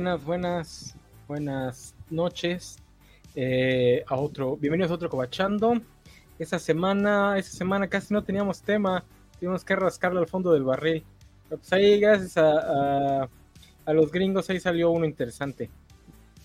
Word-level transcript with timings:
Buenas, 0.00 0.24
buenas, 0.24 0.96
buenas 1.28 1.94
noches. 2.08 2.78
Eh, 3.34 4.02
a 4.06 4.16
otro, 4.16 4.56
bienvenidos 4.56 4.90
a 4.90 4.94
otro 4.94 5.10
Cobachando. 5.10 5.74
Esta 6.38 6.58
semana, 6.58 7.36
esta 7.36 7.54
semana 7.54 7.86
casi 7.86 8.14
no 8.14 8.24
teníamos 8.24 8.62
tema, 8.62 9.04
tuvimos 9.38 9.62
que 9.62 9.76
rascarle 9.76 10.18
al 10.18 10.26
fondo 10.26 10.54
del 10.54 10.64
barril. 10.64 11.04
Pues 11.50 11.70
ahí, 11.74 12.00
gracias 12.00 12.38
a, 12.38 13.28
a, 13.84 13.92
los 13.92 14.10
gringos, 14.10 14.48
ahí 14.48 14.58
salió 14.58 14.90
uno 14.90 15.04
interesante. 15.04 15.68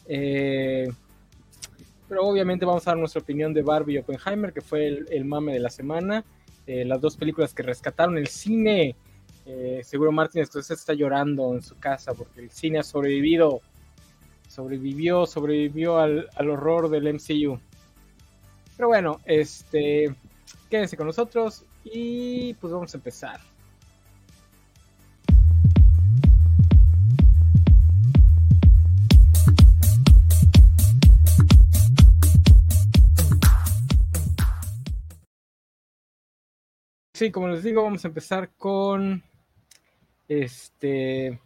Eh, 0.06 0.90
pero 2.10 2.28
obviamente 2.28 2.66
vamos 2.66 2.86
a 2.86 2.92
dar 2.92 2.98
nuestra 2.98 3.22
opinión 3.22 3.54
de 3.54 3.62
Barbie 3.62 3.94
y 3.94 3.98
Oppenheimer, 4.00 4.52
que 4.52 4.60
fue 4.60 4.86
el, 4.86 5.24
mame 5.24 5.54
de 5.54 5.60
la 5.62 5.70
semana. 5.70 6.26
Eh, 6.68 6.84
las 6.84 7.00
dos 7.00 7.16
películas 7.16 7.54
que 7.54 7.64
rescataron 7.64 8.18
el 8.18 8.28
cine 8.28 8.98
eh, 9.46 9.82
seguro 9.84 10.12
Martin 10.12 10.42
entonces 10.42 10.80
está 10.80 10.94
llorando 10.94 11.54
en 11.54 11.62
su 11.62 11.78
casa 11.78 12.16
porque 12.16 12.42
el 12.42 12.50
cine 12.50 12.80
ha 12.80 12.84
sobrevivido, 12.84 13.62
sobrevivió, 14.48 15.28
sobrevivió 15.28 16.00
al, 16.00 16.28
horror 16.38 16.90
del 16.90 17.14
MCU. 17.14 17.60
Pero 18.76 18.88
bueno, 18.88 19.22
este, 19.26 20.16
quédense 20.70 20.98
con 20.98 21.08
nosotros 21.08 21.64
y 21.84 22.56
pues 22.56 22.74
vamos 22.74 22.94
a 22.94 22.98
empezar. 22.98 23.40
Sí, 37.14 37.32
como 37.32 37.48
les 37.48 37.64
digo, 37.64 37.82
vamos 37.82 38.04
a 38.04 38.10
empezar 38.10 38.52
con 38.58 39.24
este. 40.28 41.40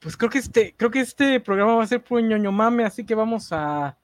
Pues 0.00 0.16
creo 0.16 0.30
que 0.30 0.38
este, 0.38 0.74
creo 0.76 0.90
que 0.90 1.00
este 1.00 1.40
programa 1.40 1.74
va 1.74 1.82
a 1.82 1.86
ser 1.86 2.02
puro 2.02 2.20
ñoño 2.20 2.52
mame, 2.52 2.84
así 2.84 3.04
que 3.04 3.14
vamos 3.14 3.48
a. 3.52 3.96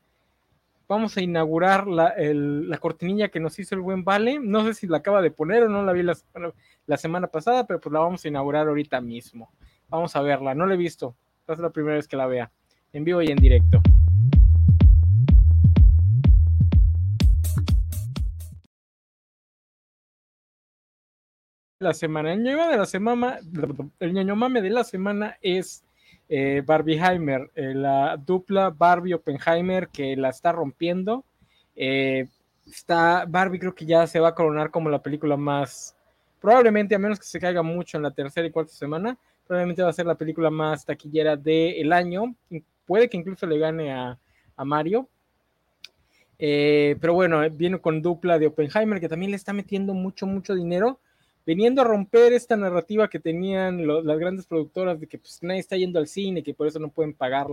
Vamos 0.87 1.17
a 1.17 1.23
inaugurar 1.23 1.87
la, 1.87 2.15
la, 2.19 2.77
cortinilla 2.77 3.31
que 3.31 3.41
nos 3.41 3.59
hizo 3.59 3.75
el 3.75 3.81
buen 3.81 4.05
Vale. 4.05 4.39
No 4.39 4.65
sé 4.65 4.75
si 4.75 4.87
la 4.87 4.99
acaba 4.99 5.23
de 5.23 5.31
poner 5.31 5.63
o 5.63 5.69
no 5.71 5.83
la 5.83 5.93
vi 5.93 6.03
la, 6.03 6.15
la, 6.87 6.97
semana 6.99 7.27
pasada, 7.29 7.67
pero 7.67 7.81
pues 7.81 7.91
la 7.91 8.01
vamos 8.01 8.23
a 8.23 8.29
inaugurar 8.29 8.69
ahorita 8.69 9.01
mismo. 9.01 9.51
Vamos 9.89 10.15
a 10.15 10.21
verla, 10.21 10.55
no 10.55 10.67
la 10.67 10.75
he 10.75 10.77
visto. 10.77 11.17
Esta 11.41 11.55
es 11.55 11.59
la 11.61 11.71
primera 11.71 11.97
vez 11.97 12.07
que 12.07 12.19
la 12.19 12.27
vea. 12.27 12.51
En 12.93 13.03
vivo 13.03 13.23
y 13.23 13.29
en 13.29 13.39
directo. 13.39 13.81
La 21.79 21.95
semana. 21.95 22.33
El 22.33 22.43
ñoño 22.43 22.69
de 22.69 22.77
la 22.77 22.87
semana, 22.87 23.39
el 24.01 24.37
mame 24.37 24.63
de 24.63 24.71
la 24.71 24.85
semana 24.85 25.37
es 25.41 25.85
eh, 26.29 26.63
Barbieheimer, 26.65 27.51
eh, 27.55 27.75
la 27.75 28.17
dupla 28.17 28.71
Barbie 28.71 29.15
Oppenheimer 29.15 29.89
que 29.89 30.17
la 30.17 30.31
está 30.31 30.53
rompiendo. 30.53 31.25
Eh, 31.77 32.29
está 32.67 33.25
Barbie 33.27 33.59
creo 33.59 33.75
que 33.75 33.87
ya 33.87 34.07
se 34.07 34.21
va 34.21 34.29
a 34.29 34.35
coronar 34.35 34.71
como 34.71 34.89
la 34.89 35.03
película 35.03 35.37
más, 35.37 35.97
probablemente 36.41 36.95
a 36.95 36.99
menos 36.99 37.19
que 37.19 37.27
se 37.27 37.41
caiga 37.41 37.63
mucho 37.63 37.97
en 37.97 38.05
la 38.05 38.13
tercera 38.13 38.47
y 38.47 38.51
cuarta 38.51 38.73
semana, 38.73 39.19
probablemente 39.47 39.83
va 39.83 39.91
a 39.91 39.93
ser 39.93 40.07
la 40.07 40.15
película 40.15 40.51
más 40.51 40.85
taquillera 40.87 41.37
del 41.37 41.93
año. 41.93 42.35
Puede 42.87 43.09
que 43.09 43.17
incluso 43.17 43.47
le 43.47 43.59
gane 43.59 43.93
a, 43.93 44.19
a 44.57 44.65
Mario. 44.65 45.09
Eh, 46.39 46.97
pero 47.01 47.15
bueno, 47.15 47.49
viene 47.51 47.79
con 47.79 48.03
dupla 48.03 48.39
de 48.39 48.49
Oppenheimer 48.49 49.01
que 49.01 49.09
también 49.09 49.31
le 49.31 49.37
está 49.37 49.53
metiendo 49.53 49.95
mucho, 49.95 50.27
mucho 50.27 50.55
dinero 50.55 50.99
viniendo 51.47 51.83
a 51.83 51.85
romper 51.85 52.33
esta 52.33 52.57
narrativa 52.57 53.09
que 53.09 53.21
tenían 53.21 53.87
las 53.87 54.19
grandes 54.19 54.47
productoras 54.47 55.01
de 55.01 55.07
que 55.07 55.19
pues, 55.19 55.43
nadie 55.43 55.61
está 55.61 55.77
yendo 55.77 55.99
al 55.99 56.07
cine, 56.07 56.43
que 56.43 56.55
por 56.55 56.67
eso 56.67 56.79
no 56.79 56.89
pueden 56.89 57.15
pagar 57.15 57.49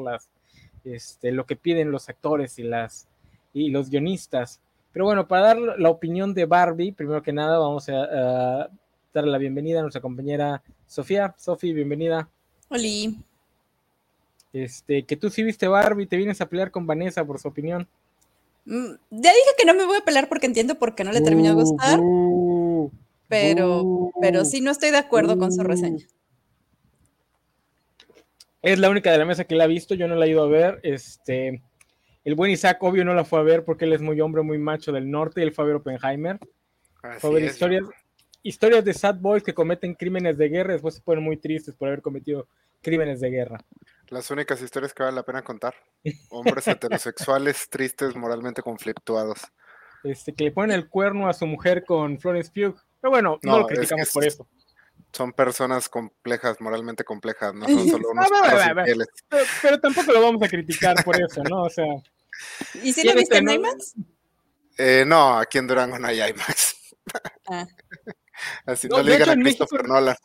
este, 0.83 1.31
lo 1.31 1.45
que 1.45 1.55
piden 1.55 1.91
los 1.91 2.09
actores 2.09 2.57
y, 2.59 2.63
las, 2.63 3.07
y 3.53 3.69
los 3.69 3.89
guionistas. 3.89 4.61
Pero 4.93 5.05
bueno, 5.05 5.27
para 5.27 5.47
dar 5.47 5.57
la 5.57 5.89
opinión 5.89 6.33
de 6.33 6.45
Barbie, 6.45 6.91
primero 6.91 7.21
que 7.21 7.33
nada 7.33 7.57
vamos 7.57 7.87
a, 7.89 8.69
darle 9.13 9.31
la 9.31 9.37
bienvenida 9.37 9.79
a 9.79 9.81
nuestra 9.81 10.01
compañera 10.01 10.61
Sofía. 10.87 11.35
Sofía, 11.37 11.73
bienvenida. 11.73 12.29
Hola. 12.69 13.13
Este, 14.53 15.03
que 15.03 15.15
tú 15.15 15.29
sí 15.29 15.43
viste 15.43 15.67
Barbie, 15.67 16.07
te 16.07 16.17
vienes 16.17 16.41
a 16.41 16.45
pelear 16.45 16.71
con 16.71 16.85
Vanessa 16.85 17.23
por 17.23 17.39
su 17.39 17.47
opinión. 17.47 17.87
Mm, 18.65 18.91
ya 19.09 19.31
dije 19.31 19.51
que 19.57 19.65
no 19.65 19.73
me 19.73 19.85
voy 19.85 19.97
a 19.97 20.05
pelear 20.05 20.29
porque 20.29 20.45
entiendo 20.45 20.75
por 20.75 20.93
qué 20.93 21.03
no 21.03 21.11
le 21.11 21.21
terminó 21.21 21.49
de 21.49 21.55
gustar. 21.55 21.99
Uh, 21.99 22.40
pero, 23.31 24.11
pero 24.19 24.43
sí 24.43 24.59
no 24.59 24.71
estoy 24.71 24.91
de 24.91 24.97
acuerdo 24.97 25.37
con 25.37 25.53
su 25.53 25.63
reseña. 25.63 26.05
Es 28.61 28.77
la 28.77 28.89
única 28.89 29.11
de 29.11 29.17
la 29.17 29.25
mesa 29.25 29.45
que 29.45 29.55
la 29.55 29.63
ha 29.63 29.67
visto, 29.67 29.95
yo 29.95 30.07
no 30.07 30.15
la 30.15 30.25
he 30.25 30.29
ido 30.29 30.43
a 30.43 30.47
ver. 30.47 30.81
Este, 30.83 31.63
el 32.25 32.35
buen 32.35 32.51
Isaac, 32.51 32.83
obvio, 32.83 33.05
no 33.05 33.13
la 33.13 33.23
fue 33.23 33.39
a 33.39 33.43
ver 33.43 33.63
porque 33.63 33.85
él 33.85 33.93
es 33.93 34.01
muy 34.01 34.19
hombre, 34.19 34.43
muy 34.43 34.57
macho 34.57 34.91
del 34.91 35.09
norte, 35.09 35.39
y 35.39 35.43
él 35.43 35.53
fue 35.53 35.63
a 35.63 35.67
ver 35.67 35.77
Oppenheimer. 35.77 36.39
fue 37.19 37.29
a 37.29 37.33
ver 37.33 37.43
historias, 37.43 37.83
historias 38.43 38.83
de 38.83 38.93
sad 38.93 39.15
boys 39.15 39.43
que 39.43 39.53
cometen 39.53 39.95
crímenes 39.95 40.37
de 40.37 40.49
guerra, 40.49 40.73
después 40.73 40.95
se 40.95 41.01
ponen 41.01 41.23
muy 41.23 41.37
tristes 41.37 41.73
por 41.73 41.87
haber 41.87 42.01
cometido 42.01 42.47
crímenes 42.81 43.21
de 43.21 43.29
guerra. 43.29 43.59
Las 44.09 44.29
únicas 44.29 44.61
historias 44.61 44.93
que 44.93 45.03
vale 45.03 45.15
la 45.15 45.23
pena 45.23 45.41
contar. 45.41 45.73
Hombres 46.29 46.67
heterosexuales 46.67 47.69
tristes, 47.69 48.13
moralmente 48.15 48.61
conflictuados. 48.61 49.39
Este, 50.03 50.33
que 50.33 50.43
le 50.43 50.51
ponen 50.51 50.75
el 50.75 50.89
cuerno 50.89 51.29
a 51.29 51.33
su 51.33 51.47
mujer 51.47 51.85
con 51.85 52.19
Florence 52.19 52.51
Pugh. 52.53 52.75
Pero 53.01 53.11
bueno, 53.11 53.39
no, 53.41 53.59
lo 53.59 53.67
criticamos 53.67 54.09
por 54.11 54.25
eso. 54.25 54.47
Son 55.11 55.33
personas 55.33 55.89
complejas, 55.89 56.61
moralmente 56.61 57.03
complejas, 57.03 57.53
no 57.53 57.65
son 57.67 57.89
solo 57.89 58.09
unos 58.11 58.27
pero, 59.29 59.43
pero, 59.61 59.79
tampoco 59.79 60.11
lo 60.13 60.21
vamos 60.21 60.43
a 60.43 60.47
criticar 60.47 61.03
por 61.03 61.21
eso, 61.21 61.43
¿no? 61.43 61.63
O 61.63 61.69
sea. 61.69 61.85
¿Y 62.83 62.93
si 62.93 63.05
lo 63.05 63.13
viste 63.13 63.37
en 63.37 63.49
IMAX? 63.49 63.95
Eh, 64.77 65.03
no, 65.05 65.37
aquí 65.37 65.57
en 65.57 65.67
Durango 65.67 65.99
no 65.99 66.07
hay 66.07 66.21
IMAX. 66.21 66.75
Ah. 67.49 67.67
Así 68.65 68.87
no, 68.87 69.01
le 69.01 69.11
digan 69.13 69.29
a 69.29 69.43
Christopher 69.43 69.87
Nolan. 69.87 70.15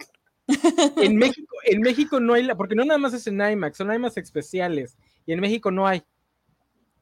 En 0.97 1.17
México, 1.17 1.57
en 1.65 1.81
México 1.81 2.21
no 2.21 2.35
hay, 2.35 2.49
porque 2.55 2.77
no 2.77 2.85
nada 2.85 2.99
más 2.99 3.13
es 3.13 3.27
en 3.27 3.41
IMAX, 3.41 3.77
son 3.77 3.93
IMAX 3.93 4.17
especiales, 4.19 4.97
y 5.27 5.33
en 5.33 5.41
México 5.41 5.71
no 5.71 5.87
hay. 5.87 6.05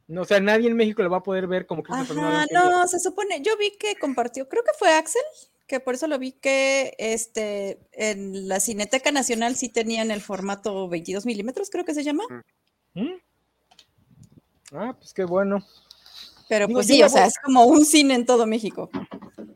No, 0.07 0.21
o 0.21 0.25
sea, 0.25 0.39
nadie 0.39 0.67
en 0.67 0.75
México 0.75 1.01
lo 1.01 1.09
va 1.09 1.17
a 1.17 1.23
poder 1.23 1.47
ver 1.47 1.65
como 1.65 1.81
Christopher 1.81 2.23
Ajá, 2.23 2.45
No, 2.51 2.87
se 2.87 2.99
supone, 2.99 3.41
yo 3.41 3.57
vi 3.57 3.71
que 3.71 3.95
compartió, 3.95 4.47
creo 4.47 4.63
que 4.63 4.71
fue 4.77 4.93
Axel, 4.93 5.23
que 5.65 5.79
por 5.79 5.95
eso 5.95 6.07
lo 6.07 6.19
vi 6.19 6.33
que 6.33 6.93
este 6.99 7.79
en 7.91 8.47
la 8.47 8.59
Cineteca 8.59 9.11
Nacional 9.11 9.55
sí 9.55 9.69
tenían 9.69 10.11
el 10.11 10.21
formato 10.21 10.87
22 10.87 11.25
milímetros, 11.25 11.69
creo 11.71 11.85
que 11.85 11.95
se 11.95 12.03
llama. 12.03 12.23
¿Mm? 12.93 13.13
Ah, 14.73 14.95
pues 14.97 15.13
qué 15.13 15.25
bueno. 15.25 15.65
Pero 16.47 16.67
pues 16.67 16.85
sí, 16.85 17.01
o 17.01 17.09
sea, 17.09 17.25
es 17.25 17.39
como 17.43 17.65
un 17.65 17.85
cine 17.85 18.13
en 18.13 18.25
todo 18.25 18.45
México. 18.45 18.89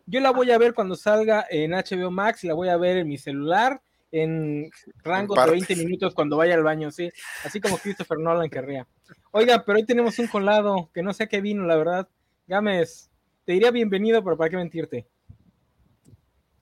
Yo 0.08 0.20
la 0.20 0.32
voy 0.32 0.50
a 0.50 0.58
ver 0.58 0.74
cuando 0.74 0.96
salga 0.96 1.46
en 1.50 1.72
HBO 1.72 2.10
Max, 2.10 2.44
y 2.44 2.48
la 2.48 2.56
voy 2.56 2.70
a 2.70 2.78
ver 2.78 2.98
en 2.98 3.08
mi 3.08 3.20
celular, 3.20 3.80
en 4.12 4.72
rango 5.04 5.36
de 5.36 5.52
20 5.52 5.76
minutos 5.76 6.16
cuando 6.16 6.38
vaya 6.38 6.56
al 6.56 6.64
baño, 6.64 6.90
sí. 6.90 7.12
Así 7.44 7.62
como 7.62 7.78
Christopher 7.78 8.18
Nolan 8.18 8.50
querría. 8.50 8.88
Oiga, 9.32 9.64
pero 9.64 9.78
hoy 9.78 9.86
tenemos 9.86 10.18
un 10.18 10.28
colado 10.28 10.90
que 10.92 11.04
no 11.04 11.14
sé 11.14 11.28
qué 11.28 11.40
vino, 11.40 11.64
la 11.64 11.76
verdad. 11.76 12.10
Gámez, 12.48 13.12
te 13.46 13.54
diría 13.54 13.70
bienvenido, 13.70 14.24
pero 14.24 14.36
¿para 14.36 14.50
qué 14.50 14.58
mentirte? 14.58 15.08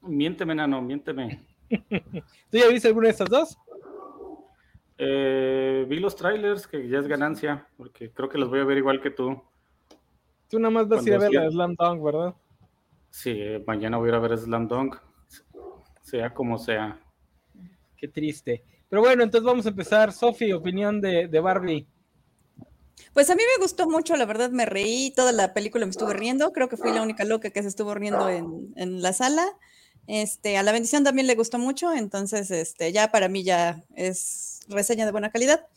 Miénteme, 0.01 0.53
nano, 0.53 0.81
miénteme. 0.81 1.45
¿Tú 1.69 2.57
ya 2.57 2.67
viste 2.67 2.89
alguna 2.89 3.07
de 3.07 3.11
estas 3.11 3.29
dos? 3.29 3.57
Eh, 4.97 5.85
vi 5.87 5.99
los 5.99 6.17
trailers, 6.17 6.67
que 6.67 6.89
ya 6.89 6.99
es 6.99 7.07
ganancia, 7.07 7.67
porque 7.77 8.11
creo 8.11 8.27
que 8.27 8.37
los 8.37 8.49
voy 8.49 8.59
a 8.59 8.65
ver 8.65 8.77
igual 8.77 8.99
que 8.99 9.11
tú. 9.11 9.41
Tú 10.49 10.59
nada 10.59 10.71
más 10.71 10.89
vas 10.89 11.05
a 11.05 11.09
ir 11.09 11.15
a 11.15 11.19
ver 11.19 11.31
la 11.31 11.49
Slam 11.49 11.75
Dunk, 11.75 12.03
¿verdad? 12.03 12.35
Sí, 13.09 13.39
mañana 13.65 13.97
voy 13.97 14.07
a 14.07 14.09
ir 14.09 14.15
a 14.15 14.19
ver 14.19 14.37
Slam 14.37 14.67
Dunk, 14.67 14.97
sea 16.01 16.33
como 16.33 16.57
sea. 16.57 16.99
Qué 17.95 18.09
triste. 18.09 18.63
Pero 18.89 19.01
bueno, 19.01 19.23
entonces 19.23 19.45
vamos 19.45 19.65
a 19.65 19.69
empezar. 19.69 20.11
Sofi, 20.11 20.51
opinión 20.51 20.99
de, 20.99 21.29
de 21.29 21.39
Barbie. 21.39 21.87
Pues 23.13 23.29
a 23.29 23.35
mí 23.35 23.41
me 23.57 23.63
gustó 23.63 23.89
mucho, 23.89 24.15
la 24.15 24.25
verdad 24.25 24.49
me 24.49 24.65
reí, 24.65 25.11
toda 25.11 25.31
la 25.31 25.53
película 25.53 25.85
me 25.85 25.91
estuve 25.91 26.13
riendo, 26.13 26.51
creo 26.51 26.69
que 26.69 26.77
fui 26.77 26.91
la 26.91 27.01
única 27.01 27.23
loca 27.23 27.49
que 27.49 27.61
se 27.61 27.67
estuvo 27.67 27.93
riendo 27.93 28.29
en, 28.29 28.73
en 28.75 29.01
la 29.01 29.13
sala. 29.13 29.57
Este, 30.07 30.57
a 30.57 30.63
la 30.63 30.71
bendición 30.71 31.03
también 31.03 31.27
le 31.27 31.35
gustó 31.35 31.59
mucho, 31.59 31.93
entonces 31.93 32.49
este, 32.49 32.91
ya 32.93 33.11
para 33.11 33.27
mí 33.27 33.43
ya 33.43 33.83
es 33.95 34.59
reseña 34.69 35.05
de 35.05 35.11
buena 35.11 35.31
calidad. 35.31 35.67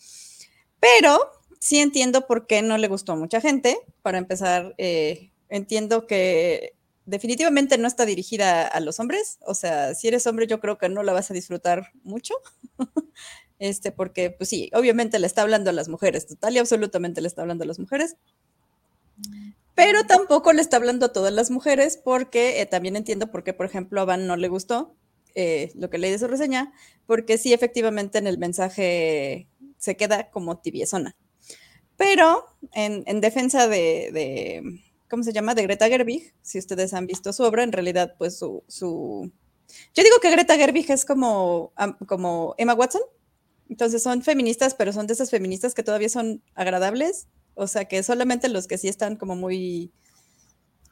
Pero 0.81 1.19
sí 1.59 1.79
entiendo 1.79 2.27
por 2.27 2.47
qué 2.47 2.63
no 2.63 2.79
le 2.79 2.89
gustó 2.89 3.13
a 3.13 3.17
mucha 3.17 3.41
gente. 3.41 3.79
Para 4.03 4.19
empezar, 4.19 4.75
eh, 4.79 5.31
entiendo 5.49 6.07
que 6.07 6.75
definitivamente 7.05 7.77
no 7.77 7.89
está 7.89 8.07
dirigida 8.07 8.67
a 8.67 8.81
los 8.81 9.01
hombres. 9.01 9.39
O 9.47 9.55
sea, 9.55 9.95
si 9.95 10.09
eres 10.09 10.27
hombre, 10.27 10.47
yo 10.47 10.61
creo 10.61 10.79
que 10.79 10.89
no 10.89 11.03
la 11.03 11.13
vas 11.13 11.31
a 11.31 11.35
disfrutar 11.35 11.93
mucho. 12.03 12.35
este, 13.61 13.93
porque, 13.93 14.31
pues 14.33 14.51
sí, 14.51 14.71
obviamente 14.75 15.21
le 15.21 15.29
está 15.29 15.43
hablando 15.43 15.71
a 15.71 15.73
las 15.73 15.89
mujeres, 15.89 16.27
total 16.27 16.57
y 16.57 16.59
absolutamente 16.59 17.21
le 17.21 17.29
está 17.29 17.43
hablando 17.43 17.63
a 17.63 17.69
las 17.69 17.79
mujeres 17.79 18.17
pero 19.81 20.05
tampoco 20.05 20.53
le 20.53 20.61
está 20.61 20.77
hablando 20.77 21.07
a 21.07 21.13
todas 21.13 21.33
las 21.33 21.51
mujeres 21.51 21.97
porque 21.97 22.61
eh, 22.61 22.67
también 22.67 22.97
entiendo 22.97 23.31
por 23.31 23.45
qué, 23.45 23.55
por 23.55 23.65
ejemplo, 23.65 24.03
a 24.03 24.05
Van 24.05 24.27
no 24.27 24.37
le 24.37 24.49
gustó. 24.49 24.95
eh, 25.35 25.71
lo 25.75 25.89
que 25.89 25.97
leí 25.97 26.11
de 26.11 26.19
su 26.19 26.27
reseña, 26.27 26.73
porque 27.07 27.39
sí, 27.39 27.53
efectivamente 27.53 28.19
en 28.19 28.27
el 28.27 28.37
mensaje 28.37 29.49
se 29.79 29.97
queda 29.97 30.31
como 30.31 30.59
tibiezona. 30.59 31.17
Pero 31.97 32.47
en, 32.75 33.21
defensa 33.21 33.69
de, 33.69 34.83
¿cómo 35.09 35.23
se 35.23 35.33
llama? 35.33 35.55
De 35.55 35.63
Greta 35.63 35.89
Gerwig, 35.89 36.35
si 36.43 36.59
ustedes 36.59 36.93
han 36.93 37.07
visto 37.07 37.33
su 37.33 37.45
obra, 37.45 37.63
en 37.63 37.73
realidad, 37.73 38.15
pues 38.19 38.39
su... 38.39 38.65
su... 38.69 39.31
Yo 39.95 40.03
digo 40.03 40.17
que 40.21 40.31
Greta 40.31 40.57
Gerwig 40.57 40.91
es 40.91 41.05
como, 41.05 41.73
como 42.07 42.55
Emma 42.59 42.75
Watson. 42.75 43.03
Entonces 43.71 44.03
son 44.03 44.23
feministas, 44.23 44.75
pero 44.75 44.93
son 44.93 45.07
de 45.07 45.15
esas 45.15 45.31
feministas 45.31 45.73
que 45.75 45.83
todavía 45.83 46.09
son 46.09 46.43
agradables. 46.55 47.29
O 47.55 47.67
sea, 47.67 47.87
que 47.87 48.03
solamente 48.03 48.49
los 48.49 48.67
que 48.67 48.77
sí 48.77 48.89
están 48.89 49.17
como 49.17 49.37
muy 49.37 49.93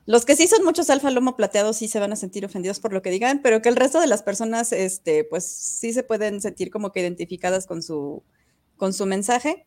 los 0.08 0.25
que 0.25 0.36
sí 0.36 0.46
son 0.46 0.64
muchos 0.64 0.88
alfa 0.88 1.10
lomo 1.10 1.36
plateados 1.36 1.76
sí 1.76 1.86
se 1.86 2.00
van 2.00 2.14
a 2.14 2.16
sentir 2.16 2.42
ofendidos 2.46 2.80
por 2.80 2.94
lo 2.94 3.02
que 3.02 3.10
digan, 3.10 3.42
pero 3.42 3.60
que 3.60 3.69
el 3.69 3.76
resto 3.76 4.00
de 4.00 4.06
las 4.06 4.22
personas, 4.22 4.72
este, 4.72 5.22
pues 5.22 5.44
sí 5.44 5.92
se 5.92 6.02
pueden 6.02 6.40
sentir 6.40 6.70
como 6.70 6.92
que 6.92 7.00
identificadas 7.00 7.66
con 7.66 7.82
su, 7.82 8.22
con 8.78 8.94
su 8.94 9.04
mensaje. 9.04 9.66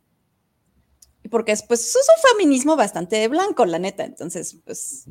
Porque 1.29 1.51
es, 1.51 1.61
pues, 1.61 1.81
es 1.81 1.95
un 1.95 2.29
feminismo 2.31 2.75
bastante 2.75 3.27
blanco, 3.27 3.67
la 3.67 3.77
neta. 3.77 4.03
Entonces, 4.03 4.57
pues, 4.65 5.05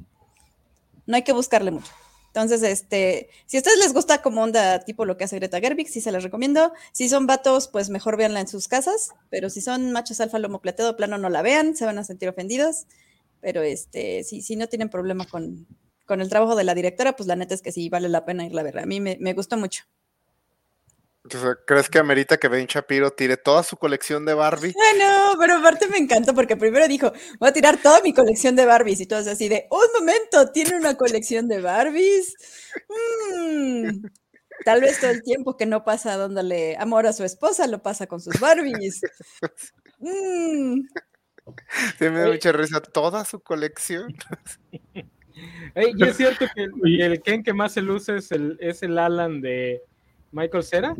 no 1.07 1.15
hay 1.15 1.23
que 1.23 1.33
buscarle 1.33 1.71
mucho. 1.71 1.93
Entonces, 2.33 2.63
este, 2.63 3.29
si 3.47 3.57
a 3.57 3.61
ustedes 3.61 3.79
les 3.79 3.93
gusta 3.93 4.23
como 4.23 4.43
onda 4.43 4.79
tipo 4.85 5.05
lo 5.05 5.17
que 5.17 5.25
hace 5.25 5.37
Greta 5.37 5.59
Gerwig, 5.59 5.89
sí 5.89 6.01
se 6.01 6.13
les 6.13 6.23
recomiendo. 6.23 6.73
Si 6.93 7.09
son 7.09 7.27
vatos, 7.27 7.67
pues 7.67 7.91
mejor 7.91 8.17
véanla 8.17 8.41
en 8.41 8.47
sus 8.47 8.69
casas. 8.69 9.11
Pero 9.31 9.51
si 9.51 9.61
son 9.61 9.91
machos 9.91 10.21
alfa 10.21 10.39
lomo 10.39 10.61
plateado, 10.61 10.97
plano 10.97 11.19
no 11.19 11.29
la 11.29 11.43
vean, 11.43 11.75
se 11.75 11.87
van 11.87 11.99
a 11.99 12.05
sentir 12.05 12.29
ofendidos. 12.29 12.87
Pero 13.41 13.63
este, 13.63 14.23
si, 14.23 14.43
si 14.43 14.55
no 14.55 14.69
tienen 14.69 14.91
problema 14.91 15.25
con, 15.25 15.67
con, 16.07 16.21
el 16.21 16.29
trabajo 16.29 16.55
de 16.55 16.65
la 16.65 16.75
directora, 16.75 17.17
pues 17.17 17.27
la 17.27 17.35
neta 17.35 17.55
es 17.55 17.63
que 17.63 17.73
sí 17.73 17.89
vale 17.89 18.09
la 18.09 18.25
pena 18.25 18.47
irla 18.47 18.61
a 18.61 18.65
ver. 18.65 18.79
A 18.79 18.87
mí 18.87 19.01
me, 19.01 19.17
me 19.21 19.33
gustó 19.33 19.57
mucho. 19.57 19.85
¿Crees 21.67 21.89
que 21.89 21.99
amerita 21.99 22.39
que 22.39 22.49
Ben 22.49 22.67
Shapiro 22.67 23.11
tire 23.13 23.37
toda 23.37 23.63
su 23.63 23.77
colección 23.77 24.25
de 24.25 24.35
Barbie? 24.35 24.75
no, 24.99 25.39
pero 25.39 25.57
aparte 25.57 25.89
me 25.89 25.99
encantó 25.99 26.35
porque 26.35 26.57
primero 26.57 26.87
dijo, 26.89 27.13
voy 27.39 27.49
a 27.49 27.53
tirar 27.53 27.79
toda 27.79 28.01
mi 28.03 28.13
colección 28.13 28.57
de 28.57 28.67
Barbies 28.67 29.01
y 29.01 29.07
todo 29.07 29.19
así 29.31 29.49
de, 29.49 29.67
un 29.71 30.01
momento, 30.01 30.51
tiene 30.53 30.77
una 30.77 30.97
colección 30.97 31.49
de 31.49 31.61
Barbies. 31.61 32.35
Mm, 33.35 34.07
tal 34.65 34.81
vez 34.81 35.01
todo 35.01 35.11
el 35.11 35.23
tiempo 35.23 35.57
que 35.57 35.67
no 35.67 35.85
pasa 35.85 36.17
dándole 36.17 36.77
amor 36.79 37.07
a 37.07 37.13
su 37.13 37.25
esposa, 37.25 37.67
lo 37.67 37.83
pasa 37.83 38.07
con 38.07 38.21
sus 38.21 38.39
Barbies. 38.41 39.01
Mm. 39.99 40.87
Se 41.99 42.11
me 42.11 42.21
da 42.21 42.29
mucha 42.29 42.53
risa 42.53 42.81
toda 42.81 43.25
su 43.25 43.41
colección. 43.41 44.15
y 45.77 46.05
es 46.05 46.17
cierto 46.17 46.47
que 46.55 46.69
el, 47.05 47.23
Ken 47.23 47.43
que 47.43 47.53
más 47.53 47.73
se 47.73 47.83
luce 47.83 48.17
es 48.17 48.33
el, 48.33 48.57
es 48.61 48.83
el 48.83 48.99
Alan 48.99 49.41
de 49.41 49.83
Michael 50.33 50.65
Cera. 50.65 50.97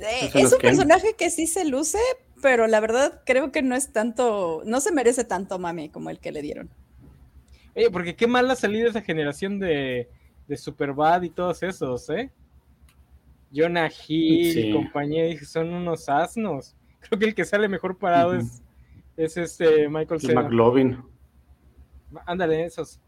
Eh, 0.00 0.30
es 0.34 0.52
un 0.52 0.58
personaje 0.58 1.14
que 1.16 1.30
sí 1.30 1.46
se 1.46 1.64
luce, 1.64 1.98
pero 2.40 2.66
la 2.66 2.80
verdad 2.80 3.22
creo 3.24 3.50
que 3.52 3.62
no 3.62 3.74
es 3.74 3.92
tanto, 3.92 4.62
no 4.64 4.80
se 4.80 4.92
merece 4.92 5.24
tanto 5.24 5.58
mami 5.58 5.88
como 5.88 6.10
el 6.10 6.18
que 6.18 6.32
le 6.32 6.42
dieron. 6.42 6.70
Oye, 7.74 7.90
porque 7.90 8.16
qué 8.16 8.26
mal 8.26 8.50
ha 8.50 8.56
salido 8.56 8.88
esa 8.88 9.02
generación 9.02 9.58
de, 9.58 10.08
de 10.46 10.56
Superbad 10.56 11.22
y 11.22 11.30
todos 11.30 11.62
esos, 11.62 12.08
¿eh? 12.10 12.30
Jonah 13.54 13.88
Hill 13.88 14.58
y 14.58 14.72
compañía 14.72 15.38
son 15.44 15.72
unos 15.72 16.08
asnos. 16.08 16.76
Creo 17.00 17.18
que 17.18 17.24
el 17.26 17.34
que 17.34 17.44
sale 17.44 17.68
mejor 17.68 17.96
parado 17.96 18.34
es 18.34 18.62
es 19.18 19.36
este 19.36 19.88
Michael 19.88 20.20
Cera. 20.20 20.42
McLovin. 20.42 21.02
Ándale, 22.24 22.64
esos. 22.64 23.00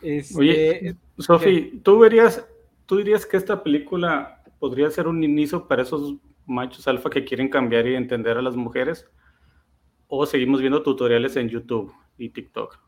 Este, 0.00 0.38
Oye, 0.38 0.96
Sofi, 1.18 1.80
¿tú 1.82 1.98
verías, 1.98 2.46
tú 2.86 2.98
dirías 2.98 3.26
que 3.26 3.36
esta 3.36 3.62
película 3.62 4.33
podría 4.64 4.90
ser 4.90 5.08
un 5.08 5.22
inicio 5.22 5.68
para 5.68 5.82
esos 5.82 6.14
machos 6.46 6.88
alfa 6.88 7.10
que 7.10 7.26
quieren 7.26 7.50
cambiar 7.50 7.86
y 7.86 7.96
entender 7.96 8.38
a 8.38 8.40
las 8.40 8.56
mujeres? 8.56 9.04
¿O 10.06 10.24
seguimos 10.24 10.62
viendo 10.62 10.82
tutoriales 10.82 11.36
en 11.36 11.50
YouTube 11.50 11.92
y 12.16 12.30
TikTok? 12.30 12.78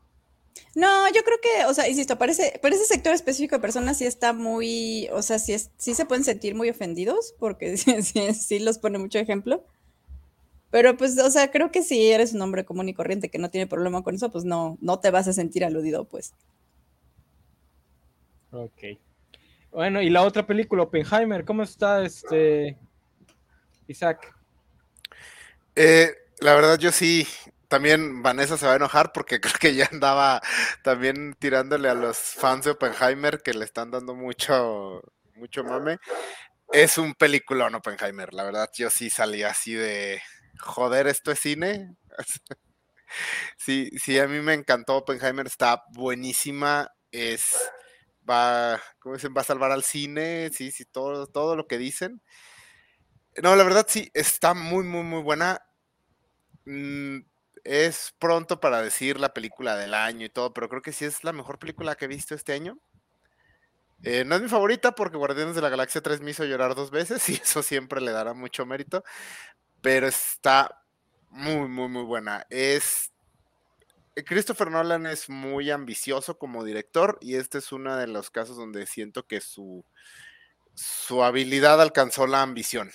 No, 0.73 1.07
yo 1.09 1.21
creo 1.23 1.37
que, 1.39 1.65
o 1.67 1.73
sea, 1.75 1.87
insisto, 1.87 2.17
para 2.17 2.31
ese, 2.31 2.59
ese 2.63 2.85
sector 2.85 3.13
específico 3.13 3.57
de 3.57 3.61
personas 3.61 3.99
sí 3.99 4.07
está 4.07 4.33
muy, 4.33 5.07
o 5.11 5.21
sea, 5.21 5.37
sí, 5.37 5.53
es, 5.53 5.69
sí 5.77 5.93
se 5.93 6.07
pueden 6.07 6.23
sentir 6.23 6.55
muy 6.55 6.67
ofendidos 6.67 7.35
porque 7.37 7.77
sí, 7.77 8.01
sí 8.33 8.57
los 8.57 8.79
pone 8.79 8.97
mucho 8.97 9.19
ejemplo. 9.19 9.63
Pero 10.71 10.97
pues, 10.97 11.15
o 11.19 11.29
sea, 11.29 11.51
creo 11.51 11.71
que 11.71 11.83
si 11.83 12.07
eres 12.07 12.33
un 12.33 12.41
hombre 12.41 12.65
común 12.65 12.89
y 12.89 12.95
corriente 12.95 13.29
que 13.29 13.37
no 13.37 13.51
tiene 13.51 13.67
problema 13.67 14.01
con 14.01 14.15
eso, 14.15 14.31
pues 14.31 14.45
no, 14.45 14.79
no 14.81 14.99
te 14.99 15.11
vas 15.11 15.27
a 15.27 15.33
sentir 15.33 15.63
aludido, 15.63 16.05
pues. 16.05 16.33
Ok. 18.51 18.97
Bueno, 19.77 20.01
y 20.01 20.09
la 20.09 20.23
otra 20.23 20.43
película, 20.43 20.81
Oppenheimer, 20.81 21.45
¿cómo 21.45 21.61
está 21.61 22.03
este 22.03 22.79
Isaac? 23.85 24.33
Eh, 25.75 26.15
la 26.39 26.55
verdad, 26.55 26.79
yo 26.79 26.91
sí, 26.91 27.27
también 27.67 28.23
Vanessa 28.23 28.57
se 28.57 28.65
va 28.65 28.73
a 28.73 28.77
enojar 28.77 29.11
porque 29.13 29.39
creo 29.41 29.53
que 29.59 29.75
ya 29.75 29.87
andaba 29.91 30.41
también 30.81 31.35
tirándole 31.37 31.89
a 31.89 31.93
los 31.93 32.17
fans 32.17 32.65
de 32.65 32.71
Oppenheimer 32.71 33.43
que 33.43 33.53
le 33.53 33.65
están 33.65 33.91
dando 33.91 34.15
mucho, 34.15 35.03
mucho 35.35 35.63
mame. 35.63 35.99
Es 36.73 36.97
un 36.97 37.13
peliculón 37.13 37.75
Oppenheimer, 37.75 38.33
la 38.33 38.45
verdad, 38.45 38.71
yo 38.73 38.89
sí 38.89 39.11
salí 39.11 39.43
así 39.43 39.75
de, 39.75 40.23
joder, 40.59 41.05
esto 41.05 41.31
es 41.31 41.39
cine. 41.39 41.95
sí, 43.57 43.91
sí, 43.99 44.17
a 44.17 44.27
mí 44.27 44.41
me 44.41 44.55
encantó 44.55 44.95
Oppenheimer, 44.95 45.45
está 45.45 45.83
buenísima, 45.93 46.89
es, 47.11 47.69
va, 48.29 48.81
¿cómo 48.99 49.15
dicen? 49.15 49.33
Va 49.35 49.41
a 49.41 49.43
salvar 49.45 49.71
al 49.71 49.83
cine, 49.83 50.49
sí, 50.53 50.71
sí, 50.71 50.85
todo, 50.85 51.27
todo 51.27 51.55
lo 51.55 51.67
que 51.67 51.77
dicen. 51.77 52.21
No, 53.41 53.55
la 53.55 53.63
verdad 53.63 53.85
sí, 53.87 54.09
está 54.13 54.53
muy, 54.53 54.83
muy, 54.83 55.03
muy 55.03 55.21
buena. 55.21 55.61
Mm, 56.65 57.19
es 57.63 58.13
pronto 58.19 58.59
para 58.59 58.81
decir 58.81 59.19
la 59.19 59.33
película 59.33 59.75
del 59.75 59.93
año 59.93 60.25
y 60.25 60.29
todo, 60.29 60.53
pero 60.53 60.69
creo 60.69 60.81
que 60.81 60.93
sí 60.93 61.05
es 61.05 61.23
la 61.23 61.33
mejor 61.33 61.59
película 61.59 61.95
que 61.95 62.05
he 62.05 62.07
visto 62.07 62.35
este 62.35 62.53
año. 62.53 62.79
Eh, 64.03 64.23
no 64.25 64.35
es 64.35 64.41
mi 64.41 64.47
favorita 64.47 64.93
porque 64.93 65.17
Guardianes 65.17 65.55
de 65.55 65.61
la 65.61 65.69
Galaxia 65.69 66.01
3 66.01 66.21
me 66.21 66.31
hizo 66.31 66.45
llorar 66.45 66.75
dos 66.75 66.91
veces 66.91 67.27
y 67.29 67.33
eso 67.35 67.63
siempre 67.63 68.01
le 68.01 68.11
dará 68.11 68.33
mucho 68.33 68.65
mérito, 68.65 69.03
pero 69.81 70.07
está 70.07 70.83
muy, 71.29 71.67
muy, 71.69 71.89
muy 71.89 72.03
buena. 72.03 72.45
Es. 72.49 73.11
Christopher 74.25 74.71
Nolan 74.71 75.05
es 75.05 75.29
muy 75.29 75.71
ambicioso 75.71 76.37
como 76.37 76.63
director 76.63 77.17
y 77.21 77.35
este 77.35 77.59
es 77.59 77.71
uno 77.71 77.95
de 77.95 78.07
los 78.07 78.31
casos 78.31 78.57
donde 78.57 78.85
siento 78.85 79.27
que 79.27 79.41
su, 79.41 79.85
su 80.73 81.23
habilidad 81.23 81.81
alcanzó 81.81 82.27
la 82.27 82.41
ambición. 82.41 82.89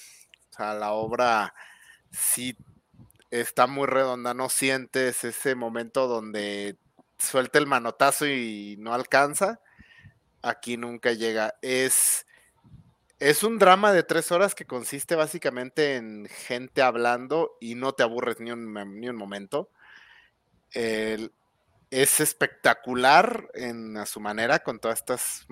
O 0.51 0.57
sea, 0.57 0.75
la 0.75 0.93
obra 0.93 1.55
sí 2.11 2.57
está 3.31 3.67
muy 3.67 3.87
redonda, 3.87 4.35
no 4.35 4.49
sientes 4.49 5.25
ese 5.25 5.55
momento 5.55 6.07
donde 6.07 6.77
suelta 7.19 7.59
el 7.59 7.67
manotazo 7.67 8.27
y 8.27 8.77
no 8.79 8.93
alcanza. 8.95 9.61
Aquí 10.43 10.77
nunca 10.77 11.13
llega. 11.13 11.55
Es 11.63 12.27
es 13.23 13.45
un 13.45 13.61
drama 13.61 13.93
de 13.93 14.03
tres 14.03 14.33
horas 14.33 14.57
que 14.57 14.65
consiste 14.65 15.15
básicamente 15.15 15.95
en 15.95 16.27
gente 16.27 16.83
hablando 16.83 17.57
y 17.61 17.77
no 17.77 17.93
te 17.93 18.03
aburres 18.03 18.41
ni 18.41 18.51
un, 18.51 18.75
ni 18.99 19.09
un 19.09 19.15
momento. 19.15 19.71
Es 20.75 22.21
espectacular 22.21 23.51
en, 23.55 23.97
a 23.97 24.07
su 24.07 24.21
manera 24.21 24.61
con 24.61 24.79
todas 24.79 24.99
estas 25.01 25.47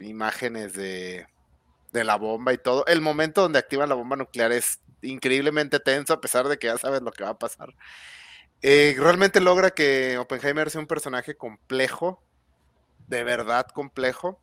imágenes 0.00 0.74
de, 0.74 1.26
la 1.92 2.16
bomba 2.16 2.52
y 2.52 2.58
todo. 2.58 2.86
El 2.86 3.00
momento 3.00 3.42
donde 3.42 3.58
activan 3.58 3.88
la 3.88 3.94
bomba 3.94 4.16
nuclear 4.16 4.52
es 4.52 4.80
increíblemente 5.02 5.80
tenso 5.80 6.12
a 6.12 6.20
pesar 6.20 6.48
de 6.48 6.58
que 6.58 6.68
ya 6.68 6.78
sabes 6.78 7.02
lo 7.02 7.12
que 7.12 7.24
va 7.24 7.30
a 7.30 7.38
pasar. 7.38 7.74
Eh, 8.62 8.94
realmente 8.98 9.40
logra 9.40 9.70
que 9.70 10.18
Oppenheimer 10.18 10.70
sea 10.70 10.80
un 10.80 10.86
personaje 10.86 11.36
complejo, 11.36 12.22
de 13.08 13.24
verdad 13.24 13.66
complejo 13.68 14.40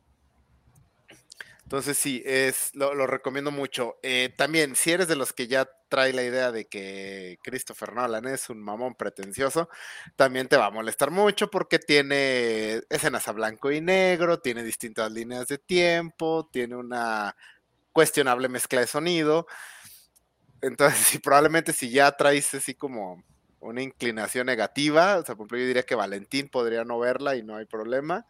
entonces 1.68 1.98
sí, 1.98 2.22
es, 2.24 2.70
lo, 2.72 3.06
recomiendo 3.06 3.50
mucho. 3.50 3.98
Eh, 4.02 4.32
también, 4.38 4.74
si 4.74 4.90
eres 4.90 5.06
de 5.06 5.16
los 5.16 5.34
que 5.34 5.48
ya 5.48 5.68
trae 5.88 6.12
la 6.12 6.22
idea 6.22 6.52
de 6.52 6.66
que 6.66 7.38
Christopher 7.42 7.92
Nolan 7.94 8.26
es 8.26 8.50
un 8.50 8.62
mamón 8.62 8.94
pretencioso, 8.94 9.68
también 10.16 10.48
te 10.48 10.56
va 10.56 10.66
a 10.66 10.70
molestar 10.70 11.10
mucho 11.10 11.50
porque 11.50 11.78
tiene 11.78 12.82
escenas 12.90 13.26
a 13.28 13.32
blanco 13.32 13.70
y 13.72 13.80
negro, 13.80 14.40
tiene 14.40 14.62
distintas 14.62 15.10
líneas 15.10 15.48
de 15.48 15.58
tiempo, 15.58 16.48
tiene 16.52 16.76
una 16.76 17.34
cuestionable 17.92 18.48
mezcla 18.48 18.80
de 18.80 18.86
sonido. 18.86 19.46
Entonces, 20.60 21.00
sí, 21.06 21.18
probablemente 21.18 21.72
si 21.72 21.90
ya 21.90 22.12
traes 22.12 22.54
así 22.54 22.74
como 22.74 23.24
una 23.60 23.82
inclinación 23.82 24.46
negativa, 24.46 25.18
o 25.18 25.24
sea, 25.24 25.34
por 25.34 25.44
ejemplo, 25.44 25.58
yo 25.58 25.66
diría 25.66 25.82
que 25.82 25.94
Valentín 25.94 26.48
podría 26.48 26.84
no 26.84 26.98
verla 26.98 27.36
y 27.36 27.42
no 27.42 27.56
hay 27.56 27.64
problema. 27.64 28.26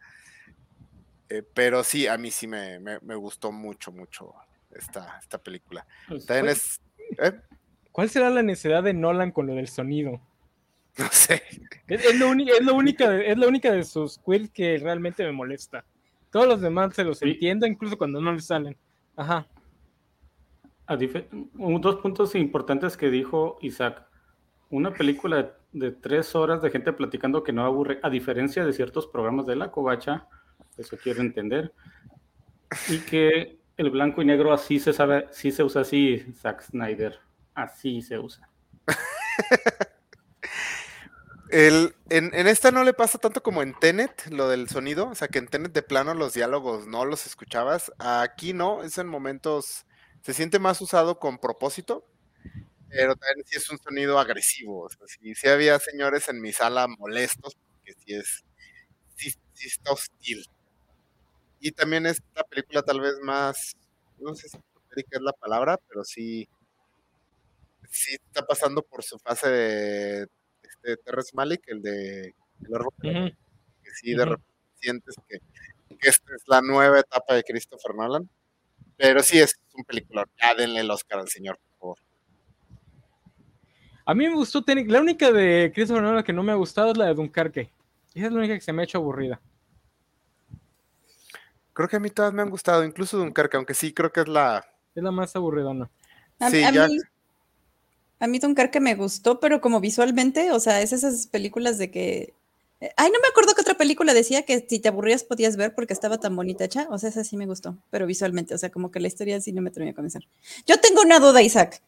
Eh, 1.29 1.43
pero 1.53 1.83
sí, 1.83 2.07
a 2.07 2.17
mí 2.17 2.31
sí 2.31 2.47
me, 2.47 2.97
gustó 3.15 3.51
mucho, 3.51 3.91
mucho 3.91 4.33
esta, 4.71 5.19
esta 5.21 5.37
película. 5.37 5.85
Pues, 6.07 6.81
¿eh? 7.17 7.39
¿Cuál 7.91 8.09
será 8.09 8.29
la 8.29 8.43
necesidad 8.43 8.83
de 8.83 8.93
Nolan 8.93 9.31
con 9.31 9.47
lo 9.47 9.55
del 9.55 9.67
sonido? 9.67 10.21
No 10.97 11.07
sé. 11.11 11.41
Es, 11.87 12.19
lo, 12.19 12.29
única, 12.29 12.53
es 13.21 13.37
la 13.37 13.47
única 13.47 13.71
de 13.71 13.83
sus 13.83 14.17
quills 14.19 14.51
que 14.51 14.77
realmente 14.77 15.23
me 15.23 15.31
molesta. 15.31 15.85
Todos 16.31 16.47
los 16.47 16.61
demás 16.61 16.93
se 16.93 17.03
los 17.03 17.21
entiendo, 17.21 17.65
incluso 17.65 17.97
cuando 17.97 18.21
no 18.21 18.33
les 18.33 18.45
salen. 18.45 18.77
Ajá. 19.15 19.47
dos 20.87 21.95
puntos 21.97 22.35
importantes 22.35 22.95
que 22.97 23.09
dijo 23.09 23.57
Isaac. 23.61 24.05
Una 24.69 24.93
película 24.93 25.55
de 25.71 25.91
tres 25.91 26.35
horas 26.35 26.61
de 26.61 26.69
gente 26.69 26.93
platicando 26.93 27.43
que 27.43 27.53
no 27.53 27.65
aburre, 27.65 27.99
a 28.03 28.09
diferencia 28.09 28.65
de 28.65 28.73
ciertos 28.73 29.07
programas 29.07 29.45
de 29.45 29.55
la 29.55 29.71
covacha, 29.71 30.27
eso 30.77 30.97
quiero 31.01 31.21
entender, 31.21 31.73
y 32.87 32.99
que 32.99 33.58
el 33.79 33.91
blanco 33.91 34.21
y 34.21 34.25
negro 34.25 34.51
así 34.51 34.77
se 34.77 34.91
sabe, 34.91 35.27
sí 35.31 35.53
se 35.53 35.63
usa 35.63 35.83
así, 35.83 36.25
Zack 36.41 36.63
Snyder, 36.63 37.17
así 37.55 38.01
se 38.01 38.19
usa. 38.19 38.49
El, 41.49 41.95
en, 42.09 42.33
esta 42.45 42.71
no 42.71 42.83
le 42.83 42.93
pasa 42.93 43.17
tanto 43.17 43.41
como 43.41 43.63
en 43.63 43.73
Tenet, 43.79 44.27
lo 44.31 44.49
del 44.49 44.69
sonido, 44.69 45.07
o 45.07 45.15
sea 45.15 45.29
que 45.29 45.39
en 45.39 45.47
Tenet 45.47 45.71
de 45.71 45.81
plano 45.81 46.13
los 46.13 46.33
diálogos 46.33 46.87
no 46.87 47.05
los 47.05 47.25
escuchabas, 47.25 47.91
aquí 47.97 48.53
no, 48.53 48.83
es 48.83 48.97
en 48.97 49.07
momentos, 49.07 49.85
se 50.21 50.33
siente 50.33 50.59
más 50.59 50.79
usado 50.81 51.17
con 51.17 51.39
propósito, 51.39 52.05
pero 52.89 53.15
también 53.15 53.47
sí 53.47 53.57
es 53.57 53.69
un 53.71 53.79
sonido 53.79 54.19
agresivo, 54.19 54.81
o 54.81 54.89
sea, 54.89 55.07
sí, 55.07 55.47
había 55.47 55.79
señores 55.79 56.27
en 56.27 56.41
mi 56.41 56.51
sala 56.51 56.85
molestos, 56.87 57.55
porque 57.55 57.93
sí 57.93 58.13
es, 58.13 58.43
sí, 59.15 59.33
está 59.65 59.93
hostil. 59.93 60.45
Y 61.59 61.71
también 61.71 62.05
es 62.05 62.21
la 62.35 62.43
película 62.43 62.81
tal 62.81 63.01
vez 63.01 63.15
más, 63.21 63.75
no 64.19 64.33
sé 64.35 64.49
si 64.49 64.57
es 65.11 65.21
la 65.21 65.33
palabra, 65.33 65.77
pero 65.87 66.03
sí, 66.03 66.47
sí 67.89 68.15
está 68.15 68.45
pasando 68.45 68.81
por 68.81 69.03
su 69.03 69.17
fase 69.19 69.49
de 69.49 70.27
este 70.61 70.97
Terrence 70.97 71.31
Malik, 71.33 71.61
el 71.67 71.81
de 71.81 72.33
el 72.61 73.37
que 73.83 73.91
sí 73.91 74.13
de 74.13 74.25
repente 74.25 74.49
sientes 74.79 75.15
que, 75.27 75.39
esta 76.01 76.35
es 76.35 76.43
la 76.47 76.61
nueva 76.61 76.99
etapa 76.99 77.33
de 77.33 77.43
Christopher 77.43 77.95
Nolan. 77.95 78.29
Pero 78.95 79.21
sí 79.21 79.39
es 79.39 79.55
un 79.73 79.83
película. 79.83 80.25
Ya 80.41 80.55
denle 80.55 80.81
el 80.81 80.91
Oscar 80.91 81.19
al 81.19 81.29
señor, 81.29 81.57
por 81.57 81.79
favor. 81.79 81.97
A 84.05 84.13
mí 84.13 84.27
me 84.27 84.35
gustó 84.35 84.63
La 84.65 85.01
única 85.01 85.31
de 85.31 85.71
Christopher 85.73 86.03
Nolan 86.03 86.23
que 86.23 86.33
no 86.33 86.43
me 86.43 86.51
ha 86.51 86.55
gustado 86.55 86.91
es 86.91 86.97
la 86.97 87.05
de 87.05 87.13
Dunkerque. 87.13 87.71
Esa 88.13 88.27
es 88.27 88.31
la 88.31 88.39
única 88.39 88.55
que 88.55 88.61
se 88.61 88.73
me 88.73 88.81
ha 88.81 88.85
hecho 88.85 88.97
aburrida. 88.97 89.41
Creo 91.79 91.87
que 91.87 91.95
a 91.95 92.01
mí 92.01 92.09
todas 92.09 92.33
me 92.33 92.41
han 92.41 92.49
gustado, 92.49 92.83
incluso 92.83 93.17
Dunkerque, 93.17 93.55
aunque 93.55 93.73
sí 93.73 93.93
creo 93.93 94.11
que 94.11 94.19
es 94.19 94.27
la. 94.27 94.65
Es 94.93 95.01
la 95.01 95.11
más 95.11 95.33
aburrida, 95.37 95.73
¿no? 95.73 95.89
Sí, 96.51 96.59
ya. 96.59 96.89
A 98.19 98.27
mí 98.27 98.37
Dunkerque 98.37 98.81
me 98.81 98.95
gustó, 98.95 99.39
pero 99.39 99.61
como 99.61 99.79
visualmente, 99.79 100.51
o 100.51 100.59
sea, 100.59 100.81
es 100.81 100.91
esas 100.91 101.27
películas 101.27 101.77
de 101.77 101.89
que... 101.89 102.33
Ay, 102.97 103.09
no 103.11 103.21
me 103.21 103.29
acuerdo 103.29 103.53
que 103.55 103.61
otra 103.61 103.75
película 103.75 104.13
decía 104.13 104.43
que 104.43 104.65
si 104.67 104.79
te 104.79 104.89
aburrías 104.89 105.23
podías 105.23 105.55
ver 105.55 105.73
porque 105.73 105.93
estaba 105.93 106.17
tan 106.17 106.35
bonita 106.35 106.65
hecha. 106.65 106.85
O 106.89 106.97
sea, 106.97 107.07
esa 107.07 107.23
sí 107.23 107.37
me 107.37 107.45
gustó, 107.45 107.77
pero 107.91 108.05
visualmente, 108.05 108.53
o 108.53 108.57
sea, 108.57 108.69
como 108.71 108.91
que 108.91 108.99
la 108.99 109.07
historia 109.07 109.39
sí 109.39 109.53
no 109.53 109.61
me 109.61 109.71
terminó 109.71 109.91
de 109.91 109.95
comenzar. 109.95 110.23
Yo 110.65 110.81
tengo 110.81 110.99
una 110.99 111.21
duda, 111.21 111.41
Isaac. 111.41 111.81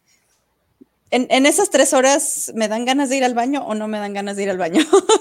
¿En, 1.14 1.46
esas 1.46 1.70
tres 1.70 1.94
horas 1.94 2.54
me 2.56 2.70
dan 2.70 2.86
ganas 2.86 3.10
de 3.10 3.18
ir 3.18 3.26
al 3.26 3.34
baño 3.34 3.66
o 3.66 3.76
no 3.76 3.90
me 3.90 4.00
dan 4.00 4.14
ganas 4.14 4.38
de 4.38 4.44
ir 4.44 4.50
al 4.50 4.58
baño? 4.58 4.80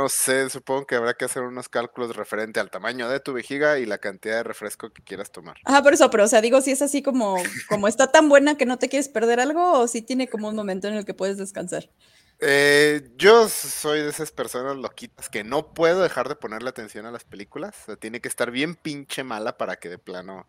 No 0.00 0.08
sé, 0.08 0.48
supongo 0.48 0.86
que 0.86 0.94
habrá 0.94 1.12
que 1.12 1.26
hacer 1.26 1.42
unos 1.42 1.68
cálculos 1.68 2.16
referente 2.16 2.58
al 2.58 2.70
tamaño 2.70 3.06
de 3.10 3.20
tu 3.20 3.34
vejiga 3.34 3.78
y 3.78 3.84
la 3.84 3.98
cantidad 3.98 4.36
de 4.36 4.44
refresco 4.44 4.90
que 4.90 5.02
quieras 5.02 5.30
tomar. 5.30 5.58
Ah, 5.66 5.82
por 5.82 5.92
eso, 5.92 6.08
pero 6.08 6.24
o 6.24 6.26
sea, 6.26 6.40
digo, 6.40 6.62
si 6.62 6.70
es 6.70 6.80
así 6.80 7.02
como, 7.02 7.36
como 7.68 7.86
está 7.86 8.10
tan 8.10 8.30
buena 8.30 8.56
que 8.56 8.64
no 8.64 8.78
te 8.78 8.88
quieres 8.88 9.10
perder 9.10 9.40
algo 9.40 9.72
o 9.78 9.88
si 9.88 10.00
tiene 10.00 10.26
como 10.26 10.48
un 10.48 10.56
momento 10.56 10.88
en 10.88 10.94
el 10.94 11.04
que 11.04 11.12
puedes 11.12 11.36
descansar. 11.36 11.90
Eh, 12.38 13.10
yo 13.18 13.46
soy 13.50 14.00
de 14.00 14.08
esas 14.08 14.32
personas 14.32 14.78
loquitas 14.78 15.28
que 15.28 15.44
no 15.44 15.74
puedo 15.74 16.00
dejar 16.00 16.30
de 16.30 16.36
ponerle 16.36 16.70
atención 16.70 17.04
a 17.04 17.10
las 17.10 17.24
películas. 17.24 17.76
O 17.82 17.84
sea, 17.84 17.96
tiene 17.96 18.22
que 18.22 18.28
estar 18.28 18.50
bien 18.50 18.76
pinche 18.76 19.22
mala 19.22 19.58
para 19.58 19.76
que 19.76 19.90
de 19.90 19.98
plano 19.98 20.48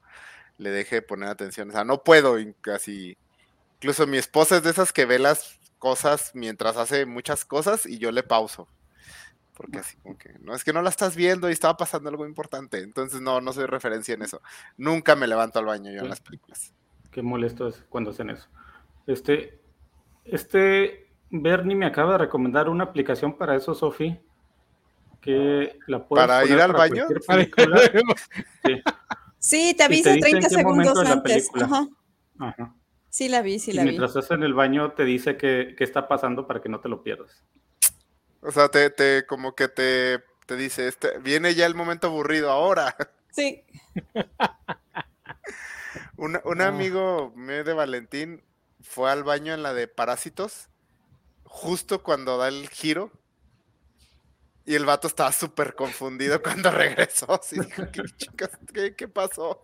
le 0.59 0.69
deje 0.69 0.95
de 0.95 1.01
poner 1.01 1.27
atención. 1.27 1.71
O 1.71 1.73
sea, 1.73 1.83
no 1.83 2.05
puedo 2.05 2.37
casi 2.61 3.17
Incluso 3.81 4.05
mi 4.05 4.17
esposa 4.19 4.57
es 4.57 4.63
de 4.63 4.69
esas 4.69 4.93
que 4.93 5.07
ve 5.07 5.17
las 5.17 5.59
cosas 5.79 6.29
mientras 6.35 6.77
hace 6.77 7.07
muchas 7.07 7.43
cosas 7.43 7.87
y 7.87 7.97
yo 7.97 8.11
le 8.11 8.21
pauso. 8.21 8.67
Porque 9.61 9.79
así 9.79 9.95
como 9.97 10.17
que, 10.17 10.33
no 10.39 10.55
es 10.55 10.63
que 10.63 10.73
no 10.73 10.81
la 10.81 10.89
estás 10.89 11.15
viendo 11.15 11.47
y 11.49 11.53
estaba 11.53 11.77
pasando 11.77 12.09
algo 12.09 12.25
importante. 12.25 12.79
Entonces 12.79 13.21
no, 13.21 13.41
no 13.41 13.53
soy 13.53 13.67
referencia 13.67 14.15
en 14.15 14.23
eso. 14.23 14.41
Nunca 14.75 15.15
me 15.15 15.27
levanto 15.27 15.59
al 15.59 15.65
baño 15.65 15.91
yo 15.91 16.01
en 16.01 16.09
las 16.09 16.19
películas. 16.19 16.73
Qué 17.11 17.21
molesto 17.21 17.67
es 17.67 17.85
cuando 17.89 18.09
hacen 18.09 18.31
eso. 18.31 18.47
Este, 19.05 19.61
este 20.25 21.11
Bernie 21.29 21.75
me 21.75 21.85
acaba 21.85 22.13
de 22.13 22.17
recomendar 22.19 22.69
una 22.69 22.85
aplicación 22.85 23.37
para 23.37 23.55
eso, 23.55 23.75
Sofi. 23.75 24.19
Que 25.21 25.77
la 25.85 26.03
puedes 26.07 26.25
¿Para 26.25 26.43
ir 26.45 26.59
al 26.59 26.73
baño? 26.73 27.05
sí. 28.65 28.81
sí. 29.37 29.73
te 29.77 29.83
avisa 29.83 30.17
30 30.17 30.49
segundos 30.49 30.97
antes. 30.97 31.49
Ajá. 31.53 31.87
Ajá. 32.39 32.75
Sí, 33.11 33.27
la 33.27 33.41
vi, 33.41 33.59
sí 33.59 33.73
la 33.73 33.83
vi. 33.83 33.89
Mientras 33.89 34.15
estás 34.15 34.31
en 34.31 34.43
el 34.43 34.53
baño, 34.53 34.93
te 34.93 35.03
dice 35.03 35.35
qué, 35.35 35.75
está 35.77 36.07
pasando 36.07 36.47
para 36.47 36.61
que 36.61 36.69
no 36.69 36.79
te 36.79 36.87
lo 36.87 37.03
pierdas. 37.03 37.43
O 38.41 38.51
sea, 38.51 38.69
te, 38.69 38.89
te 38.89 39.25
como 39.25 39.55
que 39.55 39.67
te, 39.67 40.23
te 40.45 40.55
dice, 40.55 40.87
este, 40.87 41.19
viene 41.19 41.53
ya 41.55 41.65
el 41.65 41.75
momento 41.75 42.07
aburrido 42.07 42.51
ahora. 42.51 42.95
Sí. 43.33 43.63
un, 46.17 46.37
un 46.43 46.61
amigo 46.61 47.31
mío 47.33 47.63
de 47.63 47.71
Valentín 47.71 48.43
fue 48.81 49.09
al 49.09 49.23
baño 49.23 49.53
en 49.53 49.63
la 49.63 49.73
de 49.73 49.87
Parásitos, 49.87 50.67
justo 51.45 52.03
cuando 52.03 52.37
da 52.37 52.49
el 52.49 52.67
giro. 52.67 53.09
Y 54.65 54.75
el 54.75 54.85
vato 54.85 55.07
estaba 55.07 55.31
súper 55.31 55.75
confundido 55.75 56.41
cuando 56.43 56.71
regresó. 56.71 57.39
Sí, 57.41 57.57
dijo, 57.57 57.83
¿qué, 58.73 58.95
¿qué 58.97 59.07
pasó? 59.07 59.63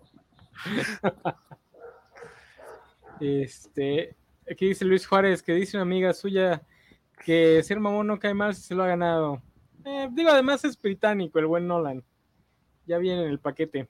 Este, 3.20 4.16
aquí 4.50 4.68
dice 4.68 4.86
Luis 4.86 5.06
Juárez, 5.06 5.44
que 5.44 5.54
dice 5.54 5.78
una 5.78 5.84
amiga 5.84 6.14
suya 6.14 6.62
que 7.24 7.62
ser 7.64 7.80
mamón 7.80 8.08
no 8.08 8.20
cae 8.20 8.34
mal 8.34 8.56
si 8.56 8.62
se 8.62 8.76
lo 8.76 8.84
ha 8.84 8.88
ganado. 8.88 9.42
Eh, 9.86 10.10
digo, 10.12 10.30
además 10.30 10.64
es 10.66 10.80
británico, 10.80 11.40
el 11.40 11.46
buen 11.46 11.68
Nolan. 11.68 12.04
Ya 12.86 12.98
viene 12.98 13.24
en 13.24 13.30
el 13.30 13.40
paquete. 13.40 13.88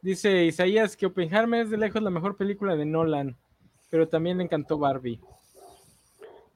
Dice 0.00 0.44
Isaías 0.44 0.96
que 0.96 1.06
Oppenheimer 1.06 1.62
es 1.62 1.70
de 1.70 1.78
lejos 1.78 2.02
la 2.02 2.10
mejor 2.10 2.36
película 2.36 2.74
de 2.74 2.84
Nolan, 2.84 3.36
pero 3.88 4.08
también 4.08 4.38
le 4.38 4.44
encantó 4.44 4.78
Barbie. 4.78 5.20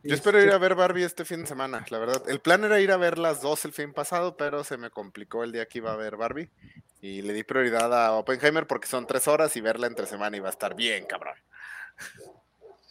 Yo 0.03 0.15
espero 0.15 0.41
ir 0.41 0.51
a 0.51 0.59
ver 0.59 0.75
Barbie 0.75 1.03
este 1.03 1.25
fin 1.25 1.41
de 1.41 1.47
semana, 1.47 1.85
la 1.91 1.99
verdad. 1.99 2.23
El 2.29 2.41
plan 2.41 2.63
era 2.65 2.81
ir 2.81 2.93
a 2.93 2.97
ver 2.97 3.19
las 3.19 3.43
dos 3.43 3.65
el 3.65 3.73
fin 3.73 3.93
pasado, 3.93 4.37
pero 4.37 4.63
se 4.63 4.77
me 4.77 4.91
complicó 4.91 5.43
el 5.43 5.53
día 5.53 5.67
que 5.67 5.79
iba 5.79 5.93
a 5.93 5.97
ver 5.97 6.17
Barbie. 6.17 6.51
Y 7.01 7.23
le 7.23 7.33
di 7.33 7.43
prioridad 7.43 7.93
a 7.93 8.13
Oppenheimer 8.13 8.67
porque 8.67 8.87
son 8.87 9.07
tres 9.07 9.27
horas 9.27 9.57
y 9.57 9.61
verla 9.61 9.87
entre 9.87 10.07
semana 10.07 10.37
iba 10.37 10.49
a 10.49 10.53
estar 10.53 10.75
bien, 10.75 11.07
cabrón. 11.07 11.35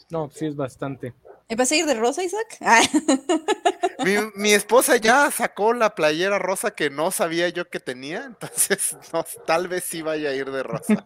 No, 0.09 0.29
sí 0.29 0.45
es 0.45 0.55
bastante. 0.55 1.13
¿Vas 1.55 1.71
a 1.71 1.75
ir 1.75 1.85
de 1.85 1.93
rosa, 1.93 2.23
Isaac? 2.23 2.57
Mi, 4.35 4.51
esposa 4.51 4.97
ya 4.97 5.29
sacó 5.29 5.73
la 5.73 5.93
playera 5.93 6.39
rosa 6.39 6.71
que 6.71 6.89
no 6.89 7.11
sabía 7.11 7.49
yo 7.49 7.69
que 7.69 7.79
tenía, 7.79 8.25
entonces 8.25 8.97
tal 9.45 9.67
vez 9.67 9.83
sí 9.83 10.01
vaya 10.01 10.29
a 10.29 10.33
ir 10.33 10.49
de 10.49 10.63
rosa. 10.63 11.05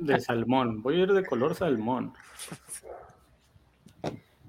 De 0.00 0.20
salmón, 0.20 0.82
voy 0.82 0.96
a 0.96 1.02
ir 1.04 1.12
de 1.12 1.24
color 1.24 1.54
salmón. 1.54 2.14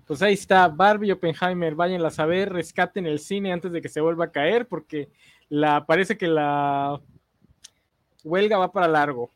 Pues 0.05 0.21
ahí 0.21 0.33
está, 0.33 0.67
Barbie 0.67 1.11
Oppenheimer, 1.11 1.75
váyanla 1.75 2.09
a 2.09 2.11
saber, 2.11 2.51
rescaten 2.51 3.05
el 3.05 3.19
cine 3.19 3.53
antes 3.53 3.71
de 3.71 3.81
que 3.81 3.89
se 3.89 4.01
vuelva 4.01 4.25
a 4.25 4.31
caer, 4.31 4.67
porque 4.67 5.09
la 5.49 5.85
parece 5.85 6.17
que 6.17 6.27
la 6.27 6.99
huelga 8.23 8.57
va 8.57 8.71
para 8.71 8.87
largo. 8.87 9.31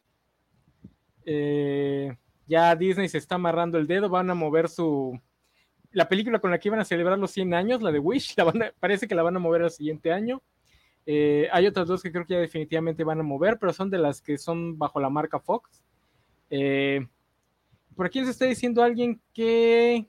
Eh, 1.25 2.15
ya 2.47 2.75
Disney 2.75 3.09
se 3.09 3.17
está 3.17 3.35
amarrando 3.35 3.77
el 3.77 3.87
dedo, 3.87 4.09
van 4.09 4.29
a 4.29 4.33
mover 4.33 4.69
su... 4.69 5.19
La 5.91 6.07
película 6.07 6.39
con 6.39 6.51
la 6.51 6.59
que 6.59 6.69
iban 6.69 6.79
a 6.79 6.85
celebrar 6.85 7.17
los 7.17 7.31
100 7.31 7.53
años, 7.53 7.81
la 7.81 7.91
de 7.91 7.99
Wish, 7.99 8.35
parece 8.79 9.07
que 9.07 9.15
la 9.15 9.23
van 9.23 9.35
a 9.35 9.39
mover 9.39 9.63
al 9.63 9.71
siguiente 9.71 10.11
año. 10.11 10.41
Eh, 11.05 11.47
hay 11.51 11.65
otras 11.65 11.87
dos 11.87 12.03
que 12.03 12.11
creo 12.11 12.25
que 12.25 12.33
ya 12.33 12.39
definitivamente 12.39 13.03
van 13.03 13.19
a 13.19 13.23
mover, 13.23 13.57
pero 13.57 13.71
son 13.71 13.89
de 13.89 13.97
las 13.97 14.21
que 14.21 14.37
son 14.37 14.77
bajo 14.77 14.99
la 14.99 15.09
marca 15.09 15.39
Fox. 15.39 15.81
Eh, 16.49 17.07
por 17.95 18.05
aquí 18.05 18.19
les 18.19 18.29
está 18.29 18.45
diciendo 18.45 18.83
alguien 18.83 19.19
que 19.33 20.05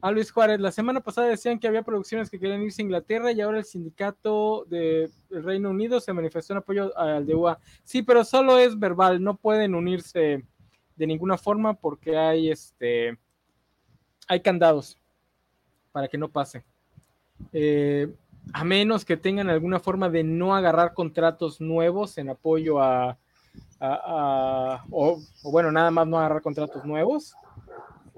a 0.00 0.10
Luis 0.10 0.30
Juárez. 0.30 0.60
La 0.60 0.72
semana 0.72 1.00
pasada 1.00 1.28
decían 1.28 1.58
que 1.58 1.68
había 1.68 1.82
producciones 1.82 2.30
que 2.30 2.38
querían 2.38 2.62
irse 2.62 2.82
a 2.82 2.84
Inglaterra 2.84 3.32
y 3.32 3.40
ahora 3.40 3.58
el 3.58 3.64
sindicato 3.64 4.64
del 4.66 5.10
Reino 5.30 5.70
Unido 5.70 6.00
se 6.00 6.12
manifestó 6.12 6.52
en 6.52 6.58
apoyo 6.58 6.96
al 6.96 7.26
de 7.26 7.34
UA. 7.34 7.58
Sí, 7.84 8.02
pero 8.02 8.24
solo 8.24 8.58
es 8.58 8.78
verbal, 8.78 9.22
no 9.22 9.36
pueden 9.36 9.74
unirse 9.74 10.44
de 10.96 11.06
ninguna 11.06 11.38
forma 11.38 11.74
porque 11.74 12.16
hay 12.16 12.50
este 12.50 13.18
hay 14.28 14.40
candados 14.40 14.98
para 15.92 16.08
que 16.08 16.18
no 16.18 16.28
pase. 16.28 16.64
Eh, 17.52 18.08
a 18.52 18.64
menos 18.64 19.04
que 19.04 19.16
tengan 19.16 19.50
alguna 19.50 19.80
forma 19.80 20.08
de 20.08 20.22
no 20.22 20.54
agarrar 20.54 20.94
contratos 20.94 21.60
nuevos 21.60 22.18
en 22.18 22.30
apoyo 22.30 22.80
a, 22.80 23.18
o 24.90 25.20
bueno, 25.44 25.72
nada 25.72 25.90
más 25.90 26.06
no 26.06 26.18
agarrar 26.18 26.42
contratos 26.42 26.84
nuevos 26.84 27.34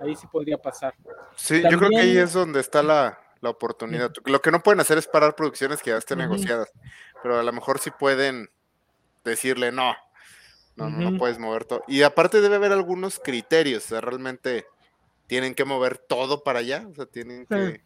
ahí 0.01 0.17
sí 0.17 0.27
podría 0.27 0.59
pasar. 0.59 0.95
Sí, 1.37 1.63
yo 1.63 1.79
creo 1.79 1.91
que 1.91 1.99
ahí 1.99 2.17
es 2.17 2.33
donde 2.33 2.61
está 2.61 2.83
la, 2.83 3.19
oportunidad. 3.43 4.13
Lo 4.27 4.43
que 4.43 4.51
no 4.51 4.63
pueden 4.63 4.81
hacer 4.81 4.99
es 4.99 5.07
parar 5.07 5.35
producciones 5.35 5.83
que 5.83 5.91
ya 5.91 5.97
estén 5.97 6.19
negociadas, 6.19 6.71
pero 7.23 7.39
a 7.39 7.43
lo 7.43 7.53
mejor 7.53 7.79
sí 7.79 7.91
pueden 7.91 8.51
decirle 9.25 9.73
no, 9.73 9.95
no, 10.77 10.91
no 10.91 11.17
puedes 11.19 11.39
mover 11.39 11.65
todo. 11.65 11.83
Y 11.89 12.03
aparte 12.03 12.43
debe 12.43 12.57
haber 12.57 12.73
algunos 12.73 13.19
criterios, 13.19 13.87
o 13.87 13.89
sea, 13.89 14.01
realmente 14.03 14.67
tienen 15.31 15.55
que 15.55 15.65
mover 15.65 15.97
todo 15.97 16.43
para 16.43 16.59
allá, 16.59 16.89
o 16.91 16.93
sea, 16.93 17.07
tienen 17.07 17.47
que... 17.47 17.81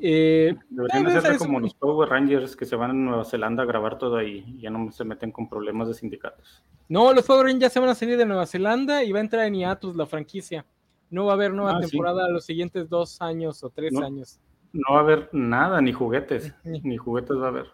Eh, 0.00 0.54
Deberían 0.70 1.06
hacerse 1.08 1.36
como 1.36 1.58
los 1.58 1.74
Power 1.74 2.08
Rangers 2.08 2.54
que 2.54 2.64
se 2.64 2.76
van 2.76 2.90
a 2.90 2.94
Nueva 2.94 3.24
Zelanda 3.24 3.64
a 3.64 3.66
grabar 3.66 3.98
todo 3.98 4.16
ahí 4.16 4.44
y 4.46 4.60
ya 4.60 4.70
no 4.70 4.92
se 4.92 5.02
meten 5.02 5.32
con 5.32 5.48
problemas 5.48 5.88
de 5.88 5.94
sindicatos. 5.94 6.62
No, 6.88 7.12
los 7.12 7.26
Power 7.26 7.46
Rangers 7.46 7.72
se 7.72 7.80
van 7.80 7.88
a 7.88 7.96
salir 7.96 8.16
de 8.16 8.24
Nueva 8.24 8.46
Zelanda 8.46 9.02
y 9.02 9.10
va 9.10 9.18
a 9.18 9.22
entrar 9.22 9.46
en 9.46 9.56
IATUS 9.56 9.96
la 9.96 10.06
franquicia. 10.06 10.64
No 11.10 11.24
va 11.24 11.32
a 11.32 11.34
haber 11.34 11.52
nueva 11.52 11.78
ah, 11.78 11.80
temporada 11.80 12.28
los 12.28 12.44
siguientes 12.44 12.88
dos 12.88 13.20
años 13.20 13.64
o 13.64 13.70
tres 13.70 13.96
años. 13.96 14.38
No 14.72 14.94
va 14.94 15.00
a 15.00 15.02
haber 15.02 15.28
nada, 15.32 15.80
ni 15.80 15.92
juguetes, 15.92 16.54
ni 16.62 16.96
juguetes 16.98 17.36
va 17.36 17.46
a 17.46 17.48
haber. 17.48 17.66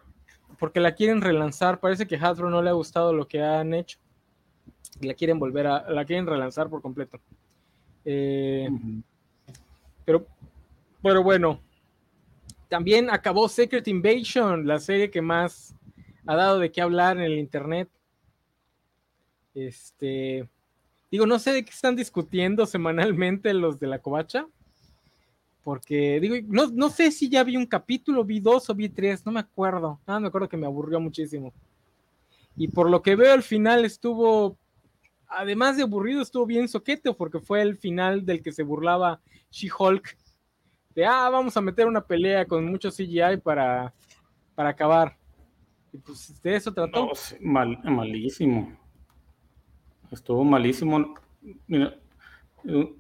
Porque 0.58 0.80
la 0.80 0.94
quieren 0.94 1.20
relanzar, 1.20 1.80
parece 1.80 2.06
que 2.06 2.16
Hasbro 2.16 2.48
no 2.48 2.62
le 2.62 2.70
ha 2.70 2.74
gustado 2.74 3.12
lo 3.12 3.28
que 3.28 3.42
han 3.42 3.74
hecho. 3.74 3.98
La 5.00 5.14
quieren 5.14 5.38
volver 5.38 5.66
a, 5.66 5.90
la 5.90 6.04
quieren 6.04 6.26
relanzar 6.26 6.68
por 6.68 6.82
completo. 6.82 7.20
Eh, 8.04 8.68
pero, 10.04 10.26
pero 11.02 11.22
bueno, 11.22 11.60
también 12.68 13.10
acabó 13.10 13.48
Secret 13.48 13.86
Invasion, 13.88 14.66
la 14.66 14.78
serie 14.78 15.10
que 15.10 15.22
más 15.22 15.74
ha 16.26 16.36
dado 16.36 16.58
de 16.58 16.70
qué 16.70 16.80
hablar 16.80 17.16
en 17.16 17.24
el 17.24 17.38
internet. 17.38 17.88
Este, 19.54 20.48
digo, 21.10 21.26
no 21.26 21.38
sé 21.38 21.52
de 21.52 21.64
qué 21.64 21.70
están 21.70 21.96
discutiendo 21.96 22.66
semanalmente 22.66 23.52
los 23.54 23.78
de 23.80 23.86
la 23.86 23.98
covacha. 23.98 24.46
Porque, 25.64 26.20
digo, 26.20 26.36
no, 26.48 26.68
no 26.68 26.88
sé 26.88 27.10
si 27.10 27.28
ya 27.28 27.44
vi 27.44 27.56
un 27.56 27.66
capítulo, 27.66 28.24
vi 28.24 28.40
dos 28.40 28.70
o 28.70 28.74
vi 28.74 28.88
tres, 28.88 29.26
no 29.26 29.32
me 29.32 29.40
acuerdo. 29.40 30.00
Ah, 30.06 30.18
me 30.18 30.28
acuerdo 30.28 30.48
que 30.48 30.56
me 30.56 30.66
aburrió 30.66 31.00
muchísimo. 31.00 31.52
Y 32.56 32.68
por 32.68 32.88
lo 32.88 33.02
que 33.02 33.16
veo 33.16 33.32
al 33.32 33.42
final 33.42 33.84
estuvo, 33.84 34.56
además 35.30 35.76
de 35.76 35.84
aburrido, 35.84 36.20
estuvo 36.20 36.44
bien 36.44 36.68
soquete, 36.68 37.12
porque 37.14 37.40
fue 37.40 37.62
el 37.62 37.76
final 37.76 38.26
del 38.26 38.42
que 38.42 38.52
se 38.52 38.62
burlaba 38.62 39.20
She-Hulk 39.50 40.16
de, 40.94 41.06
ah, 41.06 41.30
vamos 41.30 41.56
a 41.56 41.60
meter 41.60 41.86
una 41.86 42.04
pelea 42.04 42.44
con 42.44 42.66
mucho 42.66 42.90
CGI 42.90 43.38
para, 43.42 43.94
para 44.54 44.70
acabar. 44.70 45.16
Y 45.92 45.98
pues 45.98 46.40
de 46.42 46.56
eso 46.56 46.72
trató. 46.72 47.10
mal, 47.40 47.78
malísimo. 47.84 48.76
Estuvo 50.10 50.44
malísimo. 50.44 51.14
Mira, 51.66 51.96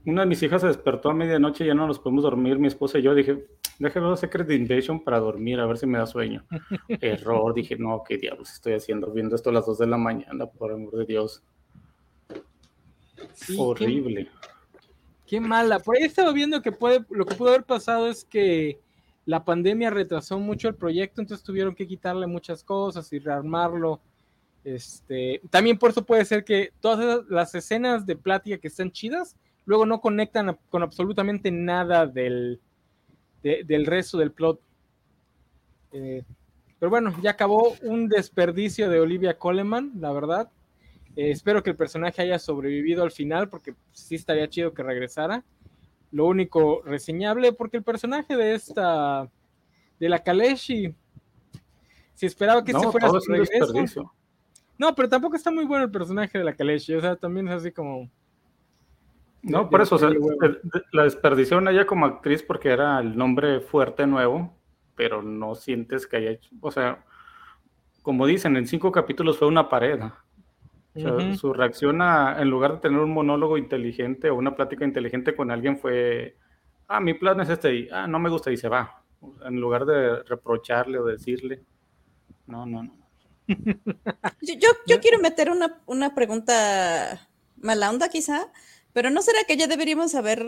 una 0.06 0.22
de 0.22 0.26
mis 0.26 0.42
hijas 0.42 0.60
se 0.60 0.68
despertó 0.68 1.10
a 1.10 1.14
medianoche 1.14 1.64
y 1.64 1.66
ya 1.66 1.74
no 1.74 1.86
nos 1.86 1.98
podemos 1.98 2.22
dormir, 2.22 2.58
mi 2.58 2.68
esposa 2.68 2.98
y 2.98 3.02
yo. 3.02 3.14
Dije, 3.14 3.46
déjame 3.78 4.08
ver 4.08 4.16
Secret 4.16 4.50
Invasion 4.50 5.02
para 5.02 5.18
dormir, 5.18 5.58
a 5.60 5.66
ver 5.66 5.76
si 5.76 5.86
me 5.86 5.98
da 5.98 6.06
sueño. 6.06 6.44
Error, 6.88 7.52
dije, 7.54 7.76
no, 7.76 8.02
qué 8.06 8.18
diablos 8.18 8.52
estoy 8.52 8.74
haciendo, 8.74 9.10
viendo 9.12 9.34
esto 9.34 9.50
a 9.50 9.52
las 9.52 9.66
2 9.66 9.78
de 9.78 9.86
la 9.86 9.98
mañana, 9.98 10.46
por 10.46 10.72
amor 10.72 10.96
de 10.96 11.06
Dios. 11.06 11.42
Horrible. 13.56 14.28
Qué 15.26 15.40
mala. 15.40 15.78
Por 15.78 15.96
ahí 15.96 16.02
estaba 16.02 16.32
viendo 16.32 16.60
que 16.60 16.72
puede, 16.72 17.04
lo 17.10 17.24
que 17.24 17.34
pudo 17.34 17.50
haber 17.50 17.64
pasado 17.64 18.08
es 18.08 18.24
que 18.24 18.80
la 19.26 19.44
pandemia 19.44 19.90
retrasó 19.90 20.38
mucho 20.38 20.68
el 20.68 20.74
proyecto, 20.74 21.20
entonces 21.20 21.44
tuvieron 21.44 21.74
que 21.74 21.86
quitarle 21.86 22.26
muchas 22.26 22.64
cosas 22.64 23.12
y 23.12 23.18
rearmarlo. 23.18 24.00
Este, 24.64 25.40
también 25.50 25.78
por 25.78 25.90
eso 25.90 26.04
puede 26.04 26.24
ser 26.24 26.44
que 26.44 26.72
todas 26.80 27.24
las 27.28 27.54
escenas 27.54 28.04
de 28.06 28.16
plática 28.16 28.58
que 28.58 28.68
están 28.68 28.90
chidas, 28.90 29.36
luego 29.64 29.86
no 29.86 30.00
conectan 30.00 30.58
con 30.68 30.82
absolutamente 30.82 31.50
nada 31.50 32.06
del, 32.06 32.60
del 33.42 33.86
resto 33.86 34.18
del 34.18 34.32
plot. 34.32 34.60
Eh, 35.92 36.24
pero 36.78 36.90
bueno, 36.90 37.14
ya 37.22 37.30
acabó 37.30 37.76
un 37.82 38.08
desperdicio 38.08 38.88
de 38.90 39.00
Olivia 39.00 39.38
Coleman, 39.38 39.92
la 40.00 40.12
verdad. 40.12 40.50
Eh, 41.16 41.30
espero 41.30 41.62
que 41.62 41.70
el 41.70 41.76
personaje 41.76 42.22
haya 42.22 42.38
sobrevivido 42.38 43.02
al 43.02 43.10
final, 43.10 43.48
porque 43.48 43.74
sí 43.92 44.14
estaría 44.14 44.48
chido 44.48 44.74
que 44.74 44.82
regresara. 44.82 45.44
Lo 46.12 46.26
único 46.26 46.82
reseñable, 46.84 47.52
porque 47.52 47.76
el 47.76 47.82
personaje 47.82 48.36
de 48.36 48.54
esta, 48.54 49.28
de 49.98 50.08
la 50.08 50.18
Kaleshi, 50.20 50.94
si 52.14 52.26
esperaba 52.26 52.64
que 52.64 52.72
se 52.72 52.90
fuera 52.90 53.08
su 53.08 53.32
regreso. 53.32 54.12
No, 54.76 54.94
pero 54.94 55.08
tampoco 55.08 55.36
está 55.36 55.50
muy 55.50 55.66
bueno 55.66 55.84
el 55.84 55.90
personaje 55.90 56.38
de 56.38 56.44
la 56.44 56.54
Kaleshi, 56.54 56.94
o 56.94 57.00
sea, 57.00 57.16
también 57.16 57.48
es 57.48 57.54
así 57.54 57.70
como. 57.70 58.10
No, 59.42 59.70
por 59.70 59.80
eso, 59.80 59.96
o 59.96 59.98
sea, 59.98 60.10
la 60.92 61.04
desperdición 61.04 61.68
ella 61.68 61.86
como 61.86 62.06
actriz 62.06 62.42
porque 62.42 62.70
era 62.70 62.98
el 63.00 63.16
nombre 63.16 63.60
fuerte 63.60 64.06
nuevo, 64.06 64.54
pero 64.96 65.22
no 65.22 65.54
sientes 65.54 66.06
que 66.06 66.16
haya 66.16 66.30
hecho, 66.30 66.50
o 66.60 66.70
sea, 66.70 67.04
como 68.02 68.26
dicen, 68.26 68.56
en 68.56 68.66
cinco 68.66 68.90
capítulos 68.92 69.38
fue 69.38 69.48
una 69.48 69.68
pared. 69.68 70.00
Su 71.36 71.52
reacción 71.52 72.02
a, 72.02 72.40
en 72.40 72.50
lugar 72.50 72.74
de 72.74 72.80
tener 72.80 72.98
un 72.98 73.12
monólogo 73.12 73.56
inteligente 73.56 74.28
o 74.30 74.34
una 74.34 74.56
plática 74.56 74.84
inteligente 74.84 75.36
con 75.36 75.50
alguien 75.50 75.78
fue, 75.78 76.36
ah, 76.88 77.00
mi 77.00 77.14
plan 77.14 77.40
es 77.40 77.48
este 77.48 77.74
y, 77.74 77.88
ah, 77.92 78.06
no 78.08 78.18
me 78.18 78.30
gusta 78.30 78.50
y 78.50 78.56
se 78.56 78.68
va. 78.68 79.02
En 79.44 79.60
lugar 79.60 79.84
de 79.84 80.22
reprocharle 80.24 80.98
o 80.98 81.04
decirle, 81.04 81.62
no, 82.46 82.66
no, 82.66 82.82
no. 82.82 82.94
yo, 84.42 84.68
yo, 84.86 85.00
quiero 85.00 85.18
meter 85.20 85.50
una, 85.50 85.80
una 85.86 86.14
pregunta 86.14 87.28
mala 87.56 87.90
onda 87.90 88.08
quizá, 88.08 88.52
pero 88.92 89.10
¿no 89.10 89.22
será 89.22 89.38
que 89.46 89.56
ya 89.56 89.66
deberíamos 89.66 90.14
haber 90.14 90.44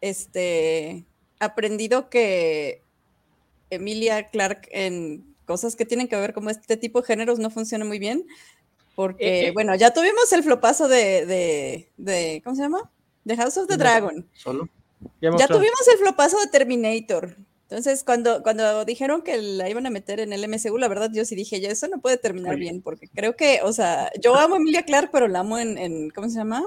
este, 0.00 1.06
aprendido 1.40 2.08
que 2.10 2.82
Emilia 3.70 4.28
Clark 4.28 4.68
en 4.70 5.34
cosas 5.46 5.74
que 5.74 5.84
tienen 5.84 6.06
que 6.06 6.16
ver 6.16 6.32
como 6.32 6.50
este 6.50 6.76
tipo 6.76 7.00
de 7.00 7.06
géneros 7.06 7.40
no 7.40 7.50
funciona 7.50 7.84
muy 7.84 7.98
bien? 7.98 8.26
Porque, 8.94 9.48
eh, 9.48 9.50
bueno, 9.52 9.74
ya 9.74 9.92
tuvimos 9.92 10.32
el 10.32 10.42
flopazo 10.42 10.88
de, 10.88 11.86
de, 11.96 12.42
¿cómo 12.44 12.56
se 12.56 12.62
llama? 12.62 12.90
The 13.26 13.36
House 13.36 13.56
of 13.58 13.66
the 13.66 13.76
Dragon. 13.76 14.26
Solo. 14.34 14.68
Ya, 15.20 15.46
tuvimos 15.46 15.88
el 15.92 15.98
flopazo 15.98 16.38
de 16.38 16.46
Terminator. 16.48 17.36
Entonces, 17.62 18.02
cuando, 18.02 18.42
cuando 18.42 18.84
dijeron 18.84 19.22
que 19.22 19.40
la 19.40 19.70
iban 19.70 19.86
a 19.86 19.90
meter 19.90 20.18
en 20.18 20.32
el 20.32 20.46
MCU, 20.48 20.76
la 20.76 20.88
verdad 20.88 21.10
yo 21.12 21.24
sí 21.24 21.36
dije, 21.36 21.60
ya 21.60 21.70
eso 21.70 21.86
no 21.88 22.00
puede 22.00 22.16
terminar 22.16 22.56
bien, 22.56 22.82
porque 22.82 23.08
creo 23.08 23.36
que, 23.36 23.60
o 23.62 23.72
sea, 23.72 24.10
yo 24.20 24.34
amo 24.34 24.56
a 24.56 24.58
Emilia 24.58 24.82
Clark, 24.82 25.10
pero 25.12 25.28
la 25.28 25.40
amo 25.40 25.56
en, 25.56 25.78
en 25.78 26.10
¿cómo 26.10 26.28
se 26.28 26.36
llama? 26.36 26.66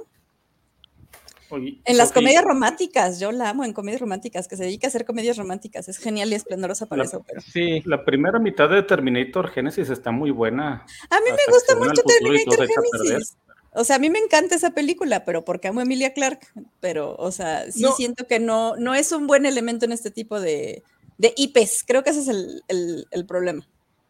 En 1.52 1.98
las 1.98 2.12
comedias 2.12 2.44
románticas, 2.44 3.20
yo 3.20 3.32
la 3.32 3.50
amo 3.50 3.64
en 3.64 3.74
comedias 3.74 4.02
románticas, 4.02 4.48
que 4.48 4.58
se 4.58 4.64
dedica 4.64 4.88
a 4.88 4.90
hacer 4.90 5.06
comedias 5.06 5.38
románticas, 5.38 5.88
es 5.88 5.98
genial 5.98 6.32
y 6.32 6.36
esplendorosa 6.36 6.86
para 6.86 7.04
eso. 7.04 7.24
Pero... 7.28 7.42
Sí, 7.42 7.82
la 7.86 8.04
primera 8.04 8.40
mitad 8.40 8.70
de 8.70 8.84
Terminator 8.84 9.50
Genesis 9.50 9.90
está 9.90 10.12
muy 10.12 10.32
buena. 10.32 10.86
A 11.10 11.20
mí 11.20 11.30
me 11.30 11.54
gusta 11.54 11.76
mucho 11.76 12.02
Terminator 12.04 12.68
Genesis. 12.68 13.38
O 13.76 13.84
sea, 13.84 13.96
a 13.96 14.00
mí 14.00 14.10
me 14.10 14.20
encanta 14.20 14.56
esa 14.56 14.72
película, 14.72 15.26
pero 15.26 15.44
porque 15.44 15.68
amo 15.68 15.80
a 15.80 15.84
Emilia 15.84 16.14
Clark, 16.14 16.40
pero, 16.80 17.16
o 17.16 17.32
sea, 17.32 17.72
sí 17.72 17.86
siento 17.98 18.28
que 18.28 18.40
no, 18.40 18.76
no 18.76 18.94
es 18.94 19.12
un 19.12 19.26
buen 19.26 19.46
elemento 19.46 19.86
en 19.86 19.92
este 19.92 20.12
tipo 20.12 20.40
de, 20.40 20.84
de 21.18 21.34
IPs, 21.36 21.84
creo 21.86 22.04
que 22.04 22.12
ese 22.12 22.22
es 22.22 22.28
el, 22.28 23.08
el, 23.12 23.26
problema. 23.26 23.68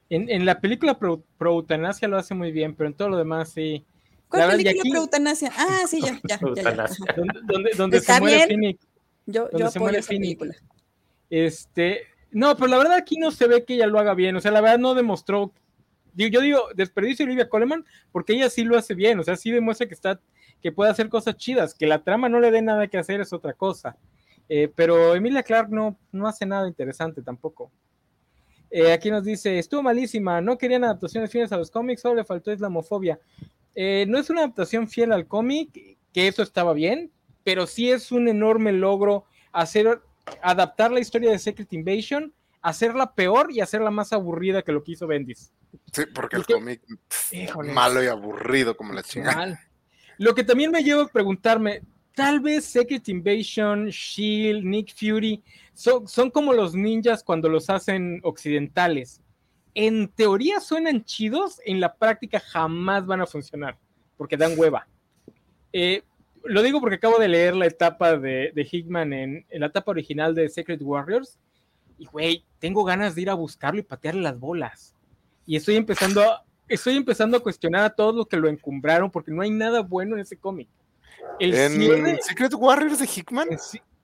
En, 0.09 0.45
la 0.45 0.59
película 0.59 0.99
pro, 0.99 1.23
pro, 1.37 1.53
eutanasia 1.53 2.07
lo 2.07 2.17
hace 2.17 2.35
muy 2.35 2.51
bien, 2.51 2.75
pero 2.75 2.89
en 2.89 2.93
todo 2.93 3.09
lo 3.09 3.17
demás 3.17 3.51
sí 3.51 3.85
¿Cuál 4.33 4.49
película 4.49 4.81
aquí... 4.81 4.95
eutanasia? 4.95 5.51
Ah, 5.55 5.83
sí, 5.87 6.01
ya, 6.01 6.19
ya, 6.27 6.39
ya. 6.55 6.65
Donde, 7.45 7.71
donde 7.77 7.99
se 7.99 8.19
muere 8.19 8.47
Phoenix. 8.47 8.87
Yo, 9.27 9.47
yo 9.51 9.69
se 9.69 9.79
muere 9.79 10.01
Phoenix. 10.01 10.41
Este, 11.29 12.01
no, 12.31 12.55
pero 12.55 12.67
la 12.67 12.77
verdad 12.77 12.97
aquí 12.97 13.17
no 13.17 13.29
se 13.31 13.47
ve 13.47 13.63
que 13.63 13.75
ella 13.75 13.85
lo 13.85 13.99
haga 13.99 14.15
bien. 14.15 14.35
O 14.35 14.41
sea, 14.41 14.51
la 14.51 14.61
verdad 14.61 14.79
no 14.79 14.95
demostró. 14.95 15.53
Yo 16.15 16.41
digo, 16.41 16.61
desperdicio 16.75 17.25
Olivia 17.25 17.47
Coleman, 17.47 17.85
porque 18.11 18.33
ella 18.33 18.49
sí 18.49 18.63
lo 18.63 18.77
hace 18.77 18.95
bien. 18.95 19.19
O 19.19 19.23
sea, 19.23 19.35
sí 19.35 19.51
demuestra 19.51 19.87
que 19.87 19.93
está, 19.93 20.19
que 20.61 20.71
puede 20.71 20.89
hacer 20.89 21.09
cosas 21.09 21.37
chidas. 21.37 21.75
Que 21.75 21.85
la 21.85 22.03
trama 22.03 22.27
no 22.27 22.39
le 22.39 22.49
dé 22.49 22.61
nada 22.63 22.87
que 22.87 22.97
hacer 22.97 23.21
es 23.21 23.33
otra 23.33 23.53
cosa. 23.53 23.95
Eh, 24.49 24.71
pero 24.75 25.15
Emilia 25.15 25.43
Clark 25.43 25.69
no, 25.69 25.95
no 26.11 26.27
hace 26.27 26.47
nada 26.47 26.67
interesante 26.67 27.21
tampoco. 27.21 27.71
Eh, 28.75 28.91
aquí 28.91 29.11
nos 29.11 29.23
dice, 29.23 29.59
estuvo 29.59 29.83
malísima, 29.83 30.41
no 30.41 30.57
querían 30.57 30.83
adaptaciones 30.83 31.29
fieles 31.29 31.51
a 31.51 31.57
los 31.57 31.69
cómics, 31.69 32.01
solo 32.01 32.15
le 32.15 32.23
faltó 32.23 32.51
islamofobia. 32.51 33.19
Eh, 33.75 34.05
no 34.07 34.17
es 34.17 34.29
una 34.29 34.41
adaptación 34.41 34.87
fiel 34.87 35.11
al 35.11 35.27
cómic, 35.27 35.97
que 36.13 36.27
eso 36.27 36.43
estaba 36.43 36.73
bien, 36.73 37.11
pero 37.43 37.67
sí 37.67 37.91
es 37.91 38.11
un 38.11 38.27
enorme 38.27 38.71
logro 38.71 39.25
hacer, 39.51 40.01
adaptar 40.41 40.91
la 40.91 40.99
historia 40.99 41.31
de 41.31 41.39
Secret 41.39 41.71
Invasion, 41.73 42.33
hacerla 42.61 43.13
peor 43.13 43.51
y 43.51 43.61
hacerla 43.61 43.91
más 43.91 44.13
aburrida 44.13 44.61
que 44.61 44.71
lo 44.71 44.83
que 44.83 44.93
hizo 44.93 45.07
Bendis. 45.07 45.51
Sí, 45.91 46.03
porque 46.13 46.37
el 46.37 46.45
cómic 46.45 46.81
malo 47.73 48.03
y 48.03 48.07
aburrido 48.07 48.77
como 48.77 48.93
la 48.93 49.03
chingada. 49.03 49.59
Lo 50.17 50.35
que 50.35 50.43
también 50.43 50.71
me 50.71 50.83
lleva 50.83 51.03
a 51.03 51.07
preguntarme, 51.07 51.81
tal 52.13 52.39
vez 52.39 52.65
Secret 52.65 53.09
Invasion, 53.09 53.87
Shield, 53.87 54.63
Nick 54.63 54.93
Fury, 54.95 55.43
son, 55.73 56.07
son 56.07 56.29
como 56.29 56.53
los 56.53 56.75
ninjas 56.75 57.23
cuando 57.23 57.49
los 57.49 57.69
hacen 57.71 58.19
occidentales 58.23 59.22
en 59.75 60.07
teoría 60.09 60.59
suenan 60.59 61.03
chidos, 61.03 61.59
en 61.65 61.79
la 61.79 61.95
práctica 61.95 62.39
jamás 62.39 63.05
van 63.05 63.21
a 63.21 63.25
funcionar, 63.25 63.77
porque 64.17 64.37
dan 64.37 64.53
hueva. 64.57 64.87
Eh, 65.71 66.03
lo 66.43 66.61
digo 66.61 66.79
porque 66.79 66.97
acabo 66.97 67.17
de 67.17 67.27
leer 67.27 67.55
la 67.55 67.65
etapa 67.65 68.17
de, 68.17 68.67
Hickman 68.71 69.13
en, 69.13 69.45
la 69.49 69.67
etapa 69.67 69.91
original 69.91 70.35
de 70.35 70.49
Secret 70.49 70.81
Warriors. 70.81 71.39
Y 71.97 72.05
güey, 72.05 72.45
tengo 72.59 72.83
ganas 72.83 73.15
de 73.15 73.21
ir 73.21 73.29
a 73.29 73.33
buscarlo 73.33 73.79
y 73.79 73.83
patearle 73.83 74.21
las 74.21 74.39
bolas. 74.39 74.93
Y 75.45 75.55
estoy 75.55 75.75
empezando 75.75 76.21
a, 76.21 76.43
estoy 76.67 76.95
empezando 76.95 77.37
a 77.37 77.39
cuestionar 77.39 77.85
a 77.85 77.89
todos 77.89 78.15
los 78.15 78.27
que 78.27 78.37
lo 78.37 78.49
encumbraron 78.49 79.09
porque 79.09 79.31
no 79.31 79.41
hay 79.41 79.51
nada 79.51 79.81
bueno 79.81 80.15
en 80.15 80.21
ese 80.21 80.37
cómic. 80.37 80.67
en 81.39 82.21
Secret 82.21 82.53
Warriors 82.53 82.99
de 82.99 83.05
Hickman. 83.05 83.47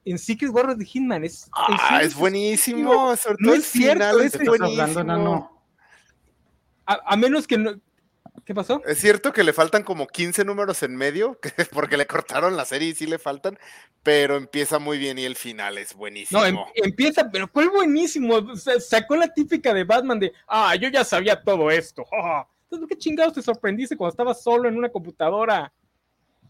En, 0.06 0.18
Secret 0.18 0.52
Warriors 0.52 0.80
de 0.80 0.86
Hickman 0.86 1.24
es, 1.24 1.50
ah, 1.54 2.02
es 2.02 2.16
buenísimo. 2.16 3.14
no 3.40 3.54
es 3.54 3.66
cierto, 3.66 4.20
es 4.22 4.38
buenísimo. 4.44 5.59
A, 6.90 7.16
menos 7.18 7.46
que 7.46 7.58
no, 7.60 7.80
¿Qué 8.46 8.56
pasó? 8.56 8.82
Es 8.86 8.98
cierto 8.98 9.32
que 9.32 9.44
le 9.44 9.54
faltan 9.54 9.84
como 9.84 10.08
15 10.08 10.44
números 10.44 10.82
en 10.82 10.96
medio, 10.96 11.40
porque 11.72 11.98
le 11.98 12.08
cortaron 12.08 12.58
la 12.58 12.66
serie 12.66 12.90
y 12.90 12.96
sí 12.96 13.06
le 13.06 13.20
faltan, 13.20 13.60
pero 14.02 14.38
empieza 14.38 14.80
muy 14.80 14.98
bien 14.98 15.20
y 15.20 15.26
el 15.26 15.36
final 15.36 15.78
es 15.78 15.94
buenísimo. 15.94 16.42
No, 16.42 16.48
em, 16.48 16.58
empieza, 16.74 17.30
pero 17.30 17.48
fue 17.48 17.68
buenísimo. 17.68 18.56
sacó 18.56 19.16
la 19.16 19.32
típica 19.32 19.72
de 19.72 19.84
Batman 19.84 20.20
de, 20.20 20.34
ah, 20.48 20.76
yo 20.76 20.90
ya 20.90 21.04
sabía 21.04 21.40
todo 21.40 21.70
esto. 21.70 22.06
Entonces, 22.64 22.90
¿qué 22.90 22.98
chingados 22.98 23.34
te 23.34 23.44
sorprendiste 23.44 23.96
cuando 23.96 24.14
estabas 24.14 24.42
solo 24.42 24.68
en 24.68 24.78
una 24.78 24.90
computadora? 24.90 25.72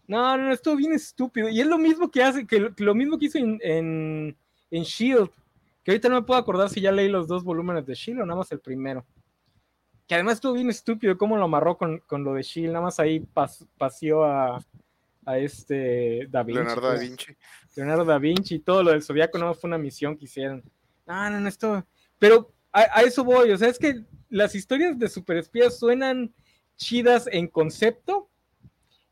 No, 0.06 0.38
no, 0.38 0.54
estuvo 0.54 0.76
bien 0.76 0.94
estúpido. 0.94 1.50
Y 1.50 1.60
es 1.60 1.66
lo 1.66 1.76
mismo 1.76 2.10
que 2.10 2.22
hace, 2.22 2.46
que, 2.46 2.70
lo 2.78 2.94
mismo 2.94 3.18
que 3.18 3.26
hizo 3.26 3.36
en, 3.36 3.58
en, 3.62 4.36
en 4.70 4.82
Shield. 4.84 5.28
Que 5.84 5.90
ahorita 5.90 6.08
no 6.08 6.14
me 6.16 6.22
puedo 6.22 6.40
acordar 6.40 6.70
si 6.70 6.80
ya 6.80 6.92
leí 6.92 7.08
los 7.08 7.28
dos 7.28 7.44
volúmenes 7.44 7.84
de 7.84 7.94
Shield 7.94 8.22
o 8.22 8.26
nada 8.26 8.38
más 8.38 8.50
el 8.52 8.60
primero 8.60 9.04
que 10.10 10.16
además 10.16 10.34
estuvo 10.34 10.54
bien 10.54 10.68
estúpido 10.68 11.16
cómo 11.16 11.36
lo 11.36 11.44
amarró 11.44 11.78
con, 11.78 12.02
lo 12.10 12.34
de 12.34 12.42
Shield, 12.42 12.72
nada 12.72 12.86
más 12.86 12.98
ahí 12.98 13.24
paseó 13.78 14.24
a, 14.24 14.60
este 15.36 16.26
Da 16.28 16.42
Vinci. 16.42 16.58
Leonardo 16.58 16.88
da 16.88 16.96
pues. 16.96 17.08
Vinci. 17.08 17.36
Leonardo 17.76 18.04
da 18.04 18.18
Vinci 18.18 18.54
y 18.56 18.58
todo 18.58 18.82
lo 18.82 18.90
del 18.90 19.04
Zodiaco 19.04 19.38
no 19.38 19.54
fue 19.54 19.68
una 19.68 19.78
misión 19.78 20.16
que 20.16 20.24
hicieron. 20.24 20.64
No, 21.06 21.30
no, 21.30 21.38
no, 21.38 21.48
esto. 21.48 21.86
Pero 22.18 22.52
a, 22.72 23.02
eso 23.02 23.22
voy, 23.22 23.52
o 23.52 23.56
sea, 23.56 23.68
es 23.68 23.78
que 23.78 24.04
las 24.30 24.56
historias 24.56 24.98
de 24.98 25.08
superespías 25.08 25.78
suenan 25.78 26.34
chidas 26.74 27.28
en 27.30 27.46
concepto, 27.46 28.28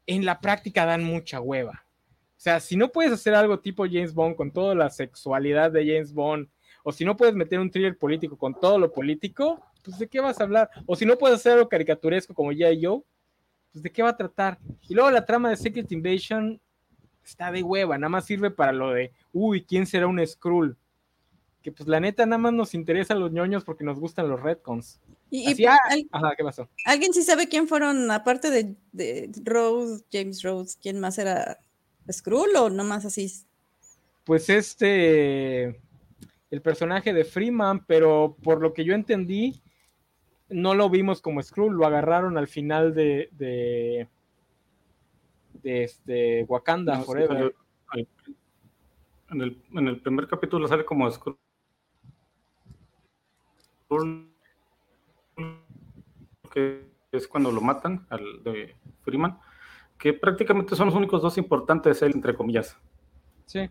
en 0.05 0.25
la 0.25 0.41
práctica 0.41 0.85
dan 0.85 1.05
mucha 1.05 1.41
hueva. 1.41 1.87
O 2.31 2.41
sea, 2.41 2.59
si 2.59 2.75
no 2.75 2.89
puedes 2.89 3.13
hacer 3.13 3.37
algo 3.37 3.61
tipo 3.61 3.85
James 3.85 4.15
Bond 4.15 4.35
con 4.35 4.51
toda 4.51 4.75
la 4.75 4.91
sexualidad 4.91 5.71
de 5.71 5.87
James 5.87 6.13
Bond, 6.13 6.49
o 6.83 6.91
si 6.91 7.05
no 7.05 7.17
puedes 7.17 7.37
meter 7.37 7.61
un 7.61 7.71
thriller 7.71 7.97
político 7.97 8.37
con 8.37 8.59
todo 8.59 8.81
lo 8.81 8.91
político, 8.91 9.65
pues 9.85 9.99
de 9.99 10.09
qué 10.09 10.21
vas 10.21 10.41
a 10.41 10.45
hablar. 10.45 10.71
O 10.87 10.97
si 10.97 11.05
no 11.07 11.17
puedes 11.17 11.37
hacer 11.37 11.53
algo 11.53 11.69
caricaturesco 11.69 12.35
como 12.35 12.53
ya 12.53 12.71
y 12.71 12.81
yo, 12.81 13.05
pues 13.73 13.83
de 13.83 13.91
qué 13.91 14.03
va 14.03 14.11
a 14.11 14.17
tratar. 14.17 14.59
Y 14.89 14.95
luego 14.95 15.11
la 15.11 15.25
trama 15.25 15.51
de 15.51 15.57
Secret 15.57 15.91
Invasion 15.93 16.61
está 17.25 17.53
de 17.53 17.63
hueva, 17.63 17.99
nada 17.99 18.09
más 18.09 18.25
sirve 18.25 18.51
para 18.51 18.73
lo 18.73 18.93
de, 18.93 19.13
uy, 19.33 19.65
¿quién 19.65 19.87
será 19.87 20.07
un 20.07 20.25
Skrull? 20.27 20.77
Que 21.63 21.73
pues 21.73 21.89
la 21.89 22.01
neta 22.01 22.25
nada 22.25 22.39
más 22.39 22.53
nos 22.53 22.75
interesa 22.75 23.15
los 23.15 23.33
ñoños 23.33 23.65
porque 23.65 23.85
nos 23.85 23.99
gustan 23.99 24.29
los 24.29 24.41
Redcons. 24.41 25.01
Y, 25.31 25.65
ah, 25.67 25.77
ajá, 26.13 26.35
¿qué 26.37 26.43
pasó? 26.43 26.69
¿Alguien 26.87 27.13
sí 27.13 27.23
sabe 27.23 27.49
quién 27.49 27.69
fueron, 27.69 28.11
aparte 28.11 28.51
de, 28.51 28.75
de 28.93 29.31
Rose, 29.45 30.03
James 30.11 30.43
Rose, 30.43 30.79
quién 30.81 30.99
más 31.01 31.19
era 31.19 31.59
Skrull 32.11 32.57
o 32.57 32.71
nomás 32.71 33.05
así? 33.05 33.31
Pues 34.25 34.49
este, 34.49 35.81
el 36.51 36.63
personaje 36.63 37.13
de 37.13 37.25
Freeman, 37.25 37.85
pero 37.85 38.37
por 38.43 38.63
lo 38.63 38.73
que 38.73 38.85
yo 38.85 38.95
entendí, 38.95 39.61
no 40.49 40.75
lo 40.75 40.89
vimos 40.89 41.21
como 41.21 41.43
Skrull, 41.43 41.75
lo 41.75 41.87
agarraron 41.87 42.39
al 42.39 42.49
final 42.49 42.95
de, 42.95 43.29
de, 43.33 44.09
este 45.63 46.45
Wakanda 46.45 47.01
Forever. 47.01 47.55
en, 49.31 49.41
el, 49.43 49.63
en, 49.75 49.89
el, 49.89 50.01
primer 50.01 50.27
capítulo 50.27 50.67
sale 50.67 50.85
como 50.85 51.11
Skrull. 51.11 51.39
Que 56.53 56.89
es 57.13 57.29
cuando 57.29 57.53
lo 57.53 57.61
matan 57.61 58.07
al 58.11 58.43
de 58.43 58.75
Freeman, 59.03 59.39
que 59.99 60.13
prácticamente 60.13 60.77
son 60.77 60.87
los 60.87 60.95
únicos 60.95 61.23
dos 61.23 61.39
importantes, 61.39 62.03
él, 62.03 62.13
entre 62.15 62.35
comillas. 62.35 62.77
Sí. 63.47 63.69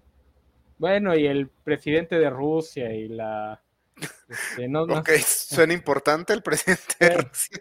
Bueno, 0.78 1.16
y 1.16 1.26
el 1.26 1.48
presidente 1.48 2.20
de 2.20 2.30
Rusia 2.30 2.94
y 2.94 3.08
la 3.08 3.62
este, 4.30 4.68
no, 4.68 4.84
ok, 4.84 5.10
suena 5.47 5.73
importante 5.73 6.33
el 6.33 6.43
presidente 6.43 6.95
de 6.99 7.10
Rusia. 7.17 7.57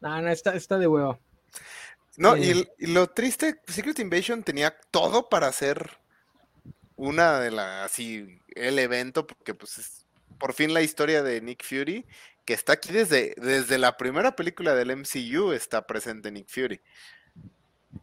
No, 0.00 0.20
no, 0.20 0.30
está, 0.30 0.54
está 0.54 0.78
de 0.78 0.86
huevo. 0.86 1.20
No, 2.16 2.36
y, 2.36 2.68
lo 2.78 3.08
triste, 3.08 3.60
Secret 3.66 3.98
Invasion 3.98 4.42
tenía 4.42 4.76
todo 4.90 5.28
para 5.28 5.46
hacer 5.46 5.98
una 6.96 7.40
de 7.40 7.50
las, 7.50 7.86
así, 7.86 8.38
el 8.54 8.78
evento, 8.78 9.26
porque 9.26 9.54
pues 9.54 9.78
es 9.78 10.06
por 10.38 10.52
fin 10.52 10.74
la 10.74 10.82
historia 10.82 11.22
de 11.22 11.40
Nick 11.40 11.64
Fury, 11.64 12.06
que 12.44 12.54
está 12.54 12.74
aquí 12.74 12.92
desde, 12.92 13.34
desde 13.36 13.78
la 13.78 13.96
primera 13.96 14.34
película 14.34 14.74
del 14.74 14.96
MCU, 14.96 15.52
está 15.52 15.86
presente 15.86 16.32
Nick 16.32 16.48
Fury. 16.48 16.80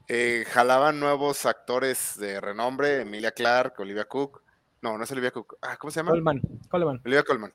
Eh, 0.08 0.45
jalaban 0.49 0.99
nuevos 0.99 1.45
actores 1.45 2.17
de 2.17 2.39
renombre, 2.39 3.01
Emilia 3.01 3.32
Clarke, 3.32 3.82
Olivia 3.82 4.05
Cook, 4.05 4.41
no, 4.82 4.97
no 4.97 5.03
es 5.03 5.12
Olivia 5.12 5.32
Cook. 5.32 5.58
Ah, 5.62 5.77
¿Cómo 5.77 5.91
se 5.91 5.99
llama? 5.99 6.12
Coleman. 6.12 6.41
Coleman. 6.69 7.01
Olivia 7.03 7.23
Colman. 7.23 7.53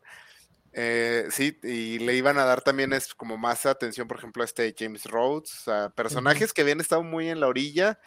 Eh, 0.76 1.28
sí, 1.30 1.56
y 1.62 2.00
le 2.00 2.16
iban 2.16 2.36
a 2.36 2.44
dar 2.44 2.60
también 2.60 2.92
es 2.92 3.14
como 3.14 3.38
más 3.38 3.64
atención, 3.64 4.08
por 4.08 4.18
ejemplo, 4.18 4.42
a 4.42 4.46
este 4.46 4.74
James 4.76 5.04
Rhodes, 5.04 5.68
a 5.68 5.90
personajes 5.90 6.52
que 6.52 6.62
habían 6.62 6.80
estado 6.80 7.04
muy 7.04 7.28
en 7.28 7.38
la 7.38 7.46
orilla, 7.46 8.00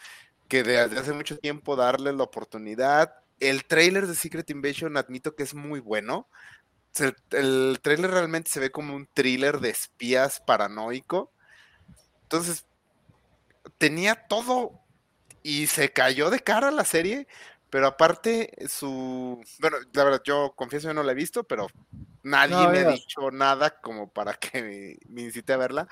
que 0.49 0.63
desde 0.63 0.99
hace 0.99 1.13
mucho 1.13 1.37
tiempo 1.37 1.77
darles 1.77 2.15
la 2.15 2.23
oportunidad. 2.23 3.13
El 3.39 3.63
trailer 3.65 4.05
de 4.05 4.15
Secret 4.15 4.49
Invasion 4.49 4.97
admito 4.97 5.33
que 5.33 5.43
es 5.43 5.53
muy 5.53 5.79
bueno. 5.79 6.27
El, 6.99 7.15
el 7.31 7.79
trailer 7.81 8.11
realmente 8.11 8.49
se 8.49 8.59
ve 8.59 8.69
como 8.69 8.95
un 8.95 9.07
thriller 9.13 9.61
de 9.61 9.69
espías 9.69 10.41
paranoico. 10.45 11.31
Entonces, 12.23 12.65
tenía 13.77 14.15
todo 14.27 14.81
y 15.41 15.67
se 15.67 15.93
cayó 15.93 16.29
de 16.29 16.41
cara 16.41 16.71
la 16.71 16.83
serie 16.83 17.27
pero 17.69 17.87
aparte, 17.87 18.53
su. 18.69 19.41
Bueno, 19.59 19.77
la 19.93 20.03
verdad, 20.03 20.21
yo 20.23 20.53
confieso 20.55 20.87
que 20.87 20.93
no 20.93 21.03
la 21.03 21.11
he 21.11 21.15
visto, 21.15 21.43
pero 21.43 21.67
nadie 22.23 22.67
me 22.69 22.79
ha 22.79 22.91
dicho 22.91 23.31
nada 23.31 23.81
como 23.81 24.09
para 24.09 24.33
que 24.33 24.99
me, 25.09 25.21
incite 25.21 25.53
a 25.53 25.57
verla. 25.57 25.87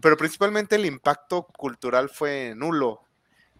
Pero 0.00 0.16
principalmente 0.16 0.76
el 0.76 0.86
impacto 0.86 1.44
cultural 1.44 2.08
fue 2.08 2.54
nulo. 2.56 3.02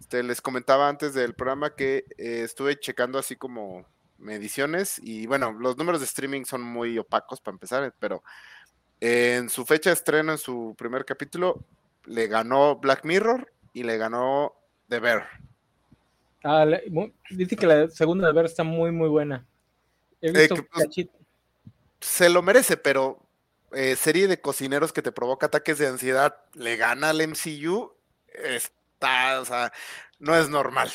Este, 0.01 0.23
les 0.23 0.41
comentaba 0.41 0.89
antes 0.89 1.15
del 1.15 1.35
programa 1.35 1.75
que 1.75 2.05
eh, 2.19 2.43
estuve 2.45 2.79
checando 2.79 3.19
así 3.19 3.35
como 3.37 3.85
mediciones 4.19 5.01
y 5.03 5.27
bueno, 5.27 5.53
los 5.53 5.77
números 5.77 6.01
de 6.01 6.07
streaming 6.07 6.45
son 6.45 6.63
muy 6.63 6.99
opacos 6.99 7.41
para 7.41 7.55
empezar, 7.55 7.95
pero 7.99 8.23
en 9.01 9.49
su 9.49 9.65
fecha 9.65 9.91
de 9.91 9.95
estreno, 9.95 10.33
en 10.33 10.39
su 10.39 10.75
primer 10.77 11.05
capítulo, 11.05 11.65
le 12.05 12.27
ganó 12.27 12.77
Black 12.77 13.05
Mirror 13.05 13.53
y 13.73 13.85
le 13.85 13.97
ganó 13.97 14.55
The 14.89 14.99
Bear. 15.01 15.48
Ah, 16.45 16.67
dice 17.31 17.57
que 17.57 17.67
la 17.67 17.89
segunda 17.89 18.29
de 18.29 18.33
ver 18.33 18.47
está 18.47 18.63
muy, 18.63 18.93
muy 18.93 19.09
buena. 19.09 19.47
He 20.21 20.31
eh, 20.31 20.49
pues, 20.49 21.09
se 22.01 22.29
lo 22.29 22.43
merece, 22.43 22.77
pero 22.77 23.29
eh, 23.73 23.97
serie 23.97 24.29
de 24.29 24.41
cocineros 24.41 24.93
que 24.93 25.03
te 25.03 25.13
provoca 25.13 25.47
ataques 25.47 25.79
de 25.79 25.89
ansiedad 25.89 26.37
le 26.55 26.77
gana 26.77 27.11
al 27.11 27.21
MCU, 27.21 27.93
está, 28.45 29.41
o 29.41 29.45
sea, 29.45 29.73
no 30.19 30.37
es 30.37 30.49
normal. 30.49 30.91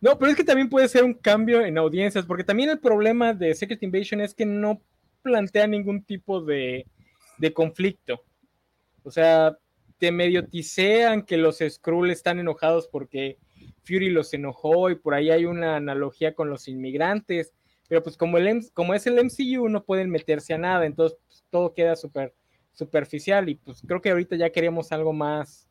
No, 0.00 0.18
pero 0.18 0.30
es 0.30 0.36
que 0.36 0.44
también 0.44 0.68
puede 0.68 0.88
ser 0.88 1.04
un 1.04 1.14
cambio 1.14 1.64
en 1.64 1.78
audiencias, 1.78 2.24
porque 2.26 2.44
también 2.44 2.70
el 2.70 2.80
problema 2.80 3.34
de 3.34 3.54
Secret 3.54 3.82
Invasion 3.82 4.20
es 4.20 4.34
que 4.34 4.46
no 4.46 4.80
plantea 5.22 5.66
ningún 5.66 6.04
tipo 6.04 6.40
de, 6.40 6.86
de 7.38 7.52
conflicto. 7.52 8.24
O 9.04 9.10
sea, 9.10 9.56
te 9.98 10.12
medio 10.12 10.46
tisean 10.46 11.22
que 11.22 11.36
los 11.36 11.58
Skrull 11.58 12.10
están 12.10 12.38
enojados 12.38 12.88
porque 12.88 13.38
Fury 13.84 14.10
los 14.10 14.32
enojó 14.34 14.90
y 14.90 14.96
por 14.96 15.14
ahí 15.14 15.30
hay 15.30 15.44
una 15.44 15.76
analogía 15.76 16.34
con 16.34 16.50
los 16.50 16.68
inmigrantes, 16.68 17.52
pero 17.88 18.02
pues 18.02 18.16
como, 18.16 18.38
el, 18.38 18.70
como 18.72 18.94
es 18.94 19.06
el 19.06 19.18
MCU 19.18 19.68
no 19.68 19.84
pueden 19.84 20.10
meterse 20.10 20.54
a 20.54 20.58
nada, 20.58 20.86
entonces 20.86 21.18
pues, 21.26 21.44
todo 21.50 21.74
queda 21.74 21.96
súper 21.96 22.34
superficial 22.72 23.48
y 23.48 23.56
pues 23.56 23.82
creo 23.86 24.00
que 24.00 24.10
ahorita 24.10 24.36
ya 24.36 24.50
queríamos 24.50 24.92
algo 24.92 25.12
más. 25.12 25.68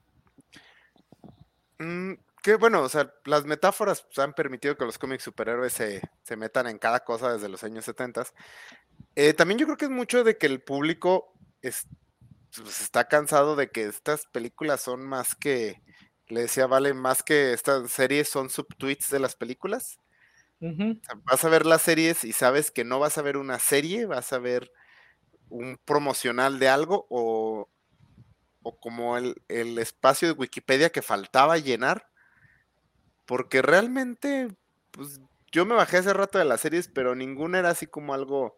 Mm, 1.80 2.14
que 2.42 2.56
bueno, 2.56 2.82
o 2.82 2.90
sea, 2.90 3.14
las 3.26 3.46
metáforas 3.46 4.04
pues, 4.04 4.20
han 4.20 4.34
permitido 4.34 4.78
que 4.78 4.86
los 4.86 4.98
cómics 4.98 5.24
superhéroes 5.24 5.74
se, 5.74 6.02
metan 6.38 6.68
en 6.68 6.78
cada 6.78 7.04
cosa 7.04 7.34
desde 7.34 7.50
los 7.50 7.64
años 7.64 7.86
70. 7.86 8.26
Eh, 9.16 9.34
también 9.34 9.58
yo 9.58 9.66
creo 9.66 9.78
que 9.78 9.86
es 9.86 9.92
mucho 9.92 10.24
de 10.24 10.38
que 10.38 10.48
el 10.48 10.62
público 10.62 11.34
pues, 11.62 11.86
está 12.82 13.08
cansado 13.08 13.56
de 13.56 13.70
que 13.70 13.84
estas 13.86 14.26
películas 14.28 14.82
son 14.82 15.08
más 15.08 15.36
que 15.36 15.82
le 16.32 16.42
decía, 16.42 16.68
vale, 16.68 16.94
más 16.94 17.24
que 17.24 17.54
estas 17.54 17.92
series 17.92 18.30
son 18.30 18.50
subtweets 18.50 19.10
de 19.10 19.20
las 19.20 19.36
películas. 19.36 20.00
vas 20.60 21.44
a 21.44 21.50
ver 21.50 21.66
las 21.66 21.82
series 21.82 22.24
y 22.24 22.34
sabes 22.34 22.72
que 22.72 22.84
no 22.84 23.00
vas 23.00 23.18
a 23.18 23.22
ver 23.22 23.38
una 23.38 23.60
serie, 23.60 24.06
vas 24.06 24.32
a 24.34 24.40
ver 24.40 24.72
un 25.50 25.78
promocional 25.84 26.60
de 26.60 26.70
algo 26.70 27.06
o, 27.10 27.68
o 28.64 28.80
como 28.80 29.18
el, 29.18 29.36
espacio 29.78 30.30
de 30.30 30.40
Wikipedia 30.40 30.90
que 30.90 31.02
faltaba 31.02 31.58
llenar. 31.58 32.08
Porque 33.26 33.62
realmente, 33.62 34.50
pues 34.92 35.20
yo 35.52 35.66
me 35.66 35.76
bajé 35.76 35.98
hace 35.98 36.14
rato 36.14 36.38
de 36.38 36.46
las 36.46 36.62
series, 36.62 36.88
pero 36.88 37.16
ninguna 37.16 37.60
era 37.60 37.70
así 37.70 37.88
como 37.88 38.14
algo 38.14 38.58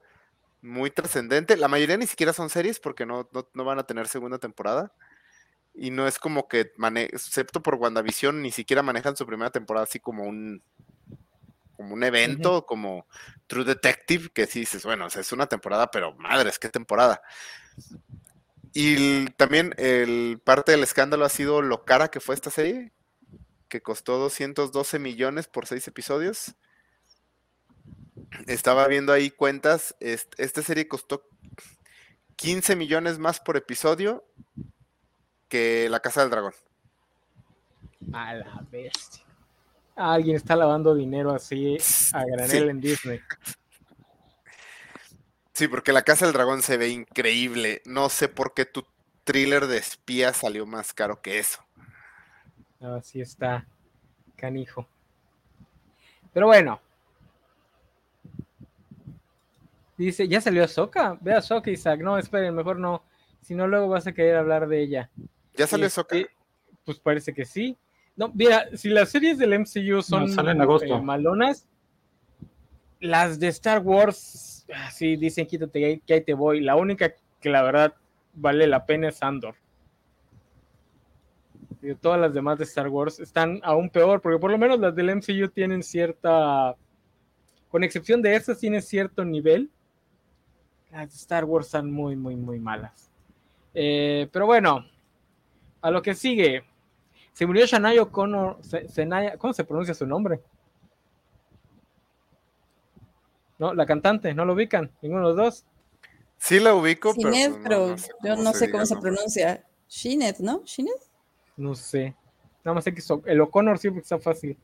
muy 0.62 0.90
trascendente. 0.92 1.58
La 1.58 1.68
mayoría 1.68 1.98
ni 1.98 2.08
siquiera 2.08 2.34
son 2.34 2.50
series 2.50 2.80
porque 2.80 3.06
no, 3.06 3.30
no, 3.54 3.64
van 3.64 3.80
a 3.80 3.86
tener 3.88 4.08
segunda 4.08 4.40
temporada. 4.40 4.94
Y 5.74 5.90
no 5.90 6.08
es 6.08 6.20
como 6.20 6.48
que, 6.48 6.72
excepto 7.12 7.64
por 7.64 7.76
WandaVision, 7.76 8.42
ni 8.42 8.52
siquiera 8.52 8.84
manejan 8.84 9.18
su 9.18 9.26
primera 9.26 9.50
temporada 9.50 9.86
así 9.86 10.00
como 10.00 10.24
un, 10.24 10.62
como 11.76 11.96
un 11.96 12.04
evento, 12.04 12.66
como 12.66 13.08
True 13.48 13.66
Detective, 13.66 14.30
que 14.30 14.46
sí 14.46 14.62
dices, 14.62 14.86
bueno, 14.86 15.08
es 15.08 15.32
una 15.32 15.48
temporada, 15.48 15.90
pero 15.90 16.14
madres, 16.14 16.60
qué 16.60 16.70
temporada. 16.70 17.22
Y 18.74 19.26
también 19.32 19.74
el 19.78 20.40
parte 20.44 20.72
del 20.72 20.84
escándalo 20.84 21.26
ha 21.26 21.30
sido 21.30 21.62
lo 21.62 21.86
cara 21.86 22.10
que 22.10 22.20
fue 22.20 22.36
esta 22.36 22.52
serie, 22.52 22.92
que 23.68 23.82
costó 23.82 24.18
212 24.20 25.00
millones 25.00 25.48
por 25.48 25.66
seis 25.66 25.88
episodios. 25.88 26.56
Estaba 28.48 28.88
viendo 28.88 29.12
ahí 29.12 29.32
cuentas, 29.32 29.96
esta 30.00 30.62
serie 30.62 30.88
costó 30.88 31.28
15 32.36 32.76
millones 32.76 33.20
más 33.20 33.40
por 33.40 33.58
episodio 33.58 34.24
que 35.54 35.88
La 35.88 36.00
Casa 36.00 36.22
del 36.22 36.32
Dragón. 36.32 36.52
A 38.12 38.34
la 38.34 38.66
bestia. 38.72 39.24
Alguien 39.96 40.36
está 40.36 40.56
lavando 40.56 40.96
dinero 40.96 41.30
así 41.30 41.78
a 42.12 42.26
granel 42.26 42.72
en 42.72 42.82
Disney. 42.82 43.20
Sí, 45.52 45.68
porque 45.68 45.94
La 45.94 46.02
Casa 46.02 46.26
del 46.26 46.34
Dragón 46.34 46.64
se 46.64 46.78
ve 46.78 46.90
increíble. 46.90 47.84
No 47.86 48.10
sé 48.10 48.30
por 48.30 48.56
qué 48.56 48.66
tu 48.66 48.84
thriller 49.26 49.68
de 49.68 49.78
espía 49.78 50.34
salió 50.34 50.66
más 50.66 50.92
caro 50.92 51.22
que 51.22 51.38
eso. 51.38 51.64
Así 52.82 53.22
está, 53.22 53.68
canijo. 54.36 54.88
Pero 56.34 56.48
bueno. 56.48 56.82
Dice, 60.00 60.28
¿ya 60.28 60.42
salió 60.42 60.68
Soca? 60.68 61.16
Ve 61.22 61.36
a 61.36 61.44
Soca, 61.44 61.70
Isaac. 61.70 62.00
No, 62.00 62.18
esperen, 62.18 62.56
mejor 62.56 62.80
no. 62.80 63.04
Si 63.44 63.54
no, 63.54 63.68
luego 63.68 63.88
vas 63.90 64.08
a 64.08 64.14
querer 64.14 64.38
hablar 64.38 64.68
de 64.68 64.82
ella. 64.82 65.12
¿Ya 65.56 65.68
salió 65.68 65.90
Soca? 65.90 66.18
Este, 66.18 66.32
pues 66.86 67.00
parece 67.00 67.34
que 67.34 67.46
sí. 67.46 67.78
No, 68.16 68.32
mira, 68.34 68.66
si 68.76 68.90
las 68.90 69.10
series 69.10 69.38
del 69.38 69.60
MCU 69.60 70.02
son 70.02 70.30
eh, 70.30 71.02
malonas, 71.02 71.68
las 73.00 73.40
de 73.40 73.48
Star 73.48 73.80
Wars, 73.80 74.66
ah, 74.74 74.92
sí, 74.92 75.16
dicen 75.16 75.48
quítate 75.48 76.02
que 76.06 76.14
ahí 76.14 76.22
te 76.22 76.34
voy. 76.34 76.62
La 76.62 76.76
única 76.76 77.14
que 77.40 77.50
la 77.50 77.64
verdad 77.64 77.94
vale 78.34 78.68
la 78.68 78.86
pena 78.86 79.10
es 79.10 79.22
Andor. 79.24 79.56
Y 81.82 81.96
todas 81.96 82.20
las 82.20 82.34
demás 82.34 82.58
de 82.58 82.64
Star 82.64 82.88
Wars 82.88 83.20
están 83.20 83.60
aún 83.64 83.90
peor, 83.90 84.22
porque 84.22 84.40
por 84.40 84.52
lo 84.52 84.58
menos 84.58 84.80
las 84.80 84.96
del 84.96 85.16
MCU 85.16 85.50
tienen 85.50 85.84
cierta, 85.84 86.76
con 87.70 87.84
excepción 87.84 88.22
de 88.22 88.36
esas, 88.36 88.60
tienen 88.60 88.82
cierto 88.82 89.26
nivel. 89.26 89.70
Las 90.92 91.10
de 91.10 91.18
Star 91.18 91.46
Wars 91.46 91.66
están 91.66 91.92
muy, 91.92 92.16
muy, 92.16 92.36
muy 92.36 92.60
malas. 92.60 93.10
Eh, 93.74 94.30
pero 94.32 94.46
bueno, 94.46 94.86
a 95.84 95.92
lo 95.92 96.02
que 96.02 96.16
sigue. 96.16 96.64
Se 97.34 97.46
murió 97.46 97.66
Shania 97.66 98.02
O'Connor. 98.02 98.58
¿Cómo 99.38 99.54
se 99.54 99.64
pronuncia 99.66 99.94
su 99.94 100.08
nombre? 100.08 100.40
No, 103.60 103.74
la 103.74 103.86
cantante, 103.86 104.34
¿no 104.34 104.46
lo 104.46 104.54
ubican? 104.54 104.90
Ninguno 105.02 105.30
de 105.30 105.36
los 105.36 105.46
dos. 105.46 105.66
Sí 106.38 106.60
la 106.60 106.74
ubico, 106.74 107.14
pero, 107.16 107.88
pues, 107.88 108.10
yo 108.24 108.36
no 108.36 108.54
sé 108.54 108.72
cómo 108.72 108.86
se 108.86 108.98
pronuncia. 108.98 109.64
Shinet, 109.88 110.40
¿no? 110.40 110.64
¿Shinet? 110.64 111.00
No 111.56 111.76
sé. 111.76 112.16
Nada 112.64 112.76
más 112.76 112.84
sé 112.84 112.94
que 112.94 113.02
el 113.26 113.42
O'Connor 113.42 113.78
sí 113.78 113.90
está 113.96 114.20
fácil. 114.20 114.58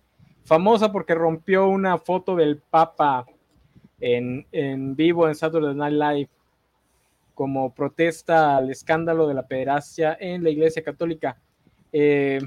Famosa 0.44 0.92
porque 0.92 1.14
rompió 1.14 1.68
una 1.68 1.98
foto 1.98 2.36
del 2.36 2.58
Papa 2.58 3.26
en, 4.00 4.48
en 4.52 4.96
vivo 4.96 5.28
en 5.28 5.36
Saturday 5.36 5.76
Night 5.76 5.94
Live 5.94 6.30
como 7.40 7.74
protesta 7.74 8.58
al 8.58 8.70
escándalo 8.70 9.26
de 9.26 9.34
la 9.34 9.48
pederastia 9.48 10.18
en 10.20 10.44
la 10.44 10.50
Iglesia 10.50 10.84
Católica. 10.84 11.38
Eh, 11.94 12.42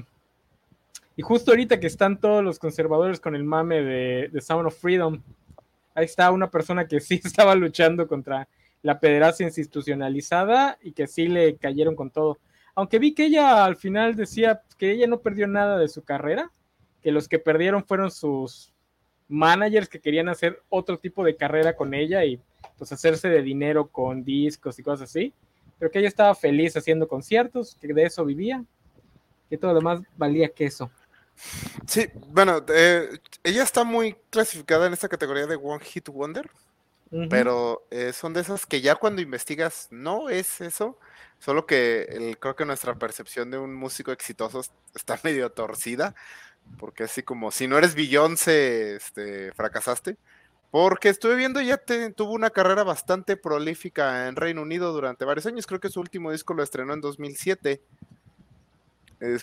y 1.15 1.21
justo 1.23 1.49
ahorita 1.49 1.79
que 1.79 1.87
están 1.87 2.19
todos 2.19 2.43
los 2.43 2.59
conservadores 2.59 3.19
con 3.19 3.35
el 3.35 3.43
mame 3.43 3.81
de, 3.81 4.29
de 4.31 4.41
Sound 4.41 4.67
of 4.67 4.77
Freedom, 4.79 5.19
ahí 5.95 6.05
está 6.05 6.29
una 6.29 6.51
persona 6.51 6.87
que 6.87 6.99
sí 6.99 7.19
estaba 7.25 7.55
luchando 7.55 8.07
contra 8.07 8.47
la 8.83 8.99
pederastia 8.99 9.47
institucionalizada 9.47 10.77
y 10.83 10.91
que 10.91 11.07
sí 11.07 11.27
le 11.27 11.55
cayeron 11.55 11.95
con 11.95 12.11
todo. 12.11 12.37
Aunque 12.75 12.99
vi 12.99 13.15
que 13.15 13.25
ella 13.25 13.65
al 13.65 13.77
final 13.77 14.15
decía 14.15 14.61
que 14.77 14.91
ella 14.91 15.07
no 15.07 15.21
perdió 15.21 15.47
nada 15.47 15.79
de 15.79 15.87
su 15.87 16.03
carrera, 16.03 16.51
que 17.01 17.11
los 17.11 17.27
que 17.27 17.39
perdieron 17.39 17.83
fueron 17.83 18.11
sus 18.11 18.72
managers 19.27 19.89
que 19.89 19.99
querían 19.99 20.29
hacer 20.29 20.61
otro 20.69 20.97
tipo 20.97 21.23
de 21.23 21.35
carrera 21.35 21.75
con 21.75 21.93
ella 21.93 22.23
y 22.25 22.39
pues 22.77 22.91
hacerse 22.91 23.29
de 23.29 23.41
dinero 23.41 23.87
con 23.87 24.23
discos 24.23 24.77
y 24.79 24.83
cosas 24.83 25.09
así, 25.09 25.33
pero 25.79 25.91
que 25.91 25.99
ella 25.99 26.07
estaba 26.07 26.35
feliz 26.35 26.75
haciendo 26.75 27.07
conciertos, 27.07 27.77
que 27.79 27.93
de 27.93 28.05
eso 28.05 28.25
vivía, 28.25 28.63
que 29.49 29.57
todo 29.57 29.73
lo 29.73 29.79
demás 29.79 30.01
valía 30.17 30.49
queso. 30.49 30.91
Sí, 31.87 32.07
bueno, 32.27 32.63
eh, 32.73 33.09
ella 33.43 33.63
está 33.63 33.83
muy 33.83 34.15
clasificada 34.29 34.87
en 34.87 34.93
esta 34.93 35.09
categoría 35.09 35.47
de 35.47 35.55
One 35.55 35.83
Hit 35.83 36.09
Wonder, 36.09 36.49
pero 37.29 37.85
eh, 37.91 38.11
son 38.11 38.33
de 38.33 38.41
esas 38.41 38.65
que 38.65 38.81
ya 38.81 38.95
cuando 38.95 39.21
investigas 39.21 39.87
no 39.91 40.29
es 40.29 40.61
eso, 40.61 40.97
solo 41.37 41.67
que 41.67 42.35
creo 42.39 42.55
que 42.55 42.65
nuestra 42.65 42.95
percepción 42.95 43.51
de 43.51 43.59
un 43.59 43.75
músico 43.75 44.11
exitoso 44.11 44.61
está 44.95 45.19
medio 45.23 45.51
torcida, 45.51 46.15
porque 46.77 47.03
así 47.03 47.23
como 47.23 47.51
si 47.51 47.67
no 47.67 47.77
eres 47.77 47.95
Beyoncé, 47.95 48.95
este, 48.95 49.51
fracasaste. 49.53 50.17
Porque 50.71 51.09
estuve 51.09 51.35
viendo, 51.35 51.61
ya 51.61 51.79
tuvo 52.15 52.31
una 52.33 52.49
carrera 52.49 52.83
bastante 52.83 53.37
prolífica 53.37 54.27
en 54.27 54.35
Reino 54.35 54.63
Unido 54.63 54.91
durante 54.91 55.23
varios 55.23 55.45
años. 55.45 55.67
Creo 55.67 55.79
que 55.79 55.89
su 55.89 55.99
último 55.99 56.31
disco 56.31 56.55
lo 56.55 56.63
estrenó 56.63 56.93
en 56.93 57.01
2007 57.01 57.81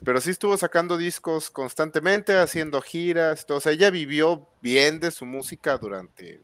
pero 0.04 0.20
sí 0.20 0.30
estuvo 0.30 0.56
sacando 0.58 0.98
discos 0.98 1.50
constantemente, 1.50 2.36
haciendo 2.36 2.82
giras. 2.82 3.46
O 3.48 3.60
sea, 3.60 3.72
ella 3.72 3.90
vivió 3.90 4.46
bien 4.60 5.00
de 5.00 5.10
su 5.10 5.24
música 5.24 5.78
durante 5.78 6.42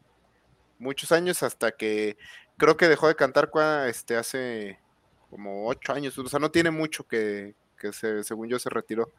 muchos 0.79 1.11
años 1.11 1.43
hasta 1.43 1.71
que 1.71 2.17
creo 2.57 2.77
que 2.77 2.87
dejó 2.87 3.07
de 3.07 3.15
cantar 3.15 3.51
este, 3.87 4.15
hace 4.15 4.79
como 5.29 5.67
ocho 5.67 5.93
años. 5.93 6.17
O 6.17 6.27
sea, 6.27 6.39
no 6.39 6.49
tiene 6.49 6.71
mucho 6.71 7.07
que, 7.07 7.53
se, 7.91 8.23
según 8.23 8.49
yo 8.49 8.57
se 8.57 8.71
retiró. 8.71 9.11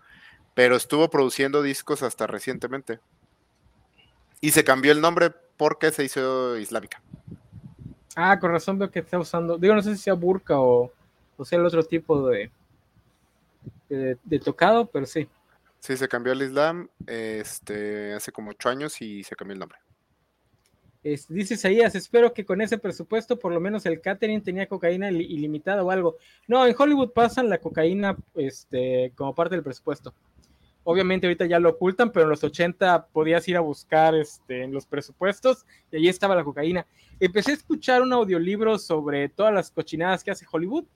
Pero 0.58 0.74
estuvo 0.74 1.08
produciendo 1.08 1.62
discos 1.62 2.02
hasta 2.02 2.26
recientemente. 2.26 2.98
Y 4.40 4.50
se 4.50 4.64
cambió 4.64 4.90
el 4.90 5.00
nombre 5.00 5.32
porque 5.56 5.92
se 5.92 6.02
hizo 6.02 6.58
islámica. 6.58 7.00
Ah, 8.16 8.40
con 8.40 8.50
razón 8.50 8.76
veo 8.76 8.90
que 8.90 8.98
está 8.98 9.20
usando. 9.20 9.56
Digo, 9.56 9.76
no 9.76 9.82
sé 9.82 9.94
si 9.94 10.02
sea 10.02 10.14
burka 10.14 10.58
o, 10.58 10.92
o 11.36 11.44
sea 11.44 11.60
el 11.60 11.64
otro 11.64 11.84
tipo 11.84 12.28
de, 12.28 12.50
de, 13.88 14.38
tocado, 14.40 14.86
pero 14.86 15.06
sí. 15.06 15.28
Sí, 15.78 15.96
se 15.96 16.08
cambió 16.08 16.32
al 16.32 16.42
Islam 16.42 16.88
este, 17.06 18.14
hace 18.14 18.32
como 18.32 18.50
ocho 18.50 18.68
años 18.68 19.00
y 19.00 19.22
se 19.22 19.36
cambió 19.36 19.52
el 19.52 19.60
nombre. 19.60 19.78
Es, 21.04 21.28
dice 21.28 21.54
Isaías, 21.54 21.94
espero 21.94 22.34
que 22.34 22.44
con 22.44 22.60
ese 22.60 22.78
presupuesto 22.78 23.38
por 23.38 23.52
lo 23.52 23.60
menos 23.60 23.86
el 23.86 24.00
catering 24.00 24.42
tenía 24.42 24.66
cocaína 24.66 25.08
ilimitada 25.08 25.84
o 25.84 25.92
algo. 25.92 26.16
No, 26.48 26.66
en 26.66 26.74
Hollywood 26.76 27.12
pasan 27.12 27.48
la 27.48 27.58
cocaína 27.58 28.16
este, 28.34 29.12
como 29.14 29.36
parte 29.36 29.54
del 29.54 29.62
presupuesto. 29.62 30.12
Obviamente 30.90 31.26
ahorita 31.26 31.44
ya 31.44 31.60
lo 31.60 31.68
ocultan, 31.68 32.10
pero 32.10 32.24
en 32.24 32.30
los 32.30 32.42
80 32.42 33.08
podías 33.08 33.46
ir 33.46 33.58
a 33.58 33.60
buscar 33.60 34.14
este, 34.14 34.62
en 34.62 34.72
los 34.72 34.86
presupuestos 34.86 35.66
y 35.92 35.96
allí 35.98 36.08
estaba 36.08 36.34
la 36.34 36.44
cocaína. 36.44 36.86
Empecé 37.20 37.50
a 37.50 37.54
escuchar 37.56 38.00
un 38.00 38.10
audiolibro 38.14 38.78
sobre 38.78 39.28
todas 39.28 39.52
las 39.52 39.70
cochinadas 39.70 40.24
que 40.24 40.30
hace 40.30 40.46
Hollywood 40.50 40.86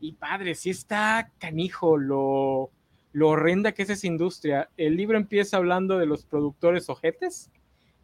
y 0.00 0.14
padre, 0.14 0.56
sí 0.56 0.70
está 0.70 1.30
canijo 1.38 1.96
lo, 1.96 2.72
lo 3.12 3.28
horrenda 3.28 3.70
que 3.70 3.84
es 3.84 3.90
esa 3.90 4.08
industria. 4.08 4.68
El 4.76 4.96
libro 4.96 5.16
empieza 5.16 5.58
hablando 5.58 5.96
de 5.96 6.06
los 6.06 6.26
productores 6.26 6.90
ojetes. 6.90 7.48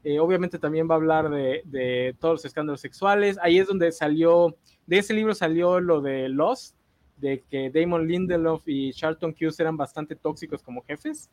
Eh, 0.05 0.21
obviamente 0.21 0.61
también 0.61 0.89
va 0.89 0.95
a 0.95 0.99
hablar 0.99 1.29
de, 1.29 2.15
todos 2.21 2.35
los 2.35 2.45
escándalos 2.45 2.81
sexuales. 2.81 3.37
Ahí 3.43 3.59
es 3.59 3.67
donde 3.67 3.91
salió, 3.91 4.57
de 4.87 4.99
ese 4.99 5.13
libro 5.13 5.35
salió 5.35 5.81
lo 5.81 6.03
de 6.03 6.29
Lost, 6.29 6.77
de 7.23 7.43
que 7.49 7.71
Damon 7.71 8.07
Lindelof 8.07 8.65
y 8.67 8.93
Charlton 8.93 9.35
Hughes 9.41 9.59
eran 9.61 9.79
bastante 9.79 10.17
tóxicos 10.17 10.63
como 10.63 10.83
jefes. 10.83 11.31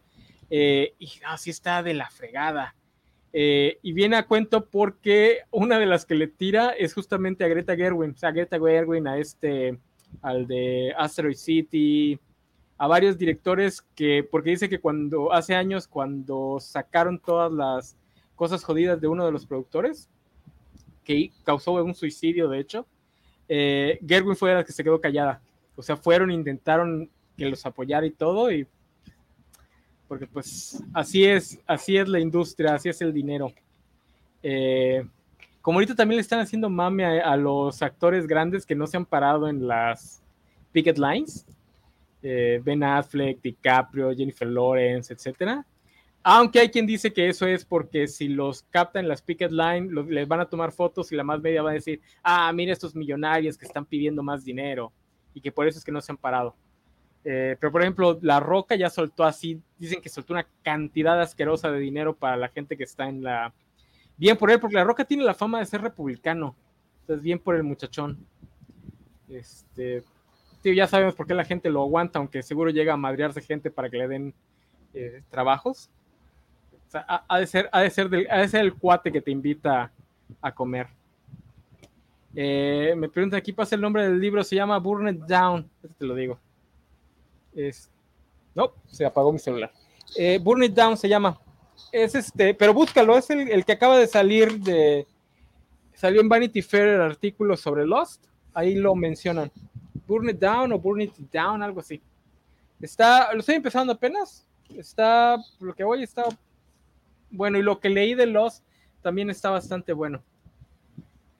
Eh, 0.49 0.93
y 0.99 1.09
así 1.25 1.49
está 1.49 1.83
de 1.83 1.95
la 1.95 2.09
fregada. 2.09 2.75
Eh, 3.33 3.79
y 3.81 3.91
viene 3.91 4.15
a 4.15 4.25
cuento 4.25 4.65
porque 4.65 5.39
una 5.51 5.77
de 5.77 5.85
las 5.85 6.05
que 6.05 6.15
le 6.15 6.27
tira 6.27 6.69
es 6.69 6.93
justamente 6.93 7.43
a 7.43 7.47
Greta 7.47 7.75
Gerwin, 7.75 8.15
sea, 8.15 8.31
Greta 8.31 8.57
Gerwin 8.59 9.07
a 9.07 9.17
este 9.17 9.77
al 10.23 10.47
de 10.47 10.93
Asteroid 10.97 11.35
City, 11.35 12.19
a 12.77 12.87
varios 12.87 13.17
directores 13.17 13.81
que, 13.95 14.23
porque 14.23 14.51
dice 14.51 14.69
que 14.69 14.79
cuando, 14.79 15.31
hace 15.31 15.53
años, 15.53 15.87
cuando 15.87 16.57
sacaron 16.59 17.19
todas 17.19 17.51
las 17.51 17.95
cosas 18.35 18.63
jodidas 18.63 18.99
de 18.99 19.07
uno 19.07 19.25
de 19.25 19.31
los 19.31 19.45
productores, 19.45 20.09
que 21.03 21.31
causó 21.43 21.73
un 21.73 21.93
suicidio, 21.93 22.47
de 22.47 22.59
hecho, 22.59 22.87
eh, 23.47 23.99
Gerwin 24.07 24.35
fue 24.35 24.53
la 24.53 24.63
que 24.63 24.71
se 24.71 24.83
quedó 24.83 25.01
callada. 25.01 25.41
O 25.79 25.81
sea, 25.81 25.95
fueron, 25.95 26.29
intentaron 26.29 27.09
que 27.37 27.45
los 27.45 27.65
apoyara 27.65 28.05
y 28.05 28.11
todo, 28.11 28.51
y 28.51 28.67
porque 30.09 30.27
pues 30.27 30.83
así 30.93 31.23
es, 31.23 31.57
así 31.65 31.95
es 31.95 32.09
la 32.09 32.19
industria, 32.19 32.73
así 32.73 32.89
es 32.89 33.01
el 33.01 33.13
dinero. 33.13 33.53
Eh, 34.43 35.07
como 35.61 35.77
ahorita 35.77 35.95
también 35.95 36.17
le 36.17 36.21
están 36.21 36.41
haciendo 36.41 36.69
mame 36.69 37.05
a, 37.05 37.33
los 37.37 37.81
actores 37.81 38.27
grandes 38.27 38.65
que 38.65 38.75
no 38.75 38.87
se 38.87 38.97
han 38.97 39.05
parado 39.05 39.47
en 39.47 39.69
las 39.69 40.21
picket 40.73 40.97
lines, 40.97 41.45
eh, 42.23 42.59
Ben 42.61 42.83
Affleck, 42.83 43.41
DiCaprio, 43.41 44.13
Jennifer 44.13 44.49
Lawrence, 44.49 45.13
etcétera. 45.13 45.65
Aunque 46.23 46.59
hay 46.59 46.69
quien 46.69 46.85
dice 46.85 47.13
que 47.13 47.29
eso 47.29 47.47
es 47.47 47.63
porque 47.63 48.05
si 48.09 48.27
los 48.27 48.63
captan 48.63 49.05
en 49.05 49.07
las 49.07 49.21
picket 49.21 49.51
line, 49.51 49.89
les 50.09 50.27
van 50.27 50.41
a 50.41 50.49
tomar 50.49 50.73
fotos 50.73 51.09
y 51.13 51.15
la 51.15 51.23
más 51.23 51.39
media 51.39 51.63
va 51.63 51.69
a 51.69 51.75
decir, 51.75 52.01
ah, 52.21 52.51
mira 52.51 52.73
estos 52.73 52.93
millonarios 52.93 53.57
que 53.57 53.65
están 53.65 53.85
pidiendo 53.85 54.21
más 54.21 54.43
dinero 54.43 54.91
y 55.33 55.41
que 55.41 55.51
por 55.51 55.67
eso 55.67 55.79
es 55.79 55.85
que 55.85 55.91
no 55.91 56.01
se 56.01 56.11
han 56.11 56.17
parado. 56.17 56.55
Eh, 57.23 57.57
pero 57.59 57.71
por 57.71 57.81
ejemplo, 57.81 58.17
La 58.21 58.39
Roca 58.39 58.75
ya 58.75 58.89
soltó 58.89 59.23
así, 59.23 59.61
dicen 59.77 60.01
que 60.01 60.09
soltó 60.09 60.33
una 60.33 60.47
cantidad 60.63 61.19
asquerosa 61.19 61.71
de 61.71 61.79
dinero 61.79 62.15
para 62.15 62.37
la 62.37 62.49
gente 62.49 62.77
que 62.77 62.83
está 62.83 63.07
en 63.07 63.23
la... 63.23 63.53
Bien 64.17 64.37
por 64.37 64.51
él, 64.51 64.59
porque 64.59 64.75
La 64.75 64.83
Roca 64.83 65.05
tiene 65.05 65.23
la 65.23 65.33
fama 65.33 65.59
de 65.59 65.65
ser 65.65 65.81
republicano. 65.81 66.55
Entonces, 67.01 67.23
bien 67.23 67.39
por 67.39 67.55
el 67.55 67.63
muchachón. 67.63 68.17
Este, 69.29 70.03
ya 70.63 70.87
sabemos 70.87 71.15
por 71.15 71.27
qué 71.27 71.33
la 71.33 71.45
gente 71.45 71.69
lo 71.69 71.81
aguanta, 71.81 72.19
aunque 72.19 72.43
seguro 72.43 72.69
llega 72.69 72.93
a 72.93 72.97
madrearse 72.97 73.41
gente 73.41 73.71
para 73.71 73.89
que 73.89 73.97
le 73.97 74.07
den 74.07 74.33
eh, 74.93 75.23
trabajos. 75.29 75.89
O 76.87 76.91
sea, 76.91 77.05
ha, 77.27 77.39
de 77.39 77.47
ser, 77.47 77.69
ha, 77.71 77.81
de 77.81 77.89
ser 77.89 78.27
ha 78.29 78.39
de 78.39 78.47
ser 78.47 78.61
el 78.61 78.73
cuate 78.73 79.11
que 79.11 79.21
te 79.21 79.31
invita 79.31 79.91
a 80.41 80.51
comer. 80.53 80.87
Eh, 82.35 82.93
me 82.95 83.09
preguntan 83.09 83.39
aquí 83.39 83.53
pasa 83.53 83.75
el 83.75 83.81
nombre 83.81 84.03
del 84.03 84.19
libro, 84.19 84.43
se 84.43 84.55
llama 84.55 84.77
Burn 84.77 85.09
It 85.09 85.21
Down, 85.21 85.69
te 85.97 86.05
lo 86.05 86.15
digo. 86.15 86.39
Es, 87.53 87.89
no, 88.53 88.73
se 88.87 89.05
apagó 89.05 89.31
mi 89.31 89.39
celular. 89.39 89.71
Eh, 90.15 90.39
Burn 90.41 90.63
It 90.63 90.73
Down 90.73 90.97
se 90.97 91.09
llama. 91.09 91.39
Es 91.91 92.13
este, 92.15 92.53
pero 92.53 92.73
búscalo, 92.73 93.17
es 93.17 93.29
el, 93.29 93.65
que 93.65 93.71
acaba 93.71 93.97
de 93.97 94.07
salir 94.07 94.59
de. 94.59 95.07
Salió 95.93 96.21
en 96.21 96.29
Vanity 96.29 96.61
Fair 96.61 96.87
el 96.87 97.01
artículo 97.01 97.57
sobre 97.57 97.85
Lost. 97.85 98.25
Ahí 98.53 98.75
lo 98.75 98.95
mencionan. 98.95 99.51
Burn 100.07 100.29
It 100.29 100.39
Down 100.39 100.71
o 100.71 100.79
Burn 100.79 101.01
It 101.01 101.15
Down, 101.31 101.61
algo 101.61 101.79
así. 101.79 102.01
Está, 102.79 103.33
lo 103.33 103.39
estoy 103.39 103.55
empezando 103.55 103.93
apenas. 103.93 104.45
Está, 104.75 105.37
lo 105.59 105.73
que 105.73 105.83
voy, 105.83 106.03
está 106.03 106.23
bueno. 107.31 107.57
Y 107.57 107.63
lo 107.63 107.79
que 107.79 107.89
leí 107.89 108.13
de 108.13 108.25
Lost 108.27 108.63
también 109.01 109.29
está 109.29 109.49
bastante 109.49 109.93
bueno. 109.93 110.23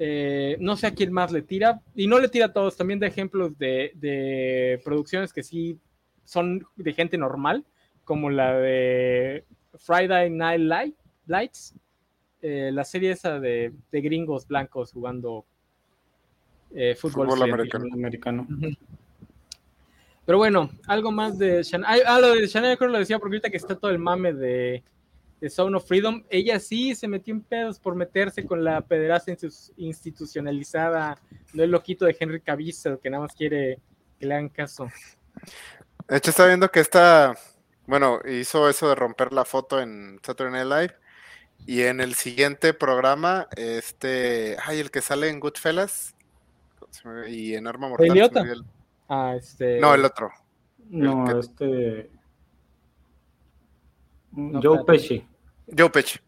Eh, 0.02 0.56
no 0.62 0.78
sé 0.78 0.88
a 0.88 0.94
quién 0.94 1.12
más 1.12 1.32
le 1.32 1.42
tira, 1.42 1.82
y 1.94 2.08
no 2.08 2.20
le 2.20 2.30
tira 2.30 2.46
a 2.48 2.54
todos, 2.54 2.78
también 2.78 3.00
de 3.00 3.08
ejemplos 3.08 3.58
de, 3.58 3.92
de 3.96 4.82
producciones 4.84 5.34
que 5.34 5.44
sí 5.44 5.78
son 6.24 6.66
de 6.78 6.94
gente 6.94 7.18
normal, 7.18 7.66
como 8.06 8.30
la 8.30 8.58
de 8.58 9.44
Friday 9.78 10.30
Night 10.30 10.62
Lights, 11.26 11.76
eh, 12.42 12.72
la 12.74 12.86
serie 12.86 13.12
esa 13.12 13.40
de, 13.40 13.74
gringos 13.92 14.48
blancos 14.48 14.94
jugando 14.94 15.46
eh, 16.74 16.96
fútbol, 16.96 17.30
americano. 17.44 18.48
Pero 20.26 20.38
bueno, 20.38 20.70
algo 20.88 21.12
más 21.12 21.38
de 21.38 21.64
Shania. 21.64 21.88
Ah, 22.06 22.20
lo 22.20 22.34
de 22.36 22.48
Shania 22.48 22.78
creo 22.78 22.90
lo 22.92 23.00
decía 23.00 23.20
porque 23.20 23.36
ahorita 23.36 23.50
que 23.50 23.58
está 23.58 23.76
todo 23.76 23.92
el 23.92 24.00
mame 24.00 24.34
de, 24.34 24.84
de 25.40 25.50
Zone 25.50 25.78
of 25.78 25.88
Freedom, 25.88 26.24
ella 26.30 26.60
sí 26.60 26.96
se 26.96 27.08
metió 27.08 27.34
en 27.34 27.42
pedos 27.42 27.80
por 27.80 27.96
meterse 27.96 28.46
con 28.46 28.64
la 28.64 28.82
pederasta 28.82 29.36
institucionalizada, 29.78 31.18
no 31.54 31.64
el 31.64 31.72
loquito 31.72 32.06
de 32.06 32.16
Henry 32.20 32.42
Cavill 32.42 32.76
que 33.02 33.10
nada 33.10 33.24
más 33.24 33.36
quiere 33.36 33.80
que 34.20 34.26
le 34.26 34.34
hagan 34.34 34.50
caso. 34.50 34.88
De 36.08 36.18
hecho, 36.18 36.32
está 36.32 36.46
viendo 36.48 36.70
que 36.70 36.80
esta, 36.80 37.36
bueno, 37.86 38.20
hizo 38.30 38.68
eso 38.68 38.90
de 38.90 38.96
romper 38.96 39.32
la 39.32 39.46
foto 39.46 39.80
en 39.80 40.20
Saturday 40.24 40.66
Night 40.66 40.68
Live. 40.68 41.00
Y 41.68 41.82
en 41.82 42.00
el 42.00 42.16
siguiente 42.16 42.74
programa, 42.74 43.48
este, 43.56 44.56
ay, 44.66 44.80
el 44.80 44.92
que 44.92 45.02
sale 45.02 45.28
en 45.28 45.40
Goodfellas 45.42 46.16
y 47.28 47.54
en 47.54 47.68
Arma 47.68 47.90
Mortal. 47.90 48.66
Ah, 49.10 49.36
este... 49.36 49.80
No, 49.80 49.94
el 49.94 50.06
otro. 50.06 50.32
No, 50.90 51.40
este... 51.40 52.10
Joe 54.32 54.84
Pesci. 54.86 55.26
Joe 55.76 55.90
Pesci. 55.90 56.20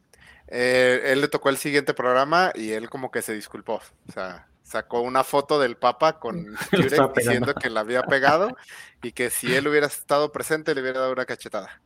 Eh, 0.48 1.02
él 1.06 1.22
le 1.22 1.28
tocó 1.30 1.50
el 1.50 1.58
siguiente 1.58 1.94
programa 1.94 2.52
y 2.54 2.72
él 2.72 2.90
como 2.90 3.10
que 3.10 3.22
se 3.22 3.34
disculpó. 3.34 3.82
O 4.10 4.12
sea, 4.12 4.48
sacó 4.64 5.02
una 5.02 5.24
foto 5.24 5.60
del 5.60 5.78
Papa 5.78 6.20
con 6.20 6.56
diciendo 7.16 7.54
que 7.56 7.70
la 7.70 7.82
había 7.82 8.04
pegado 8.04 8.56
y 9.04 9.12
que 9.12 9.30
si 9.30 9.54
él 9.54 9.68
hubiera 9.68 9.88
estado 9.88 10.32
presente 10.32 10.74
le 10.76 10.82
hubiera 10.82 11.00
dado 11.02 11.14
una 11.14 11.26
cachetada. 11.26 11.82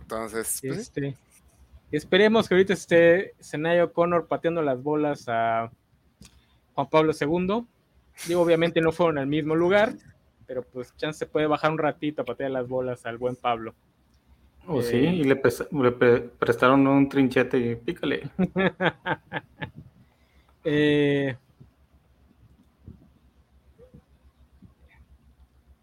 Entonces, 0.00 0.60
pues 0.62 0.78
este, 0.78 1.16
esperemos 1.90 2.48
que 2.48 2.54
ahorita 2.54 2.72
esté 2.72 3.34
Senayo 3.40 3.92
Connor 3.92 4.28
pateando 4.28 4.62
las 4.62 4.80
bolas 4.80 5.24
a 5.28 5.70
Juan 6.74 6.88
Pablo 6.88 7.12
II. 7.18 7.66
Digo, 8.28 8.40
obviamente 8.40 8.80
no 8.80 8.92
fueron 8.92 9.18
al 9.18 9.26
mismo 9.26 9.56
lugar, 9.56 9.94
pero 10.46 10.62
pues 10.62 10.94
chance 10.96 11.18
se 11.18 11.26
puede 11.26 11.46
bajar 11.48 11.72
un 11.72 11.78
ratito 11.78 12.22
a 12.22 12.24
patear 12.24 12.52
las 12.52 12.68
bolas 12.68 13.04
al 13.04 13.18
buen 13.18 13.34
Pablo. 13.34 13.74
Oh, 14.68 14.82
sí, 14.82 14.96
eh, 14.96 15.14
y 15.14 15.24
le, 15.24 15.36
prestaron 15.36 16.86
un 16.86 17.08
trinchete 17.08 17.58
y 17.58 17.76
pícale. 17.76 18.28
Eh, 20.68 21.36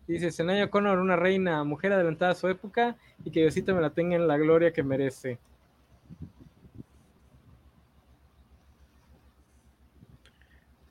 dice 0.06 0.30
Senaya 0.30 0.69
Connor, 0.69 1.00
una 1.00 1.15
reina, 1.15 1.63
mujer 1.63 1.93
adelantada 1.93 2.34
a 2.34 2.36
su 2.36 2.50
época 2.50 2.98
y 3.24 3.32
que 3.32 3.39
Diosito 3.39 3.74
me 3.74 3.80
la 3.80 3.91
tenga 3.91 4.17
en 4.17 4.28
la 4.28 4.38
gloria 4.38 4.74
que 4.74 4.84
merece. 4.84 5.39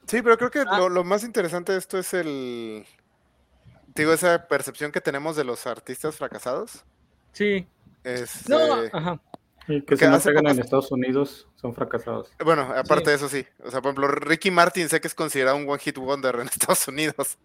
Sí, 0.06 0.22
pero 0.22 0.38
creo 0.38 0.50
que 0.50 0.64
ah. 0.66 0.88
lo, 0.90 1.04
más 1.04 1.24
interesante 1.24 1.72
de 1.72 1.78
esto 1.78 1.98
es 1.98 2.14
el. 2.14 2.86
Digo, 3.94 4.12
esa 4.12 4.46
percepción 4.48 4.90
que 4.90 5.00
tenemos 5.00 5.36
de 5.36 5.44
los 5.44 5.66
artistas 5.66 6.16
fracasados. 6.16 6.84
Sí. 7.32 7.66
Es, 8.04 8.48
no, 8.48 8.58
ajá. 8.92 9.20
que 9.66 9.96
se 9.96 10.08
no 10.08 10.50
en 10.50 10.58
Estados 10.58 10.90
Unidos 10.90 11.48
son 11.54 11.74
fracasados. 11.74 12.30
Bueno, 12.44 12.62
aparte 12.62 13.10
de 13.10 13.16
eso 13.16 13.28
sí. 13.28 13.46
O 13.64 13.70
sea, 13.70 13.80
por 13.80 13.92
ejemplo, 13.92 14.08
Ricky 14.08 14.50
Martin 14.50 14.88
sé 14.88 15.00
que 15.00 15.08
es 15.08 15.14
considerado 15.14 15.56
un 15.56 15.68
one 15.68 15.78
hit 15.78 15.98
wonder 15.98 16.34
en 16.36 16.48
Estados 16.48 16.88
Unidos. 16.88 17.38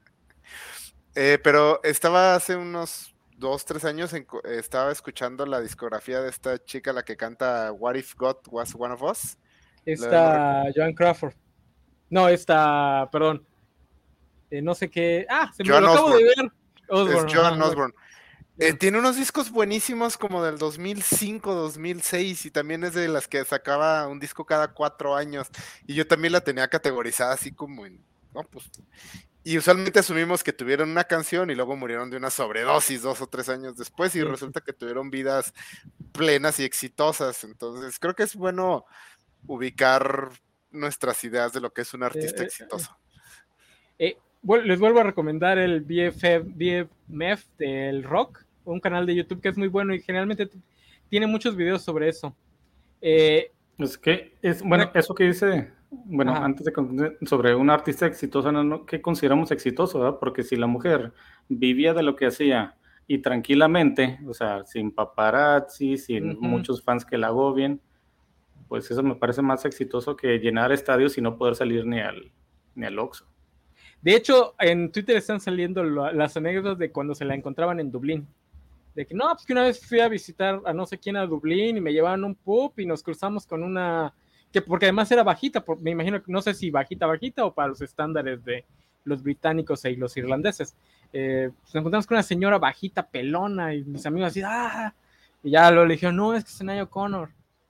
Eh, 1.15 1.39
pero 1.43 1.82
estaba 1.84 2.36
hace 2.36 2.56
unos 2.56 3.13
dos, 3.38 3.65
tres 3.65 3.86
años, 3.86 4.13
estaba 4.46 4.91
escuchando 4.91 5.46
la 5.46 5.62
discografía 5.62 6.22
de 6.22 6.30
esta 6.30 6.63
chica, 6.63 6.91
la 6.93 7.04
que 7.04 7.15
canta 7.15 7.72
What 7.72 7.96
If 7.96 8.15
God 8.15 8.38
Was 8.50 8.76
One 8.78 8.93
of 8.93 9.04
Us. 9.04 9.38
Esta 9.86 10.65
Joan 10.76 10.93
Crawford. 10.93 11.34
No, 12.10 12.28
esta, 12.28 13.08
perdón. 13.12 13.46
Eh, 14.50 14.62
no 14.62 14.74
sé 14.74 14.89
qué. 14.89 15.26
Ah, 15.30 15.52
se 15.56 15.63
me 15.63 15.70
lo 15.70 15.91
acabo 15.91 16.17
de 16.17 16.24
ver. 16.24 16.52
Es 16.89 17.34
Joan 17.34 17.62
Osborne. 17.62 17.93
Eh, 18.60 18.74
tiene 18.74 18.98
unos 18.98 19.17
discos 19.17 19.52
buenísimos 19.52 20.17
como 20.17 20.43
del 20.43 20.58
2005, 20.58 21.54
2006 21.54 22.48
y 22.48 22.52
también 22.52 22.84
es 22.84 22.96
de 22.96 23.08
las 23.08 23.28
que 23.28 23.46
sacaba 23.46 24.08
un 24.08 24.20
disco 24.20 24.46
cada 24.46 24.70
cuatro 24.74 25.15
años 25.15 25.48
y 25.86 25.93
yo 25.93 26.08
también 26.08 26.32
la 26.34 26.41
tenía 26.41 26.67
categorizada 26.67 27.34
así 27.34 27.52
como 27.52 27.86
en... 27.86 28.00
Pues, 28.52 28.70
y 29.43 29.58
usualmente 29.58 30.00
asumimos 30.00 30.43
que 30.43 30.54
tuvieron 30.54 30.89
una 30.89 31.04
canción 31.04 31.50
y 31.52 31.56
luego 31.56 31.76
murieron 31.76 32.10
de 32.10 32.17
una 32.17 32.32
sobredosis 32.32 33.04
dos 33.04 33.22
o 33.22 33.28
tres 33.28 33.48
años 33.48 33.78
después 33.78 34.15
y 34.15 34.24
resulta 34.24 34.62
que 34.62 34.74
tuvieron 34.74 35.10
vidas 35.10 35.54
plenas 36.12 36.60
y 36.60 36.63
exitosas. 36.63 37.43
Entonces 37.43 38.00
creo 38.00 38.15
que 38.15 38.24
es 38.24 38.36
bueno 38.36 38.86
ubicar 39.46 40.32
nuestras 40.71 41.23
ideas 41.23 41.54
de 41.54 41.62
lo 41.62 41.71
que 41.71 41.84
es 41.84 41.94
un 41.94 42.04
artista 42.04 42.42
eh, 42.42 42.44
eh, 42.44 42.48
exitoso. 42.48 42.98
les 44.00 44.79
vuelvo 44.79 45.00
a 45.00 45.04
recomendar 45.04 45.60
el 45.60 45.82
BFF, 45.82 46.44
BFMF 46.44 47.46
del 47.58 48.04
rock 48.04 48.46
un 48.68 48.80
canal 48.80 49.06
de 49.06 49.15
YouTube 49.15 49.42
que 49.42 49.50
es 49.50 49.58
muy 49.58 49.68
bueno 49.68 49.94
y 49.94 50.02
generalmente 50.02 50.50
tiene 51.10 51.28
muchos 51.28 51.56
videos 51.56 51.82
sobre 51.82 52.10
eso. 52.10 52.36
Eh, 53.02 53.52
es 53.78 53.98
que, 53.98 54.34
es, 54.42 54.62
bueno, 54.62 54.90
eso 54.94 55.13
que 55.13 55.26
dice, 55.26 55.72
bueno, 55.90 56.36
antes 56.36 56.65
de 56.65 57.18
sobre 57.26 57.56
un 57.56 57.70
artista 57.70 58.06
exitoso, 58.06 58.52
¿no? 58.52 58.86
¿qué 58.86 59.02
consideramos 59.02 59.52
exitoso? 59.52 60.20
Porque 60.20 60.44
si 60.44 60.56
la 60.56 60.68
mujer 60.68 61.13
vivía 61.48 61.94
de 61.94 62.04
lo 62.04 62.15
que 62.15 62.28
hacía 62.28 62.76
y 63.08 63.20
tranquilamente, 63.20 64.20
o 64.28 64.34
sea, 64.34 64.65
sin 64.65 64.92
paparazzi, 64.92 65.98
sin 65.98 66.40
muchos 66.40 66.84
fans 66.84 67.06
que 67.06 67.18
la 67.18 67.28
agobien, 67.28 67.82
pues 68.68 68.92
eso 68.92 69.02
me 69.02 69.15
parece 69.15 69.42
más 69.42 69.63
exitoso 69.63 70.18
que 70.18 70.40
llenar 70.40 70.72
estadios 70.72 71.18
y 71.18 71.22
no 71.22 71.38
poder 71.38 71.56
salir 71.56 71.86
ni 71.86 72.00
al, 72.00 72.32
ni 72.76 72.86
al 72.86 73.00
Oxxo. 73.00 73.26
De 74.02 74.15
hecho, 74.15 74.56
en 74.60 74.92
Twitter 74.92 75.15
están 75.18 75.40
saliendo 75.40 75.84
las 75.84 76.38
anécdotas 76.38 76.78
de 76.78 76.92
cuando 76.92 77.15
se 77.15 77.26
la 77.26 77.34
encontraban 77.34 77.80
en 77.80 77.92
Dublín 77.92 78.28
de 78.98 79.06
que 79.06 79.13
no, 79.13 79.27
pues 79.31 79.45
que 79.45 79.54
una 79.54 79.62
vez 79.62 79.85
fui 79.85 80.00
a 80.00 80.08
visitar 80.08 80.60
a 80.65 80.73
no 80.73 80.87
sé 80.87 80.98
quién 80.98 81.17
a 81.17 81.27
Dublín 81.27 81.77
y 81.77 81.81
me 81.81 81.93
llevaban 81.93 82.23
un 82.23 82.33
pub 82.33 82.73
y 82.77 82.85
nos 82.87 83.04
cruzamos 83.04 83.45
con 83.45 83.62
una, 83.62 84.12
que 84.52 84.60
porque 84.60 84.87
además 84.87 85.12
era 85.12 85.21
bajita, 85.21 85.63
me 85.81 85.91
imagino 85.91 86.19
que 86.23 86.31
no 86.31 86.41
sé 86.41 86.56
si 86.56 86.71
bajita, 86.71 87.06
bajita 87.06 87.45
o 87.45 87.54
para 87.54 87.67
los 87.67 87.79
estándares 87.81 88.43
de 88.43 88.65
los 89.04 89.21
británicos 89.21 89.85
y 89.85 89.95
los 89.98 90.17
irlandeses. 90.17 90.75
Eh, 91.13 91.52
pues 91.62 91.75
nos 91.75 91.81
encontramos 91.81 92.08
con 92.08 92.15
una 92.15 92.23
señora 92.23 92.58
bajita, 92.58 93.08
pelona 93.08 93.75
y 93.75 93.83
mis 93.83 94.04
amigos 94.08 94.29
así, 94.29 94.41
ah, 94.43 94.91
y 95.43 95.52
ya 95.52 95.69
lo 95.69 95.85
le 95.85 96.00
no, 96.12 96.33
es 96.33 96.43
que 96.43 96.50
es 96.50 96.58
Senaya 96.58 96.81
O'Connor. 96.81 97.29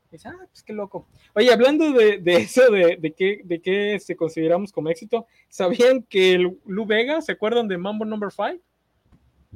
dice, 0.09 0.29
ah, 0.29 0.47
pues 0.49 0.63
qué 0.63 0.71
loco. 0.71 1.09
Oye, 1.35 1.51
hablando 1.51 1.91
de, 1.91 2.21
eso, 2.25 2.71
de, 2.71 2.95
de 2.95 3.11
qué 3.11 3.41
de 3.43 3.59
qué 3.59 3.99
se 3.99 4.15
consideramos 4.15 4.71
como 4.71 4.87
éxito, 4.87 5.27
¿sabían 5.49 6.03
que 6.03 6.35
el 6.35 6.57
Lu 6.65 6.85
Vega, 6.85 7.19
¿se 7.21 7.33
acuerdan 7.33 7.67
de 7.67 7.77
Mambo 7.77 8.05
Number 8.05 8.31
5? 8.31 8.63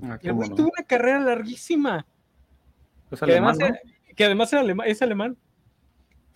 Ah, 0.03 0.17
tuvo 0.19 0.71
una 0.77 0.85
carrera 0.87 1.19
larguísima. 1.19 2.05
que, 3.09 3.17
además 3.31 3.57
que, 4.15 4.25
además 4.25 4.53
es 4.85 5.01
alemán. 5.01 5.37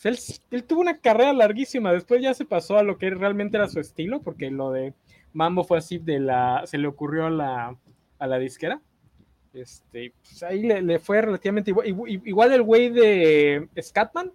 él, 0.03 0.17
él, 0.51 0.63
tuvo 0.63 0.81
una 0.81 0.99
carrera 0.99 1.33
larguísima. 1.33 1.93
Después 1.93 2.21
ya 2.21 2.33
se 2.33 2.45
pasó 2.45 2.77
a 2.77 2.83
lo 2.83 2.97
que 2.97 3.09
realmente 3.09 3.57
era 3.57 3.67
su 3.67 3.79
estilo, 3.79 4.21
porque 4.21 4.51
lo 4.51 4.71
de 4.71 4.93
Mambo 5.33 5.63
fue 5.63 5.77
así 5.77 5.97
de 5.97 6.19
la. 6.19 6.63
se 6.65 6.77
le 6.77 6.87
ocurrió 6.87 7.27
a 7.27 7.29
la, 7.29 7.77
a 8.19 8.27
la 8.27 8.37
disquera. 8.37 8.81
Este, 9.53 10.13
pues 10.21 10.43
ahí 10.43 10.63
le, 10.63 10.99
fue 10.99 11.21
relativamente 11.21 11.71
igual. 11.71 11.87
Igual 11.87 12.53
el 12.53 12.61
güey 12.61 12.89
de 12.89 13.69
Scatman. 13.81 14.31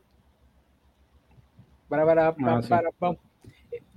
Para, 1.88 2.06
para, 2.06 2.28
ah, 2.28 2.60
para, 2.68 2.90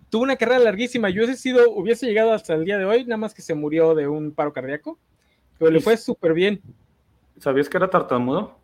Tuvo 0.09 0.23
una 0.23 0.35
carrera 0.35 0.59
larguísima. 0.59 1.09
Yo 1.09 1.23
hubiese 1.23 1.41
sido, 1.41 1.71
hubiese 1.71 2.05
llegado 2.07 2.33
hasta 2.33 2.55
el 2.55 2.65
día 2.65 2.77
de 2.77 2.85
hoy, 2.85 3.03
nada 3.03 3.17
más 3.17 3.33
que 3.33 3.41
se 3.41 3.53
murió 3.53 3.95
de 3.95 4.07
un 4.07 4.31
paro 4.31 4.51
cardíaco. 4.51 4.99
Pero 5.57 5.71
le 5.71 5.79
fue 5.79 5.97
súper 5.97 6.33
bien. 6.33 6.61
¿Sabías 7.37 7.69
que 7.69 7.77
era 7.77 7.89
tartamudo? 7.89 8.57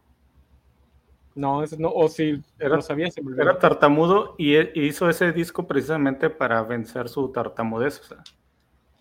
No, 1.36 1.64
no 1.78 1.90
o 1.90 2.10
si 2.10 2.42
era, 2.58 2.76
lo 2.76 2.82
sabía, 2.82 3.10
Era 3.38 3.58
tartamudo 3.58 4.36
y, 4.38 4.58
hizo 4.80 5.10
ese 5.10 5.32
disco 5.32 5.66
precisamente 5.66 6.30
para 6.30 6.62
vencer 6.64 7.08
su 7.08 7.30
tartamudez. 7.32 8.02
O 8.02 8.04
sea, 8.04 8.18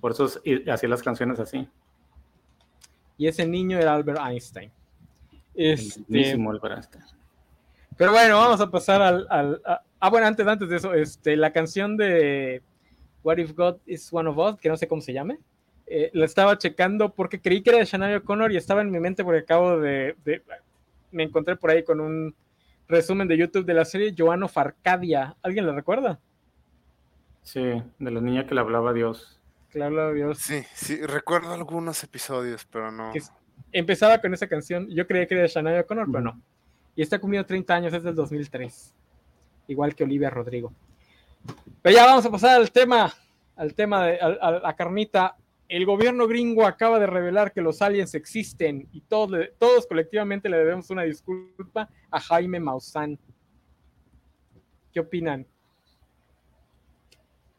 por 0.01 0.13
eso 0.13 0.27
hacía 0.27 0.89
las 0.89 1.03
canciones 1.03 1.41
así 1.41 1.69
y 3.19 3.27
ese 3.27 3.45
niño 3.45 3.79
era 3.79 3.95
Albert 3.95 4.21
Einstein. 4.25 4.71
Este, 5.53 6.33
Albert 6.33 6.77
Einstein. 6.77 7.05
Pero 7.97 8.13
bueno, 8.13 8.37
vamos 8.37 8.61
a 8.61 8.71
pasar 8.71 9.03
al... 9.03 9.61
ah, 10.01 10.09
bueno, 10.09 10.29
antes, 10.29 10.47
antes 10.47 10.69
de 10.69 10.77
eso, 10.77 10.95
este, 10.95 11.37
la 11.37 11.53
canción 11.53 11.97
de 11.97 12.63
What 13.25 13.39
If 13.39 13.55
God 13.57 13.79
Is 13.87 14.09
One 14.13 14.31
of 14.31 14.39
Us, 14.39 14.61
que 14.61 14.69
no 14.69 14.77
sé 14.77 14.87
cómo 14.87 15.03
se 15.03 15.13
llame, 15.13 15.41
eh, 15.91 16.11
la 16.13 16.25
estaba 16.25 16.59
checando 16.59 17.15
porque 17.15 17.41
creí 17.41 17.63
que 17.63 17.71
era 17.71 17.79
de 17.79 17.85
Shania 17.85 18.19
O'Connor 18.19 18.53
y 18.53 18.57
estaba 18.57 18.83
en 18.83 18.91
mi 18.91 19.01
mente 19.01 19.25
porque 19.25 19.41
acabo 19.41 19.79
de, 19.79 20.17
Me 21.11 21.23
encontré 21.23 21.57
por 21.57 21.71
ahí 21.71 21.83
con 21.83 22.01
un 22.01 22.35
resumen 22.89 23.29
de 23.29 23.37
YouTube 23.37 23.65
de 23.65 23.75
la 23.75 23.85
serie 23.85 24.15
Joano 24.17 24.49
Farcadia. 24.49 25.37
¿Alguien 25.43 25.67
la 25.67 25.73
recuerda? 25.73 26.21
Sí, 27.43 27.63
de 27.63 28.11
la 28.11 28.21
niña 28.21 28.47
que 28.47 28.55
le 28.55 28.61
hablaba 28.61 28.91
a 28.91 28.93
Dios. 28.93 29.41
Claro, 29.71 30.13
Dios. 30.13 30.39
Sí, 30.39 30.65
sí, 30.75 31.01
recuerdo 31.05 31.53
algunos 31.53 32.03
episodios, 32.03 32.67
pero 32.71 32.91
no. 32.91 33.13
empezaba 33.73 34.19
con 34.21 34.35
esa 34.35 34.49
canción. 34.49 34.89
Yo 34.91 35.07
creía 35.07 35.27
que 35.27 35.35
era 35.35 35.43
de 35.43 35.49
Shania 35.49 35.81
O'Connor, 35.81 36.07
pero 36.11 36.25
no. 36.25 36.43
Y 36.95 37.03
está 37.03 37.19
cumpliendo 37.19 37.47
30 37.47 37.75
años, 37.75 37.93
es 37.93 38.03
del 38.03 38.15
2003. 38.15 38.95
Igual 39.69 39.95
que 39.95 40.05
Olivia 40.05 40.31
Rodrigo. 40.31 40.73
Pero 41.83 41.95
ya 41.95 42.05
vamos 42.05 42.27
a 42.27 42.31
pasar 42.31 42.61
al 42.61 42.71
tema, 42.73 43.13
al 43.57 43.75
tema 43.75 44.07
de 44.07 44.19
a, 44.21 44.51
la 44.51 44.75
carnita. 44.75 45.37
El 45.69 45.85
gobierno 45.85 46.27
gringo 46.27 46.67
acaba 46.67 46.99
de 46.99 47.07
revelar 47.07 47.53
que 47.53 47.61
los 47.61 47.83
aliens 47.83 48.15
existen 48.15 48.89
y 48.93 49.03
todos, 49.03 49.31
todos 49.59 49.87
colectivamente 49.87 50.49
le 50.49 50.57
debemos 50.57 50.89
una 50.91 51.03
disculpa 51.03 51.91
a 52.11 52.21
Jaime 52.21 52.59
Maussan. 52.59 53.19
¿Qué 54.93 55.01
opinan? 55.01 55.47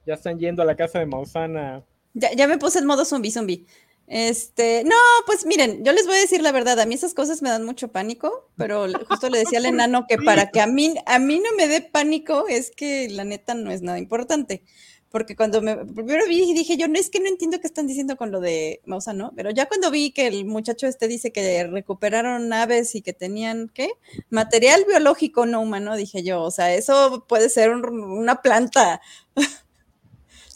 Ya 0.07 0.15
están 0.15 0.39
yendo 0.39 0.63
a 0.63 0.65
la 0.65 0.75
casa 0.75 0.97
de 0.97 1.05
Maussan 1.05 1.55
a, 1.55 1.83
ya, 2.13 2.47
me 2.47 2.57
puse 2.57 2.79
en 2.79 2.85
modo 2.85 3.05
zombie, 3.05 3.31
zombie. 3.31 3.65
Este, 4.07 4.83
no, 4.85 4.95
pues 5.27 5.45
miren, 5.45 5.85
yo 5.85 5.91
les 5.91 6.07
voy 6.07 6.15
a 6.15 6.21
decir 6.21 6.41
la 6.41 6.51
verdad, 6.51 6.79
a 6.79 6.87
mí 6.87 6.95
esas 6.95 7.13
cosas 7.13 7.43
me 7.43 7.49
dan 7.49 7.63
mucho 7.63 7.91
pánico, 7.91 8.49
pero 8.57 8.87
justo 9.07 9.29
le 9.29 9.37
decía 9.37 9.59
al 9.59 9.65
enano 9.67 10.05
que 10.09 10.17
para 10.17 10.49
que 10.49 10.61
a 10.61 10.67
mí, 10.67 10.95
a 11.05 11.19
mí 11.19 11.39
no 11.39 11.55
me 11.55 11.67
dé 11.67 11.81
pánico 11.81 12.47
es 12.47 12.71
que 12.71 13.07
la 13.09 13.23
neta 13.23 13.53
no 13.53 13.71
es 13.71 13.83
nada 13.83 13.99
importante. 13.99 14.63
Porque 15.09 15.35
cuando 15.35 15.61
me 15.61 15.75
primero 15.75 16.27
vi 16.27 16.53
dije 16.53 16.77
yo, 16.77 16.87
no 16.87 16.99
es 16.99 17.09
que 17.09 17.19
no 17.19 17.27
entiendo 17.27 17.59
qué 17.59 17.67
están 17.67 17.87
diciendo 17.87 18.15
con 18.15 18.31
lo 18.31 18.39
de 18.39 18.81
Mausa, 18.85 19.13
¿no? 19.13 19.31
Pero 19.35 19.49
ya 19.49 19.67
cuando 19.67 19.89
vi 19.89 20.11
que 20.11 20.27
el 20.27 20.45
muchacho 20.45 20.85
este 20.87 21.07
dice 21.07 21.31
que 21.31 21.65
recuperaron 21.65 22.53
aves 22.53 22.93
y 22.95 23.01
que 23.01 23.13
tenían, 23.13 23.69
¿qué? 23.73 23.89
Material 24.29 24.85
biológico 24.87 25.45
no 25.45 25.61
humano, 25.61 25.95
dije 25.95 26.23
yo, 26.23 26.43
o 26.43 26.51
sea, 26.51 26.73
eso 26.75 27.25
puede 27.27 27.49
ser 27.49 27.71
una 27.71 28.41
planta 28.41 29.01
o 29.35 29.41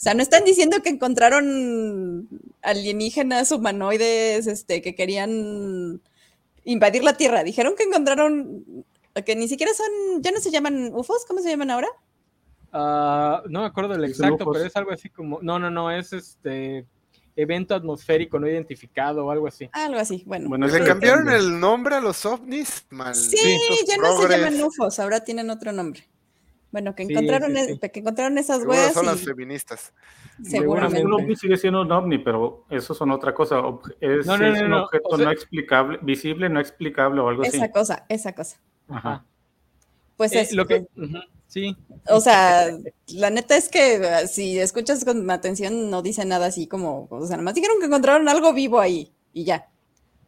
sea, 0.04 0.14
no 0.14 0.22
están 0.22 0.44
diciendo 0.44 0.82
que 0.82 0.90
encontraron 0.90 2.28
alienígenas 2.62 3.50
humanoides 3.50 4.46
este, 4.46 4.82
que 4.82 4.94
querían 4.94 6.02
invadir 6.64 7.02
la 7.04 7.16
Tierra. 7.16 7.42
Dijeron 7.42 7.74
que 7.74 7.84
encontraron, 7.84 8.84
que 9.24 9.34
ni 9.34 9.48
siquiera 9.48 9.72
son, 9.72 10.22
ya 10.22 10.30
no 10.30 10.40
se 10.40 10.50
llaman 10.50 10.92
UFOs, 10.94 11.24
¿cómo 11.26 11.40
se 11.40 11.48
llaman 11.48 11.70
ahora? 11.70 11.88
Ah, 12.76 13.40
no 13.48 13.60
me 13.60 13.66
acuerdo 13.66 13.92
del 13.92 14.04
exacto, 14.04 14.50
pero 14.50 14.64
es 14.64 14.74
algo 14.74 14.90
así 14.90 15.08
como, 15.08 15.38
no, 15.40 15.60
no, 15.60 15.70
no, 15.70 15.92
es 15.92 16.12
este 16.12 16.84
evento 17.36 17.72
atmosférico 17.72 18.40
no 18.40 18.48
identificado 18.48 19.26
o 19.26 19.30
algo 19.30 19.46
así. 19.46 19.70
Algo 19.72 20.00
así, 20.00 20.24
bueno. 20.26 20.48
Bueno, 20.48 20.66
¿le 20.66 20.84
cambiaron 20.84 21.28
el 21.28 21.60
nombre 21.60 21.94
a 21.94 22.00
los 22.00 22.26
ovnis? 22.26 22.84
Sí, 23.12 23.58
ya 23.86 23.96
no 23.96 24.16
se 24.16 24.28
llaman 24.28 24.60
UFOs, 24.60 24.98
ahora 24.98 25.22
tienen 25.22 25.50
otro 25.50 25.70
nombre. 25.70 26.02
Bueno, 26.72 26.96
que 26.96 27.04
encontraron, 27.04 27.54
que 27.54 28.00
encontraron 28.00 28.36
esas 28.38 28.64
huellas. 28.64 28.92
Son 28.92 29.06
las 29.06 29.20
feministas. 29.20 29.94
Seguramente. 30.42 31.06
Un 31.06 31.12
ovni 31.12 31.36
sigue 31.36 31.56
siendo 31.56 31.82
un 31.82 31.92
ovni, 31.92 32.18
pero 32.18 32.64
eso 32.68 32.92
son 32.92 33.12
otra 33.12 33.32
cosa. 33.32 33.62
Es, 34.00 34.26
no, 34.26 34.34
un 34.34 34.72
objeto 34.72 35.16
no 35.16 35.30
explicable, 35.30 36.00
visible, 36.02 36.48
no 36.48 36.58
explicable 36.58 37.20
o 37.20 37.28
algo 37.28 37.42
así. 37.42 37.56
Esa 37.56 37.70
cosa, 37.70 38.04
esa 38.08 38.32
cosa. 38.32 38.58
Ajá. 38.88 39.24
Pues 40.16 40.32
es. 40.32 40.52
Lo 40.52 40.66
que, 40.66 40.84
sí. 41.46 41.76
O 42.08 42.20
sea, 42.20 42.76
la 43.08 43.30
neta 43.30 43.56
es 43.56 43.68
que 43.68 43.96
ah, 44.06 44.26
si 44.26 44.58
escuchas 44.58 45.04
con 45.04 45.30
atención, 45.30 45.90
no 45.90 46.02
dice 46.02 46.24
nada 46.24 46.46
así 46.46 46.66
como. 46.66 47.08
O 47.10 47.26
sea, 47.26 47.36
nada 47.36 47.44
más 47.44 47.54
dijeron 47.54 47.78
que 47.80 47.86
encontraron 47.86 48.28
algo 48.28 48.52
vivo 48.52 48.80
ahí 48.80 49.12
y 49.32 49.44
ya. 49.44 49.68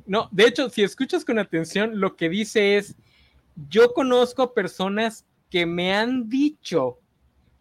No, 0.06 0.28
de 0.30 0.44
hecho, 0.46 0.70
si 0.70 0.82
escuchas 0.82 1.24
con 1.24 1.38
atención, 1.38 2.00
lo 2.00 2.16
que 2.16 2.28
dice 2.28 2.76
es: 2.76 2.94
Yo 3.68 3.92
conozco 3.92 4.54
personas 4.54 5.24
que 5.50 5.66
me 5.66 5.94
han 5.94 6.28
dicho 6.28 6.98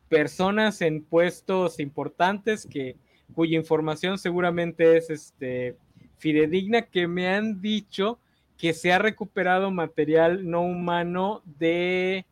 personas 0.09 0.81
en 0.81 1.03
puestos 1.03 1.79
importantes 1.79 2.67
que 2.69 2.97
cuya 3.33 3.57
información 3.57 4.17
seguramente 4.17 4.97
es 4.97 5.09
este 5.09 5.77
fidedigna 6.17 6.83
que 6.83 7.07
me 7.07 7.27
han 7.27 7.61
dicho 7.61 8.19
que 8.57 8.73
se 8.73 8.93
ha 8.93 8.99
recuperado 8.99 9.71
material 9.71 10.49
no 10.49 10.61
humano 10.61 11.41
de 11.45 12.25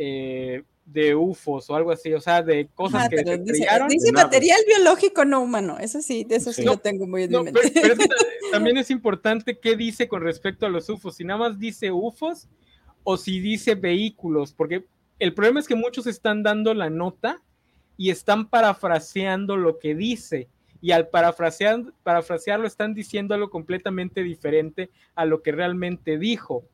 eh, 0.00 0.62
de 0.84 1.14
UFOs 1.14 1.68
o 1.68 1.74
algo 1.74 1.90
así, 1.90 2.14
o 2.14 2.20
sea, 2.20 2.40
de 2.40 2.68
cosas 2.74 3.08
que 3.08 3.18
se 3.18 3.38
dice, 3.38 3.66
dice 3.88 4.12
material 4.12 4.60
biológico 4.64 5.24
no 5.24 5.42
humano, 5.42 5.76
eso 5.78 6.00
sí, 6.00 6.22
de 6.22 6.36
eso 6.36 6.52
sí 6.52 6.62
lo 6.62 6.78
tengo 6.78 7.06
muy 7.06 7.24
en 7.24 7.42
mente. 7.42 7.60
también 8.52 8.76
es 8.76 8.90
importante 8.90 9.58
qué 9.58 9.76
dice 9.76 10.06
con 10.06 10.22
respecto 10.22 10.66
a 10.66 10.68
los 10.68 10.88
UFOs, 10.88 11.16
si 11.16 11.24
nada 11.24 11.40
más 11.40 11.58
dice 11.58 11.90
UFOs 11.90 12.48
o 13.02 13.16
si 13.16 13.40
dice 13.40 13.74
vehículos, 13.74 14.52
porque 14.52 14.86
el 15.18 15.34
problema 15.34 15.58
es 15.58 15.66
que 15.66 15.74
muchos 15.74 16.06
están 16.06 16.44
dando 16.44 16.72
la 16.74 16.90
nota 16.90 17.42
y 17.96 18.10
están 18.10 18.48
parafraseando 18.48 19.56
lo 19.56 19.78
que 19.80 19.96
dice. 19.96 20.48
Y 20.80 20.92
al 20.92 21.08
parafrasear, 21.08 21.92
parafrasearlo 22.04 22.68
están 22.68 22.94
diciendo 22.94 23.34
algo 23.34 23.50
completamente 23.50 24.22
diferente 24.22 24.90
a 25.16 25.24
lo 25.24 25.42
que 25.42 25.50
realmente 25.50 26.18
dijo. 26.18 26.64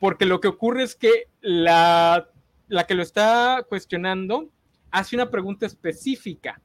Porque 0.00 0.26
lo 0.26 0.40
que 0.40 0.48
ocurre 0.48 0.82
es 0.82 0.96
que 0.96 1.28
la, 1.40 2.28
la 2.66 2.86
que 2.86 2.94
lo 2.94 3.02
está 3.02 3.64
cuestionando 3.68 4.50
hace 4.90 5.14
una 5.14 5.30
pregunta 5.30 5.66
específica, 5.66 6.60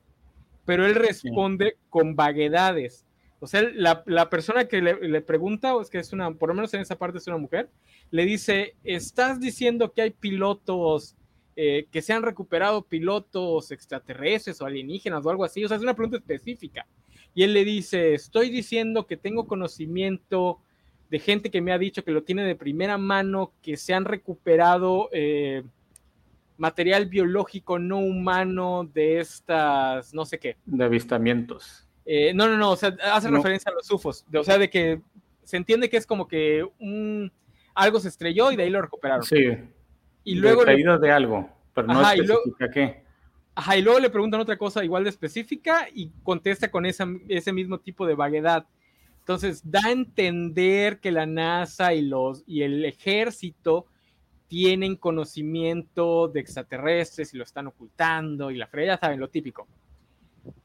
pero 0.65 0.85
él 0.85 0.95
responde 0.95 1.77
con 1.89 2.15
vaguedades. 2.15 3.05
O 3.39 3.47
sea, 3.47 3.61
la, 3.61 4.29
persona 4.29 4.65
que 4.67 4.81
le, 4.81 5.07
le, 5.07 5.21
pregunta, 5.21 5.75
o 5.75 5.81
es 5.81 5.89
que 5.89 5.99
es 5.99 6.13
una, 6.13 6.33
por 6.33 6.49
lo 6.49 6.55
menos 6.55 6.73
en 6.73 6.81
esa 6.81 6.97
parte 6.97 7.19
es 7.19 7.27
una 7.27 7.37
mujer, 7.37 7.69
le 8.09 8.25
dice, 8.25 8.75
¿estás 8.83 9.39
diciendo 9.39 9.91
que 9.91 10.01
hay 10.01 10.11
pilotos 10.11 11.15
eh, 11.55 11.87
que 11.91 12.01
se 12.01 12.13
han 12.13 12.23
recuperado 12.23 12.83
pilotos 12.83 13.71
extraterrestres 13.71 14.61
o 14.61 14.65
alienígenas 14.65 15.25
o 15.25 15.29
algo 15.29 15.43
así? 15.43 15.63
O 15.63 15.67
sea, 15.67 15.77
es 15.77 15.83
una 15.83 15.93
pregunta 15.93 16.17
específica. 16.17 16.87
Y 17.35 17.43
él 17.43 17.53
le 17.53 17.65
dice, 17.65 18.13
estoy 18.13 18.49
diciendo 18.49 19.05
que 19.05 19.17
tengo 19.17 19.45
conocimiento 19.45 20.59
de 21.09 21.19
gente 21.19 21.51
que 21.51 21.61
me 21.61 21.71
ha 21.71 21.77
dicho 21.77 22.03
que 22.03 22.11
lo 22.11 22.23
tiene 22.23 22.43
de 22.43 22.55
primera 22.55 22.97
mano, 22.97 23.53
que 23.61 23.77
se 23.77 23.93
han 23.93 24.05
recuperado 24.05 25.09
eh, 25.11 25.63
material 26.57 27.05
biológico 27.05 27.79
no 27.79 27.99
humano 27.99 28.89
de 28.93 29.19
estas, 29.19 30.13
no 30.13 30.25
sé 30.25 30.39
qué. 30.39 30.57
De 30.65 30.83
avistamientos. 30.83 31.87
Eh, 32.05 32.33
no, 32.33 32.47
no, 32.47 32.57
no, 32.57 32.71
o 32.71 32.75
sea, 32.75 32.95
hace 33.11 33.29
referencia 33.29 33.71
a 33.71 33.73
los 33.73 33.89
UFOs, 33.89 34.25
o 34.33 34.43
sea, 34.43 34.57
de 34.57 34.69
que 34.69 35.01
se 35.43 35.57
entiende 35.57 35.89
que 35.89 35.97
es 35.97 36.05
como 36.05 36.27
que 36.27 36.67
un 36.79 37.31
algo 37.73 37.99
se 37.99 38.07
estrelló 38.07 38.51
y 38.51 38.55
de 38.55 38.63
ahí 38.63 38.69
lo 38.69 38.81
recuperaron. 38.81 39.23
Sí. 39.23 39.57
Y 40.23 40.35
luego 40.35 40.61
de 40.61 40.73
caída 40.73 40.97
de 40.97 41.11
algo, 41.11 41.49
pero 41.73 41.87
no 41.87 42.01
especifica 42.01 42.71
qué. 42.71 43.05
Ajá, 43.55 43.77
y 43.77 43.81
luego 43.81 43.99
le 43.99 44.09
preguntan 44.09 44.41
otra 44.41 44.57
cosa 44.57 44.83
igual 44.83 45.03
de 45.03 45.09
específica 45.11 45.87
y 45.93 46.11
contesta 46.23 46.69
con 46.69 46.85
esa, 46.85 47.07
ese 47.29 47.53
mismo 47.53 47.79
tipo 47.79 48.05
de 48.05 48.15
vaguedad. 48.15 48.65
Entonces, 49.25 49.63
da 49.63 49.79
a 49.85 49.91
entender 49.91 50.99
que 50.99 51.09
la 51.09 51.25
NASA 51.25 51.95
y, 51.95 52.03
los, 52.03 52.43
y 52.45 52.61
el 52.61 52.85
ejército 52.85 53.87
tienen 54.47 54.97
conocimiento 54.97 56.27
de 56.27 56.41
extraterrestres 56.41 57.33
y 57.33 57.37
lo 57.37 57.43
están 57.43 57.65
ocultando 57.65 58.51
y 58.51 58.57
la 58.57 58.67
freya, 58.67 58.93
ya 58.93 58.99
saben, 58.99 59.19
lo 59.19 59.27
típico. 59.27 59.67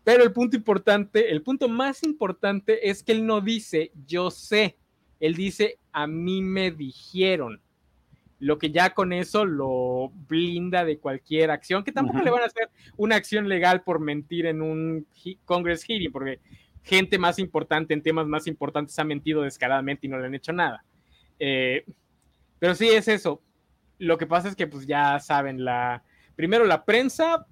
Pero 0.05 0.25
el 0.25 0.33
punto 0.35 0.59
importante, 0.59 1.31
el 1.31 1.41
punto 1.41 1.71
más 1.71 2.03
importante 2.03 2.91
es 2.91 3.03
que 3.03 3.13
él 3.13 3.25
no 3.25 3.41
dice 3.41 3.93
yo 4.07 4.31
sé, 4.31 4.77
él 5.21 5.35
dice 5.37 5.79
a 5.91 6.07
mí 6.07 6.43
me 6.43 6.71
dijeron. 6.71 7.63
Lo 8.41 8.59
que 8.59 8.71
ya 8.71 8.93
con 8.93 9.15
eso 9.15 9.47
lo 9.47 10.13
blinda 10.29 10.85
de 10.85 10.99
cualquier 10.99 11.51
acción, 11.51 11.83
que 11.83 11.93
tampoco 11.93 12.21
le 12.21 12.31
van 12.31 12.43
a 12.43 12.47
hacer 12.47 12.69
una 12.99 13.17
acción 13.17 13.49
legal 13.49 13.83
por 13.83 14.01
mentir 14.01 14.45
en 14.45 14.61
un 14.61 15.07
Congress 15.47 15.83
hearing, 15.85 16.13
porque 16.13 16.41
gente 16.83 17.19
más 17.19 17.39
importante 17.39 17.95
en 17.95 18.03
temas 18.03 18.27
más 18.27 18.47
importantes 18.47 18.99
ha 18.99 19.05
mentido 19.05 19.43
descaradamente 19.43 20.07
y 20.07 20.11
no 20.11 20.19
le 20.19 20.27
han 20.27 20.35
hecho 20.35 20.53
nada. 20.53 20.85
Eh, 21.39 21.85
pero 22.59 22.75
sí 22.75 22.89
es 22.89 23.09
eso. 23.09 23.43
Lo 23.99 24.19
que 24.19 24.27
pasa 24.27 24.49
es 24.49 24.57
que 24.57 24.67
pues 24.67 24.87
ya 24.87 25.19
saben, 25.21 25.65
la 25.65 26.03
primero 26.37 26.65
la 26.65 26.85
prensa 26.85 27.47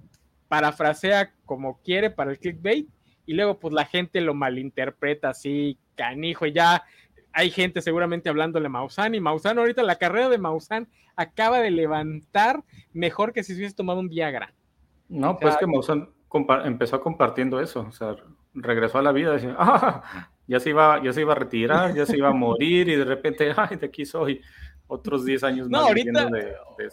parafrasea 0.49 1.35
como 1.45 1.81
quiere 1.83 2.11
para 2.11 2.31
el 2.31 2.39
clickbait 2.39 2.89
y 3.27 3.35
luego 3.35 3.59
pues 3.59 3.75
la 3.75 3.85
gente 3.85 4.21
lo 4.23 4.33
malinterpreta 4.33 5.31
así, 5.31 5.79
canijo, 5.95 6.47
y 6.47 6.53
ya 6.53 6.85
hay 7.33 7.51
gente 7.51 7.83
seguramente 7.83 8.31
hablándole 8.31 8.67
a 8.67 8.71
Maussan 8.71 9.15
y 9.15 9.21
Maussan 9.21 9.59
ahorita 9.59 9.83
la 9.83 9.97
carrera 9.97 10.31
de 10.31 10.39
Maussan 10.39 10.89
acaba 11.15 11.61
de 11.61 11.71
levantar 11.71 12.65
mejor 12.93 13.33
que 13.33 13.43
si 13.43 13.53
se 13.53 13.59
hubiese 13.59 13.77
tomado 13.77 14.01
un 14.01 14.09
Viagra. 14.09 14.55
No, 15.09 15.37
pues 15.37 15.57
que 15.59 15.67
Maussan 15.67 16.09
empezó 16.65 17.01
compartiendo 17.01 17.61
eso, 17.61 17.81
o 17.81 17.93
sea, 17.93 18.17
regresó 18.55 18.99
a 18.99 19.03
la 19.03 19.13
vida, 19.13 19.33
decía, 19.33 19.55
ah, 19.59 20.31
ya 20.47 20.61
se 20.61 20.71
iba, 20.71 21.03
ya 21.03 21.13
se 21.13 21.21
iba 21.21 21.33
a 21.33 21.37
retirar, 21.37 21.95
ya 21.95 22.07
se 22.07 22.17
iba 22.17 22.29
a 22.29 22.35
morir 22.35 22.89
y 22.89 22.97
de 22.97 23.05
repente, 23.05 23.53
ay, 23.57 23.77
de 23.77 23.87
aquí 23.87 24.05
soy 24.05 24.41
otros 24.87 25.25
10 25.25 25.45
años 25.45 25.69
más. 25.69 25.81
No, 25.81 25.87
ahorita, 25.89 26.25
de, 26.27 26.39
de 26.79 26.89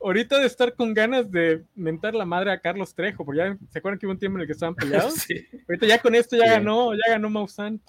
ahorita 0.00 0.38
de 0.38 0.46
estar 0.46 0.74
con 0.74 0.94
ganas 0.94 1.30
de 1.30 1.64
mentar 1.74 2.14
la 2.14 2.24
madre 2.24 2.52
a 2.52 2.60
Carlos 2.60 2.94
Trejo, 2.94 3.24
porque 3.24 3.38
ya 3.38 3.58
se 3.70 3.78
acuerdan 3.78 3.98
que 3.98 4.06
hubo 4.06 4.12
un 4.12 4.18
tiempo 4.18 4.38
en 4.38 4.42
el 4.42 4.46
que 4.46 4.52
estaban 4.52 4.74
peleados. 4.74 5.14
sí. 5.14 5.46
Ahorita 5.68 5.86
ya 5.86 6.00
con 6.00 6.14
esto 6.14 6.36
ya 6.36 6.46
ganó, 6.46 6.94
ya 6.94 7.12
ganó 7.12 7.30
Maussan. 7.30 7.80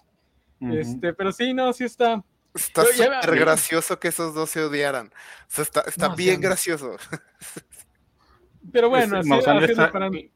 Este, 0.60 1.14
pero 1.14 1.32
sí, 1.32 1.54
no, 1.54 1.72
sí 1.74 1.84
está. 1.84 2.24
Está 2.56 2.84
súper 2.86 3.40
gracioso 3.40 4.00
que 4.00 4.08
esos 4.08 4.34
dos 4.34 4.50
se 4.50 4.64
odiaran. 4.64 5.08
O 5.08 5.12
sea, 5.48 5.64
está, 5.64 5.82
está 5.82 6.16
bien 6.16 6.42
gracioso. 6.42 6.96
Pero 8.72 8.90
bueno, 8.90 9.20
así, 9.20 9.32
así 9.32 10.32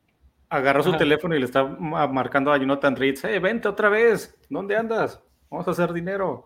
agarró 0.52 0.84
su 0.84 0.97
teléfono 0.97 1.34
y 1.34 1.39
le 1.39 1.45
está 1.45 1.64
marcando 1.64 2.52
a 2.52 2.58
Jonathan 2.58 2.93
Reed, 2.93 3.16
hey, 3.24 3.39
vente 3.39 3.70
otra 3.70 3.88
vez, 3.88 4.38
¿dónde 4.49 4.76
andas? 4.76 5.24
Vamos 5.49 5.66
a 5.66 5.72
hacer 5.72 5.93
dinero. 5.93 6.45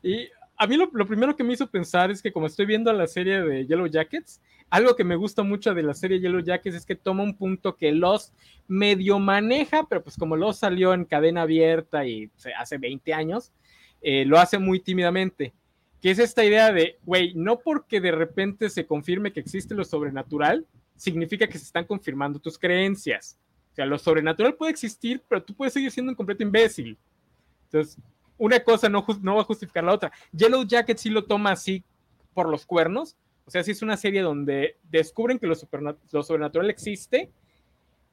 Y 0.00 0.28
a 0.56 0.66
mí 0.68 0.76
lo, 0.76 0.88
primero 0.88 1.34
que 1.34 1.42
me 1.42 1.52
hizo 1.52 1.68
pensar 1.68 2.12
es 2.12 2.22
que 2.22 2.32
como 2.32 2.46
estoy 2.46 2.66
viendo 2.66 2.92
la 2.92 3.08
serie 3.08 3.42
de 3.42 3.66
Yellow 3.66 3.88
Jackets, 3.88 4.40
algo 4.70 4.94
que 4.94 5.02
me 5.02 5.16
gusta 5.16 5.42
mucho 5.42 5.74
de 5.74 5.82
la 5.82 5.92
serie 5.92 6.20
Yellow 6.20 6.40
Jackets 6.40 6.76
es 6.76 6.86
que 6.86 6.94
toma 6.94 7.24
un 7.24 7.36
punto 7.36 7.76
que 7.76 7.90
Lost 7.90 8.32
medio 8.68 9.18
maneja, 9.18 9.88
pero 9.88 10.04
pues 10.04 10.16
como 10.16 10.36
Lost 10.36 10.60
salió 10.60 10.94
en 10.94 11.04
cadena 11.04 11.42
abierta 11.42 12.06
y 12.06 12.30
hace 12.56 12.78
20 12.78 13.12
años, 13.12 13.52
eh, 14.02 14.24
lo 14.24 14.38
hace 14.38 14.60
muy 14.60 14.78
tímidamente. 14.78 15.52
Que 16.00 16.12
es 16.12 16.20
esta 16.20 16.44
idea 16.44 16.70
de, 16.70 17.00
güey, 17.02 17.34
no 17.34 17.58
porque 17.58 18.00
de 18.00 18.12
repente 18.12 18.70
se 18.70 18.86
confirme 18.86 19.32
que 19.32 19.40
existe 19.40 19.74
lo 19.74 19.84
sobrenatural, 19.84 20.64
significa 20.96 21.46
que 21.46 21.58
se 21.58 21.64
están 21.64 21.84
confirmando 21.84 22.38
tus 22.38 22.58
creencias. 22.58 23.38
O 23.72 23.74
sea, 23.74 23.86
lo 23.86 23.98
sobrenatural 23.98 24.54
puede 24.54 24.72
existir, 24.72 25.22
pero 25.28 25.42
tú 25.42 25.54
puedes 25.54 25.74
seguir 25.74 25.90
siendo 25.90 26.10
un 26.10 26.16
completo 26.16 26.42
imbécil. 26.42 26.96
Entonces, 27.64 27.98
una 28.38 28.60
cosa 28.60 28.88
no, 28.88 29.04
no 29.22 29.36
va 29.36 29.42
a 29.42 29.44
justificar 29.44 29.84
la 29.84 29.92
otra. 29.92 30.12
Yellow 30.32 30.64
Jacket 30.64 30.98
sí 30.98 31.10
lo 31.10 31.24
toma 31.24 31.52
así 31.52 31.84
por 32.34 32.48
los 32.48 32.66
cuernos. 32.66 33.16
O 33.46 33.50
sea, 33.50 33.62
sí 33.62 33.70
es 33.70 33.82
una 33.82 33.96
serie 33.96 34.22
donde 34.22 34.76
descubren 34.90 35.38
que 35.38 35.46
lo, 35.46 35.54
sobrenatural 35.54 36.68
existe, 36.68 37.30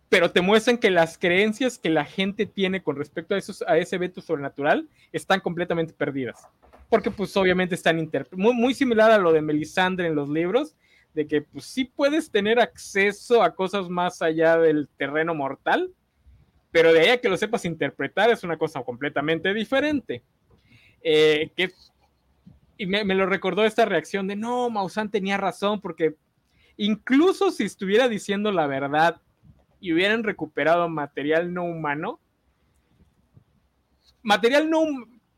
pero 0.07 0.31
te 0.31 0.41
muestran 0.41 0.77
que 0.77 0.91
las 0.91 1.17
creencias 1.17 1.79
que 1.79 1.89
la 1.89 2.05
gente 2.05 2.45
tiene 2.45 2.83
con 2.83 2.95
respecto 2.95 3.33
a, 3.33 3.39
esos, 3.39 3.63
a 3.63 3.77
ese 3.77 3.95
evento 3.95 4.21
sobrenatural 4.21 4.87
están 5.11 5.39
completamente 5.39 5.93
perdidas. 5.93 6.47
Porque 6.87 7.09
pues 7.09 7.35
obviamente 7.35 7.73
están 7.73 8.09
muy, 8.31 8.53
muy 8.53 8.73
similar 8.75 9.09
a 9.09 9.17
lo 9.17 9.33
de 9.33 9.41
Melisandre 9.41 10.07
en 10.07 10.15
los 10.15 10.29
libros, 10.29 10.75
de 11.13 11.27
que 11.27 11.41
pues 11.41 11.65
sí 11.65 11.85
puedes 11.85 12.31
tener 12.31 12.59
acceso 12.59 13.43
a 13.43 13.55
cosas 13.55 13.89
más 13.89 14.21
allá 14.21 14.57
del 14.57 14.89
terreno 14.97 15.35
mortal, 15.35 15.91
pero 16.71 16.91
de 16.91 17.01
ahí 17.01 17.09
a 17.09 17.21
que 17.21 17.29
lo 17.29 17.37
sepas 17.37 17.65
interpretar 17.65 18.31
es 18.31 18.43
una 18.43 18.57
cosa 18.57 18.83
completamente 18.83 19.53
diferente. 19.53 20.23
Eh, 21.01 21.51
que, 21.55 21.71
y 22.77 22.87
me, 22.87 23.03
lo 23.05 23.25
recordó 23.25 23.63
esta 23.65 23.85
reacción 23.85 24.27
de, 24.27 24.35
no, 24.35 24.69
Maussan 24.69 25.11
tenía 25.11 25.37
razón, 25.37 25.81
porque 25.81 26.15
incluso 26.77 27.51
si 27.51 27.63
estuviera 27.63 28.07
diciendo 28.07 28.51
la 28.51 28.65
verdad 28.65 29.21
y 29.79 29.93
hubieran 29.93 30.23
recuperado 30.23 30.89
material 30.89 31.53
no 31.53 31.63
humano, 31.65 32.19
material 34.23 34.69
no 34.69 34.83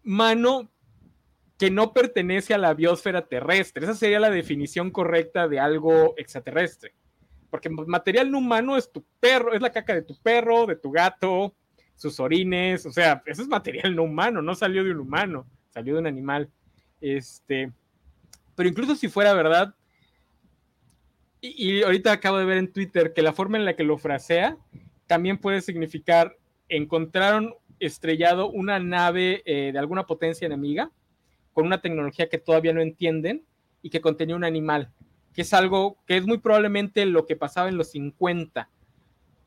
humano 0.04 0.70
que 1.66 1.72
no 1.72 1.93
pertenece 1.93 2.53
a 2.53 2.59
la 2.59 2.76
biosfera 2.76 3.26
terrestre. 3.26 3.84
Esa 3.84 3.95
sería 3.95 4.20
la 4.20 4.30
definición 4.30 4.91
correcta 4.91 5.47
de 5.47 5.59
algo 5.59 6.13
extraterrestre. 6.16 6.93
Porque 7.49 7.72
material 7.72 8.30
no 8.30 8.38
humano 8.38 8.78
es 8.78 8.91
tu 8.91 9.03
perro, 9.20 9.51
es 9.51 9.61
la 9.61 9.72
caca 9.72 9.95
de 9.95 10.03
tu 10.03 10.16
perro, 10.22 10.68
de 10.68 10.76
tu 10.76 10.91
gato, 10.91 11.55
sus 11.95 12.20
orines, 12.20 12.86
o 12.86 12.91
sea, 12.91 13.24
eso 13.26 13.41
es 13.41 13.47
material 13.47 13.95
no 13.95 14.03
humano, 14.03 14.43
no 14.43 14.53
salió 14.53 14.84
de 14.84 14.91
un 14.91 14.99
humano, 14.99 15.47
salió 15.72 15.95
de 15.95 16.01
un 16.01 16.05
animal. 16.05 16.51
Este, 17.01 17.72
pero 18.53 18.70
incluso 18.70 18.95
si 18.95 19.07
fuera 19.07 19.34
verdad, 19.34 19.74
y, 21.41 21.82
ahorita 21.82 22.11
acabo 22.11 22.38
de 22.38 22.45
ver 22.45 22.57
en 22.59 22.72
Twitter 22.72 23.11
que 23.11 23.24
la 23.24 23.34
forma 23.34 23.57
en 23.57 23.66
la 23.66 23.76
que 23.76 23.84
lo 23.84 23.97
frasea 23.97 24.55
también 25.07 25.39
puede 25.39 25.61
significar 25.61 26.38
encontraron 26.70 27.55
estrellado 27.80 28.51
una 28.51 28.78
nave 28.78 29.41
eh, 29.47 29.72
de 29.72 29.80
alguna 29.80 30.05
potencia 30.05 30.45
enemiga 30.45 30.91
con 31.56 31.66
una 31.66 31.82
tecnología 31.82 32.30
que 32.30 32.38
todavía 32.38 32.74
no 32.74 32.82
entienden 32.82 33.43
y 33.82 33.89
que 33.89 34.01
contenía 34.01 34.36
un 34.36 34.43
animal 34.43 34.91
que 35.36 35.41
es 35.41 35.53
algo 35.53 35.97
que 36.08 36.16
es 36.18 36.26
muy 36.26 36.38
probablemente 36.38 37.06
lo 37.06 37.26
que 37.26 37.36
pasaba 37.36 37.68
en 37.68 37.78
los 37.78 37.91
50, 37.91 38.70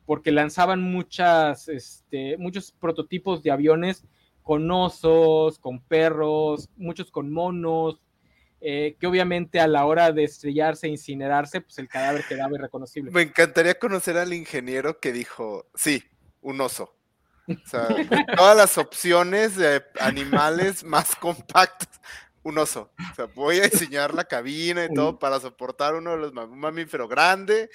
porque 0.04 0.30
lanzaban 0.30 0.82
muchas, 0.82 1.68
este, 1.68 2.36
muchos 2.36 2.72
prototipos 2.72 3.42
de 3.42 3.50
aviones 3.50 4.04
con 4.42 4.70
osos, 4.70 5.58
con 5.58 5.80
perros, 5.80 6.68
muchos 6.76 7.10
con 7.10 7.32
monos, 7.32 8.02
eh, 8.60 8.96
que 9.00 9.06
obviamente 9.06 9.60
a 9.60 9.66
la 9.66 9.86
hora 9.86 10.12
de 10.12 10.24
estrellarse 10.24 10.86
e 10.86 10.90
incinerarse, 10.90 11.62
pues 11.62 11.78
el 11.78 11.88
cadáver 11.88 12.22
quedaba 12.28 12.54
irreconocible. 12.54 13.10
Me 13.10 13.22
encantaría 13.22 13.78
conocer 13.78 14.18
al 14.18 14.34
ingeniero 14.34 15.00
que 15.00 15.12
dijo, 15.12 15.66
sí, 15.74 16.02
un 16.42 16.60
oso. 16.60 16.97
O 17.48 17.68
sea, 17.68 17.88
todas 18.36 18.56
las 18.56 18.78
opciones 18.78 19.56
de 19.56 19.82
animales 20.00 20.84
más 20.84 21.16
compactos 21.16 21.88
un 22.48 22.58
oso. 22.58 22.90
O 23.12 23.14
sea, 23.14 23.26
voy 23.26 23.58
a 23.60 23.68
diseñar 23.68 24.14
la 24.14 24.24
cabina 24.24 24.84
y 24.84 24.94
todo 24.94 25.18
para 25.18 25.40
soportar 25.40 25.94
uno 25.94 26.12
de 26.12 26.16
los 26.18 26.32
un 26.32 26.58
mamífero 26.58 27.08
grande 27.08 27.70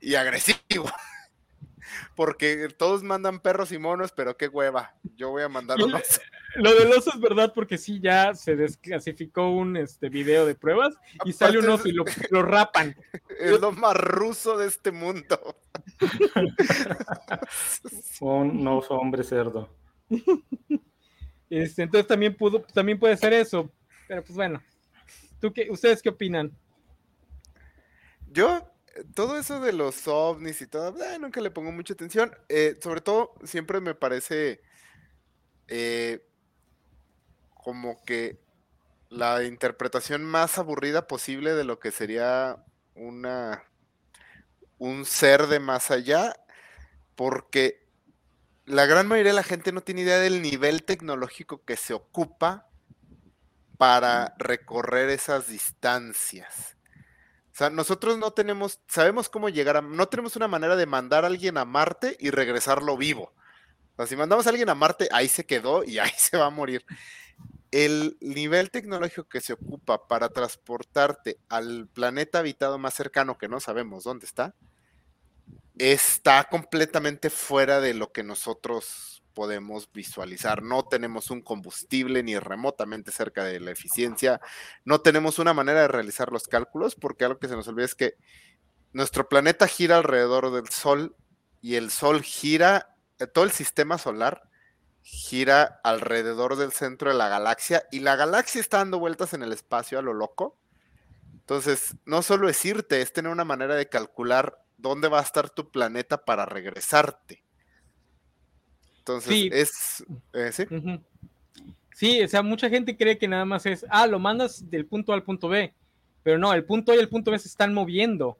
y 0.00 0.14
agresivo. 0.14 0.90
Porque 2.16 2.68
todos 2.76 3.02
mandan 3.02 3.40
perros 3.40 3.70
y 3.70 3.78
monos, 3.78 4.12
pero 4.12 4.36
qué 4.36 4.48
hueva. 4.48 4.94
Yo 5.16 5.30
voy 5.30 5.42
a 5.42 5.48
mandar 5.48 5.80
un 5.82 5.94
oso. 5.94 6.20
Lo 6.56 6.74
del 6.74 6.90
oso 6.92 7.10
es 7.12 7.20
verdad 7.20 7.52
porque 7.54 7.78
sí 7.78 8.00
ya 8.00 8.32
se 8.34 8.56
desclasificó 8.56 9.50
un 9.50 9.76
este 9.76 10.08
video 10.08 10.46
de 10.46 10.54
pruebas 10.54 10.94
y 11.24 11.32
sale 11.32 11.58
un 11.58 11.68
oso 11.68 11.88
y 11.88 11.92
lo, 11.92 12.04
rapan. 12.42 12.96
Es 13.40 13.60
lo 13.60 13.72
más 13.72 13.96
ruso 13.96 14.56
de 14.56 14.68
este 14.68 14.92
mundo. 14.92 15.56
un 18.20 18.66
oso 18.66 18.94
hombre 18.94 19.22
cerdo. 19.22 19.68
Este, 21.50 21.82
entonces 21.82 22.06
también 22.06 22.36
pudo, 22.36 22.62
también 22.62 22.98
puede 22.98 23.16
ser 23.16 23.32
eso. 23.32 23.70
Pero 24.08 24.22
pues 24.22 24.34
bueno, 24.34 24.62
¿tú 25.40 25.52
qué, 25.52 25.70
¿ustedes 25.70 26.02
qué 26.02 26.08
opinan? 26.08 26.56
Yo, 28.30 28.68
todo 29.14 29.38
eso 29.38 29.60
de 29.60 29.72
los 29.72 30.06
ovnis 30.08 30.60
y 30.60 30.66
todo, 30.66 31.02
eh, 31.04 31.18
nunca 31.18 31.40
le 31.40 31.50
pongo 31.50 31.70
mucha 31.70 31.94
atención. 31.94 32.34
Eh, 32.48 32.78
sobre 32.82 33.00
todo, 33.00 33.34
siempre 33.44 33.80
me 33.80 33.94
parece 33.94 34.60
eh, 35.68 36.26
como 37.54 38.02
que 38.04 38.40
la 39.08 39.44
interpretación 39.44 40.24
más 40.24 40.58
aburrida 40.58 41.06
posible 41.06 41.54
de 41.54 41.64
lo 41.64 41.78
que 41.78 41.92
sería 41.92 42.64
una 42.94 43.62
un 44.84 45.06
ser 45.06 45.46
de 45.46 45.60
más 45.60 45.90
allá, 45.90 46.36
porque 47.14 47.88
la 48.66 48.84
gran 48.84 49.08
mayoría 49.08 49.32
de 49.32 49.36
la 49.36 49.42
gente 49.42 49.72
no 49.72 49.80
tiene 49.80 50.02
idea 50.02 50.18
del 50.18 50.42
nivel 50.42 50.84
tecnológico 50.84 51.64
que 51.64 51.76
se 51.76 51.94
ocupa 51.94 52.68
para 53.78 54.34
recorrer 54.38 55.08
esas 55.08 55.48
distancias. 55.48 56.76
O 57.52 57.56
sea, 57.56 57.70
nosotros 57.70 58.18
no 58.18 58.32
tenemos, 58.32 58.80
sabemos 58.86 59.30
cómo 59.30 59.48
llegar 59.48 59.78
a, 59.78 59.80
no 59.80 60.06
tenemos 60.08 60.36
una 60.36 60.48
manera 60.48 60.76
de 60.76 60.86
mandar 60.86 61.24
a 61.24 61.28
alguien 61.28 61.56
a 61.56 61.64
Marte 61.64 62.16
y 62.20 62.30
regresarlo 62.30 62.96
vivo. 62.96 63.32
O 63.92 63.96
sea, 63.96 64.06
si 64.06 64.16
mandamos 64.16 64.46
a 64.46 64.50
alguien 64.50 64.68
a 64.68 64.74
Marte, 64.74 65.08
ahí 65.12 65.28
se 65.28 65.46
quedó 65.46 65.82
y 65.82 65.98
ahí 65.98 66.12
se 66.16 66.36
va 66.36 66.46
a 66.46 66.50
morir. 66.50 66.84
el 67.70 68.18
nivel 68.20 68.70
tecnológico 68.70 69.28
que 69.28 69.40
se 69.40 69.54
ocupa 69.54 70.06
para 70.08 70.28
transportarte 70.28 71.38
al 71.48 71.88
planeta 71.88 72.40
habitado 72.40 72.78
más 72.78 72.94
cercano, 72.94 73.38
que 73.38 73.48
no 73.48 73.60
sabemos 73.60 74.04
dónde 74.04 74.26
está, 74.26 74.54
está 75.78 76.44
completamente 76.44 77.30
fuera 77.30 77.80
de 77.80 77.94
lo 77.94 78.12
que 78.12 78.22
nosotros 78.22 79.22
podemos 79.34 79.90
visualizar. 79.92 80.62
No 80.62 80.84
tenemos 80.84 81.30
un 81.30 81.42
combustible 81.42 82.22
ni 82.22 82.38
remotamente 82.38 83.10
cerca 83.10 83.44
de 83.44 83.60
la 83.60 83.72
eficiencia. 83.72 84.40
No 84.84 85.00
tenemos 85.00 85.38
una 85.38 85.52
manera 85.52 85.82
de 85.82 85.88
realizar 85.88 86.32
los 86.32 86.46
cálculos 86.46 86.94
porque 86.94 87.24
algo 87.24 87.38
que 87.38 87.48
se 87.48 87.56
nos 87.56 87.68
olvida 87.68 87.84
es 87.84 87.94
que 87.94 88.14
nuestro 88.92 89.28
planeta 89.28 89.66
gira 89.66 89.96
alrededor 89.96 90.52
del 90.52 90.68
Sol 90.68 91.16
y 91.60 91.74
el 91.74 91.90
Sol 91.90 92.22
gira, 92.22 92.96
eh, 93.18 93.26
todo 93.26 93.44
el 93.44 93.50
sistema 93.50 93.98
solar 93.98 94.48
gira 95.02 95.80
alrededor 95.84 96.56
del 96.56 96.72
centro 96.72 97.10
de 97.10 97.18
la 97.18 97.28
galaxia 97.28 97.86
y 97.90 98.00
la 98.00 98.16
galaxia 98.16 98.60
está 98.60 98.78
dando 98.78 98.98
vueltas 98.98 99.34
en 99.34 99.42
el 99.42 99.52
espacio 99.52 99.98
a 99.98 100.02
lo 100.02 100.14
loco. 100.14 100.56
Entonces, 101.32 101.94
no 102.06 102.22
solo 102.22 102.48
es 102.48 102.64
irte, 102.64 103.02
es 103.02 103.12
tener 103.12 103.30
una 103.30 103.44
manera 103.44 103.74
de 103.74 103.88
calcular 103.88 104.63
dónde 104.76 105.08
va 105.08 105.20
a 105.20 105.22
estar 105.22 105.50
tu 105.50 105.70
planeta 105.70 106.24
para 106.24 106.46
regresarte. 106.46 107.42
Entonces, 108.98 109.48
es... 109.52 110.04
Eh, 110.32 110.50
¿sí? 110.52 110.64
sí, 111.92 112.22
o 112.22 112.28
sea, 112.28 112.42
mucha 112.42 112.70
gente 112.70 112.96
cree 112.96 113.18
que 113.18 113.28
nada 113.28 113.44
más 113.44 113.66
es, 113.66 113.84
ah, 113.90 114.06
lo 114.06 114.18
mandas 114.18 114.70
del 114.70 114.86
punto 114.86 115.12
A 115.12 115.14
al 115.14 115.22
punto 115.22 115.48
B, 115.48 115.74
pero 116.22 116.38
no, 116.38 116.52
el 116.54 116.64
punto 116.64 116.92
A 116.92 116.96
y 116.96 116.98
el 116.98 117.08
punto 117.08 117.30
B 117.30 117.38
se 117.38 117.48
están 117.48 117.74
moviendo. 117.74 118.38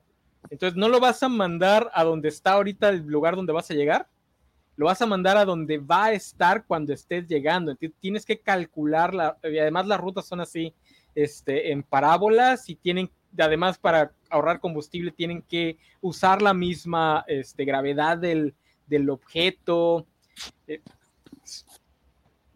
Entonces, 0.49 0.77
no 0.77 0.89
lo 0.89 0.99
vas 0.99 1.21
a 1.23 1.29
mandar 1.29 1.91
a 1.93 2.03
donde 2.03 2.29
está 2.29 2.53
ahorita 2.53 2.89
el 2.89 3.05
lugar 3.05 3.35
donde 3.35 3.53
vas 3.53 3.69
a 3.69 3.73
llegar, 3.73 4.07
lo 4.75 4.87
vas 4.87 5.01
a 5.01 5.05
mandar 5.05 5.37
a 5.37 5.45
donde 5.45 5.77
va 5.77 6.05
a 6.05 6.13
estar 6.13 6.65
cuando 6.65 6.93
estés 6.93 7.27
llegando. 7.27 7.75
Tienes 7.99 8.25
que 8.25 8.39
calcular, 8.39 9.37
y 9.43 9.57
además 9.57 9.87
las 9.87 9.99
rutas 9.99 10.25
son 10.25 10.41
así, 10.41 10.73
este, 11.13 11.71
en 11.71 11.83
parábolas 11.83 12.69
y 12.69 12.75
tienen, 12.75 13.09
además 13.37 13.77
para 13.77 14.11
ahorrar 14.29 14.59
combustible, 14.59 15.11
tienen 15.11 15.41
que 15.41 15.77
usar 16.01 16.41
la 16.41 16.53
misma 16.53 17.23
este, 17.27 17.65
gravedad 17.65 18.17
del, 18.17 18.53
objeto. 19.09 20.07
Eh, 20.67 20.81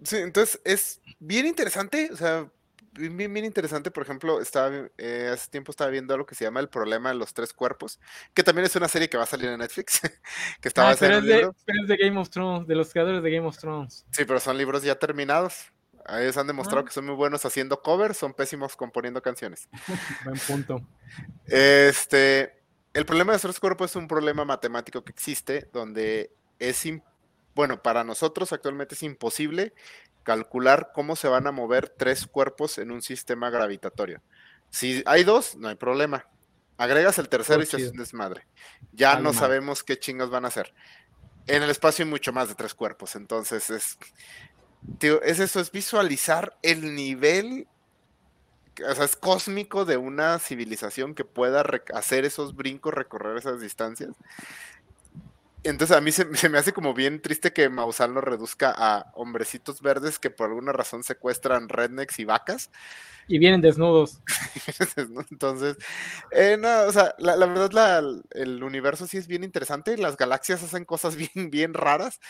sí, 0.03 0.17
entonces 0.17 0.61
es 0.63 1.01
bien 1.19 1.45
interesante, 1.45 2.09
o 2.11 2.15
sea, 2.15 2.49
bien, 2.93 3.33
bien 3.33 3.45
interesante, 3.45 3.91
por 3.91 4.03
ejemplo, 4.03 4.41
estaba, 4.41 4.89
eh, 4.97 5.29
hace 5.31 5.49
tiempo 5.49 5.71
estaba 5.71 5.89
viendo 5.89 6.13
algo 6.13 6.25
que 6.25 6.35
se 6.35 6.43
llama 6.43 6.59
El 6.59 6.69
problema 6.69 7.09
de 7.09 7.15
los 7.15 7.33
tres 7.33 7.53
cuerpos, 7.53 7.99
que 8.33 8.43
también 8.43 8.65
es 8.65 8.75
una 8.75 8.87
serie 8.87 9.09
que 9.09 9.17
va 9.17 9.23
a 9.23 9.27
salir 9.27 9.49
en 9.49 9.59
Netflix, 9.59 10.01
que 10.61 10.67
estaba 10.67 10.91
ah, 10.91 10.95
pero, 10.99 11.17
es 11.17 11.23
de, 11.23 11.51
pero 11.65 11.81
es 11.81 11.87
de 11.87 11.97
Game 11.97 12.19
of 12.19 12.29
Thrones, 12.29 12.67
de 12.67 12.75
los 12.75 12.91
creadores 12.91 13.23
de 13.23 13.31
Game 13.31 13.47
of 13.47 13.57
Thrones. 13.57 14.05
Sí, 14.11 14.25
pero 14.25 14.39
son 14.39 14.57
libros 14.57 14.83
ya 14.83 14.95
terminados. 14.95 15.71
Ellos 16.17 16.37
han 16.37 16.47
demostrado 16.47 16.81
ah. 16.81 16.85
que 16.85 16.93
son 16.93 17.05
muy 17.05 17.15
buenos 17.15 17.45
haciendo 17.45 17.81
covers, 17.81 18.17
son 18.17 18.33
pésimos 18.33 18.75
componiendo 18.75 19.21
canciones. 19.21 19.67
Buen 20.25 20.39
punto. 20.39 20.81
Este, 21.45 22.63
el 22.93 23.05
problema 23.05 23.33
de 23.33 23.35
los 23.35 23.41
tres 23.43 23.59
cuerpos 23.59 23.91
es 23.91 23.95
un 23.95 24.07
problema 24.07 24.45
matemático 24.45 25.03
que 25.03 25.11
existe, 25.11 25.69
donde 25.73 26.31
es, 26.57 26.83
bueno, 27.55 27.81
para 27.81 28.03
nosotros 28.03 28.51
actualmente 28.53 28.95
es 28.95 29.03
imposible 29.03 29.73
calcular 30.23 30.91
cómo 30.93 31.15
se 31.15 31.27
van 31.27 31.47
a 31.47 31.51
mover 31.51 31.89
tres 31.89 32.27
cuerpos 32.27 32.77
en 32.77 32.91
un 32.91 33.01
sistema 33.01 33.49
gravitatorio. 33.49 34.21
Si 34.69 35.01
hay 35.05 35.23
dos, 35.23 35.55
no 35.55 35.69
hay 35.69 35.75
problema. 35.75 36.27
Agregas 36.77 37.17
el 37.17 37.29
tercero 37.29 37.61
y 37.61 37.65
se 37.65 37.77
hace 37.77 37.89
un 37.89 37.97
desmadre. 37.97 38.47
Ya 38.93 39.19
no 39.19 39.33
sabemos 39.33 39.83
qué 39.83 39.97
chingas 39.97 40.29
van 40.29 40.45
a 40.45 40.49
hacer. 40.49 40.73
En 41.47 41.63
el 41.63 41.69
espacio 41.69 42.05
hay 42.05 42.11
mucho 42.11 42.31
más 42.31 42.47
de 42.47 42.55
tres 42.55 42.75
cuerpos, 42.75 43.15
entonces 43.15 43.69
es, 43.71 43.97
es 45.23 45.39
eso, 45.39 45.59
es 45.59 45.71
visualizar 45.71 46.57
el 46.61 46.95
nivel, 46.95 47.67
o 48.89 48.95
sea, 48.95 49.05
es 49.05 49.15
cósmico 49.15 49.85
de 49.85 49.97
una 49.97 50.39
civilización 50.39 51.15
que 51.15 51.25
pueda 51.25 51.63
hacer 51.93 52.25
esos 52.25 52.55
brincos, 52.55 52.93
recorrer 52.93 53.37
esas 53.37 53.61
distancias. 53.61 54.15
Entonces 55.63 55.95
a 55.95 55.99
mí 55.99 56.11
se, 56.11 56.25
me 56.49 56.57
hace 56.57 56.71
como 56.71 56.93
bien 56.93 57.21
triste 57.21 57.51
que 57.51 57.67
Maussan 57.67 58.13
lo 58.13 58.21
reduzca 58.21 58.73
a 58.75 59.11
hombrecitos 59.13 59.81
verdes 59.81 60.17
que 60.17 60.29
por 60.29 60.47
alguna 60.47 60.71
razón 60.71 61.03
secuestran 61.03 61.67
rednecks 61.67 62.19
y 62.19 62.25
vacas. 62.25 62.71
Y 63.27 63.39
vienen 63.39 63.61
desnudos. 63.61 64.21
Entonces, 65.31 65.77
eh, 66.31 66.57
no, 66.57 66.83
o 66.83 66.91
sea, 66.91 67.13
la, 67.19 67.35
verdad 67.45 68.03
el 68.31 68.63
universo 68.63 69.05
sí 69.05 69.17
es 69.17 69.27
bien 69.27 69.43
interesante, 69.43 69.97
las 69.97 70.15
galaxias 70.15 70.63
hacen 70.63 70.85
cosas 70.85 71.15
bien, 71.17 71.51
bien 71.51 71.73
raras. 71.73 72.21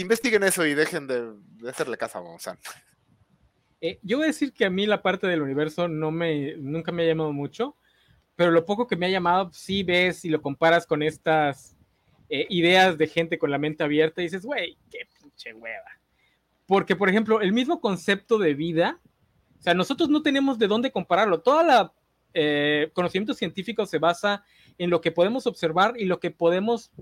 Investiguen 0.00 0.42
eso 0.44 0.64
y 0.64 0.74
dejen 0.74 1.06
de, 1.06 1.32
hacerle 1.68 1.96
caso 1.98 2.18
a 2.18 2.22
Maussan. 2.22 2.58
Eh, 3.80 3.98
yo 4.02 4.18
voy 4.18 4.24
a 4.24 4.28
decir 4.28 4.52
que 4.52 4.64
a 4.64 4.70
mí 4.70 4.86
la 4.86 5.02
parte 5.02 5.26
del 5.26 5.42
universo 5.42 5.88
no 5.88 6.10
me, 6.10 6.56
nunca 6.56 6.92
me 6.92 7.02
ha 7.02 7.06
llamado 7.06 7.32
mucho, 7.32 7.76
pero 8.36 8.50
lo 8.50 8.64
poco 8.64 8.86
que 8.86 8.96
me 8.96 9.06
ha 9.06 9.10
llamado, 9.10 9.50
sí 9.52 9.82
ves 9.82 10.24
y 10.24 10.30
lo 10.30 10.40
comparas 10.40 10.86
con 10.86 11.02
estas 11.02 11.76
eh, 12.30 12.46
ideas 12.48 12.96
de 12.96 13.08
gente 13.08 13.38
con 13.38 13.50
la 13.50 13.58
mente 13.58 13.82
abierta 13.82 14.20
y 14.20 14.24
dices, 14.24 14.44
güey, 14.44 14.78
qué 14.90 15.00
pinche 15.20 15.52
hueva. 15.52 15.90
Porque, 16.66 16.96
por 16.96 17.08
ejemplo, 17.08 17.40
el 17.40 17.52
mismo 17.52 17.80
concepto 17.80 18.38
de 18.38 18.54
vida, 18.54 19.00
o 19.58 19.62
sea, 19.62 19.74
nosotros 19.74 20.08
no 20.08 20.22
tenemos 20.22 20.58
de 20.58 20.68
dónde 20.68 20.92
compararlo. 20.92 21.40
Todo 21.40 21.60
el 21.60 21.90
eh, 22.32 22.90
conocimiento 22.94 23.34
científico 23.34 23.84
se 23.84 23.98
basa 23.98 24.44
en 24.78 24.88
lo 24.88 25.00
que 25.00 25.10
podemos 25.10 25.46
observar 25.46 25.94
y 25.98 26.04
lo 26.04 26.20
que 26.20 26.30
podemos 26.30 26.92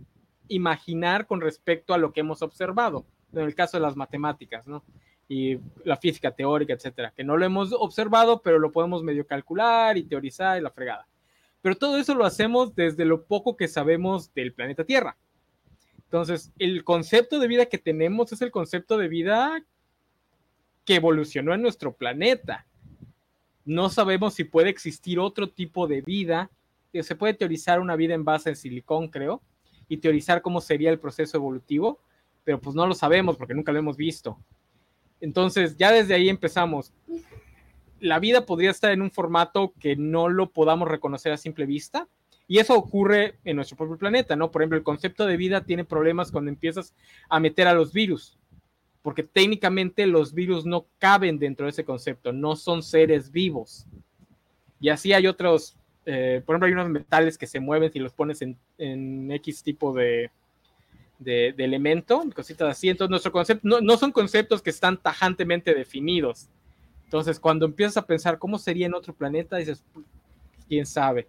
imaginar 0.49 1.27
con 1.27 1.41
respecto 1.41 1.95
a 1.95 1.99
lo 1.99 2.13
que 2.13 2.21
hemos 2.21 2.43
observado, 2.43 3.05
en 3.33 3.41
el 3.41 3.55
caso 3.55 3.77
de 3.77 3.83
las 3.83 3.97
matemáticas, 3.97 4.67
¿no? 4.67 4.83
Y 5.29 5.59
la 5.85 5.97
física 5.97 6.31
teórica, 6.31 6.73
etcétera, 6.73 7.13
que 7.15 7.25
no 7.25 7.37
lo 7.37 7.45
hemos 7.45 7.73
observado, 7.73 8.41
pero 8.41 8.59
lo 8.59 8.73
podemos 8.73 9.03
medio 9.03 9.27
calcular 9.27 9.97
y 9.99 10.05
teorizar 10.05 10.59
y 10.59 10.63
la 10.63 10.71
fregada. 10.71 11.07
Pero 11.61 11.77
todo 11.77 11.99
eso 11.99 12.15
lo 12.15 12.25
hacemos 12.25 12.75
desde 12.75 13.05
lo 13.05 13.25
poco 13.25 13.57
que 13.57 13.69
sabemos 13.69 14.33
del 14.33 14.53
planeta 14.53 14.85
Tierra. 14.85 15.17
Entonces, 16.05 16.51
el 16.59 16.85
concepto 16.85 17.39
de 17.39 17.49
vida 17.49 17.67
que 17.67 17.77
tenemos 17.77 18.33
es 18.33 18.41
el 18.41 18.51
concepto 18.51 18.97
de 18.97 19.09
vida 19.09 19.63
que 20.87 20.95
evolucionó 20.95 21.53
en 21.53 21.61
nuestro 21.61 21.93
planeta. 21.93 22.67
No 23.67 23.91
sabemos 23.91 24.33
si 24.33 24.45
puede 24.45 24.71
existir 24.71 25.19
otro 25.19 25.51
tipo 25.51 25.87
de 25.87 26.01
vida. 26.01 26.51
Se 27.03 27.15
puede 27.15 27.35
teorizar 27.35 27.81
una 27.81 27.97
vida 27.97 28.15
en 28.15 28.25
base 28.25 28.49
en 28.49 28.57
silicón, 28.57 29.09
creo, 29.09 29.43
y 29.89 29.99
teorizar 29.99 30.43
cómo 30.43 30.61
sería 30.61 30.91
el 30.91 30.99
proceso 30.99 31.37
evolutivo, 31.37 32.01
pero 32.45 32.61
pues 32.61 32.75
no 32.77 32.87
lo 32.87 32.95
sabemos 32.95 33.37
porque 33.37 33.55
nunca 33.55 33.73
lo 33.73 33.79
hemos 33.79 33.97
visto. 33.97 34.39
Entonces, 35.21 35.77
ya 35.77 35.91
desde 35.91 36.15
ahí 36.15 36.29
empezamos 36.29 36.93
la 38.01 38.19
vida 38.19 38.47
podría 38.47 38.71
estar 38.71 38.93
en 38.93 39.03
un 39.03 39.11
formato 39.11 39.73
que 39.81 39.97
no 39.97 40.29
lo 40.29 40.51
podamos 40.51 40.89
reconocer 40.89 41.33
a 41.33 41.37
simple 41.37 41.67
vista. 41.67 42.09
Y 42.47 42.59
eso 42.59 42.75
ocurre 42.75 43.39
en 43.45 43.57
nuestro 43.57 43.77
propio 43.77 43.99
planeta, 43.99 44.35
¿no? 44.35 44.51
Por 44.51 44.63
ejemplo, 44.63 44.79
el 44.79 44.85
concepto 44.85 45.27
de 45.27 45.37
vida 45.37 45.65
tiene 45.65 45.85
problemas 45.85 46.33
cuando 46.33 46.51
empiezas 46.51 46.95
a 47.29 47.41
meter 47.41 47.67
a 47.67 47.75
los 47.75 47.93
virus, 47.93 48.39
porque 49.03 49.23
técnicamente 49.23 50.07
los 50.07 50.33
virus 50.33 50.65
no 50.65 50.87
caben 50.99 51.39
dentro 51.39 51.67
de 51.67 51.71
ese 51.71 51.85
concepto, 51.85 52.33
no 52.33 52.57
son 52.57 52.83
seres 52.83 53.31
vivos. 53.31 53.87
Y 54.81 54.89
así 54.89 55.13
hay 55.13 55.27
otros, 55.27 55.77
eh, 56.11 56.43
por 56.45 56.55
ejemplo, 56.55 56.67
hay 56.67 56.73
unos 56.73 56.89
metales 56.89 57.39
que 57.39 57.47
se 57.47 57.61
mueven 57.61 57.93
si 57.93 57.99
los 57.99 58.13
pones 58.13 58.43
en, 58.43 59.31
X 59.31 59.63
tipo 59.63 59.93
de, 59.93 60.31
de, 61.19 61.55
elemento, 61.59 62.25
cositas 62.35 62.71
así. 62.71 62.89
Entonces, 62.89 63.11
nuestro 63.11 63.31
concepto 63.31 63.69
no, 63.69 63.81
no 63.81 63.97
son 63.97 64.11
conceptos 64.11 64.63
que 64.63 64.71
están 64.71 64.97
tajantemente 64.97 65.75
definidos 65.75 66.49
entonces, 67.09 67.41
cuando 67.41 67.65
empiezas 67.65 67.97
a 67.97 68.07
pensar 68.07 68.39
cómo 68.39 68.59
sería 68.59 68.85
en 68.85 68.93
otro 68.93 69.15
planeta, 69.15 69.57
dices, 69.57 69.83
quién 70.69 70.85
sabe. 70.85 71.27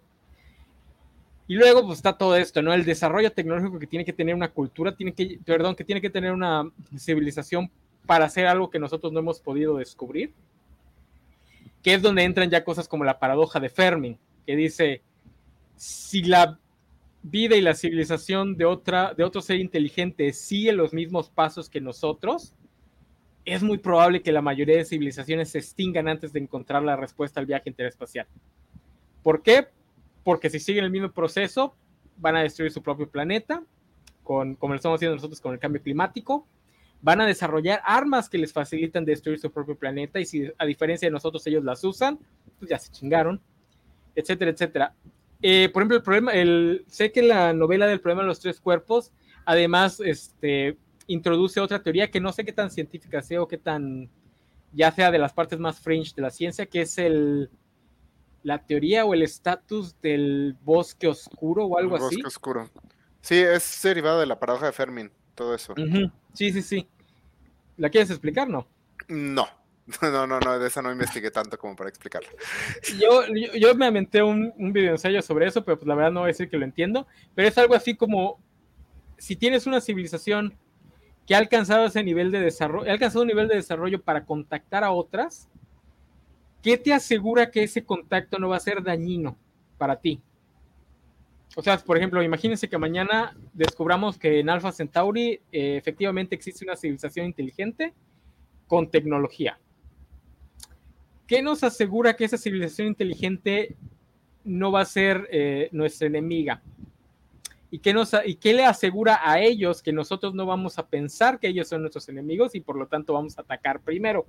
Y 1.48 1.54
luego 1.54 1.86
pues, 1.86 2.00
está 2.00 2.12
todo 2.18 2.36
esto, 2.36 2.60
¿no? 2.60 2.74
El 2.74 2.84
desarrollo 2.84 3.32
tecnológico 3.32 3.78
que 3.78 3.86
tiene 3.86 4.04
que 4.04 4.12
tener 4.12 4.34
una 4.34 4.50
cultura, 4.50 4.94
tiene 4.94 5.14
que, 5.14 5.40
perdón, 5.42 5.74
que 5.74 5.84
tiene 5.84 6.02
que 6.02 6.10
tener 6.10 6.32
una 6.32 6.70
civilización 6.98 7.70
para 8.04 8.26
hacer 8.26 8.46
algo 8.46 8.68
que 8.68 8.78
nosotros 8.78 9.10
no 9.10 9.20
hemos 9.20 9.40
podido 9.40 9.78
descubrir, 9.78 10.34
que 11.82 11.94
es 11.94 12.02
donde 12.02 12.24
entran 12.24 12.50
ya 12.50 12.62
cosas 12.62 12.86
como 12.86 13.04
la 13.04 13.18
paradoja 13.18 13.58
de 13.58 13.70
Fermi, 13.70 14.18
que 14.46 14.56
dice, 14.56 15.02
si 15.76 16.22
la 16.22 16.58
vida 17.22 17.56
y 17.56 17.60
la 17.60 17.74
civilización 17.74 18.56
de, 18.56 18.64
otra, 18.64 19.14
de 19.14 19.24
otro 19.24 19.42
ser 19.42 19.60
inteligente 19.60 20.32
sigue 20.32 20.72
los 20.72 20.92
mismos 20.92 21.30
pasos 21.30 21.68
que 21.68 21.80
nosotros, 21.80 22.54
es 23.44 23.62
muy 23.62 23.78
probable 23.78 24.22
que 24.22 24.32
la 24.32 24.42
mayoría 24.42 24.76
de 24.76 24.84
civilizaciones 24.84 25.50
se 25.50 25.58
extingan 25.58 26.08
antes 26.08 26.32
de 26.32 26.40
encontrar 26.40 26.82
la 26.82 26.96
respuesta 26.96 27.40
al 27.40 27.46
viaje 27.46 27.68
interespacial. 27.68 28.26
¿Por 29.22 29.42
qué? 29.42 29.68
Porque 30.24 30.50
si 30.50 30.60
siguen 30.60 30.84
el 30.84 30.90
mismo 30.90 31.10
proceso, 31.10 31.74
van 32.16 32.36
a 32.36 32.42
destruir 32.42 32.70
su 32.70 32.82
propio 32.82 33.08
planeta, 33.08 33.62
con, 34.22 34.54
como 34.54 34.74
lo 34.74 34.76
estamos 34.76 34.98
haciendo 34.98 35.16
nosotros 35.16 35.40
con 35.40 35.52
el 35.52 35.58
cambio 35.58 35.82
climático, 35.82 36.46
van 37.02 37.20
a 37.20 37.26
desarrollar 37.26 37.80
armas 37.84 38.28
que 38.28 38.38
les 38.38 38.52
facilitan 38.52 39.04
destruir 39.04 39.38
su 39.38 39.50
propio 39.50 39.76
planeta 39.76 40.20
y 40.20 40.26
si 40.26 40.50
a 40.58 40.66
diferencia 40.66 41.08
de 41.08 41.12
nosotros 41.12 41.46
ellos 41.46 41.64
las 41.64 41.82
usan, 41.82 42.18
pues 42.58 42.70
ya 42.70 42.78
se 42.78 42.92
chingaron, 42.92 43.40
etcétera, 44.14 44.50
etcétera. 44.50 44.94
Eh, 45.42 45.70
por 45.72 45.82
ejemplo, 45.82 45.96
el 45.96 46.02
problema, 46.02 46.32
el, 46.32 46.84
sé 46.88 47.12
que 47.12 47.22
la 47.22 47.52
novela 47.52 47.86
del 47.86 48.00
problema 48.00 48.22
de 48.22 48.28
los 48.28 48.40
tres 48.40 48.60
cuerpos, 48.60 49.12
además, 49.44 50.00
este, 50.00 50.76
introduce 51.06 51.60
otra 51.60 51.82
teoría 51.82 52.10
que 52.10 52.20
no 52.20 52.32
sé 52.32 52.44
qué 52.44 52.52
tan 52.52 52.70
científica 52.70 53.22
sea 53.22 53.42
o 53.42 53.48
qué 53.48 53.58
tan 53.58 54.10
ya 54.72 54.92
sea 54.92 55.10
de 55.10 55.18
las 55.18 55.32
partes 55.32 55.58
más 55.58 55.80
fringe 55.80 56.12
de 56.14 56.22
la 56.22 56.30
ciencia, 56.30 56.66
que 56.66 56.82
es 56.82 56.98
el 56.98 57.50
la 58.42 58.64
teoría 58.64 59.04
o 59.04 59.12
el 59.12 59.22
estatus 59.22 60.00
del 60.00 60.56
bosque 60.62 61.08
oscuro 61.08 61.66
o 61.66 61.78
algo 61.78 61.96
así. 61.96 62.16
Bosque 62.16 62.26
oscuro. 62.26 62.70
Sí, 63.20 63.36
es 63.36 63.80
derivado 63.82 64.20
de 64.20 64.26
la 64.26 64.38
paradoja 64.38 64.66
de 64.66 64.72
Fermin, 64.72 65.10
todo 65.34 65.54
eso. 65.54 65.74
Sí, 66.32 66.52
sí, 66.52 66.62
sí. 66.62 66.88
¿La 67.76 67.90
quieres 67.90 68.10
explicar, 68.10 68.48
no? 68.48 68.66
No. 69.08 69.46
No, 70.02 70.26
no, 70.26 70.40
no, 70.40 70.58
de 70.58 70.68
esa 70.68 70.82
no 70.82 70.92
investigué 70.92 71.30
tanto 71.30 71.58
como 71.58 71.76
para 71.76 71.88
explicarla. 71.88 72.28
Yo, 72.98 73.22
yo, 73.58 73.74
me 73.74 73.86
aventé 73.86 74.22
un, 74.22 74.52
un 74.56 74.72
video 74.72 74.92
ensayo 74.92 75.22
sobre 75.22 75.46
eso, 75.46 75.64
pero 75.64 75.78
pues 75.78 75.86
la 75.86 75.94
verdad 75.94 76.12
no 76.12 76.20
voy 76.20 76.28
a 76.28 76.32
decir 76.32 76.48
que 76.48 76.56
lo 76.56 76.64
entiendo. 76.64 77.06
Pero 77.34 77.48
es 77.48 77.58
algo 77.58 77.74
así 77.74 77.96
como 77.96 78.40
si 79.18 79.36
tienes 79.36 79.66
una 79.66 79.80
civilización 79.80 80.54
que 81.26 81.34
ha 81.34 81.38
alcanzado 81.38 81.86
ese 81.86 82.02
nivel 82.02 82.32
de 82.32 82.40
desarrollo, 82.40 82.90
ha 82.90 82.92
alcanzado 82.92 83.22
un 83.22 83.28
nivel 83.28 83.46
de 83.46 83.56
desarrollo 83.56 84.02
para 84.02 84.24
contactar 84.24 84.82
a 84.82 84.90
otras, 84.90 85.48
¿qué 86.62 86.76
te 86.76 86.92
asegura 86.92 87.50
que 87.50 87.62
ese 87.62 87.84
contacto 87.84 88.38
no 88.38 88.48
va 88.48 88.56
a 88.56 88.60
ser 88.60 88.82
dañino 88.82 89.36
para 89.78 90.00
ti? 90.00 90.20
O 91.56 91.62
sea, 91.62 91.78
por 91.78 91.96
ejemplo, 91.96 92.22
imagínense 92.22 92.68
que 92.68 92.78
mañana 92.78 93.36
descubramos 93.52 94.18
que 94.18 94.40
en 94.40 94.48
Alpha 94.48 94.72
Centauri 94.72 95.40
eh, 95.52 95.76
efectivamente 95.76 96.34
existe 96.34 96.64
una 96.64 96.76
civilización 96.76 97.26
inteligente 97.26 97.92
con 98.66 98.90
tecnología. 98.90 99.58
¿Qué 101.30 101.42
nos 101.42 101.62
asegura 101.62 102.16
que 102.16 102.24
esa 102.24 102.36
civilización 102.36 102.88
inteligente 102.88 103.76
no 104.42 104.72
va 104.72 104.80
a 104.80 104.84
ser 104.84 105.28
eh, 105.30 105.68
nuestra 105.70 106.08
enemiga? 106.08 106.60
¿Y 107.70 107.78
qué, 107.78 107.94
nos, 107.94 108.12
¿Y 108.26 108.34
qué 108.34 108.52
le 108.52 108.64
asegura 108.64 109.20
a 109.22 109.38
ellos 109.40 109.80
que 109.80 109.92
nosotros 109.92 110.34
no 110.34 110.44
vamos 110.44 110.76
a 110.80 110.88
pensar 110.88 111.38
que 111.38 111.46
ellos 111.46 111.68
son 111.68 111.82
nuestros 111.82 112.08
enemigos 112.08 112.56
y 112.56 112.60
por 112.60 112.74
lo 112.74 112.88
tanto 112.88 113.12
vamos 113.12 113.38
a 113.38 113.42
atacar 113.42 113.78
primero? 113.78 114.26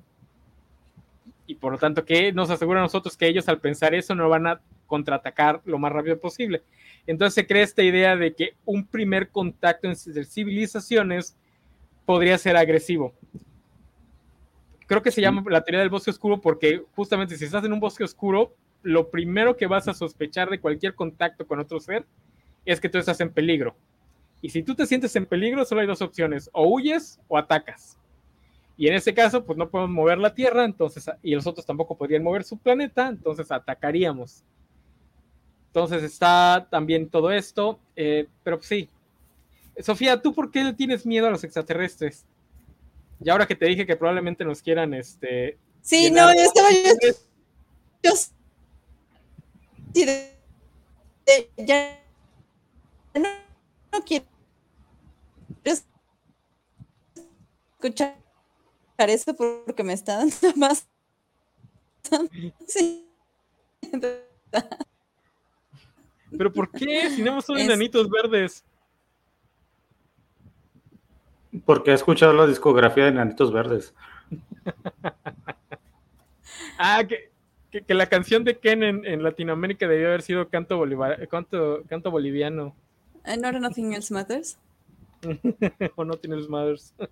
y 1.47 1.55
por 1.55 1.71
lo 1.71 1.79
tanto, 1.79 2.05
¿qué 2.05 2.31
nos 2.31 2.51
asegura 2.51 2.81
a 2.81 2.83
nosotros 2.83 3.17
que 3.17 3.27
ellos 3.27 3.49
al 3.49 3.59
pensar 3.59 3.95
eso 3.95 4.13
no 4.13 4.29
van 4.29 4.45
a 4.45 4.61
contraatacar 4.85 5.59
lo 5.65 5.79
más 5.79 5.91
rápido 5.91 6.19
posible? 6.19 6.61
Entonces 7.07 7.33
se 7.33 7.47
crea 7.47 7.63
esta 7.63 7.81
idea 7.81 8.15
de 8.15 8.35
que 8.35 8.53
un 8.63 8.85
primer 8.85 9.29
contacto 9.29 9.87
entre 9.87 10.23
civilizaciones 10.23 11.35
podría 12.05 12.37
ser 12.37 12.55
agresivo. 12.55 13.15
Creo 14.91 15.01
que 15.01 15.11
se 15.11 15.21
llama 15.21 15.41
la 15.49 15.63
teoría 15.63 15.79
del 15.79 15.89
bosque 15.89 16.11
oscuro 16.11 16.41
porque 16.41 16.83
justamente 16.97 17.37
si 17.37 17.45
estás 17.45 17.63
en 17.63 17.71
un 17.71 17.79
bosque 17.79 18.03
oscuro, 18.03 18.57
lo 18.83 19.09
primero 19.09 19.55
que 19.55 19.65
vas 19.65 19.87
a 19.87 19.93
sospechar 19.93 20.49
de 20.49 20.59
cualquier 20.59 20.95
contacto 20.95 21.47
con 21.47 21.61
otro 21.61 21.79
ser 21.79 22.05
es 22.65 22.81
que 22.81 22.89
tú 22.89 22.97
estás 22.97 23.21
en 23.21 23.31
peligro. 23.31 23.73
Y 24.41 24.49
si 24.49 24.63
tú 24.63 24.75
te 24.75 24.85
sientes 24.85 25.15
en 25.15 25.25
peligro, 25.25 25.63
solo 25.63 25.79
hay 25.79 25.87
dos 25.87 26.01
opciones, 26.01 26.49
o 26.51 26.67
huyes 26.67 27.21
o 27.29 27.37
atacas. 27.37 27.97
Y 28.75 28.89
en 28.89 28.95
ese 28.95 29.13
caso, 29.13 29.45
pues 29.45 29.57
no 29.57 29.69
podemos 29.69 29.91
mover 29.91 30.17
la 30.17 30.35
Tierra, 30.35 30.65
entonces, 30.65 31.09
y 31.23 31.35
los 31.35 31.47
otros 31.47 31.65
tampoco 31.65 31.97
podrían 31.97 32.23
mover 32.23 32.43
su 32.43 32.57
planeta, 32.57 33.07
entonces 33.07 33.49
atacaríamos. 33.49 34.43
Entonces 35.67 36.03
está 36.03 36.67
también 36.69 37.07
todo 37.07 37.31
esto, 37.31 37.79
eh, 37.95 38.27
pero 38.43 38.57
pues, 38.57 38.67
sí. 38.67 38.89
Sofía, 39.79 40.21
¿tú 40.21 40.33
por 40.33 40.51
qué 40.51 40.65
le 40.65 40.73
tienes 40.73 41.05
miedo 41.05 41.27
a 41.27 41.31
los 41.31 41.45
extraterrestres? 41.45 42.25
Y 43.23 43.29
ahora 43.29 43.45
que 43.45 43.55
te 43.55 43.65
dije 43.65 43.85
que 43.85 43.95
probablemente 43.95 44.43
nos 44.43 44.61
quieran, 44.61 44.93
este... 44.93 45.57
Sí, 45.81 46.09
no, 46.11 46.33
yo 46.33 46.41
estaba... 46.41 46.69
Yo, 48.03 48.11
ya 51.57 51.99
no, 53.13 53.29
no 53.91 54.01
quiero 54.05 54.25
escuchar 57.81 58.15
eso 58.97 59.35
porque 59.35 59.83
me 59.83 59.93
está 59.93 60.17
dando 60.17 60.35
más. 60.55 60.87
Sí. 62.67 63.07
¿Pero 66.37 66.53
por 66.53 66.71
qué? 66.71 67.09
Si 67.09 67.21
no 67.21 67.41
son 67.41 67.57
enanitos 67.57 68.09
verdes. 68.09 68.63
Porque 71.65 71.91
he 71.91 71.93
escuchado 71.93 72.33
la 72.33 72.47
discografía 72.47 73.03
de 73.03 73.09
enanitos 73.09 73.51
verdes. 73.51 73.93
ah, 76.77 77.03
que, 77.07 77.31
que, 77.81 77.93
la 77.93 78.07
canción 78.07 78.43
de 78.43 78.57
Ken 78.57 78.83
en, 78.83 79.23
Latinoamérica 79.23 79.87
debió 79.87 80.07
haber 80.07 80.21
sido 80.21 80.47
canto, 80.49 80.77
bolivar, 80.77 81.27
canto, 81.27 81.83
canto 81.87 82.11
boliviano. 82.11 82.75
Uh, 83.25 83.39
not 83.39 83.53
Nothing 83.55 83.93
Else 83.93 84.13
Matters. 84.13 84.57
o 85.95 86.05
Nothing 86.05 86.33
Else 86.33 86.49
Matters. 86.49 86.93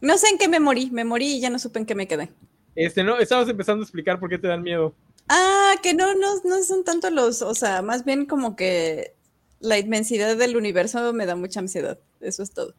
No 0.00 0.16
sé 0.16 0.28
en 0.28 0.38
qué 0.38 0.46
me 0.46 0.60
morí, 0.60 0.90
me 0.92 1.04
morí 1.04 1.26
y 1.26 1.40
ya 1.40 1.50
no 1.50 1.58
supe 1.58 1.80
en 1.80 1.86
qué 1.86 1.96
me 1.96 2.06
quedé. 2.06 2.30
Este, 2.76 3.02
no, 3.02 3.18
estabas 3.18 3.48
empezando 3.48 3.82
a 3.82 3.84
explicar 3.84 4.20
por 4.20 4.28
qué 4.28 4.38
te 4.38 4.46
dan 4.46 4.62
miedo. 4.62 4.94
Ah, 5.28 5.74
que 5.82 5.92
no, 5.92 6.14
no, 6.14 6.36
no 6.44 6.62
son 6.62 6.84
tanto 6.84 7.10
los, 7.10 7.42
o 7.42 7.54
sea, 7.54 7.82
más 7.82 8.04
bien 8.04 8.24
como 8.24 8.54
que 8.54 9.14
la 9.60 9.78
inmensidad 9.78 10.36
del 10.36 10.56
universo 10.56 11.12
me 11.12 11.26
da 11.26 11.34
mucha 11.34 11.60
ansiedad. 11.60 11.98
Eso 12.20 12.42
es 12.42 12.52
todo. 12.52 12.74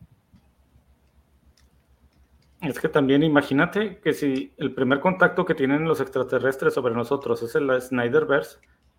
Es 2.62 2.80
que 2.80 2.90
también 2.90 3.24
imagínate 3.24 4.00
que 4.00 4.14
si 4.14 4.54
el 4.58 4.74
primer 4.74 5.00
contacto 5.00 5.46
que 5.46 5.56
tienen 5.56 5.86
los 5.86 6.02
extraterrestres 6.02 6.74
sobre 6.74 6.94
nosotros 6.94 7.42
es 7.42 7.56
el 7.56 7.82
Snyderverse, 7.82 8.58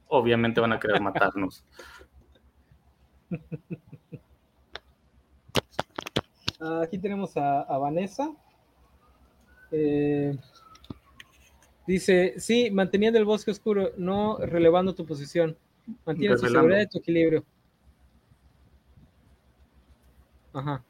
obviamente 0.08 0.60
van 0.60 0.72
a 0.72 0.80
querer 0.80 1.00
matarnos. 1.02 1.64
Aquí 6.82 6.98
tenemos 6.98 7.36
a, 7.36 7.64
Vanessa. 7.78 8.32
Eh, 9.72 10.36
dice, 11.86 12.34
sí, 12.38 12.70
manteniendo 12.70 13.18
el 13.18 13.24
bosque 13.26 13.50
oscuro, 13.50 13.90
no 13.98 14.38
relevando 14.38 14.94
tu 14.94 15.04
posición. 15.04 15.56
Mantiene 16.06 16.36
tu 16.36 16.46
seguridad 16.46 16.80
y 16.80 16.88
tu 16.88 16.98
equilibrio. 16.98 17.44
Ajá. 20.54 20.82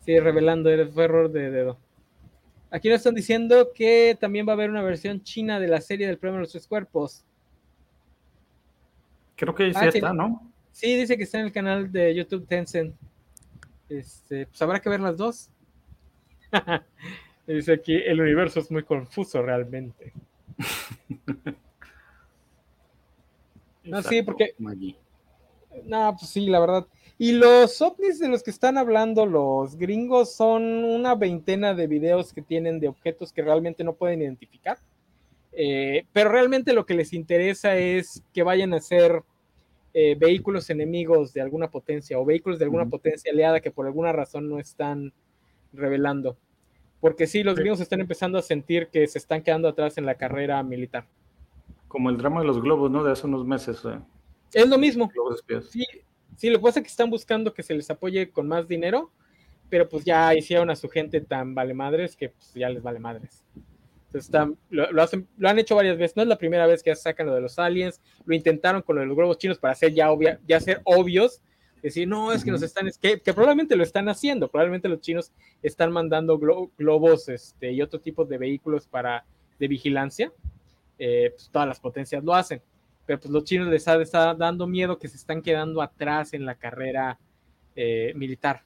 Sí, 0.00 0.18
revelando, 0.18 0.70
fue 0.92 1.04
error 1.04 1.30
de 1.30 1.50
dedo. 1.50 1.78
Aquí 2.70 2.88
nos 2.88 2.98
están 2.98 3.14
diciendo 3.14 3.72
que 3.74 4.16
también 4.20 4.46
va 4.46 4.52
a 4.52 4.54
haber 4.54 4.70
una 4.70 4.82
versión 4.82 5.22
china 5.22 5.58
de 5.58 5.68
la 5.68 5.80
serie 5.80 6.06
del 6.06 6.18
premio 6.18 6.36
de 6.36 6.42
los 6.42 6.52
tres 6.52 6.66
cuerpos. 6.66 7.24
Creo 9.34 9.54
que 9.54 9.72
ya 9.72 9.80
ah, 9.80 9.88
está, 9.88 10.12
¿no? 10.12 10.52
Sí, 10.70 10.96
dice 10.96 11.16
que 11.16 11.24
está 11.24 11.40
en 11.40 11.46
el 11.46 11.52
canal 11.52 11.90
de 11.90 12.14
YouTube 12.14 12.46
Tencent. 12.46 12.94
Este, 13.88 14.46
pues 14.46 14.62
habrá 14.62 14.80
que 14.80 14.88
ver 14.88 15.00
las 15.00 15.16
dos. 15.16 15.50
Dice 17.46 17.72
aquí, 17.72 17.94
el 17.94 18.20
universo 18.20 18.60
es 18.60 18.70
muy 18.70 18.84
confuso 18.84 19.42
realmente. 19.42 20.12
no, 23.84 24.02
sí, 24.02 24.22
porque... 24.22 24.54
No, 25.84 26.14
pues 26.16 26.30
sí, 26.30 26.46
la 26.46 26.60
verdad. 26.60 26.86
Y 27.22 27.32
los 27.32 27.82
ovnis 27.82 28.18
de 28.18 28.28
los 28.28 28.42
que 28.42 28.50
están 28.50 28.78
hablando 28.78 29.26
los 29.26 29.76
gringos 29.76 30.34
son 30.34 30.62
una 30.84 31.14
veintena 31.14 31.74
de 31.74 31.86
videos 31.86 32.32
que 32.32 32.40
tienen 32.40 32.80
de 32.80 32.88
objetos 32.88 33.30
que 33.30 33.42
realmente 33.42 33.84
no 33.84 33.92
pueden 33.92 34.22
identificar. 34.22 34.78
Eh, 35.52 36.06
pero 36.14 36.30
realmente 36.30 36.72
lo 36.72 36.86
que 36.86 36.94
les 36.94 37.12
interesa 37.12 37.76
es 37.76 38.24
que 38.32 38.42
vayan 38.42 38.72
a 38.72 38.80
ser 38.80 39.22
eh, 39.92 40.16
vehículos 40.18 40.70
enemigos 40.70 41.34
de 41.34 41.42
alguna 41.42 41.70
potencia 41.70 42.18
o 42.18 42.24
vehículos 42.24 42.58
de 42.58 42.64
alguna 42.64 42.86
potencia 42.86 43.30
aliada 43.30 43.60
que 43.60 43.70
por 43.70 43.84
alguna 43.84 44.12
razón 44.12 44.48
no 44.48 44.58
están 44.58 45.12
revelando. 45.74 46.38
Porque 47.02 47.26
sí, 47.26 47.42
los 47.42 47.56
gringos 47.56 47.80
están 47.80 48.00
empezando 48.00 48.38
a 48.38 48.42
sentir 48.42 48.88
que 48.88 49.06
se 49.06 49.18
están 49.18 49.42
quedando 49.42 49.68
atrás 49.68 49.98
en 49.98 50.06
la 50.06 50.14
carrera 50.14 50.62
militar. 50.62 51.04
Como 51.86 52.08
el 52.08 52.16
drama 52.16 52.40
de 52.40 52.46
los 52.46 52.62
globos, 52.62 52.90
¿no? 52.90 53.04
De 53.04 53.12
hace 53.12 53.26
unos 53.26 53.44
meses. 53.44 53.84
Eh. 53.84 53.98
Es 54.54 54.66
lo 54.66 54.78
mismo. 54.78 55.10
Sí, 55.68 55.84
sí, 56.40 56.48
lo 56.48 56.58
que 56.58 56.62
pasa 56.62 56.80
es 56.80 56.84
que 56.84 56.90
están 56.90 57.10
buscando 57.10 57.52
que 57.52 57.62
se 57.62 57.74
les 57.74 57.90
apoye 57.90 58.30
con 58.30 58.48
más 58.48 58.66
dinero, 58.66 59.12
pero 59.68 59.86
pues 59.86 60.06
ya 60.06 60.34
hicieron 60.34 60.70
a 60.70 60.76
su 60.76 60.88
gente 60.88 61.20
tan 61.20 61.54
vale 61.54 61.74
madres 61.74 62.16
que 62.16 62.30
pues 62.30 62.54
ya 62.54 62.70
les 62.70 62.82
vale 62.82 62.98
madres. 62.98 63.44
Lo, 64.70 65.02
hacen, 65.02 65.28
lo, 65.36 65.48
han 65.50 65.58
hecho 65.58 65.76
varias 65.76 65.98
veces, 65.98 66.16
no 66.16 66.22
es 66.22 66.28
la 66.28 66.38
primera 66.38 66.66
vez 66.66 66.82
que 66.82 66.96
sacan 66.96 67.26
lo 67.26 67.34
de 67.34 67.42
los 67.42 67.58
aliens, 67.58 68.00
lo 68.24 68.34
intentaron 68.34 68.80
con 68.80 68.96
lo 68.96 69.02
de 69.02 69.06
los 69.06 69.16
globos 69.16 69.36
chinos 69.36 69.58
para 69.58 69.72
hacer 69.72 69.92
ya, 69.92 70.10
obvia, 70.10 70.40
ya 70.48 70.58
ser 70.60 70.80
obvios, 70.84 71.42
decir, 71.82 72.08
no, 72.08 72.32
es 72.32 72.42
que 72.42 72.50
nos 72.50 72.62
están, 72.62 72.90
que, 73.00 73.20
que, 73.20 73.34
probablemente 73.34 73.76
lo 73.76 73.82
están 73.82 74.08
haciendo, 74.08 74.50
probablemente 74.50 74.88
los 74.88 75.02
chinos 75.02 75.30
están 75.62 75.92
mandando 75.92 76.38
globos 76.38 77.28
este, 77.28 77.70
y 77.70 77.82
otro 77.82 78.00
tipo 78.00 78.24
de 78.24 78.38
vehículos 78.38 78.86
para, 78.88 79.26
de 79.58 79.68
vigilancia, 79.68 80.32
eh, 80.98 81.32
pues 81.36 81.50
todas 81.50 81.68
las 81.68 81.80
potencias 81.80 82.24
lo 82.24 82.34
hacen, 82.34 82.62
pero 83.10 83.22
pues 83.22 83.32
los 83.32 83.42
chinos 83.42 83.66
les 83.66 83.88
está, 83.88 84.34
dando 84.34 84.68
miedo 84.68 84.96
que 84.96 85.08
se 85.08 85.16
están 85.16 85.42
quedando 85.42 85.82
atrás 85.82 86.32
en 86.32 86.46
la 86.46 86.54
carrera 86.54 87.18
eh, 87.74 88.12
militar. 88.14 88.62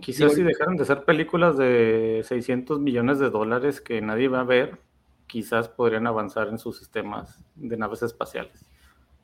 Quizás 0.00 0.34
si 0.34 0.44
dejaron 0.44 0.76
de 0.76 0.84
hacer 0.84 1.04
películas 1.04 1.58
de 1.58 2.22
600 2.22 2.78
millones 2.78 3.18
de 3.18 3.30
dólares 3.30 3.80
que 3.80 4.00
nadie 4.00 4.28
va 4.28 4.42
a 4.42 4.44
ver, 4.44 4.78
quizás 5.26 5.68
podrían 5.68 6.06
avanzar 6.06 6.46
en 6.50 6.58
sus 6.60 6.78
sistemas 6.78 7.44
de 7.56 7.76
naves 7.76 8.04
espaciales, 8.04 8.64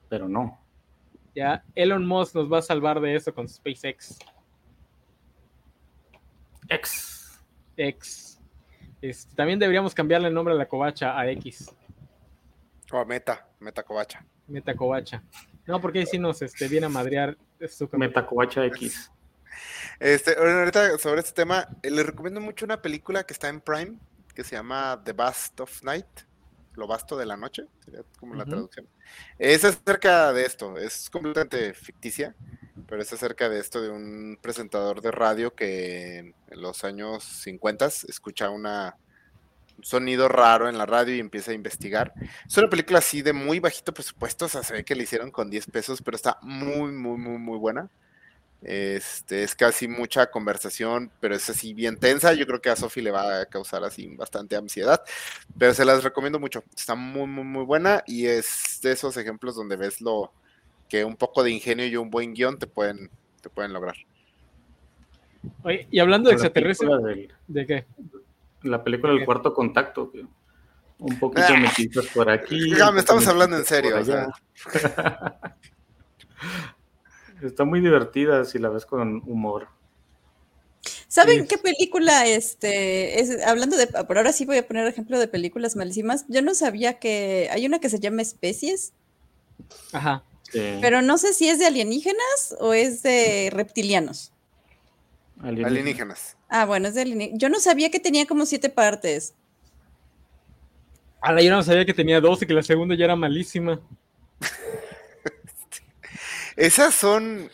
pero 0.09 0.29
no. 0.29 0.59
Ya, 1.33 1.63
Elon 1.77 2.05
Musk 2.05 2.35
nos 2.35 2.53
va 2.53 2.59
a 2.59 2.63
salvar 2.63 3.01
de 3.01 3.15
eso 3.15 3.33
con 3.33 3.49
SpaceX. 3.49 4.19
X. 6.69 7.41
X. 7.77 8.41
Este, 9.01 9.37
también 9.37 9.61
deberíamos 9.61 9.95
cambiarle 9.95 10.27
el 10.27 10.35
nombre 10.35 10.55
a 10.55 10.57
la 10.57 10.67
covacha 10.67 11.17
a 11.17 11.31
X. 11.31 11.73
O 12.91 12.99
a 12.99 13.05
Meta, 13.05 13.47
Meta 13.61 13.83
Covacha. 13.83 14.25
Meta 14.47 14.75
Covacha. 14.75 15.23
No, 15.67 15.81
porque 15.81 16.01
ahí 16.01 16.07
sí 16.07 16.19
nos 16.19 16.41
este, 16.43 16.69
viene 16.69 16.87
a 16.87 16.89
madrear. 16.89 17.37
Meta 17.93 18.27
Covacha 18.27 18.65
X. 18.67 19.11
Este, 20.01 20.37
ahorita 20.37 20.97
sobre 20.99 21.21
este 21.21 21.33
tema, 21.33 21.69
eh, 21.83 21.91
les 21.91 22.07
recomiendo 22.07 22.41
mucho 22.41 22.65
una 22.65 22.81
película 22.81 23.25
que 23.25 23.33
está 23.33 23.49
en 23.49 23.61
Prime, 23.61 23.99
que 24.35 24.45
se 24.45 24.57
llama 24.57 25.01
The 25.05 25.13
Bast 25.13 25.61
of 25.61 25.83
Night, 25.83 26.07
lo 26.75 26.87
vasto 26.87 27.17
de 27.17 27.27
la 27.27 27.37
noche, 27.37 27.67
sería 27.85 28.05
como 28.21 28.35
la 28.35 28.45
traducción. 28.45 28.87
Es 29.39 29.65
acerca 29.65 30.33
de 30.33 30.47
esto, 30.47 30.77
es 30.77 31.11
completamente 31.11 31.75
ficticia, 31.75 32.37
pero 32.87 33.03
es 33.03 33.13
acerca 33.13 33.49
de 33.49 33.59
esto 33.59 33.83
de 33.83 33.91
un 33.91 34.39
presentador 34.41 35.03
de 35.03 35.11
radio 35.11 35.55
que 35.55 36.19
en 36.19 36.63
los 36.63 36.85
años 36.85 37.25
50 37.25 37.87
escucha 37.87 38.51
una, 38.51 38.97
un 38.97 39.08
sonido 39.83 40.29
raro 40.29 40.69
en 40.69 40.79
la 40.79 40.87
radio 40.87 41.15
y 41.15 41.21
empieza 41.21 41.51
a 41.51 41.55
investigar. 41.55 42.13
Es 42.47 42.57
una 42.57 42.69
película 42.69 42.99
así 42.99 43.23
de 43.23 43.33
muy 43.33 43.61
bajito 43.61 43.93
presupuesto, 43.93 44.47
o 44.47 44.49
sea, 44.49 44.63
se 44.63 44.75
ve 44.75 44.85
que 44.85 44.95
le 44.95 45.05
hicieron 45.05 45.31
con 45.31 45.51
10 45.51 45.67
pesos, 45.67 46.03
pero 46.03 46.17
está 46.17 46.39
muy, 46.43 46.93
muy, 46.93 47.19
muy, 47.19 47.39
muy 47.39 47.59
buena. 47.59 47.89
Este, 48.61 49.45
es 49.45 49.55
casi 49.55 49.87
mucha 49.87 50.31
conversación, 50.31 51.13
pero 51.21 51.37
es 51.37 51.49
así 51.49 51.75
bien 51.75 51.97
tensa. 51.97 52.33
Yo 52.35 52.47
creo 52.47 52.61
que 52.61 52.71
a 52.71 52.77
Sofi 52.77 53.01
le 53.01 53.13
va 53.13 53.43
a 53.43 53.47
causar 53.47 53.85
así 53.85 54.09
bastante 54.17 54.57
ansiedad, 54.57 55.01
pero 55.57 55.75
se 55.75 55.85
las 55.85 56.03
recomiendo 56.03 56.41
mucho. 56.41 56.65
Está 56.77 56.95
muy, 56.95 57.27
muy, 57.27 57.45
muy 57.45 57.65
buena 57.65 58.03
y 58.07 58.27
es 58.27 58.81
de 58.83 58.93
esos 58.93 59.17
ejemplos 59.17 59.55
donde 59.55 59.77
ves 59.77 60.01
lo 60.01 60.33
que 60.89 61.05
un 61.05 61.17
poco 61.17 61.43
de 61.45 61.51
ingenio 61.51 61.87
y 61.87 61.97
un 61.97 62.11
buen 62.11 62.35
guion 62.35 62.59
te 62.59 62.67
pueden, 62.67 63.11
te 63.41 63.49
pueden 63.49 63.73
lograr. 63.73 63.95
Oye, 65.63 65.87
y 65.91 66.01
hablando 66.01 66.31
de 66.31 66.35
extraterrestres, 66.35 66.91
¿de 67.47 67.67
qué? 67.67 67.85
La 68.63 68.83
película 68.83 69.13
del 69.13 69.25
cuarto 69.25 69.55
contacto, 69.55 70.13
un 70.99 71.19
poquito 71.19 72.01
ah, 72.01 72.03
por 72.15 72.31
aquí. 72.31 72.73
me 72.93 73.01
estamos 73.01 73.27
hablando 73.27 73.57
en 73.57 73.65
serio. 73.65 73.99
O 74.01 74.05
sea. 74.05 74.29
Está 77.43 77.65
muy 77.65 77.81
divertida 77.81 78.45
si 78.45 78.59
la 78.59 78.69
ves 78.69 78.85
con 78.85 79.23
humor. 79.27 79.69
¿Saben 81.07 81.47
qué 81.47 81.57
película, 81.57 82.27
este, 82.27 83.21
es, 83.21 83.43
hablando 83.45 83.77
de, 83.77 83.87
por 83.87 84.19
ahora 84.19 84.33
sí 84.33 84.45
voy 84.45 84.59
a 84.59 84.67
poner 84.67 84.87
ejemplo 84.87 85.19
de 85.19 85.27
películas 85.27 85.75
malísimas, 85.75 86.27
yo 86.29 86.43
no 86.43 86.55
sabía 86.55 86.99
que 86.99 87.49
hay 87.51 87.65
una 87.65 87.79
que 87.79 87.89
se 87.89 87.99
llama 87.99 88.23
Especies. 88.23 88.93
Ajá. 89.93 90.25
Pero 90.53 91.03
no 91.03 91.19
sé 91.19 91.35
si 91.35 91.49
es 91.49 91.59
de 91.59 91.67
alienígenas 91.67 92.57
o 92.59 92.73
es 92.73 93.03
de 93.03 93.51
reptilianos. 93.53 94.33
Alienígenas. 95.43 96.38
Ah, 96.49 96.65
bueno, 96.65 96.89
es 96.89 96.95
de 96.95 97.03
alienígenas. 97.03 97.41
Yo 97.41 97.49
no 97.49 97.61
sabía 97.61 97.91
que 97.91 98.01
tenía 98.01 98.27
como 98.27 98.47
siete 98.47 98.71
partes. 98.71 99.35
Ah, 101.21 101.41
yo 101.41 101.51
no 101.51 101.63
sabía 101.63 101.85
que 101.85 101.95
tenía 101.95 102.21
dos 102.21 102.43
y 102.43 102.47
que 102.47 102.55
la 102.55 102.63
segunda 102.63 102.95
ya 102.95 103.05
era 103.05 103.17
malísima. 103.17 103.81
Esas 106.57 106.95
son. 106.95 107.51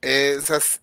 esas. 0.00 0.80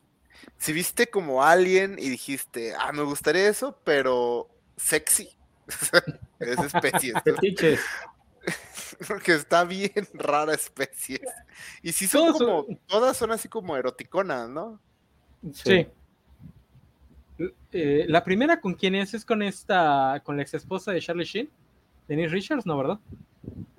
Si 0.57 0.73
viste 0.73 1.07
como 1.07 1.41
Alien 1.41 1.97
y 1.97 2.09
dijiste, 2.09 2.73
ah, 2.77 2.91
me 2.91 3.03
gustaría 3.03 3.47
eso, 3.47 3.79
pero 3.83 4.49
sexy. 4.75 5.29
es 6.39 6.59
especie. 6.59 7.13
Porque 9.07 9.35
está 9.35 9.63
bien 9.63 10.07
rara 10.13 10.53
especie. 10.53 11.21
Y 11.81 11.93
si 11.93 12.07
son 12.07 12.33
como. 12.33 12.65
Todas 12.87 13.15
son 13.15 13.31
así 13.31 13.47
como 13.47 13.77
eroticonas, 13.77 14.49
¿no? 14.49 14.79
Sí. 15.53 15.87
Eh, 17.71 18.05
la 18.07 18.23
primera 18.23 18.59
con 18.59 18.73
quién 18.73 18.95
es 18.95 19.13
es 19.13 19.23
con 19.23 19.41
esta, 19.41 20.21
con 20.23 20.35
la 20.35 20.43
ex 20.43 20.53
esposa 20.53 20.91
de 20.91 21.01
Charlie 21.01 21.23
Sheen, 21.23 21.49
Denise 22.07 22.33
Richards, 22.33 22.65
¿no, 22.65 22.77
verdad? 22.77 22.99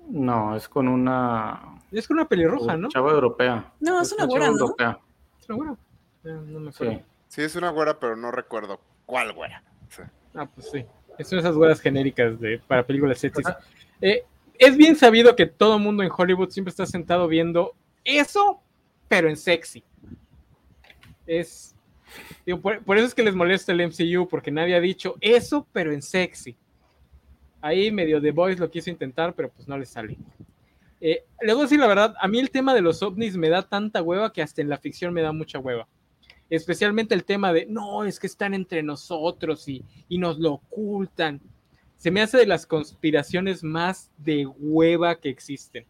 No, 0.09 0.55
es 0.55 0.67
con 0.67 0.87
una. 0.87 1.79
Es 1.91 2.07
con 2.07 2.17
una 2.17 2.27
pelirroja, 2.27 2.75
¿no? 2.75 2.89
Chava 2.89 3.11
europea. 3.11 3.71
No, 3.79 4.01
es, 4.01 4.11
una 4.11 4.25
güera, 4.25 4.47
¿no? 4.47 4.59
Europea. 4.59 4.99
Es 5.39 5.49
una 5.49 5.55
güera. 5.55 5.77
No, 6.23 6.59
me 6.59 6.69
acuerdo. 6.69 7.01
Sí. 7.27 7.41
es 7.41 7.55
una 7.55 7.69
güera, 7.69 7.99
pero 7.99 8.15
no 8.15 8.31
recuerdo 8.31 8.79
cuál 9.05 9.33
güera. 9.33 9.63
Ah, 10.35 10.45
pues 10.45 10.69
sí. 10.71 10.85
Es 11.17 11.31
una 11.31 11.41
de 11.41 11.47
esas 11.47 11.55
güeras 11.55 11.79
genéricas 11.79 12.39
de, 12.39 12.59
para 12.59 12.85
películas 12.85 13.19
sexys. 13.19 13.45
Eh, 14.01 14.23
es 14.57 14.77
bien 14.77 14.95
sabido 14.95 15.35
que 15.35 15.45
todo 15.45 15.77
el 15.77 15.83
mundo 15.83 16.03
en 16.03 16.09
Hollywood 16.15 16.49
siempre 16.49 16.69
está 16.69 16.85
sentado 16.85 17.27
viendo 17.27 17.73
eso, 18.03 18.61
pero 19.07 19.29
en 19.29 19.37
sexy. 19.37 19.83
Es. 21.25 21.75
Por, 22.61 22.97
eso 22.97 23.07
es 23.07 23.15
que 23.15 23.23
les 23.23 23.35
molesta 23.35 23.71
el 23.71 23.87
MCU, 23.87 24.27
porque 24.27 24.51
nadie 24.51 24.75
ha 24.75 24.81
dicho 24.81 25.15
eso, 25.21 25.67
pero 25.71 25.91
en 25.91 26.01
sexy. 26.01 26.55
Ahí 27.61 27.91
medio 27.91 28.21
The 28.21 28.31
Voice 28.31 28.59
lo 28.59 28.69
quiso 28.69 28.89
intentar, 28.89 29.33
pero 29.33 29.49
pues 29.51 29.67
no 29.67 29.77
le 29.77 29.85
sale. 29.85 30.17
Eh, 30.99 31.23
le 31.41 31.53
voy 31.53 31.61
a 31.61 31.65
decir 31.65 31.79
la 31.79 31.87
verdad, 31.87 32.15
a 32.19 32.27
mí 32.27 32.39
el 32.39 32.51
tema 32.51 32.73
de 32.73 32.81
los 32.81 33.01
ovnis 33.01 33.37
me 33.37 33.49
da 33.49 33.67
tanta 33.67 34.01
hueva 34.01 34.33
que 34.33 34.41
hasta 34.41 34.61
en 34.61 34.69
la 34.69 34.77
ficción 34.77 35.13
me 35.13 35.21
da 35.21 35.31
mucha 35.31 35.59
hueva. 35.59 35.87
Especialmente 36.49 37.15
el 37.15 37.23
tema 37.23 37.53
de, 37.53 37.65
no, 37.65 38.03
es 38.03 38.19
que 38.19 38.27
están 38.27 38.53
entre 38.53 38.83
nosotros 38.83 39.67
y, 39.67 39.83
y 40.09 40.17
nos 40.17 40.37
lo 40.37 40.53
ocultan. 40.53 41.39
Se 41.97 42.11
me 42.11 42.21
hace 42.21 42.37
de 42.37 42.47
las 42.47 42.65
conspiraciones 42.65 43.63
más 43.63 44.11
de 44.17 44.45
hueva 44.45 45.15
que 45.15 45.29
existen. 45.29 45.85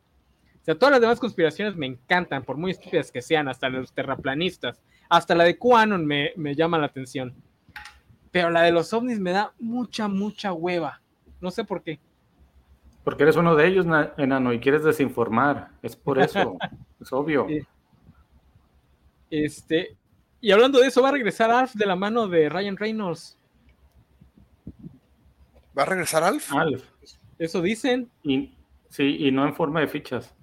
O 0.61 0.63
sea, 0.63 0.75
todas 0.75 0.91
las 0.91 1.01
demás 1.01 1.19
conspiraciones 1.19 1.75
me 1.75 1.87
encantan, 1.87 2.43
por 2.43 2.57
muy 2.57 2.71
estúpidas 2.71 3.11
que 3.11 3.21
sean, 3.21 3.47
hasta 3.47 3.69
los 3.69 3.93
terraplanistas, 3.93 4.79
hasta 5.11 5.35
la 5.35 5.43
de 5.43 5.57
QAnon 5.57 6.05
me, 6.05 6.31
me 6.37 6.55
llama 6.55 6.77
la 6.77 6.85
atención. 6.85 7.35
Pero 8.31 8.49
la 8.49 8.61
de 8.61 8.71
los 8.71 8.93
ovnis 8.93 9.19
me 9.19 9.31
da 9.31 9.53
mucha, 9.59 10.07
mucha 10.07 10.53
hueva. 10.53 11.01
No 11.41 11.51
sé 11.51 11.65
por 11.65 11.83
qué. 11.83 11.99
Porque 13.03 13.23
eres 13.23 13.35
uno 13.35 13.53
de 13.55 13.67
ellos, 13.67 13.85
enano, 14.17 14.53
y 14.53 14.61
quieres 14.61 14.85
desinformar. 14.85 15.71
Es 15.81 15.97
por 15.97 16.17
eso. 16.17 16.57
es 17.01 17.11
obvio. 17.11 17.45
Este. 19.29 19.97
Y 20.39 20.51
hablando 20.51 20.79
de 20.79 20.87
eso, 20.87 21.01
va 21.01 21.09
a 21.09 21.11
regresar 21.11 21.51
Alf 21.51 21.73
de 21.73 21.85
la 21.85 21.97
mano 21.97 22.29
de 22.29 22.47
Ryan 22.47 22.77
Reynolds. 22.77 23.37
¿Va 25.77 25.83
a 25.83 25.87
regresar 25.87 26.23
Alf? 26.23 26.53
Alf. 26.53 26.85
Eso 27.37 27.61
dicen. 27.61 28.09
Y, 28.23 28.55
sí, 28.87 29.17
y 29.19 29.31
no 29.31 29.45
en 29.45 29.55
forma 29.55 29.81
de 29.81 29.89
fichas. 29.89 30.33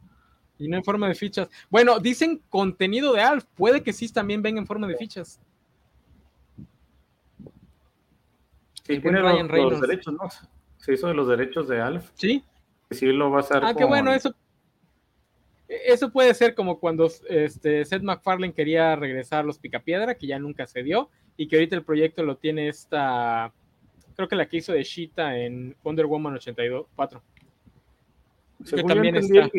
Y 0.58 0.68
no 0.68 0.76
en 0.76 0.84
forma 0.84 1.08
de 1.08 1.14
fichas. 1.14 1.48
Bueno, 1.70 2.00
dicen 2.00 2.42
contenido 2.48 3.12
de 3.12 3.20
Alf. 3.20 3.44
Puede 3.54 3.82
que 3.82 3.92
sí 3.92 4.12
también 4.12 4.42
venga 4.42 4.60
en 4.60 4.66
forma 4.66 4.86
de 4.86 4.96
fichas. 4.96 5.40
Sí, 8.84 8.98
tiene 9.00 9.20
Ryan. 9.20 9.48
Los 9.48 9.80
derechos, 9.80 10.14
¿no? 10.14 10.28
se 10.78 10.94
hizo 10.94 11.08
de 11.08 11.14
los 11.14 11.28
derechos 11.28 11.68
de 11.68 11.80
Alf. 11.80 12.10
Sí. 12.14 12.42
Sí 12.90 13.06
lo 13.06 13.30
va 13.30 13.38
a 13.38 13.40
hacer. 13.40 13.60
Ah, 13.62 13.74
qué 13.74 13.84
bueno, 13.84 14.12
eso. 14.12 14.34
Eso 15.68 16.10
puede 16.10 16.32
ser 16.32 16.54
como 16.54 16.80
cuando 16.80 17.10
este, 17.28 17.84
Seth 17.84 18.02
MacFarlane 18.02 18.54
quería 18.54 18.96
regresar 18.96 19.40
a 19.40 19.42
los 19.42 19.58
Picapiedra, 19.58 20.14
que 20.14 20.26
ya 20.26 20.38
nunca 20.38 20.66
se 20.66 20.82
dio, 20.82 21.10
y 21.36 21.46
que 21.46 21.56
ahorita 21.56 21.76
el 21.76 21.84
proyecto 21.84 22.22
lo 22.22 22.38
tiene 22.38 22.68
esta, 22.68 23.52
creo 24.16 24.28
que 24.28 24.36
la 24.36 24.48
que 24.48 24.56
hizo 24.56 24.72
de 24.72 24.82
Sheeta 24.82 25.36
en 25.36 25.76
Wonder 25.84 26.06
Woman 26.06 26.36
82, 26.36 26.86
Que 28.70 28.82
también 28.82 29.16
está... 29.16 29.50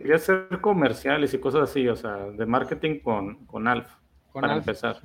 quería 0.00 0.16
hacer 0.16 0.48
comerciales 0.62 1.34
y 1.34 1.38
cosas 1.38 1.68
así, 1.68 1.86
o 1.86 1.94
sea, 1.94 2.30
de 2.30 2.46
marketing 2.46 3.00
con, 3.00 3.44
con 3.44 3.68
Alf, 3.68 3.86
para 4.32 4.56
empezar. 4.56 4.98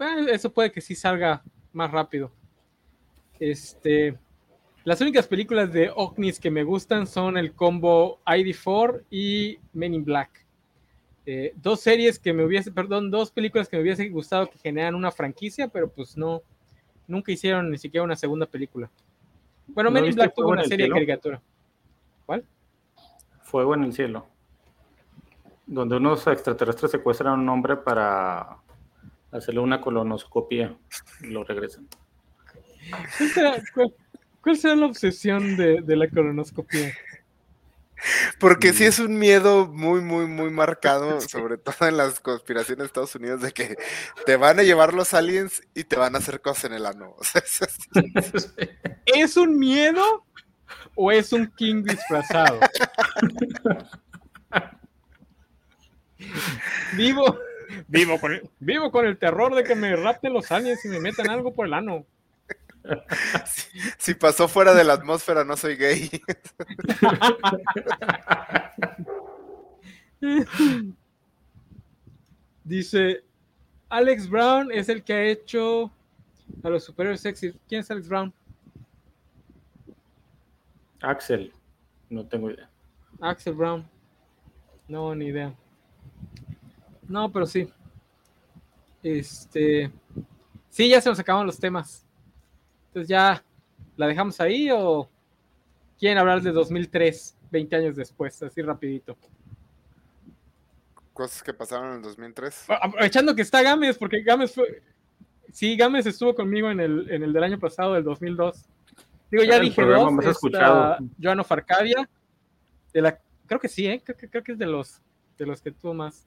Eh, 0.00 0.26
eso 0.32 0.52
puede 0.52 0.72
que 0.72 0.80
sí 0.80 0.96
salga 0.96 1.44
más 1.72 1.92
rápido. 1.92 2.32
Este, 3.38 4.18
las 4.82 5.00
únicas 5.00 5.28
películas 5.28 5.72
de 5.72 5.92
ovnis 5.94 6.40
que 6.40 6.50
me 6.50 6.64
gustan 6.64 7.06
son 7.06 7.36
el 7.36 7.52
combo 7.52 8.18
ID4 8.26 9.04
y 9.10 9.58
Men 9.72 9.94
in 9.94 10.04
Black. 10.04 10.44
Eh, 11.24 11.52
dos 11.54 11.80
series 11.80 12.18
que 12.18 12.32
me 12.32 12.44
hubiese, 12.44 12.72
perdón, 12.72 13.12
dos 13.12 13.30
películas 13.30 13.68
que 13.68 13.76
me 13.76 13.84
hubiese 13.84 14.08
gustado 14.08 14.50
que 14.50 14.58
generan 14.58 14.96
una 14.96 15.12
franquicia, 15.12 15.68
pero 15.68 15.88
pues 15.88 16.16
no, 16.16 16.42
nunca 17.06 17.30
hicieron 17.30 17.70
ni 17.70 17.78
siquiera 17.78 18.02
una 18.02 18.16
segunda 18.16 18.46
película. 18.46 18.90
Bueno, 19.68 19.92
Men 19.92 20.06
in 20.06 20.14
Black 20.16 20.34
tuvo 20.34 20.48
una 20.48 20.64
serie 20.64 20.86
de 20.86 20.92
caricatura. 20.92 21.40
¿Cuál? 22.24 22.44
Fuego 23.46 23.74
en 23.74 23.84
el 23.84 23.92
cielo. 23.92 24.26
Donde 25.66 25.96
unos 25.96 26.26
extraterrestres 26.26 26.90
secuestran 26.90 27.32
a 27.32 27.34
un 27.34 27.48
hombre 27.48 27.76
para 27.76 28.58
hacerle 29.30 29.60
una 29.60 29.80
colonoscopia 29.80 30.76
y 31.22 31.26
lo 31.28 31.44
regresan. 31.44 31.88
¿Cuál 34.40 34.56
será, 34.56 34.76
la 34.76 34.86
obsesión 34.86 35.56
de, 35.56 35.82
la 35.96 36.08
colonoscopia? 36.08 36.92
Porque 38.38 38.72
sí 38.72 38.84
es 38.84 38.98
un 38.98 39.18
miedo 39.18 39.66
muy, 39.66 40.00
muy, 40.00 40.26
muy 40.26 40.50
marcado, 40.50 41.20
sobre 41.28 41.56
todo 41.56 41.88
en 41.88 41.96
las 41.96 42.20
conspiraciones 42.20 42.78
de 42.78 42.86
Estados 42.86 43.14
Unidos, 43.14 43.40
de 43.40 43.52
que 43.52 43.76
te 44.24 44.36
van 44.36 44.58
a 44.58 44.62
llevar 44.62 44.92
los 44.92 45.14
aliens 45.14 45.62
y 45.74 45.84
te 45.84 45.96
van 45.96 46.14
a 46.14 46.18
hacer 46.18 46.40
cosas 46.40 46.64
en 46.64 46.74
el 46.74 46.86
ano. 46.86 47.16
¿Es 49.06 49.36
un 49.36 49.58
miedo 49.58 50.24
o 50.94 51.10
es 51.12 51.32
un 51.32 51.46
king 51.46 51.82
disfrazado? 51.82 52.60
Vivo, 56.96 57.38
vivo, 57.88 58.18
con 58.18 58.32
el, 58.32 58.48
vivo 58.58 58.90
con 58.90 59.06
el 59.06 59.18
terror 59.18 59.54
de 59.54 59.64
que 59.64 59.74
me 59.74 59.94
rapten 59.96 60.32
los 60.32 60.50
aliens 60.50 60.84
y 60.84 60.88
me 60.88 61.00
metan 61.00 61.28
algo 61.30 61.52
por 61.54 61.66
el 61.66 61.74
ano. 61.74 62.06
Si, 63.98 64.14
pasó 64.14 64.46
fuera 64.48 64.72
de 64.74 64.84
la 64.84 64.92
atmósfera, 64.94 65.44
no 65.44 65.56
soy 65.56 65.76
gay. 65.76 66.08
Dice, 72.64 73.24
Alex 73.88 74.28
Brown 74.28 74.70
es 74.72 74.88
el 74.88 75.02
que 75.02 75.12
ha 75.12 75.24
hecho 75.24 75.90
a 76.62 76.70
los 76.70 76.84
superiores 76.84 77.20
sexy. 77.20 77.52
¿Quién 77.68 77.80
es 77.80 77.90
Alex 77.90 78.08
Brown? 78.08 78.32
Axel, 81.00 81.52
no 82.10 82.26
tengo 82.26 82.50
idea. 82.50 82.70
Axel 83.20 83.54
Brown. 83.54 83.88
No, 84.88 85.14
ni 85.14 85.26
idea. 85.26 85.54
No, 87.08 87.30
pero 87.32 87.46
sí. 87.46 87.68
Este. 89.02 89.90
Sí, 90.68 90.88
ya 90.88 91.00
se 91.00 91.08
nos 91.08 91.18
acaban 91.18 91.46
los 91.46 91.58
temas. 91.58 92.06
Entonces 92.88 93.08
ya 93.08 93.42
la 93.96 94.06
dejamos 94.06 94.40
ahí 94.40 94.70
o 94.70 95.08
quieren 95.98 96.18
hablar 96.18 96.42
de 96.42 96.52
2003, 96.52 97.36
20 97.50 97.76
años 97.76 97.96
después, 97.96 98.42
así 98.42 98.62
rapidito. 98.62 99.16
Cosas 101.12 101.42
que 101.42 101.54
pasaron 101.54 101.90
en 101.90 101.96
el 101.96 102.02
2003. 102.02 102.66
Aprovechando 102.68 103.34
que 103.34 103.42
está 103.42 103.62
Gámez, 103.62 103.96
porque 103.96 104.22
Gámez 104.22 104.54
fue... 104.54 104.82
Sí, 105.50 105.76
Gámez 105.76 106.04
estuvo 106.04 106.34
conmigo 106.34 106.70
en 106.70 106.80
el, 106.80 107.10
en 107.10 107.22
el 107.22 107.32
del 107.32 107.44
año 107.44 107.58
pasado, 107.58 107.94
del 107.94 108.04
2002. 108.04 108.66
Digo, 109.30 109.44
ya 109.44 109.58
dije 109.58 109.82
dos. 109.82 110.12
Joano 111.20 111.44
Farcadia. 111.44 112.08
De 112.92 113.02
la, 113.02 113.18
creo 113.46 113.60
que 113.60 113.68
sí, 113.68 113.86
¿eh? 113.86 114.02
creo, 114.04 114.16
creo, 114.30 114.42
que 114.42 114.52
es 114.52 114.58
de 114.58 114.66
los, 114.66 115.02
de 115.36 115.46
los 115.46 115.60
que 115.60 115.72
tuvo 115.72 115.94
más. 115.94 116.26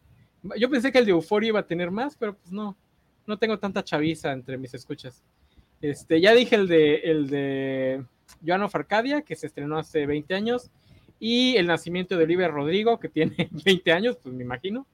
Yo 0.57 0.69
pensé 0.69 0.91
que 0.91 0.99
el 0.99 1.05
de 1.05 1.11
Euforia 1.11 1.49
iba 1.49 1.59
a 1.59 1.67
tener 1.67 1.91
más, 1.91 2.15
pero 2.15 2.35
pues 2.35 2.51
no. 2.51 2.77
No 3.25 3.37
tengo 3.37 3.59
tanta 3.59 3.83
chaviza 3.83 4.31
entre 4.31 4.57
mis 4.57 4.73
escuchas. 4.73 5.23
Este, 5.81 6.19
ya 6.19 6.33
dije 6.33 6.55
el 6.55 6.67
de, 6.67 6.95
el 6.95 7.27
de 7.29 8.03
Joano 8.45 8.69
Farcadia, 8.69 9.21
que 9.21 9.35
se 9.35 9.47
estrenó 9.47 9.77
hace 9.77 10.05
20 10.05 10.33
años 10.35 10.71
y 11.19 11.57
el 11.57 11.67
nacimiento 11.67 12.17
de 12.17 12.23
Olivia 12.23 12.47
Rodrigo, 12.47 12.99
que 12.99 13.09
tiene 13.09 13.49
20 13.65 13.91
años, 13.91 14.17
pues 14.21 14.33
me 14.33 14.43
imagino. 14.43 14.85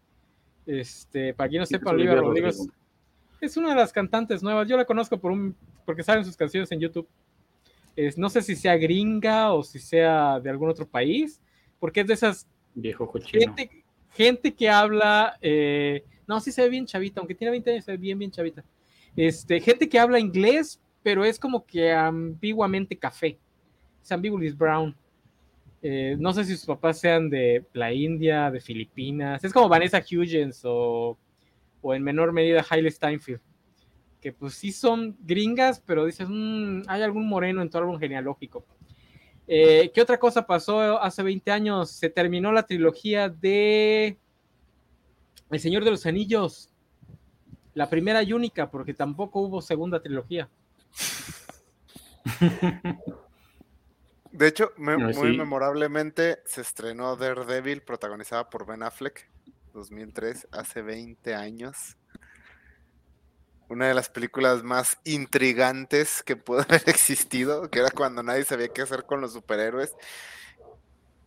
Este, 0.65 1.33
para 1.33 1.49
quien 1.49 1.59
no 1.59 1.65
sepa, 1.65 1.91
Olivia 1.91 2.15
Rodrigo 2.15 2.47
es, 2.47 3.57
una 3.57 3.69
de 3.69 3.75
las 3.75 3.93
cantantes 3.93 4.41
nuevas. 4.41 4.67
Yo 4.67 4.75
la 4.75 4.85
conozco 4.85 5.19
por 5.19 5.31
un, 5.31 5.55
porque 5.85 6.01
saben 6.01 6.25
sus 6.25 6.35
canciones 6.35 6.71
en 6.71 6.79
YouTube. 6.79 7.07
Es, 7.95 8.17
no 8.17 8.29
sé 8.29 8.41
si 8.41 8.55
sea 8.55 8.77
gringa 8.77 9.53
o 9.53 9.63
si 9.63 9.79
sea 9.79 10.39
de 10.39 10.49
algún 10.49 10.69
otro 10.69 10.87
país, 10.87 11.41
porque 11.79 12.01
es 12.01 12.07
de 12.07 12.13
esas 12.13 12.47
viejo 12.73 13.11
gente, 13.25 13.83
gente, 14.11 14.53
que 14.53 14.69
habla, 14.69 15.37
eh, 15.41 16.03
no, 16.27 16.39
sí 16.39 16.51
se 16.51 16.61
ve 16.61 16.69
bien 16.69 16.85
chavita, 16.85 17.21
aunque 17.21 17.35
tiene 17.35 17.51
20 17.51 17.71
años, 17.71 17.85
se 17.85 17.91
ve 17.91 17.97
bien, 17.97 18.19
bien 18.19 18.31
chavita. 18.31 18.63
Este, 19.15 19.61
gente 19.61 19.87
que 19.87 19.97
habla 19.97 20.19
inglés, 20.19 20.81
pero 21.01 21.23
es 21.23 21.39
como 21.39 21.65
que 21.65 21.91
ambiguamente 21.93 22.97
café. 22.97 23.37
Es 24.03 24.11
ambiguous 24.11 24.57
brown. 24.57 24.95
Eh, 25.81 26.15
no 26.19 26.33
sé 26.33 26.43
si 26.43 26.57
sus 26.57 26.65
papás 26.65 26.99
sean 26.99 27.29
de 27.29 27.63
la 27.73 27.93
India, 27.93 28.49
de 28.51 28.59
Filipinas. 28.59 29.43
Es 29.43 29.53
como 29.53 29.69
Vanessa 29.69 29.99
Hudgens 29.99 30.61
o, 30.63 31.17
en 31.83 32.03
menor 32.03 32.33
medida 32.33 32.65
Hailey 32.67 32.91
Steinfeld. 32.91 33.39
Que 34.25 34.33
pues 34.33 34.55
sí 34.55 34.71
son 34.71 35.15
gringas, 35.19 35.79
pero 35.85 36.03
dices, 36.03 36.27
mm, 36.27 36.81
hay 36.87 37.03
algún 37.03 37.27
moreno 37.29 37.61
en 37.61 37.69
todo 37.69 37.83
árbol 37.83 37.99
genealógico. 37.99 38.65
Eh, 39.47 39.91
¿Qué 39.93 40.01
otra 40.01 40.17
cosa 40.17 40.47
pasó 40.47 40.99
hace 40.99 41.21
20 41.21 41.51
años? 41.51 41.91
Se 41.91 42.09
terminó 42.09 42.51
la 42.51 42.63
trilogía 42.63 43.29
de 43.29 44.17
El 45.51 45.59
Señor 45.59 45.83
de 45.83 45.91
los 45.91 46.07
Anillos. 46.07 46.71
La 47.75 47.87
primera 47.87 48.23
y 48.23 48.33
única, 48.33 48.71
porque 48.71 48.95
tampoco 48.95 49.41
hubo 49.41 49.61
segunda 49.61 50.01
trilogía. 50.01 50.49
De 54.31 54.47
hecho, 54.47 54.71
muy 54.77 55.37
memorablemente 55.37 56.39
se 56.45 56.61
estrenó 56.61 57.15
Daredevil, 57.15 57.83
protagonizada 57.83 58.49
por 58.49 58.65
Ben 58.65 58.81
Affleck, 58.81 59.29
2003, 59.73 60.47
hace 60.51 60.81
20 60.81 61.35
años. 61.35 61.95
Una 63.67 63.87
de 63.87 63.93
las 63.93 64.09
películas 64.09 64.63
más 64.63 64.97
intrigantes 65.03 66.21
que 66.23 66.35
pudo 66.35 66.61
haber 66.67 66.83
existido, 66.87 67.69
que 67.69 67.79
era 67.79 67.89
cuando 67.91 68.23
nadie 68.23 68.45
sabía 68.45 68.67
qué 68.69 68.81
hacer 68.81 69.05
con 69.05 69.21
los 69.21 69.33
superhéroes. 69.33 69.93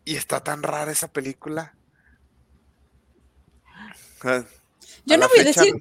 Y 0.05 0.17
está 0.17 0.41
tan 0.41 0.63
rara 0.63 0.91
esa 0.91 1.13
película. 1.13 1.75
Yo 5.05 5.17
no 5.17 5.29
voy 5.29 5.41
a 5.41 5.45
decir. 5.45 5.75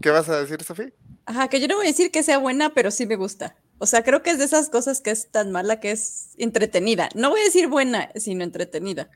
¿Qué 0.00 0.10
vas 0.10 0.28
a 0.28 0.40
decir, 0.40 0.62
Sofía? 0.62 0.92
Ajá, 1.24 1.48
que 1.48 1.60
yo 1.60 1.68
no 1.68 1.76
voy 1.76 1.86
a 1.86 1.88
decir 1.88 2.10
que 2.10 2.22
sea 2.22 2.38
buena, 2.38 2.74
pero 2.74 2.90
sí 2.90 3.06
me 3.06 3.16
gusta. 3.16 3.56
O 3.78 3.86
sea, 3.86 4.02
creo 4.02 4.22
que 4.22 4.30
es 4.30 4.38
de 4.38 4.44
esas 4.44 4.68
cosas 4.68 5.00
que 5.00 5.10
es 5.10 5.30
tan 5.30 5.52
mala 5.52 5.80
que 5.80 5.90
es 5.90 6.34
entretenida. 6.38 7.08
No 7.14 7.30
voy 7.30 7.40
a 7.40 7.44
decir 7.44 7.68
buena, 7.68 8.10
sino 8.14 8.44
entretenida. 8.44 9.10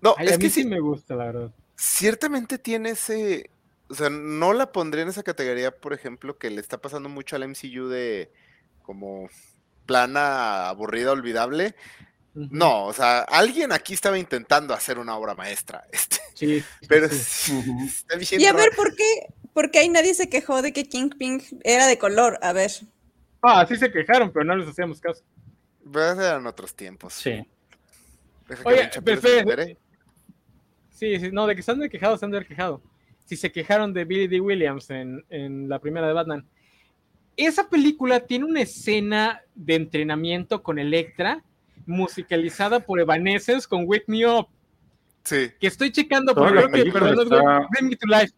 No, 0.00 0.14
es 0.18 0.38
que 0.38 0.50
sí 0.50 0.64
me 0.64 0.80
gusta, 0.80 1.14
la 1.16 1.24
verdad. 1.24 1.54
Ciertamente 1.76 2.58
tiene 2.58 2.90
ese. 2.90 3.50
O 3.88 3.94
sea, 3.94 4.08
no 4.10 4.52
la 4.52 4.72
pondría 4.72 5.02
en 5.02 5.08
esa 5.08 5.22
categoría, 5.22 5.70
por 5.70 5.92
ejemplo, 5.92 6.38
que 6.38 6.50
le 6.50 6.60
está 6.60 6.78
pasando 6.78 7.08
mucho 7.08 7.36
al 7.36 7.48
MCU 7.48 7.88
de 7.88 8.32
como 8.82 9.28
plana, 9.86 10.68
aburrida, 10.68 11.12
olvidable. 11.12 11.74
No, 12.34 12.86
o 12.86 12.92
sea, 12.92 13.20
alguien 13.20 13.70
aquí 13.72 13.94
estaba 13.94 14.18
intentando 14.18 14.74
hacer 14.74 14.98
una 14.98 15.16
obra 15.16 15.34
maestra. 15.34 15.86
Este, 15.92 16.16
sí. 16.34 16.64
Pero 16.88 17.06
Y 18.38 18.46
a 18.46 18.52
ver, 18.52 18.70
¿por 18.74 18.94
qué? 18.96 19.26
Porque 19.52 19.78
ahí 19.78 19.88
nadie 19.88 20.14
se 20.14 20.28
quejó 20.28 20.62
de 20.62 20.72
que 20.72 20.88
Kingpin 20.88 21.40
era 21.62 21.86
de 21.86 21.96
color. 21.96 22.38
A 22.42 22.52
ver. 22.52 22.72
Ah, 23.40 23.64
sí 23.68 23.76
se 23.76 23.92
quejaron, 23.92 24.32
pero 24.32 24.44
no 24.44 24.56
les 24.56 24.68
hacíamos 24.68 25.00
caso. 25.00 25.22
Pues 25.92 26.18
eran 26.18 26.44
otros 26.46 26.74
tiempos. 26.74 27.14
Sí. 27.14 27.46
Oye, 28.64 28.90
perfecto. 29.04 29.78
Sí, 30.90 31.20
sí, 31.20 31.30
no, 31.30 31.46
de 31.46 31.54
que 31.54 31.60
están 31.60 31.78
de 31.78 31.88
quejados, 31.88 32.16
están 32.16 32.30
de 32.30 32.44
quejado. 32.44 32.82
Si 33.24 33.36
se 33.36 33.52
quejaron 33.52 33.92
de 33.92 34.04
Billy 34.04 34.26
D. 34.26 34.40
Williams 34.40 34.90
en, 34.90 35.24
en 35.30 35.68
la 35.68 35.78
primera 35.78 36.06
de 36.06 36.12
Batman. 36.12 36.46
Esa 37.36 37.68
película 37.68 38.20
tiene 38.20 38.44
una 38.44 38.60
escena 38.60 39.42
de 39.54 39.74
entrenamiento 39.74 40.62
con 40.62 40.78
Electra 40.78 41.42
musicalizada 41.86 42.80
por 42.80 43.00
Evanescence 43.00 43.66
con 43.66 43.84
Wake 43.86 44.04
Me 44.06 44.26
Up. 44.26 44.48
Sí. 45.24 45.50
Que 45.58 45.66
estoy 45.66 45.90
checando, 45.90 46.34
pero 46.34 46.68
creo 46.68 46.70
que, 46.70 46.92
perdón, 46.92 47.28
Bring 47.70 47.88
Me 47.88 47.96
to 47.96 48.06
Life. 48.06 48.34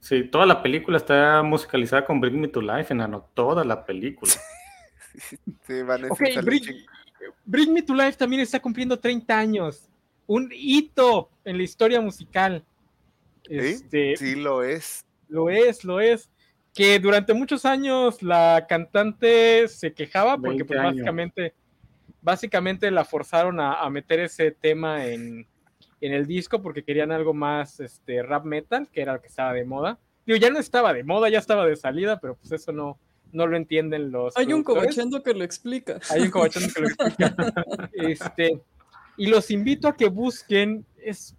Sí, 0.00 0.24
toda 0.24 0.46
la 0.46 0.62
película 0.62 0.96
está 0.96 1.42
musicalizada 1.44 2.04
con 2.04 2.20
Bring 2.20 2.40
Me 2.40 2.48
to 2.48 2.60
Life, 2.60 2.92
enano. 2.92 3.28
Toda 3.34 3.64
la 3.64 3.84
película. 3.86 4.32
sí, 5.66 5.82
Vanessa 5.82 6.12
okay, 6.12 6.36
Bring, 7.44 7.72
Me 7.72 7.82
to 7.82 7.94
Life 7.94 8.14
también 8.14 8.42
está 8.42 8.60
cumpliendo 8.60 8.98
30 8.98 9.38
años. 9.38 9.88
Un 10.26 10.50
hito 10.52 11.30
en 11.44 11.56
la 11.56 11.62
historia 11.62 12.00
musical. 12.00 12.64
Este, 13.48 14.16
sí, 14.16 14.34
lo 14.34 14.62
es. 14.62 15.04
Lo 15.28 15.50
es, 15.50 15.84
lo 15.84 16.00
es. 16.00 16.30
Que 16.74 16.98
durante 16.98 17.34
muchos 17.34 17.64
años 17.64 18.22
la 18.22 18.66
cantante 18.68 19.68
se 19.68 19.92
quejaba 19.92 20.38
porque 20.38 20.64
pues, 20.64 20.82
básicamente, 20.82 21.54
básicamente 22.22 22.90
la 22.90 23.04
forzaron 23.04 23.60
a 23.60 23.88
meter 23.90 24.20
ese 24.20 24.52
tema 24.52 25.06
en, 25.06 25.46
en 26.02 26.12
el 26.12 26.26
disco 26.26 26.60
porque 26.60 26.82
querían 26.82 27.12
algo 27.12 27.32
más 27.32 27.78
este, 27.80 28.22
rap 28.22 28.44
metal, 28.44 28.88
que 28.92 29.00
era 29.00 29.14
lo 29.14 29.20
que 29.20 29.28
estaba 29.28 29.52
de 29.52 29.64
moda. 29.64 30.00
Digo, 30.26 30.36
ya 30.36 30.50
no 30.50 30.58
estaba 30.58 30.92
de 30.92 31.04
moda, 31.04 31.28
ya 31.28 31.38
estaba 31.38 31.64
de 31.64 31.76
salida, 31.76 32.18
pero 32.20 32.34
pues 32.34 32.50
eso 32.50 32.72
no, 32.72 32.98
no 33.30 33.46
lo 33.46 33.56
entienden 33.56 34.10
los. 34.10 34.36
Hay 34.36 34.52
un 34.52 34.64
cobachando 34.64 35.22
que 35.22 35.32
lo 35.32 35.44
explica. 35.44 36.00
Hay 36.10 36.22
un 36.22 36.30
cobachando 36.30 36.68
que 36.74 36.80
lo 36.80 36.88
explica. 36.88 37.34
este, 37.92 38.60
y 39.16 39.26
los 39.28 39.52
invito 39.52 39.86
a 39.86 39.96
que 39.96 40.08
busquen, 40.08 40.84
es 40.98 41.36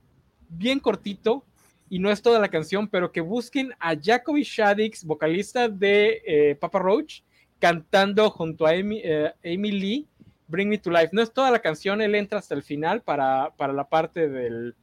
bien 0.48 0.80
cortito 0.80 1.46
y 1.94 2.00
no 2.00 2.10
es 2.10 2.24
toda 2.24 2.40
la 2.40 2.48
canción, 2.48 2.88
pero 2.88 3.12
que 3.12 3.22
busquen 3.22 3.72
a 3.80 3.96
Jacoby 3.96 4.42
Shaddix, 4.42 5.06
vocalista 5.06 5.70
de 5.70 6.24
eh, 6.26 6.56
Papa 6.56 6.80
Roach, 6.80 7.22
cantando 7.60 8.32
junto 8.32 8.66
a 8.66 8.72
Amy, 8.72 9.00
eh, 9.04 9.32
Amy 9.46 9.72
Lee 9.72 10.08
Bring 10.48 10.70
Me 10.70 10.80
to 10.80 10.90
Life. 10.90 11.10
No 11.12 11.22
es 11.22 11.32
toda 11.32 11.52
la 11.52 11.60
canción, 11.60 12.02
él 12.02 12.16
entra 12.16 12.40
hasta 12.40 12.56
el 12.56 12.64
final 12.64 13.04
para, 13.04 13.54
la 13.60 13.88
parte 13.88 14.28
del, 14.28 14.74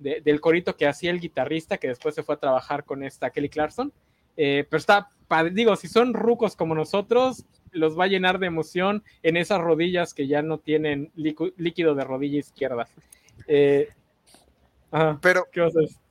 del 0.00 0.40
corito 0.40 0.76
que 0.76 0.88
hacía 0.88 1.12
el 1.12 1.20
guitarrista, 1.20 1.78
que 1.78 1.86
después 1.86 2.16
se 2.16 2.24
fue 2.24 2.34
a 2.34 2.38
trabajar 2.38 2.82
con 2.82 3.04
esta 3.04 3.30
Kelly 3.30 3.48
Clarkson. 3.48 3.92
Eh, 4.36 4.66
pero 4.68 4.78
está, 4.78 5.12
digo, 5.52 5.76
si 5.76 5.86
son 5.86 6.12
rucos 6.12 6.56
como 6.56 6.74
nosotros, 6.74 7.46
los 7.70 7.96
va 7.96 8.02
a 8.02 8.08
llenar 8.08 8.40
de 8.40 8.48
emoción 8.48 9.04
en 9.22 9.36
esas 9.36 9.60
rodillas 9.60 10.12
que 10.12 10.26
ya 10.26 10.42
no 10.42 10.58
tienen 10.58 11.12
líquido 11.14 11.94
de 11.94 12.02
rodilla 12.02 12.40
izquierda. 12.40 12.88
Eh, 13.46 13.90
pero, 15.20 15.46
¿qué 15.52 15.60
vas 15.60 15.76
a 15.76 15.82
decir? 15.82 16.05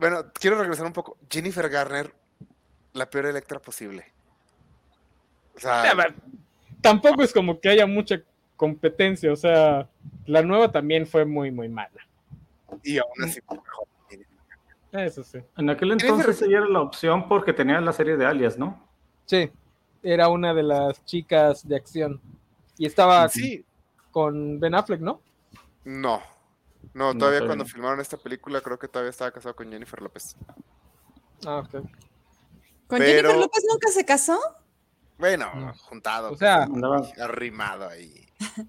Bueno, 0.00 0.24
quiero 0.32 0.58
regresar 0.58 0.86
un 0.86 0.94
poco. 0.94 1.18
Jennifer 1.30 1.68
Garner, 1.68 2.12
la 2.94 3.08
peor 3.08 3.26
Electra 3.26 3.60
posible. 3.60 4.06
O 5.54 5.60
sea, 5.60 5.94
tampoco 6.80 7.22
es 7.22 7.34
como 7.34 7.60
que 7.60 7.68
haya 7.68 7.86
mucha 7.86 8.22
competencia, 8.56 9.30
o 9.30 9.36
sea, 9.36 9.88
la 10.24 10.42
nueva 10.42 10.72
también 10.72 11.06
fue 11.06 11.26
muy, 11.26 11.50
muy 11.50 11.68
mala. 11.68 12.00
Y 12.82 12.96
aún 12.96 13.22
así 13.22 13.40
mejor. 13.50 13.86
Eso 14.92 15.22
sí. 15.22 15.38
En 15.58 15.68
aquel 15.70 15.92
entonces 15.92 16.40
ella 16.42 16.58
era 16.58 16.68
la 16.68 16.80
opción 16.80 17.28
porque 17.28 17.52
tenía 17.52 17.80
la 17.80 17.92
serie 17.92 18.16
de 18.16 18.24
Alias, 18.24 18.58
¿no? 18.58 18.82
Sí, 19.26 19.50
era 20.02 20.28
una 20.28 20.54
de 20.54 20.62
las 20.62 21.04
chicas 21.04 21.68
de 21.68 21.76
acción. 21.76 22.20
Y 22.78 22.86
estaba 22.86 23.28
Sí, 23.28 23.64
con 24.10 24.58
Ben 24.58 24.74
Affleck, 24.74 25.00
¿no? 25.00 25.20
no. 25.84 26.22
No, 26.94 27.12
No, 27.14 27.18
todavía 27.18 27.46
cuando 27.46 27.64
no. 27.64 27.70
filmaron 27.70 28.00
esta 28.00 28.16
película 28.16 28.60
creo 28.60 28.78
que 28.78 28.88
todavía 28.88 29.10
estaba 29.10 29.30
casado 29.30 29.54
con 29.54 29.70
Jennifer 29.70 30.00
López. 30.02 30.36
Ah, 31.46 31.58
ok. 31.58 31.70
¿Con 31.70 31.88
Pero- 32.98 33.04
Jennifer 33.06 33.36
López 33.36 33.64
nunca 33.68 33.88
se 33.92 34.04
casó? 34.04 34.40
Bueno, 35.18 35.52
No. 35.54 35.74
juntado. 35.74 36.32
O 36.32 36.36
sea- 36.36 36.66
pues, 36.66 37.18
arrimado 37.18 37.88
ahí. 37.88 38.26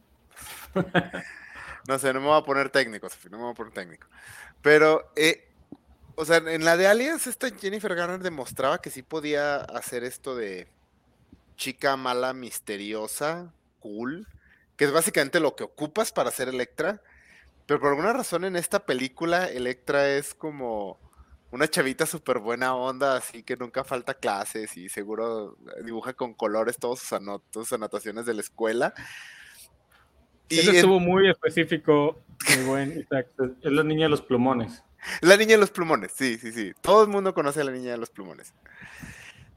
no 1.88 2.00
sé, 2.00 2.14
no 2.14 2.22
me 2.22 2.28
voy 2.28 2.38
a 2.40 2.44
poner 2.44 2.70
técnico, 2.70 3.10
Sofi, 3.10 3.30
no 3.30 3.38
me 3.38 3.44
voy 3.44 3.52
a 3.54 3.56
poner 3.56 3.74
técnico. 3.74 4.08
Pero, 4.62 5.12
eh, 5.16 5.50
o 6.16 6.26
sea, 6.26 6.38
en 6.38 6.64
la 6.66 6.78
de 6.78 6.88
Alias, 6.88 7.28
esta 7.28 7.50
Jennifer 7.50 7.96
Garner 7.96 8.22
demostraba 8.22 8.80
que 8.82 8.90
sí 8.92 9.02
podía 9.02 9.56
hacer 9.58 10.04
esto 10.04 10.36
de 10.36 10.68
chica 11.56 11.96
mala, 11.98 12.34
misteriosa, 12.34 13.52
cool, 13.80 14.28
que 14.78 14.86
es 14.86 14.92
básicamente 14.92 15.40
lo 15.40 15.56
que 15.56 15.64
ocupas 15.64 16.12
para 16.12 16.32
ser 16.32 16.50
Electra. 16.50 17.02
Pero 17.66 17.80
por 17.80 17.90
alguna 17.90 18.14
razón 18.14 18.44
en 18.46 18.56
esta 18.56 18.86
película, 18.86 19.46
Electra 19.48 20.10
es 20.10 20.34
como 20.34 21.00
una 21.52 21.68
chavita 21.68 22.06
súper 22.06 22.40
buena 22.40 22.76
onda, 22.76 23.18
así 23.18 23.44
que 23.44 23.58
nunca 23.58 23.84
falta 23.84 24.14
clases 24.14 24.76
y 24.78 24.90
seguro 24.90 25.58
dibuja 25.84 26.14
con 26.14 26.34
colores 26.34 26.78
todos 26.78 27.00
sus, 27.00 27.14
ano- 27.14 27.40
todas 27.52 27.68
sus 27.70 27.76
anotaciones 27.78 28.26
de 28.26 28.34
la 28.34 28.42
escuela. 28.42 28.94
Y 30.50 30.60
Eso 30.60 30.72
en- 30.72 30.76
estuvo 30.78 31.00
muy 31.00 31.30
específico, 31.30 32.20
muy 32.56 32.66
buen 32.66 33.00
Isaac. 33.00 33.28
Es 33.62 33.72
la 33.72 33.84
niña 33.84 34.04
de 34.04 34.10
los 34.10 34.22
plumones. 34.22 34.84
La 35.22 35.36
niña 35.38 35.52
de 35.52 35.58
los 35.58 35.72
plumones, 35.72 36.12
sí, 36.14 36.38
sí, 36.38 36.52
sí. 36.52 36.74
Todo 36.82 37.04
el 37.04 37.10
mundo 37.10 37.34
conoce 37.34 37.62
a 37.62 37.64
la 37.64 37.72
niña 37.72 37.92
de 37.92 37.98
los 37.98 38.10
plumones. 38.10 38.54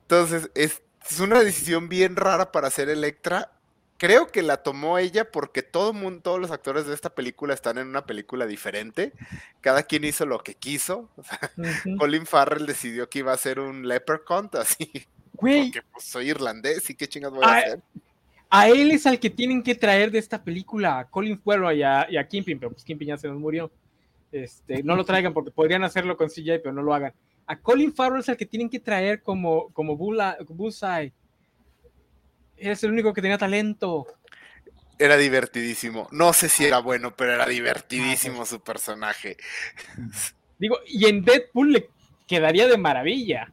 Entonces, 0.02 0.50
es, 0.54 0.82
es 1.10 1.20
una 1.20 1.40
decisión 1.40 1.88
bien 1.88 2.16
rara 2.16 2.50
para 2.52 2.68
hacer 2.68 2.88
Electra. 2.88 3.52
Creo 3.96 4.26
que 4.26 4.42
la 4.42 4.58
tomó 4.62 4.98
ella 4.98 5.30
porque 5.30 5.62
todo 5.62 5.92
mundo, 5.92 6.20
todos 6.22 6.40
los 6.40 6.50
actores 6.50 6.86
de 6.86 6.94
esta 6.94 7.14
película 7.14 7.54
están 7.54 7.78
en 7.78 7.86
una 7.86 8.04
película 8.06 8.44
diferente. 8.46 9.12
Cada 9.60 9.84
quien 9.84 10.04
hizo 10.04 10.26
lo 10.26 10.40
que 10.40 10.54
quiso. 10.54 11.08
O 11.16 11.22
sea, 11.22 11.50
Ujú. 11.56 11.96
Colin 11.98 12.26
Farrell 12.26 12.66
decidió 12.66 13.08
que 13.08 13.20
iba 13.20 13.32
a 13.32 13.36
ser 13.36 13.60
un 13.60 13.86
leprechaun, 13.86 14.50
así. 14.60 14.90
Güey, 15.34 15.70
Porque 15.72 15.86
pues, 15.92 16.04
soy 16.04 16.30
irlandés 16.30 16.88
y 16.90 16.94
qué 16.94 17.08
chingas 17.08 17.30
voy 17.32 17.44
a 17.44 17.48
Ah, 17.48 17.58
hacer. 17.58 17.80
a 18.50 18.68
él 18.68 18.90
es 18.90 19.06
al 19.06 19.18
que 19.20 19.30
tienen 19.30 19.62
que 19.62 19.74
traer 19.74 20.10
de 20.10 20.18
esta 20.18 20.42
película, 20.42 20.98
a 20.98 21.08
Colin 21.10 21.40
Farrell 21.40 21.76
y 21.78 21.82
a, 21.82 22.06
y 22.10 22.16
a 22.16 22.26
Kingpin, 22.26 22.58
pero 22.58 22.72
pues 22.72 22.84
Kingpin 22.84 23.08
ya 23.08 23.16
se 23.16 23.28
nos 23.28 23.38
murió. 23.38 23.70
Este, 24.32 24.82
no 24.82 24.96
lo 24.96 25.04
traigan 25.04 25.32
porque 25.32 25.50
podrían 25.52 25.84
hacerlo 25.84 26.16
con 26.16 26.28
CJ, 26.28 26.58
pero 26.62 26.72
no 26.72 26.82
lo 26.82 26.92
hagan. 26.94 27.12
A 27.46 27.58
Colin 27.60 27.94
Farrell 27.94 28.20
es 28.20 28.28
al 28.28 28.36
que 28.36 28.46
tienen 28.46 28.68
que 28.70 28.80
traer 28.80 29.22
como, 29.22 29.68
como 29.72 29.96
Bullseye. 29.96 31.12
Es 32.56 32.84
el 32.84 32.92
único 32.92 33.12
que 33.12 33.22
tenía 33.22 33.38
talento. 33.38 34.06
Era 34.98 35.16
divertidísimo. 35.16 36.08
No 36.12 36.32
sé 36.32 36.48
si 36.48 36.64
era 36.64 36.78
bueno, 36.78 37.14
pero 37.16 37.32
era 37.32 37.46
divertidísimo 37.46 38.46
su 38.46 38.60
personaje. 38.60 39.36
Digo, 40.58 40.78
y 40.86 41.06
en 41.06 41.24
Deadpool 41.24 41.72
le 41.72 41.88
quedaría 42.26 42.68
de 42.68 42.78
maravilla. 42.78 43.52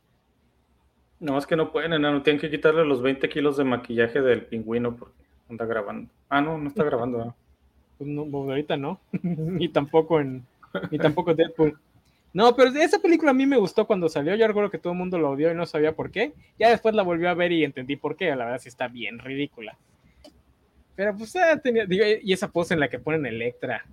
No 1.19 1.33
más 1.33 1.47
que 1.47 1.55
no 1.55 1.71
pueden, 1.71 1.93
enano. 1.93 2.21
Tienen 2.21 2.39
que 2.39 2.49
quitarle 2.49 2.85
los 2.85 3.01
20 3.01 3.27
kilos 3.29 3.57
de 3.57 3.63
maquillaje 3.63 4.21
del 4.21 4.45
pingüino 4.45 4.95
porque 4.95 5.23
anda 5.49 5.65
grabando. 5.65 6.11
Ah, 6.29 6.41
no, 6.41 6.57
no 6.57 6.67
está 6.69 6.83
grabando. 6.83 7.17
¿verdad? 7.17 7.35
Pues 7.97 8.09
no, 8.09 8.25
pues 8.25 8.49
ahorita 8.49 8.77
no. 8.77 8.99
ni 9.21 9.69
tampoco 9.69 10.19
en. 10.19 10.45
Ni 10.89 10.97
tampoco 10.97 11.33
Deadpool. 11.33 11.77
No, 12.34 12.55
pero 12.55 12.69
esa 12.69 12.99
película 12.99 13.32
a 13.32 13.34
mí 13.34 13.45
me 13.45 13.57
gustó 13.57 13.86
cuando 13.86 14.07
salió. 14.07 14.36
Yo 14.36 14.47
recuerdo 14.47 14.71
que 14.71 14.77
todo 14.77 14.93
el 14.93 14.99
mundo 14.99 15.19
la 15.19 15.27
odió 15.29 15.51
y 15.51 15.55
no 15.55 15.65
sabía 15.65 15.95
por 15.95 16.11
qué. 16.11 16.34
Ya 16.57 16.69
después 16.69 16.95
la 16.95 17.03
volví 17.03 17.25
a 17.25 17.34
ver 17.34 17.51
y 17.51 17.63
entendí 17.63 17.97
por 17.97 18.15
qué. 18.15 18.29
La 18.36 18.45
verdad 18.45 18.61
sí 18.61 18.69
está 18.69 18.88
bien 18.88 19.19
ridícula. 19.19 19.77
Pero 20.95 21.15
pues 21.15 21.36
ah, 21.36 21.59
tenía. 21.61 21.86
digo, 21.86 22.05
y 22.21 22.32
esa 22.32 22.49
pose 22.49 22.73
en 22.73 22.79
la 22.79 22.89
que 22.89 22.99
ponen 22.99 23.25
Electra. 23.25 23.86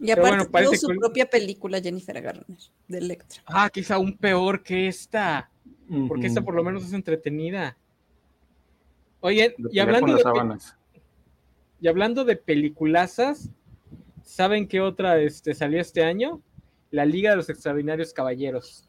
Y 0.00 0.12
aparte 0.12 0.46
bueno, 0.48 0.66
tuvo 0.70 0.76
su 0.76 0.88
que- 0.88 0.94
propia 0.94 1.26
película 1.26 1.80
Jennifer 1.80 2.20
Garner 2.22 2.44
de 2.86 2.98
Electra. 2.98 3.42
Ah, 3.46 3.68
quizá 3.68 3.96
aún 3.96 4.16
peor 4.16 4.62
que 4.62 4.86
esta. 4.86 5.50
Porque 6.06 6.26
esta 6.26 6.42
por 6.42 6.54
lo 6.54 6.62
menos 6.62 6.84
es 6.84 6.92
entretenida. 6.92 7.76
Oye, 9.20 9.56
y 9.72 9.78
hablando 9.80 10.14
de, 10.14 10.58
y 11.80 11.88
hablando 11.88 12.24
de 12.24 12.36
peliculazas, 12.36 13.50
¿saben 14.28 14.68
qué 14.68 14.80
otra 14.80 15.18
este, 15.18 15.54
salió 15.54 15.80
este 15.80 16.04
año? 16.04 16.42
La 16.90 17.04
Liga 17.04 17.30
de 17.30 17.36
los 17.36 17.48
Extraordinarios 17.48 18.12
Caballeros. 18.12 18.84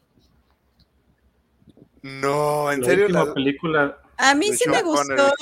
No, 2.02 2.70
en 2.72 2.80
La 2.80 2.86
serio. 2.86 3.08
la- 3.08 3.32
película, 3.34 3.98
A 4.16 4.34
mí 4.34 4.52
sí 4.52 4.68
me 4.68 4.82
gustó. 4.82 5.32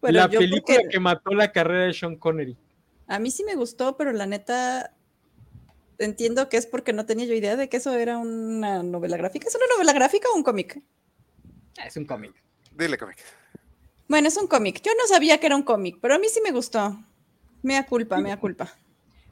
Pero 0.00 0.12
la 0.14 0.28
yo 0.28 0.40
película 0.40 0.78
porque- 0.78 0.88
que 0.88 1.00
mató 1.00 1.30
la 1.34 1.52
carrera 1.52 1.84
de 1.84 1.92
Sean 1.92 2.16
Connery. 2.16 2.56
A 3.06 3.18
mí 3.18 3.30
sí 3.30 3.44
me 3.44 3.54
gustó, 3.54 3.96
pero 3.96 4.12
la 4.12 4.26
neta 4.26 4.94
entiendo 5.98 6.48
que 6.48 6.56
es 6.56 6.66
porque 6.66 6.92
no 6.92 7.06
tenía 7.06 7.26
yo 7.26 7.34
idea 7.34 7.56
de 7.56 7.68
que 7.68 7.76
eso 7.76 7.92
era 7.92 8.18
una 8.18 8.82
novela 8.82 9.16
gráfica. 9.16 9.48
¿Es 9.48 9.54
una 9.54 9.66
novela 9.74 9.92
gráfica 9.92 10.28
o 10.32 10.36
un 10.36 10.42
cómic? 10.42 10.82
Ah, 11.78 11.86
Es 11.86 11.96
un 11.96 12.04
cómic. 12.06 12.32
Dile, 12.76 12.98
cómic. 12.98 13.18
Bueno, 14.08 14.28
es 14.28 14.36
un 14.36 14.46
cómic. 14.48 14.80
Yo 14.82 14.92
no 14.98 15.06
sabía 15.06 15.38
que 15.38 15.46
era 15.46 15.56
un 15.56 15.62
cómic, 15.62 15.98
pero 16.00 16.14
a 16.14 16.18
mí 16.18 16.28
sí 16.28 16.40
me 16.42 16.50
gustó. 16.50 16.98
Mea 17.62 17.86
culpa, 17.86 18.18
mea 18.18 18.38
culpa. 18.40 18.72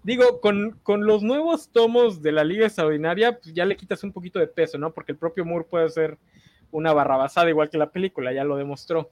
Digo, 0.03 0.41
con, 0.41 0.79
con 0.83 1.05
los 1.07 1.23
nuevos 1.23 1.69
tomos 1.69 2.23
de 2.23 2.33
la 2.33 2.43
Liga 2.43 2.67
Extraordinaria, 2.67 3.39
pues 3.39 3.53
ya 3.53 3.65
le 3.67 3.77
quitas 3.77 4.03
un 4.03 4.13
poquito 4.13 4.39
de 4.39 4.47
peso, 4.47 4.79
¿no? 4.79 4.93
Porque 4.93 5.13
el 5.13 5.19
propio 5.19 5.45
Moore 5.45 5.67
puede 5.69 5.89
ser 5.91 6.17
una 6.71 6.93
barrabasada, 6.93 7.51
igual 7.51 7.69
que 7.69 7.77
la 7.79 7.91
película, 7.91 8.33
ya 8.33 8.45
lo 8.45 8.57
demostró. 8.57 9.11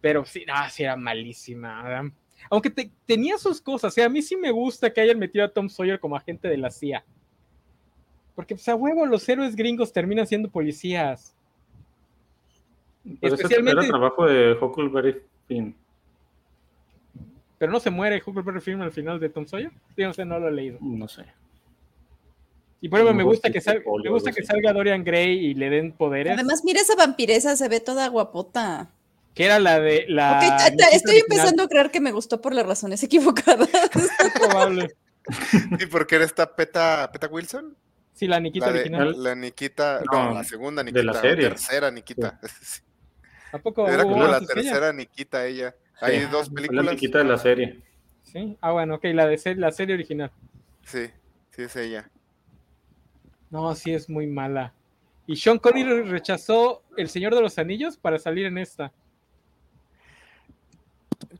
Pero 0.00 0.24
sí, 0.24 0.44
ah, 0.50 0.70
sí 0.70 0.82
era 0.84 0.96
malísima. 0.96 2.10
Aunque 2.50 2.70
te- 2.70 2.90
tenía 3.06 3.36
sus 3.36 3.60
cosas, 3.60 3.92
o 3.92 3.94
sea, 3.94 4.06
a 4.06 4.08
mí 4.08 4.22
sí 4.22 4.36
me 4.36 4.50
gusta 4.50 4.90
que 4.92 5.00
hayan 5.02 5.18
metido 5.18 5.44
a 5.44 5.48
Tom 5.52 5.68
Sawyer 5.68 6.00
como 6.00 6.16
agente 6.16 6.48
de 6.48 6.56
la 6.56 6.70
CIA. 6.70 7.04
Porque, 8.34 8.54
pues, 8.54 8.68
a 8.68 8.74
huevo, 8.74 9.04
los 9.06 9.28
héroes 9.28 9.54
gringos 9.54 9.92
terminan 9.92 10.26
siendo 10.26 10.48
policías. 10.50 11.34
pero 13.20 13.34
ese 13.34 13.42
Especialmente- 13.42 13.80
era 13.80 13.88
trabajo 13.88 14.26
de 14.26 14.52
Huckleberry 14.60 15.22
Finn. 15.46 15.74
Pero 17.64 17.72
no 17.72 17.80
se 17.80 17.90
muere 17.90 18.22
Huckleberry 18.24 18.60
Finn 18.60 18.82
al 18.82 18.92
final 18.92 19.18
de 19.18 19.28
Tom 19.30 19.46
Sawyer. 19.46 19.70
Sí, 19.96 20.02
no 20.02 20.12
sé, 20.12 20.24
no 20.24 20.38
lo 20.38 20.48
he 20.48 20.52
leído. 20.52 20.78
No 20.80 21.08
sé. 21.08 21.24
Y 22.80 22.88
por 22.90 22.98
ejemplo, 23.00 23.14
me 23.16 23.22
gusta, 23.24 23.48
que, 23.50 23.60
fue 23.62 23.72
sal- 23.72 23.82
polio 23.82 24.10
me 24.10 24.14
gusta 24.14 24.30
que 24.32 24.42
salga 24.44 24.72
Dorian 24.74 25.02
Gray 25.04 25.46
y 25.46 25.54
le 25.54 25.70
den 25.70 25.92
poderes. 25.92 26.34
Además, 26.34 26.62
mira 26.64 26.80
esa 26.82 26.94
vampiresa, 26.96 27.56
se 27.56 27.68
ve 27.68 27.80
toda 27.80 28.06
guapota. 28.08 28.90
que 29.34 29.46
era 29.46 29.58
la 29.58 29.80
de 29.80 30.04
la. 30.08 30.32
Ok, 30.34 30.40
ta- 30.40 30.56
ta- 30.58 30.64
Nikita 30.70 30.88
estoy 30.90 31.14
original. 31.14 31.24
empezando 31.38 31.62
a 31.62 31.68
creer 31.68 31.90
que 31.90 32.00
me 32.00 32.12
gustó 32.12 32.40
por 32.42 32.54
las 32.54 32.66
razones 32.66 33.02
equivocadas. 33.02 33.68
Es 33.94 34.32
probable. 34.38 34.94
¿Y 35.80 35.86
por 35.86 36.06
qué 36.06 36.16
era 36.16 36.24
esta 36.26 36.54
Peta, 36.54 37.08
Peta 37.10 37.26
Wilson? 37.28 37.74
Sí, 38.12 38.26
la 38.28 38.38
Nikita 38.38 38.66
La, 38.66 38.72
de- 38.72 38.78
original. 38.80 39.22
la 39.22 39.34
Nikita, 39.34 40.00
no, 40.12 40.24
No, 40.28 40.34
la 40.34 40.44
segunda 40.44 40.82
de 40.82 40.92
Nikita, 40.92 41.04
la 41.06 41.12
la 41.14 41.20
serie. 41.20 41.48
tercera 41.48 41.90
Nikita. 41.90 42.38
¿A 43.52 43.58
poco 43.58 43.88
Era 43.88 44.02
como 44.02 44.26
la 44.26 44.40
tercera 44.44 44.92
Nikita 44.92 45.46
ella. 45.46 45.74
Hay 46.00 46.20
Sí, 46.20 46.26
dos 46.26 46.48
Fue 46.48 46.62
la 46.62 46.66
películas. 46.68 46.94
chiquita 46.96 47.18
de 47.18 47.24
la 47.24 47.38
serie. 47.38 47.82
Sí. 48.22 48.56
Ah, 48.60 48.72
bueno, 48.72 48.96
ok, 48.96 49.04
la 49.12 49.26
de 49.26 49.38
ser- 49.38 49.58
la 49.58 49.70
serie 49.70 49.94
original. 49.94 50.30
Sí, 50.82 51.10
sí 51.50 51.62
es 51.62 51.76
ella. 51.76 52.10
No, 53.50 53.74
sí 53.74 53.92
es 53.94 54.08
muy 54.08 54.26
mala. 54.26 54.74
Y 55.26 55.36
Sean 55.36 55.58
Connery 55.58 56.02
rechazó 56.02 56.82
El 56.96 57.08
Señor 57.08 57.34
de 57.34 57.40
los 57.40 57.58
Anillos 57.58 57.96
para 57.96 58.18
salir 58.18 58.46
en 58.46 58.58
esta. 58.58 58.92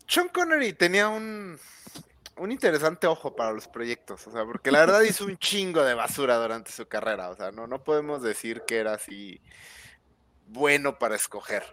Sean 0.07 0.29
Connery 0.29 0.73
tenía 0.73 1.09
un, 1.09 1.59
un 2.37 2.53
interesante 2.53 3.07
ojo 3.07 3.35
para 3.35 3.53
los 3.53 3.69
proyectos, 3.69 4.27
o 4.27 4.31
sea, 4.31 4.45
porque 4.45 4.71
la 4.71 4.81
verdad 4.81 5.03
hizo 5.03 5.25
un 5.27 5.37
chingo 5.39 5.83
de 5.83 5.95
basura 5.95 6.37
durante 6.37 6.71
su 6.73 6.87
carrera, 6.87 7.31
o 7.31 7.37
sea, 7.37 7.51
no, 7.53 7.67
no 7.67 7.83
podemos 7.83 8.23
decir 8.23 8.63
que 8.67 8.79
era 8.79 8.95
así 8.95 9.41
bueno 10.47 10.99
para 10.99 11.17
escoger. 11.17 11.65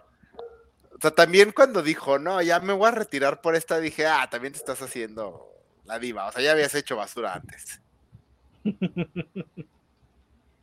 O 0.94 1.00
sea, 1.00 1.10
también 1.10 1.52
cuando 1.52 1.82
dijo, 1.82 2.18
no, 2.18 2.40
ya 2.42 2.60
me 2.60 2.72
voy 2.72 2.88
a 2.88 2.92
retirar 2.92 3.40
por 3.40 3.54
esta, 3.56 3.80
dije, 3.80 4.06
ah, 4.06 4.28
también 4.30 4.52
te 4.52 4.58
estás 4.58 4.80
haciendo 4.82 5.48
la 5.84 5.98
diva, 5.98 6.26
o 6.28 6.32
sea, 6.32 6.42
ya 6.42 6.52
habías 6.52 6.74
hecho 6.74 6.96
basura 6.96 7.34
antes. 7.34 7.80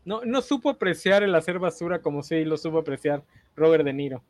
No, 0.05 0.21
no 0.25 0.41
supo 0.41 0.69
apreciar 0.71 1.21
el 1.21 1.35
hacer 1.35 1.59
basura 1.59 2.01
como 2.01 2.23
sí 2.23 2.43
lo 2.43 2.57
supo 2.57 2.79
apreciar 2.79 3.21
Robert 3.55 3.83
De 3.83 3.93
Niro. 3.93 4.23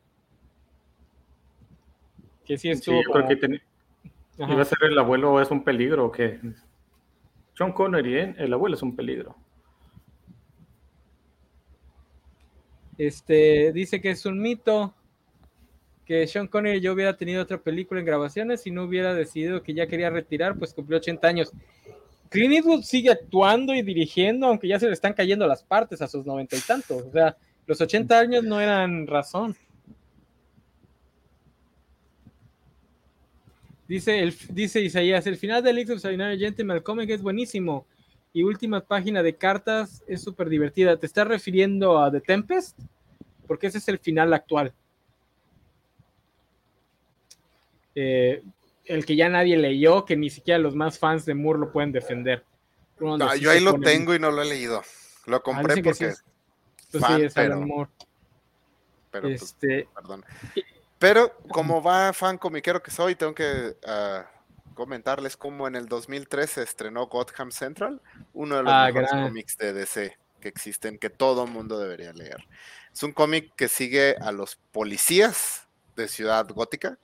Que 2.44 2.58
sí 2.58 2.64
Sí, 2.64 2.72
estuvo 2.72 2.96
yo 2.98 3.04
creo 3.04 3.14
como- 3.14 3.28
que 3.30 3.36
ten- 3.38 3.62
iba 4.40 4.62
a 4.62 4.66
ser 4.66 4.80
el 4.84 4.98
abuelo 4.98 5.40
es 5.40 5.50
un 5.52 5.64
peligro 5.64 6.08
o 6.08 6.12
qué. 6.12 6.38
John 7.58 7.72
Connery, 7.72 8.18
¿eh? 8.18 8.36
El 8.40 8.52
abuelo 8.52 8.76
es 8.76 8.82
un 8.82 8.94
peligro. 8.94 9.38
Este, 12.98 13.72
dice 13.72 14.02
que 14.02 14.12
es 14.12 14.26
un 14.26 14.42
mito 14.42 14.94
que 16.10 16.26
Sean 16.26 16.48
Connery 16.48 16.82
ya 16.82 16.92
hubiera 16.92 17.16
tenido 17.16 17.44
otra 17.44 17.60
película 17.60 18.00
en 18.00 18.06
grabaciones 18.08 18.66
y 18.66 18.72
no 18.72 18.86
hubiera 18.86 19.14
decidido 19.14 19.62
que 19.62 19.76
ya 19.76 19.86
quería 19.86 20.10
retirar, 20.10 20.58
pues 20.58 20.74
cumplió 20.74 20.98
80 20.98 21.28
años. 21.28 21.52
Clint 22.30 22.52
Eastwood 22.52 22.82
sigue 22.82 23.12
actuando 23.12 23.76
y 23.76 23.84
dirigiendo, 23.84 24.48
aunque 24.48 24.68
ya 24.68 24.80
se 24.80 24.88
le 24.88 24.94
están 24.94 25.14
cayendo 25.14 25.46
las 25.46 25.62
partes 25.62 26.02
a 26.02 26.08
sus 26.08 26.26
noventa 26.26 26.56
y 26.56 26.62
tantos. 26.62 27.04
O 27.04 27.12
sea, 27.12 27.38
los 27.68 27.80
80 27.80 28.20
años 28.20 28.44
no 28.44 28.60
eran 28.60 29.06
razón. 29.06 29.56
Dice, 33.88 34.34
dice 34.50 34.82
Isaías, 34.82 35.28
el 35.28 35.38
final 35.38 35.62
de 35.62 35.70
X 35.70 35.92
Extraordinary 35.92 36.40
Gentleman, 36.40 36.78
el 36.78 36.84
cómic 36.84 37.12
es 37.12 37.22
buenísimo. 37.22 37.86
Y 38.34 38.42
última 38.42 38.82
página 38.82 39.22
de 39.22 39.36
cartas 39.36 40.04
es 40.08 40.24
súper 40.24 40.50
divertida. 40.50 40.98
¿Te 40.98 41.06
estás 41.06 41.28
refiriendo 41.28 42.02
a 42.02 42.12
The 42.12 42.22
Tempest? 42.22 42.80
Porque 43.46 43.68
ese 43.68 43.78
es 43.78 43.88
el 43.90 44.00
final 44.00 44.34
actual. 44.34 44.74
Eh, 48.02 48.42
el 48.86 49.06
que 49.06 49.18
ya 49.18 49.28
nadie 49.28 49.58
leyó, 49.58 50.06
que 50.06 50.16
ni 50.16 50.30
siquiera 50.30 50.58
los 50.58 50.74
más 50.74 50.98
fans 50.98 51.26
de 51.26 51.36
Moore 51.36 51.60
lo 51.60 51.72
pueden 51.72 51.92
defender. 51.92 52.46
No, 52.98 53.36
yo 53.36 53.52
ahí 53.52 53.60
lo 53.60 53.78
tengo 53.78 54.16
y 54.16 54.20
no 54.20 54.32
lo 54.32 54.42
he 54.42 54.46
leído. 54.46 54.82
Lo 55.26 55.38
ah, 55.38 55.44
compré 55.44 55.84
porque. 55.84 56.14
Pues 56.92 57.04
sí, 57.06 57.22
es 57.22 57.34
pero, 57.34 57.60
Moore. 57.60 57.92
Pero, 59.12 59.28
pues, 59.28 59.42
este, 59.42 59.88
perdón. 59.94 60.26
Pero 60.98 61.38
como 61.50 61.84
va 61.84 62.14
fan 62.14 62.38
comiquero 62.38 62.82
que 62.82 62.90
soy, 62.90 63.16
tengo 63.16 63.36
que 63.36 63.76
uh, 63.86 64.74
comentarles 64.74 65.36
cómo 65.36 65.68
en 65.68 65.76
el 65.76 65.88
2003 65.88 66.50
se 66.50 66.64
estrenó 66.64 67.08
Gotham 67.08 67.52
Central, 67.52 68.02
uno 68.34 68.58
de 68.58 68.64
los 68.64 68.74
ah, 68.74 68.86
mejores 68.88 69.12
cómics 69.12 69.58
de 69.58 69.74
DC 69.74 70.18
que 70.40 70.48
existen, 70.48 70.98
que 70.98 71.10
todo 71.10 71.46
mundo 71.48 71.78
debería 71.80 72.14
leer. 72.14 72.48
Es 72.94 73.04
un 73.04 73.12
cómic 73.12 73.54
que 73.58 73.68
sigue 73.68 74.16
a 74.22 74.32
los 74.32 74.56
policías 74.72 75.68
de 75.98 76.08
Ciudad 76.08 76.48
Gótica 76.48 76.98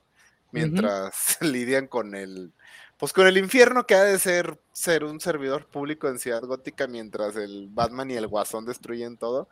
mientras 0.56 1.38
lidian 1.42 1.88
con 1.88 2.16
el, 2.16 2.54
pues 2.98 3.14
con 3.14 3.28
el 3.28 3.38
infierno 3.38 3.86
que 3.86 3.96
ha 3.96 4.04
de 4.04 4.18
ser 4.18 4.60
ser 4.76 5.06
un 5.06 5.22
servidor 5.22 5.68
público 5.68 6.10
en 6.10 6.20
Ciudad 6.20 6.44
Gótica 6.44 6.86
mientras 6.86 7.36
el 7.38 7.68
Batman 7.70 8.12
y 8.12 8.16
el 8.16 8.28
Guasón 8.28 8.66
destruyen 8.66 9.18
todo. 9.18 9.48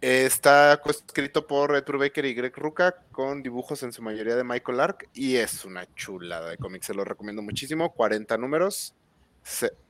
Está 0.00 0.80
escrito 0.86 1.46
por 1.46 1.76
Ed 1.76 1.84
Brubaker 1.84 2.24
y 2.24 2.32
Greg 2.32 2.56
Ruca 2.56 2.94
con 3.12 3.42
dibujos 3.42 3.82
en 3.82 3.92
su 3.92 4.00
mayoría 4.00 4.34
de 4.34 4.44
Michael 4.44 4.80
Ark 4.80 5.08
y 5.12 5.36
es 5.36 5.66
una 5.66 5.86
chulada 5.94 6.48
de 6.48 6.56
cómic, 6.56 6.82
se 6.82 6.94
lo 6.94 7.04
recomiendo 7.04 7.42
muchísimo, 7.42 7.92
40 7.92 8.38
números, 8.38 8.94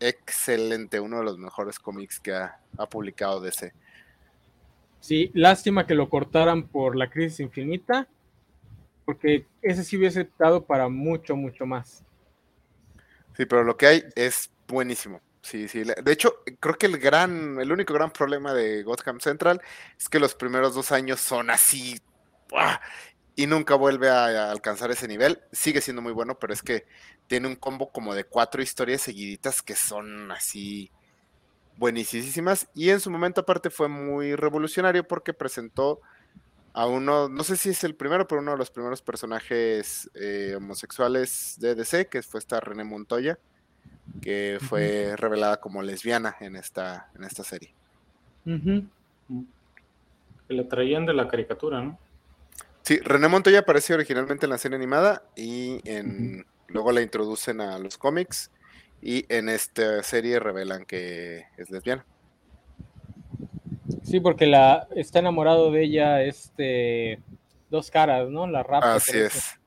excelente, 0.00 0.98
uno 0.98 1.18
de 1.18 1.24
los 1.24 1.38
mejores 1.38 1.78
cómics 1.78 2.18
que 2.18 2.32
ha, 2.32 2.58
publicado 2.90 3.40
DC. 3.40 3.72
Sí, 4.98 5.30
lástima 5.32 5.86
que 5.86 5.94
lo 5.94 6.10
cortaran 6.10 6.66
por 6.66 6.96
la 6.96 7.08
crisis 7.08 7.38
infinita, 7.38 8.08
porque 9.10 9.44
ese 9.60 9.82
sí 9.82 9.96
hubiese 9.96 10.30
dado 10.38 10.64
para 10.64 10.88
mucho, 10.88 11.34
mucho 11.34 11.66
más. 11.66 12.04
Sí, 13.36 13.44
pero 13.44 13.64
lo 13.64 13.76
que 13.76 13.86
hay 13.88 14.04
es 14.14 14.52
buenísimo. 14.68 15.20
Sí, 15.42 15.66
sí. 15.66 15.82
De 15.82 16.12
hecho, 16.12 16.44
creo 16.60 16.78
que 16.78 16.86
el 16.86 16.96
gran, 16.98 17.58
el 17.60 17.72
único 17.72 17.92
gran 17.92 18.12
problema 18.12 18.54
de 18.54 18.84
Gotham 18.84 19.18
Central 19.18 19.60
es 19.98 20.08
que 20.08 20.20
los 20.20 20.36
primeros 20.36 20.76
dos 20.76 20.92
años 20.92 21.18
son 21.18 21.50
así 21.50 22.00
y 23.34 23.48
nunca 23.48 23.74
vuelve 23.74 24.08
a, 24.10 24.52
alcanzar 24.52 24.92
ese 24.92 25.08
nivel. 25.08 25.40
Sigue 25.50 25.80
siendo 25.80 26.02
muy 26.02 26.12
bueno, 26.12 26.38
pero 26.38 26.52
es 26.52 26.62
que 26.62 26.86
tiene 27.26 27.48
un 27.48 27.56
combo 27.56 27.90
como 27.90 28.14
de 28.14 28.22
cuatro 28.22 28.62
historias 28.62 29.00
seguiditas 29.00 29.60
que 29.60 29.74
son 29.74 30.30
así 30.30 30.92
buenísimas. 31.76 32.68
Y 32.76 32.90
en 32.90 33.00
su 33.00 33.10
momento 33.10 33.40
aparte 33.40 33.70
fue 33.70 33.88
muy 33.88 34.36
revolucionario 34.36 35.02
porque 35.02 35.34
presentó 35.34 36.00
a 36.72 36.86
uno, 36.86 37.28
no 37.28 37.44
sé 37.44 37.56
si 37.56 37.70
es 37.70 37.84
el 37.84 37.94
primero, 37.94 38.26
pero 38.28 38.40
uno 38.40 38.52
de 38.52 38.58
los 38.58 38.70
primeros 38.70 39.02
personajes 39.02 40.10
eh, 40.14 40.54
homosexuales 40.56 41.56
de 41.58 41.74
DC, 41.74 42.08
que 42.08 42.22
fue 42.22 42.40
esta 42.40 42.60
René 42.60 42.84
Montoya 42.84 43.38
que 44.20 44.58
fue 44.60 45.14
revelada 45.16 45.60
como 45.60 45.82
lesbiana 45.82 46.36
en 46.40 46.56
esta, 46.56 47.10
en 47.14 47.24
esta 47.24 47.44
serie. 47.44 47.72
Que 48.44 48.84
la 50.48 50.68
traían 50.68 51.06
de 51.06 51.14
la 51.14 51.28
caricatura, 51.28 51.80
¿no? 51.82 51.98
Sí, 52.82 52.98
René 52.98 53.28
Montoya 53.28 53.60
apareció 53.60 53.94
originalmente 53.94 54.46
en 54.46 54.50
la 54.50 54.58
serie 54.58 54.76
animada 54.76 55.22
y 55.36 55.80
en, 55.84 56.44
luego 56.68 56.92
la 56.92 57.02
introducen 57.02 57.60
a 57.60 57.78
los 57.78 57.98
cómics 57.98 58.50
y 59.00 59.24
en 59.28 59.48
esta 59.48 60.02
serie 60.02 60.40
revelan 60.40 60.84
que 60.84 61.46
es 61.56 61.70
lesbiana. 61.70 62.04
Sí, 64.10 64.18
porque 64.18 64.46
la 64.46 64.88
está 64.96 65.20
enamorado 65.20 65.70
de 65.70 65.84
ella 65.84 66.20
este 66.24 67.22
dos 67.70 67.92
caras, 67.92 68.28
¿no? 68.28 68.48
La 68.48 68.64
rapa. 68.64 68.94
Así 68.94 69.16
es. 69.16 69.60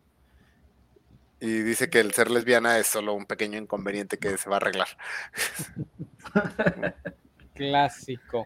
Y 1.40 1.62
dice 1.62 1.90
que 1.90 2.02
el 2.02 2.14
ser 2.14 2.30
lesbiana 2.30 2.78
es 2.78 2.88
solo 2.88 3.14
un 3.14 3.26
pequeño 3.26 3.58
inconveniente 3.58 4.18
que 4.18 4.38
se 4.38 4.50
va 4.50 4.58
a 4.58 4.58
arreglar. 4.58 4.88
Clásico. 7.54 8.46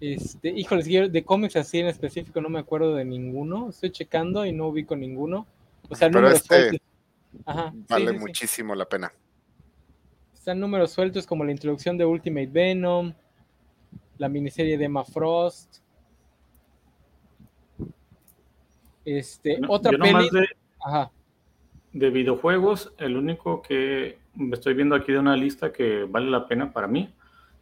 Este, 0.00 0.48
híjoles, 0.48 1.12
de 1.12 1.24
cómics 1.24 1.54
así 1.54 1.78
en 1.78 1.86
específico 1.86 2.40
no 2.40 2.48
me 2.48 2.58
acuerdo 2.58 2.96
de 2.96 3.04
ninguno. 3.04 3.70
Estoy 3.70 3.92
checando 3.92 4.44
y 4.44 4.52
no 4.52 4.66
ubico 4.66 4.96
ninguno. 4.96 5.46
O 5.88 5.94
sea, 5.94 6.08
números 6.08 6.40
este 6.42 6.56
sueltos. 6.56 6.80
vale 7.88 8.12
muchísimo 8.14 8.74
la 8.74 8.88
pena. 8.88 9.12
Están 10.34 10.58
números 10.58 10.90
sueltos 10.90 11.24
como 11.24 11.44
la 11.44 11.52
introducción 11.52 11.96
de 11.96 12.04
Ultimate 12.04 12.48
Venom, 12.48 13.14
la 14.18 14.28
miniserie 14.28 14.78
de 14.78 14.84
Emma 14.84 15.04
Frost. 15.04 15.78
Este, 19.04 19.60
otra 19.68 19.96
peli. 19.98 20.28
Ajá 20.80 21.10
de 21.98 22.10
videojuegos, 22.10 22.92
el 22.98 23.16
único 23.16 23.62
que 23.62 24.18
estoy 24.52 24.74
viendo 24.74 24.94
aquí 24.94 25.12
de 25.12 25.18
una 25.18 25.34
lista 25.34 25.72
que 25.72 26.04
vale 26.04 26.30
la 26.30 26.46
pena 26.46 26.70
para 26.70 26.86
mí 26.86 27.12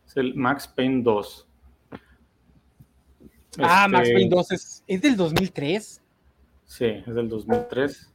es 0.04 0.16
el 0.16 0.34
Max 0.34 0.66
Payne 0.66 1.02
2. 1.02 1.48
Ah, 3.58 3.86
Max 3.88 4.08
este, 4.08 4.14
Payne 4.14 4.30
2 4.30 4.52
es, 4.52 4.84
es, 4.88 5.00
del 5.00 5.16
2003. 5.16 6.02
Sí, 6.64 6.84
es 6.84 7.14
del 7.14 7.28
2003. 7.28 8.12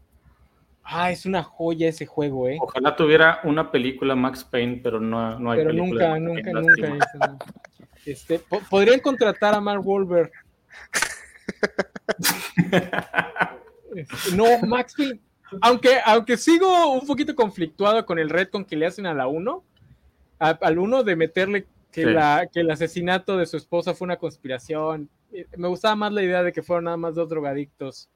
Ah, 0.92 1.12
es 1.12 1.26
una 1.26 1.44
joya 1.44 1.88
ese 1.88 2.06
juego, 2.06 2.48
¿eh? 2.48 2.58
Ojalá 2.60 2.96
tuviera 2.96 3.42
una 3.44 3.72
película 3.72 4.16
Max 4.16 4.44
Payne, 4.44 4.80
pero 4.82 5.00
no, 5.00 5.38
no 5.40 5.52
hay 5.52 5.60
pero 5.60 5.74
nunca, 5.74 6.18
nunca, 6.18 6.52
nunca. 6.52 7.38
Este, 8.06 8.42
podrían 8.70 9.00
contratar 9.00 9.54
a 9.54 9.62
Mark 9.62 9.84
Wolver. 9.84 10.32
Este, 13.96 14.36
no, 14.36 14.46
Max 14.68 14.94
Payne 14.96 15.20
aunque, 15.62 16.00
aunque 16.06 16.38
sigo 16.38 16.94
un 16.94 17.06
poquito 17.06 17.36
conflictuado 17.36 18.06
con 18.06 18.20
el 18.20 18.30
red 18.30 18.50
con 18.50 18.66
que 18.66 18.76
le 18.76 18.86
hacen 18.86 19.06
a 19.06 19.14
la 19.14 19.28
1, 19.28 19.64
al 20.40 20.80
1 20.80 21.04
de 21.04 21.16
meterle 21.16 21.68
que, 21.92 22.06
la, 22.06 22.48
que 22.52 22.62
el 22.62 22.72
asesinato 22.72 23.38
de 23.38 23.46
su 23.46 23.58
esposa 23.58 23.94
fue 23.94 24.06
una 24.06 24.18
conspiración. 24.18 25.10
Eh, 25.34 25.48
me 25.58 25.68
gustaba 25.68 25.96
más 25.96 26.14
la 26.14 26.24
idea 26.24 26.44
de 26.44 26.54
que 26.54 26.64
fueron 26.64 26.86
nada 26.86 26.98
más 26.98 27.16
dos 27.16 27.30
drogadictos. 27.30 28.10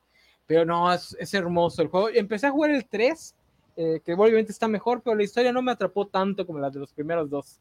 Pero 0.46 0.66
no, 0.66 0.92
es, 0.92 1.34
hermoso 1.34 1.82
el 1.82 1.88
juego. 1.88 2.10
Empecé 2.10 2.48
a 2.48 2.52
jugar 2.52 2.72
el 2.72 2.86
3, 2.86 3.36
eh, 3.78 4.02
que 4.04 4.14
obviamente 4.14 4.52
está 4.52 4.68
mejor, 4.68 5.02
pero 5.02 5.16
la 5.16 5.24
historia 5.24 5.52
no 5.52 5.62
me 5.62 5.72
atrapó 5.72 6.08
tanto 6.08 6.46
como 6.46 6.60
la 6.60 6.70
de 6.70 6.80
los 6.80 6.94
primeros 6.94 7.30
dos. 7.30 7.60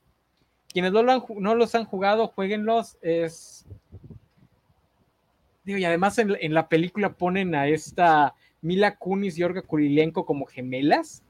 Quienes 0.69 0.93
no, 0.93 1.03
no 1.03 1.55
los 1.55 1.75
han 1.75 1.85
jugado, 1.85 2.29
jueguenlos. 2.29 2.97
Es. 3.03 3.67
Digo, 5.65 5.79
y 5.79 5.85
además 5.85 6.19
en, 6.19 6.37
en 6.41 6.55
la 6.55 6.69
película 6.69 7.13
ponen 7.13 7.55
a 7.55 7.69
esta 7.69 8.35
Mila 8.63 8.97
Kunis 8.97 9.37
y 9.37 9.43
Olga 9.43 9.63
Kurilenko 9.63 10.25
como 10.25 10.47
gemelas. 10.47 11.23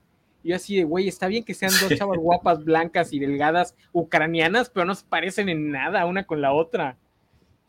Y 0.43 0.51
yo 0.51 0.57
así 0.57 0.77
de, 0.77 0.85
güey, 0.85 1.09
está 1.09 1.27
bien 1.27 1.45
que 1.45 1.55
sean 1.55 1.73
dos 1.81 1.97
chavas 1.97 2.19
guapas, 2.19 2.65
blancas 2.65 3.13
y 3.13 3.19
delgadas 3.19 3.75
ucranianas, 3.93 4.71
pero 4.71 4.87
no 4.87 4.95
se 4.95 5.07
parecen 5.07 5.49
en 5.49 5.71
nada 5.71 6.07
una 6.07 6.25
con 6.25 6.41
la 6.41 6.53
otra. 6.53 6.97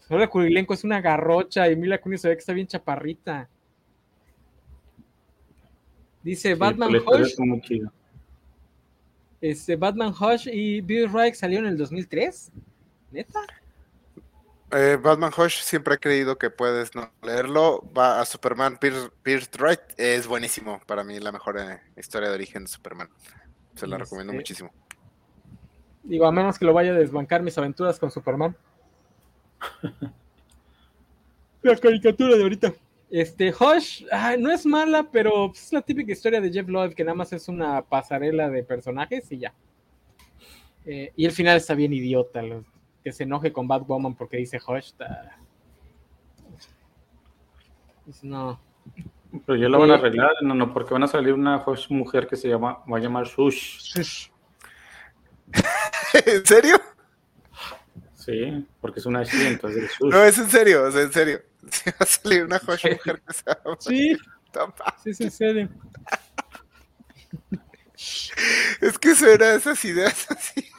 Olga 0.09 0.27
Kurilenko 0.27 0.73
es 0.73 0.83
una 0.83 1.01
garrocha 1.01 1.69
y 1.69 1.75
Mila 1.75 1.99
Kunis 1.99 2.21
se 2.21 2.29
ve 2.29 2.35
que 2.35 2.39
está 2.39 2.53
bien 2.53 2.67
chaparrita. 2.67 3.49
Dice 6.23 6.55
Batman 6.55 6.95
Hush. 6.95 7.35
Este, 9.41 9.75
Batman 9.75 10.13
Hush 10.17 10.47
y 10.47 10.81
Bill 10.81 11.09
Wright 11.09 11.35
salieron 11.35 11.65
en 11.65 11.73
el 11.73 11.77
2003. 11.77 12.51
¿Neta? 13.11 13.41
Eh, 14.71 14.97
Batman 14.99 15.31
Hush 15.37 15.61
siempre 15.61 15.95
he 15.95 15.97
creído 15.99 16.37
que 16.37 16.49
puedes 16.49 16.95
no 16.95 17.11
leerlo. 17.21 17.87
Va 17.95 18.21
a 18.21 18.25
Superman 18.25 18.79
Pierce 18.79 19.49
Right. 19.59 19.81
Es 19.97 20.25
buenísimo. 20.25 20.81
Para 20.87 21.03
mí, 21.03 21.19
la 21.19 21.31
mejor 21.31 21.59
eh, 21.59 21.81
historia 21.97 22.29
de 22.29 22.35
origen 22.35 22.63
de 22.63 22.69
Superman. 22.69 23.09
Se 23.75 23.85
la 23.85 23.97
recomiendo 23.97 24.33
muchísimo. 24.33 24.71
Digo, 26.03 26.25
a 26.25 26.31
menos 26.31 26.57
que 26.57 26.65
lo 26.65 26.73
vaya 26.73 26.91
a 26.91 26.95
desbancar 26.95 27.43
mis 27.43 27.57
aventuras 27.57 27.99
con 27.99 28.11
Superman. 28.11 28.55
la 31.61 31.77
caricatura 31.77 32.35
de 32.35 32.43
ahorita. 32.43 32.73
Este, 33.13 33.53
Hush, 33.53 34.05
no 34.39 34.49
es 34.49 34.65
mala, 34.65 35.07
pero 35.11 35.51
es 35.53 35.71
la 35.71 35.83
típica 35.83 36.11
historia 36.11 36.41
de 36.41 36.51
Jeff 36.51 36.67
Loeb 36.67 36.95
que 36.95 37.03
nada 37.03 37.13
más 37.13 37.31
es 37.31 37.47
una 37.47 37.83
pasarela 37.83 38.49
de 38.49 38.63
personajes 38.63 39.31
y 39.31 39.37
ya. 39.37 39.53
Eh, 40.83 41.13
y 41.15 41.23
el 41.23 41.31
final 41.31 41.57
está 41.57 41.75
bien 41.75 41.93
idiota. 41.93 42.41
Los, 42.41 42.65
que 43.03 43.11
se 43.11 43.21
enoje 43.21 43.53
con 43.53 43.67
Batwoman 43.67 44.15
porque 44.15 44.37
dice 44.37 44.57
Hush. 44.57 44.93
no. 48.23 48.59
Pero 49.45 49.59
ya 49.59 49.69
lo 49.69 49.77
van 49.77 49.91
a 49.91 49.93
arreglar, 49.93 50.31
no, 50.41 50.55
no, 50.55 50.73
porque 50.73 50.95
van 50.95 51.03
a 51.03 51.07
salir 51.07 51.33
una 51.33 51.63
mujer 51.89 52.25
que 52.25 52.35
se 52.35 52.49
llama, 52.49 52.79
va 52.91 52.97
a 52.97 52.99
llamar 52.99 53.27
Shush. 53.27 54.31
¿En 56.25 56.43
serio? 56.47 56.81
Sí, 58.15 58.67
porque 58.81 58.99
es 58.99 59.05
una 59.05 59.19
Ashley, 59.19 59.45
entonces 59.45 59.91
Shush. 59.91 60.11
No, 60.11 60.23
es 60.23 60.39
en 60.39 60.49
serio, 60.49 60.87
es 60.87 60.95
en 60.95 61.11
serio. 61.11 61.52
Sí, 61.71 61.89
va 61.89 61.95
a 61.99 62.05
salir 62.05 62.43
una 62.45 62.57
Hush 62.57 62.91
mujer 62.91 63.21
que 63.25 63.33
se. 63.33 63.43
Sí, 63.79 64.17
sí, 65.03 65.09
es 65.09 65.21
en 65.21 65.31
serio. 65.31 65.69
Es 68.81 68.99
que 68.99 69.15
suena 69.15 69.53
esas 69.53 69.83
ideas 69.85 70.27
así 70.29 70.73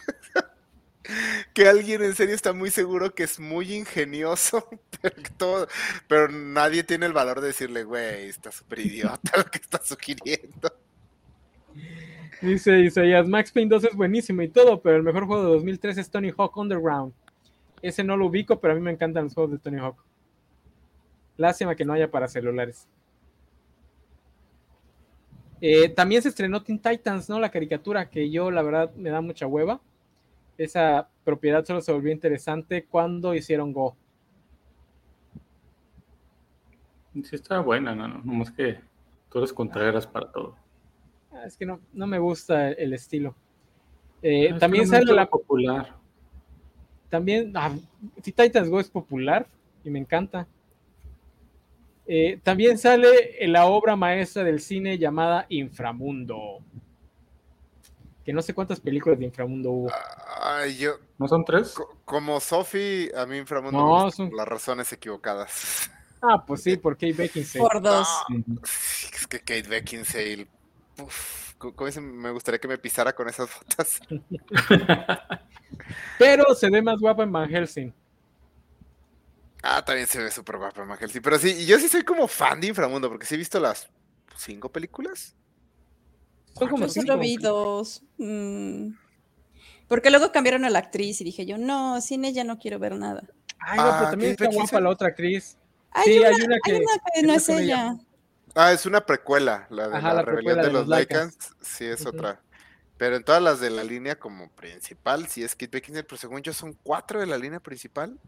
que 1.52 1.68
alguien 1.68 2.02
en 2.02 2.14
serio 2.14 2.34
está 2.34 2.52
muy 2.52 2.70
seguro 2.70 3.14
que 3.14 3.24
es 3.24 3.38
muy 3.38 3.74
ingenioso, 3.74 4.68
pero, 5.02 5.16
todo, 5.36 5.68
pero 6.08 6.28
nadie 6.28 6.82
tiene 6.82 7.06
el 7.06 7.12
valor 7.12 7.40
de 7.40 7.48
decirle, 7.48 7.84
güey, 7.84 8.28
está 8.28 8.50
súper 8.50 8.80
idiota 8.80 9.36
lo 9.36 9.44
que 9.44 9.58
está 9.58 9.80
sugiriendo. 9.82 10.72
Dice 12.40 12.78
Isaías, 12.80 13.26
Max 13.26 13.52
Payne 13.52 13.70
2 13.70 13.84
es 13.84 13.94
buenísimo 13.94 14.42
y 14.42 14.48
todo, 14.48 14.80
pero 14.80 14.96
el 14.96 15.02
mejor 15.02 15.26
juego 15.26 15.44
de 15.44 15.52
2003 15.54 15.98
es 15.98 16.10
Tony 16.10 16.32
Hawk 16.36 16.56
Underground. 16.56 17.12
Ese 17.80 18.02
no 18.04 18.16
lo 18.16 18.26
ubico, 18.26 18.60
pero 18.60 18.72
a 18.72 18.76
mí 18.76 18.82
me 18.82 18.90
encantan 18.90 19.24
los 19.24 19.34
juegos 19.34 19.52
de 19.52 19.58
Tony 19.58 19.78
Hawk. 19.78 20.02
Lástima 21.36 21.74
que 21.74 21.84
no 21.84 21.92
haya 21.92 22.10
para 22.10 22.28
celulares. 22.28 22.88
Eh, 25.60 25.88
también 25.88 26.22
se 26.22 26.28
estrenó 26.28 26.62
Teen 26.62 26.78
Titans, 26.78 27.28
¿no? 27.28 27.40
La 27.40 27.50
caricatura, 27.50 28.10
que 28.10 28.30
yo 28.30 28.50
la 28.50 28.62
verdad 28.62 28.94
me 28.94 29.10
da 29.10 29.20
mucha 29.20 29.46
hueva 29.46 29.80
esa 30.58 31.08
propiedad 31.24 31.64
solo 31.64 31.80
se 31.80 31.92
volvió 31.92 32.12
interesante 32.12 32.84
cuando 32.84 33.34
hicieron 33.34 33.72
Go. 33.72 33.96
Sí, 37.22 37.36
está 37.36 37.60
buena, 37.60 37.94
no, 37.94 38.08
no, 38.08 38.20
nomás 38.24 38.50
que 38.50 38.80
tú 39.30 39.38
eres 39.38 39.52
Contreras 39.52 40.06
para 40.06 40.30
todo. 40.30 40.56
Ah, 41.32 41.44
es 41.46 41.56
que 41.56 41.66
no, 41.66 41.80
no 41.92 42.06
me 42.06 42.18
gusta 42.18 42.70
el 42.70 42.92
estilo. 42.92 43.34
Eh, 44.22 44.50
ah, 44.52 44.58
también 44.58 44.86
sale 44.86 45.12
la 45.12 45.26
popular. 45.26 45.94
También, 47.08 47.52
ah, 47.54 47.76
Titans 48.22 48.68
Go 48.68 48.80
es 48.80 48.90
popular 48.90 49.46
y 49.84 49.90
me 49.90 50.00
encanta. 50.00 50.48
Eh, 52.06 52.38
también 52.42 52.78
sale 52.78 53.36
la 53.46 53.66
obra 53.66 53.96
maestra 53.96 54.44
del 54.44 54.60
cine 54.60 54.98
llamada 54.98 55.46
Inframundo 55.48 56.60
que 58.24 58.32
no 58.32 58.40
sé 58.40 58.54
cuántas 58.54 58.80
películas 58.80 59.18
de 59.18 59.26
Inframundo 59.26 59.70
hubo. 59.70 59.92
Ay, 60.40 60.78
yo. 60.78 60.94
¿No 61.18 61.28
son 61.28 61.44
tres? 61.44 61.74
como 62.04 62.40
Sophie, 62.40 63.12
a 63.14 63.26
mí 63.26 63.36
Inframundo 63.36 63.78
no, 63.78 64.10
son... 64.10 64.30
las 64.34 64.48
razones 64.48 64.92
equivocadas. 64.92 65.90
Ah, 66.22 66.42
pues 66.44 66.62
sí, 66.62 66.76
por 66.78 66.94
Kate 66.94 67.12
Beckinsale. 67.12 67.62
Por 67.62 67.82
dos. 67.82 68.08
es 69.12 69.26
que 69.26 69.40
Kate 69.40 69.68
Beckinsale. 69.68 70.48
¿cómo 71.58 71.90
me 72.00 72.30
gustaría 72.30 72.58
que 72.58 72.68
me 72.68 72.78
pisara 72.78 73.14
con 73.14 73.28
esas 73.28 73.50
botas. 73.54 74.00
Pero 76.18 76.54
se 76.54 76.70
ve 76.70 76.80
más 76.80 76.98
guapa 76.98 77.24
en 77.24 77.32
Van 77.32 77.50
Helsing. 77.50 77.92
Ah, 79.66 79.82
también 79.82 80.06
se 80.06 80.22
ve 80.22 80.30
súper 80.30 80.58
guapa 80.58 80.84
Helsing. 80.98 81.22
Pero 81.22 81.38
sí, 81.38 81.64
yo 81.64 81.78
sí 81.78 81.88
soy 81.88 82.02
como 82.02 82.28
fan 82.28 82.60
de 82.60 82.66
Inframundo, 82.66 83.08
porque 83.08 83.24
sí 83.24 83.34
he 83.34 83.38
visto 83.38 83.58
las 83.58 83.88
cinco 84.36 84.70
películas. 84.70 85.34
Son 86.52 86.68
como 86.68 86.86
cinco. 86.86 87.16
vi 87.16 87.38
dos. 87.38 88.02
Mm. 88.18 88.90
Porque 89.88 90.10
luego 90.10 90.32
cambiaron 90.32 90.66
a 90.66 90.70
la 90.70 90.80
actriz 90.80 91.22
y 91.22 91.24
dije 91.24 91.46
yo, 91.46 91.56
no, 91.56 92.02
sin 92.02 92.26
ella 92.26 92.44
no 92.44 92.58
quiero 92.58 92.78
ver 92.78 92.94
nada. 92.96 93.22
Ay, 93.58 93.78
no, 93.78 93.84
pero 93.84 94.06
ah, 94.06 94.10
también 94.10 94.32
está 94.32 94.48
guapa 94.48 94.80
la 94.80 94.90
otra 94.90 95.08
actriz. 95.08 95.56
Hay 95.92 96.04
sí, 96.04 96.18
una, 96.18 96.28
hay, 96.28 96.34
una 96.42 96.56
que, 96.62 97.22
no 97.22 97.32
es 97.32 97.48
ella. 97.48 97.96
Ah, 98.54 98.72
es 98.72 98.84
una 98.84 99.06
precuela, 99.06 99.66
la 99.70 99.88
de 99.88 100.02
la, 100.02 100.22
rebelión 100.22 100.60
de, 100.60 100.72
los 100.72 100.86
Lycans. 100.86 101.38
Sí, 101.62 101.86
es 101.86 102.04
otra. 102.04 102.38
Pero 102.98 103.16
en 103.16 103.24
todas 103.24 103.42
las 103.42 103.60
de 103.60 103.70
la 103.70 103.82
línea 103.82 104.18
como 104.18 104.50
principal, 104.50 105.26
sí 105.26 105.42
es 105.42 105.56
Kit 105.56 105.70
Beckinsale, 105.70 106.04
pero 106.04 106.18
según 106.18 106.42
yo 106.42 106.52
son 106.52 106.74
cuatro 106.82 107.18
de 107.18 107.26
la 107.26 107.38
línea 107.38 107.60
principal. 107.60 108.20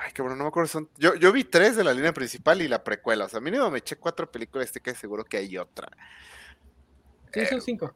Ay, 0.00 0.12
cabrón, 0.12 0.38
no 0.38 0.44
me 0.44 0.48
acuerdo. 0.48 0.68
Son... 0.68 0.88
Yo, 0.96 1.16
yo 1.16 1.32
vi 1.32 1.44
tres 1.44 1.76
de 1.76 1.82
la 1.82 1.92
línea 1.92 2.12
principal 2.12 2.62
y 2.62 2.68
la 2.68 2.84
precuela. 2.84 3.24
O 3.24 3.28
sea, 3.28 3.40
mínimo 3.40 3.68
me 3.70 3.78
eché 3.78 3.96
cuatro 3.96 4.30
películas, 4.30 4.66
estoy 4.66 4.82
que 4.82 4.94
seguro 4.94 5.24
que 5.24 5.38
hay 5.38 5.58
otra. 5.58 5.88
Sí, 7.32 7.44
son 7.46 7.60
cinco. 7.60 7.94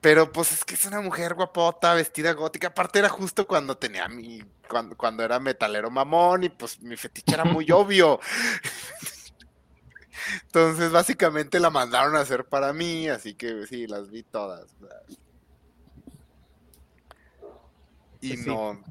Pero 0.00 0.32
pues 0.32 0.50
es 0.50 0.64
que 0.64 0.74
es 0.74 0.84
una 0.84 1.00
mujer 1.00 1.34
guapota, 1.34 1.94
vestida 1.94 2.32
gótica. 2.32 2.68
Aparte 2.68 2.98
era 2.98 3.08
justo 3.08 3.46
cuando 3.46 3.76
tenía 3.76 4.08
mi, 4.08 4.42
cuando, 4.68 4.96
cuando 4.96 5.22
era 5.22 5.38
metalero 5.38 5.90
mamón 5.92 6.42
y 6.42 6.48
pues 6.48 6.80
mi 6.82 6.96
fetiche 6.96 7.34
era 7.34 7.44
muy 7.44 7.66
obvio. 7.70 8.18
Entonces 10.42 10.90
básicamente 10.90 11.60
la 11.60 11.70
mandaron 11.70 12.16
a 12.16 12.20
hacer 12.20 12.46
para 12.46 12.72
mí, 12.72 13.08
así 13.08 13.34
que 13.34 13.64
sí, 13.68 13.86
las 13.86 14.10
vi 14.10 14.24
todas. 14.24 14.74
Y 18.20 18.34
pues 18.34 18.46
no, 18.46 18.82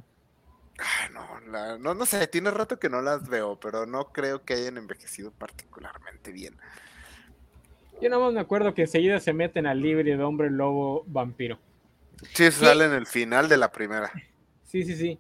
no, 1.14 1.78
no, 1.78 1.94
no 1.94 2.06
sé, 2.06 2.28
tiene 2.28 2.52
rato 2.52 2.80
que 2.80 2.90
no 2.90 3.02
las 3.02 3.28
veo, 3.28 3.60
pero 3.60 3.86
no 3.86 4.06
creo 4.12 4.44
que 4.44 4.54
hayan 4.54 4.78
envejecido 4.78 5.32
particularmente 5.32 6.32
bien. 6.32 6.56
Yo 8.02 8.10
nada 8.10 8.24
más 8.24 8.34
me 8.34 8.40
acuerdo 8.40 8.74
que 8.74 8.82
enseguida 8.82 9.20
se 9.20 9.34
meten 9.34 9.68
al 9.68 9.82
libre 9.82 10.18
de 10.18 10.24
hombre 10.24 10.50
lobo 10.50 11.04
vampiro. 11.08 11.60
Sí, 12.34 12.52
sale 12.52 12.86
en 12.86 12.94
el 12.94 13.06
final 13.06 13.48
de 13.48 13.58
la 13.58 13.72
primera. 13.72 14.12
Sí, 14.66 14.84
sí, 14.84 14.96
sí. 14.96 15.20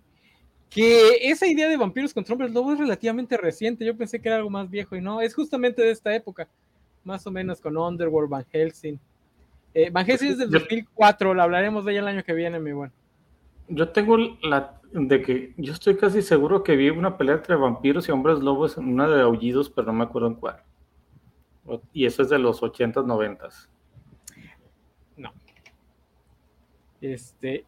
Que 0.70 1.30
esa 1.30 1.46
idea 1.46 1.68
de 1.68 1.78
vampiros 1.78 2.14
contra 2.14 2.34
hombres 2.34 2.52
lobo 2.52 2.74
es 2.74 2.80
relativamente 2.80 3.38
reciente. 3.38 3.86
Yo 3.86 3.96
pensé 3.96 4.20
que 4.20 4.30
era 4.30 4.38
algo 4.38 4.50
más 4.50 4.70
viejo 4.70 4.96
y 4.96 5.02
no, 5.02 5.22
es 5.22 5.36
justamente 5.36 5.82
de 5.82 5.92
esta 5.92 6.16
época. 6.16 6.48
Más 7.04 7.26
o 7.28 7.32
menos 7.32 7.60
con 7.60 7.78
Underworld, 7.78 8.30
Van 8.30 8.46
Helsing. 8.52 9.00
Eh, 9.74 9.90
Van 9.90 10.06
Helsing 10.06 10.32
es 10.32 10.38
del 10.38 10.50
2004, 10.50 11.34
lo 11.34 11.42
hablaremos 11.42 11.86
de 11.86 11.92
ella 11.92 12.02
el 12.02 12.08
año 12.08 12.24
que 12.24 12.34
viene, 12.34 12.60
mi 12.60 12.72
buen. 12.72 12.92
Yo 13.68 13.90
tengo 13.90 14.18
la 14.18 14.81
de 14.94 15.22
que 15.22 15.54
yo 15.58 15.74
estoy 15.74 15.96
casi 15.96 16.22
seguro 16.22 16.64
que 16.64 16.76
vi 16.76 16.90
una 16.90 17.18
pelea 17.18 17.36
entre 17.36 17.56
vampiros 17.56 18.08
y 18.08 18.12
hombres 18.12 18.40
lobos 18.40 18.78
en 18.78 18.88
una 18.88 19.08
de 19.08 19.22
aullidos, 19.22 19.70
pero 19.70 19.88
no 19.88 19.94
me 19.94 20.04
acuerdo 20.04 20.28
en 20.28 20.36
cuál. 20.36 20.64
Y 21.94 22.06
eso 22.06 22.22
es 22.24 22.30
de 22.30 22.40
los 22.40 22.62
80s, 22.62 23.06
90 23.06 23.48
No. 25.18 25.32
Este. 27.00 27.66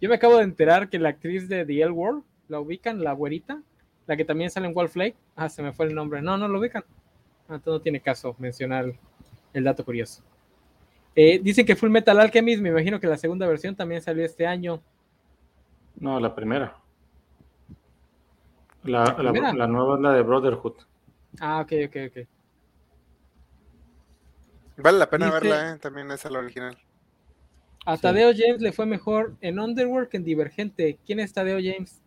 Yo 0.00 0.08
me 0.08 0.14
acabo 0.14 0.38
de 0.38 0.44
enterar 0.44 0.88
que 0.88 0.98
la 0.98 1.10
actriz 1.10 1.48
de 1.48 1.64
The 1.64 1.82
L 1.82 1.90
World, 1.90 2.24
¿la 2.48 2.58
ubican? 2.58 3.04
La 3.04 3.12
güerita, 3.12 3.62
la 4.06 4.16
que 4.16 4.24
también 4.24 4.50
sale 4.50 4.66
en 4.66 4.74
Wolf 4.74 4.96
Lake. 4.96 5.16
Ah, 5.36 5.48
se 5.48 5.62
me 5.62 5.72
fue 5.72 5.86
el 5.86 5.94
nombre. 5.94 6.22
No, 6.22 6.36
no 6.38 6.48
lo 6.48 6.58
ubican. 6.58 6.84
Ah, 7.48 7.60
no 7.64 7.80
tiene 7.80 8.00
caso 8.00 8.34
mencionar 8.38 8.92
el 9.52 9.64
dato 9.64 9.84
curioso. 9.84 10.22
Eh, 11.14 11.40
dicen 11.42 11.66
que 11.66 11.76
Full 11.76 11.90
Metal 11.90 12.18
Alchemist, 12.18 12.62
me 12.62 12.70
imagino 12.70 12.98
que 12.98 13.06
la 13.06 13.18
segunda 13.18 13.46
versión 13.46 13.76
también 13.76 14.00
salió 14.00 14.24
este 14.24 14.46
año. 14.46 14.80
No, 16.00 16.18
la 16.18 16.34
primera. 16.34 16.76
La, 18.82 19.16
la 19.18 19.66
nueva 19.66 19.96
es 19.96 20.00
la 20.00 20.12
de 20.12 20.22
Brotherhood. 20.22 20.74
Ah, 21.38 21.60
ok, 21.60 21.72
ok, 21.86 21.96
ok. 22.08 22.28
Vale 24.78 24.98
la 24.98 25.10
pena 25.10 25.30
verla, 25.30 25.72
¿eh? 25.72 25.78
también 25.78 26.10
es 26.10 26.24
la 26.24 26.38
original. 26.38 26.78
A 27.86 27.96
Tadeo 27.96 28.32
James 28.36 28.60
le 28.60 28.72
fue 28.72 28.86
mejor 28.86 29.36
en 29.40 29.58
Underworld 29.58 30.08
que 30.08 30.16
en 30.16 30.24
Divergente. 30.24 30.98
¿Quién 31.06 31.20
es 31.20 31.32
Tadeo 31.32 31.58
James? 31.62 32.00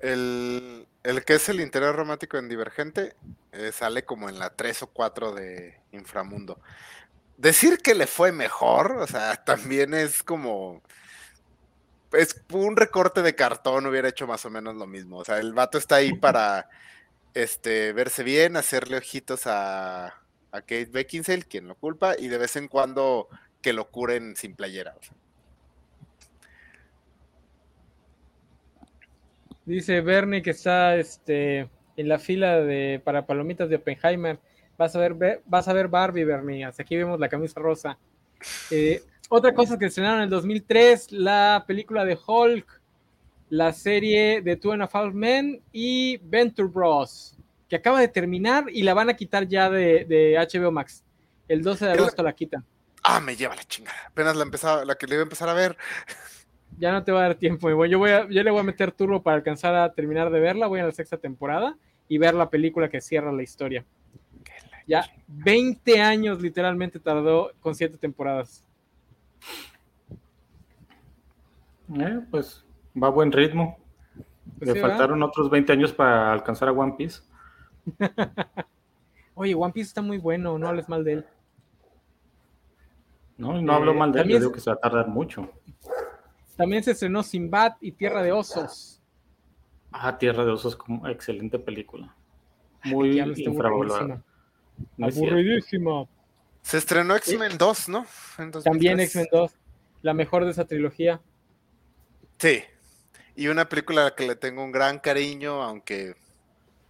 El, 0.00 0.86
que 1.24 1.34
es 1.34 1.48
el 1.48 1.60
interior 1.60 1.94
romántico 1.94 2.36
en 2.36 2.48
Divergente 2.48 3.14
eh, 3.52 3.72
sale 3.72 4.04
como 4.04 4.28
en 4.28 4.38
la 4.38 4.50
3 4.50 4.82
o 4.82 4.86
4 4.88 5.32
de 5.32 5.80
Inframundo. 5.92 6.60
Decir 7.36 7.78
que 7.78 7.94
le 7.94 8.06
fue 8.06 8.32
mejor, 8.32 8.96
o 8.98 9.06
sea, 9.06 9.36
también 9.44 9.94
es 9.94 10.22
como. 10.22 10.82
Es 12.16 12.44
un 12.52 12.76
recorte 12.76 13.22
de 13.22 13.34
cartón, 13.34 13.86
hubiera 13.86 14.08
hecho 14.08 14.26
más 14.26 14.44
o 14.44 14.50
menos 14.50 14.74
lo 14.76 14.86
mismo. 14.86 15.18
O 15.18 15.24
sea, 15.24 15.38
el 15.38 15.52
vato 15.52 15.78
está 15.78 15.96
ahí 15.96 16.14
para 16.14 16.68
este, 17.34 17.92
verse 17.92 18.22
bien, 18.22 18.56
hacerle 18.56 18.98
ojitos 18.98 19.46
a, 19.46 20.06
a 20.06 20.60
Kate 20.60 20.90
Beckinsale, 20.92 21.42
quien 21.42 21.66
lo 21.66 21.74
culpa, 21.74 22.14
y 22.18 22.28
de 22.28 22.38
vez 22.38 22.56
en 22.56 22.68
cuando 22.68 23.28
que 23.60 23.72
lo 23.72 23.90
curen 23.90 24.36
sin 24.36 24.54
playera. 24.54 24.94
Dice 29.64 30.02
Bernie 30.02 30.42
que 30.42 30.50
está 30.50 30.96
este, 30.96 31.70
en 31.96 32.08
la 32.08 32.18
fila 32.18 32.60
de 32.60 33.00
para 33.02 33.26
palomitas 33.26 33.68
de 33.68 33.76
Oppenheimer. 33.76 34.38
Vas 34.76 34.94
a 34.94 34.98
ver, 34.98 35.42
vas 35.46 35.68
a 35.68 35.72
ver 35.72 35.88
Barbie, 35.88 36.24
Bernie. 36.24 36.64
Hasta 36.64 36.82
aquí 36.82 36.96
vemos 36.96 37.18
la 37.18 37.28
camisa 37.28 37.60
rosa. 37.60 37.98
Eh, 38.70 39.02
otra 39.28 39.54
cosa 39.54 39.78
que 39.78 39.86
estrenaron 39.86 40.18
en 40.18 40.24
el 40.24 40.30
2003, 40.30 41.12
la 41.12 41.64
película 41.66 42.04
de 42.04 42.18
Hulk, 42.26 42.80
la 43.50 43.72
serie 43.72 44.42
de 44.42 44.56
Two 44.56 44.72
and 44.72 44.82
a 44.82 44.90
Half 44.92 45.14
Men 45.14 45.62
y 45.72 46.18
Venture 46.18 46.68
Bros 46.68 47.34
que 47.68 47.76
acaba 47.76 48.00
de 48.00 48.08
terminar 48.08 48.66
y 48.70 48.82
la 48.82 48.94
van 48.94 49.10
a 49.10 49.14
quitar 49.14 49.48
ya 49.48 49.70
de, 49.70 50.36
HBO 50.38 50.70
Max. 50.70 51.04
El 51.48 51.62
12 51.62 51.86
de 51.86 51.92
agosto 51.92 52.22
la, 52.22 52.32
quitan. 52.32 52.64
Ah, 53.02 53.20
me 53.20 53.36
lleva 53.36 53.54
la 53.54 53.64
chingada. 53.64 53.96
Apenas 54.06 54.36
la 54.36 54.44
empezaba, 54.44 54.84
la 54.84 54.94
que 54.94 55.06
le 55.06 55.14
iba 55.14 55.22
a 55.22 55.24
empezar 55.24 55.48
a 55.48 55.54
ver. 55.54 55.76
Ya 56.76 56.90
no 56.90 57.04
te 57.04 57.12
va 57.12 57.20
a 57.20 57.22
dar 57.22 57.34
tiempo. 57.36 57.68
Yo, 57.86 58.00
voy 58.00 58.10
a, 58.10 58.28
yo 58.28 58.42
le 58.42 58.50
voy 58.50 58.58
a 58.58 58.64
meter 58.64 58.90
turbo 58.90 59.22
para 59.22 59.36
alcanzar 59.36 59.76
a 59.76 59.92
terminar 59.92 60.30
de 60.30 60.40
verla. 60.40 60.66
Voy 60.66 60.80
a 60.80 60.84
la 60.84 60.90
sexta 60.90 61.16
temporada 61.16 61.76
y 62.08 62.18
ver 62.18 62.34
la 62.34 62.50
película 62.50 62.88
que 62.88 63.00
cierra 63.00 63.30
la 63.30 63.44
historia. 63.44 63.84
Ya 64.84 65.08
20 65.28 66.00
años 66.00 66.42
literalmente 66.42 66.98
tardó 66.98 67.52
con 67.60 67.76
siete 67.76 67.96
temporadas. 67.96 68.63
Eh, 71.94 72.20
pues 72.30 72.64
va 73.00 73.08
a 73.08 73.10
buen 73.10 73.30
ritmo. 73.32 73.78
Pues 74.58 74.74
Le 74.74 74.80
faltaron 74.80 75.22
otros 75.22 75.50
20 75.50 75.72
años 75.72 75.92
para 75.92 76.32
alcanzar 76.32 76.68
a 76.68 76.72
One 76.72 76.94
Piece. 76.96 77.22
Oye, 79.34 79.54
One 79.54 79.72
Piece 79.72 79.88
está 79.88 80.02
muy 80.02 80.18
bueno, 80.18 80.58
no 80.58 80.68
hables 80.68 80.88
mal 80.88 81.04
de 81.04 81.12
él. 81.14 81.26
No, 83.36 83.60
no 83.60 83.72
hablo 83.72 83.92
eh, 83.92 83.96
mal 83.96 84.12
de 84.12 84.20
él, 84.20 84.28
yo 84.28 84.38
digo 84.38 84.52
que 84.52 84.60
se 84.60 84.70
va 84.70 84.74
a 84.74 84.80
tardar 84.80 85.08
mucho. 85.08 85.50
También 86.56 86.84
se 86.84 86.92
estrenó 86.92 87.22
Sinbad 87.22 87.74
y 87.80 87.92
Tierra 87.92 88.22
de 88.22 88.30
Osos. 88.30 89.02
Ah, 89.90 90.16
Tierra 90.18 90.44
de 90.44 90.52
Osos, 90.52 90.76
como 90.76 91.06
excelente 91.08 91.58
película. 91.58 92.14
Muy 92.84 93.18
infravalorada. 93.18 94.22
Aburridísima. 95.00 96.06
Se 96.64 96.78
estrenó 96.78 97.14
X-Men 97.16 97.58
2, 97.58 97.88
¿no? 97.90 98.06
También 98.64 98.98
X-Men 98.98 99.28
2, 99.30 99.52
la 100.00 100.14
mejor 100.14 100.46
de 100.46 100.50
esa 100.50 100.64
trilogía. 100.64 101.20
Sí, 102.38 102.64
y 103.36 103.48
una 103.48 103.68
película 103.68 104.00
a 104.00 104.04
la 104.04 104.14
que 104.14 104.26
le 104.26 104.34
tengo 104.34 104.64
un 104.64 104.72
gran 104.72 104.98
cariño, 104.98 105.62
aunque 105.62 106.16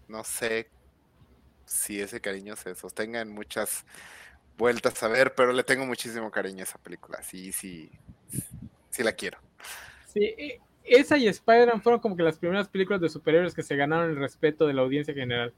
no 0.07 0.23
sé 0.23 0.71
si 1.67 2.01
ese 2.01 2.21
cariño 2.21 2.55
se 2.55 2.77
sostenga 2.77 3.21
en 3.21 3.31
muchas 3.33 3.85
vueltas 4.57 5.03
a 5.03 5.09
ver, 5.09 5.35
pero 5.35 5.53
le 5.53 5.65
tengo 5.65 5.85
muchísimo 5.85 6.31
cariño 6.31 6.61
a 6.61 6.65
esa 6.65 6.79
película. 6.79 7.21
Sí, 7.25 7.51
sí, 7.51 7.91
sí 8.91 9.03
la 9.03 9.13
quiero. 9.13 9.39
Sí, 10.07 10.61
esa 10.85 11.19
y 11.19 11.27
Spider-Man 11.27 11.83
fueron 11.83 12.01
como 12.01 12.17
que 12.17 12.23
las 12.23 12.39
primeras 12.39 12.69
películas 12.69 13.01
de 13.01 13.09
superhéroes 13.09 13.55
que 13.55 13.65
se 13.65 13.75
ganaron 13.75 14.11
el 14.11 14.17
respeto 14.19 14.69
de 14.69 14.75
la 14.75 14.83
audiencia 14.83 15.13
general. 15.13 15.53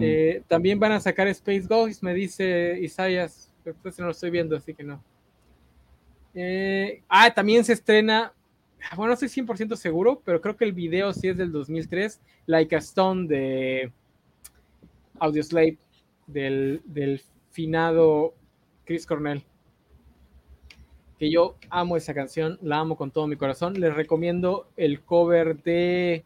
Eh, 0.00 0.42
también 0.48 0.78
van 0.78 0.92
a 0.92 1.00
sacar 1.00 1.28
Space 1.28 1.66
Ghost, 1.68 2.02
me 2.02 2.14
dice 2.14 2.78
Isaias. 2.80 3.52
Pues 3.82 3.98
no 3.98 4.06
lo 4.06 4.12
estoy 4.12 4.30
viendo, 4.30 4.56
así 4.56 4.74
que 4.74 4.84
no. 4.84 5.02
Eh, 6.34 7.02
ah, 7.08 7.32
también 7.32 7.64
se 7.64 7.72
estrena. 7.72 8.32
Bueno, 8.94 9.08
no 9.08 9.14
estoy 9.14 9.28
100% 9.28 9.74
seguro, 9.76 10.22
pero 10.24 10.40
creo 10.40 10.56
que 10.56 10.64
el 10.64 10.72
video 10.72 11.12
sí 11.12 11.28
es 11.28 11.36
del 11.36 11.50
2003. 11.50 12.20
Like 12.46 12.76
a 12.76 12.78
Stone 12.78 13.26
de 13.26 13.92
Audioslave, 15.18 15.78
del, 16.26 16.82
del 16.86 17.20
finado 17.50 18.34
Chris 18.84 19.06
Cornell 19.06 19.42
que 21.18 21.30
yo 21.30 21.56
amo 21.70 21.96
esa 21.96 22.14
canción, 22.14 22.58
la 22.62 22.78
amo 22.78 22.96
con 22.96 23.10
todo 23.10 23.26
mi 23.26 23.36
corazón. 23.36 23.80
Les 23.80 23.94
recomiendo 23.94 24.68
el 24.76 25.00
cover 25.00 25.62
de 25.62 26.24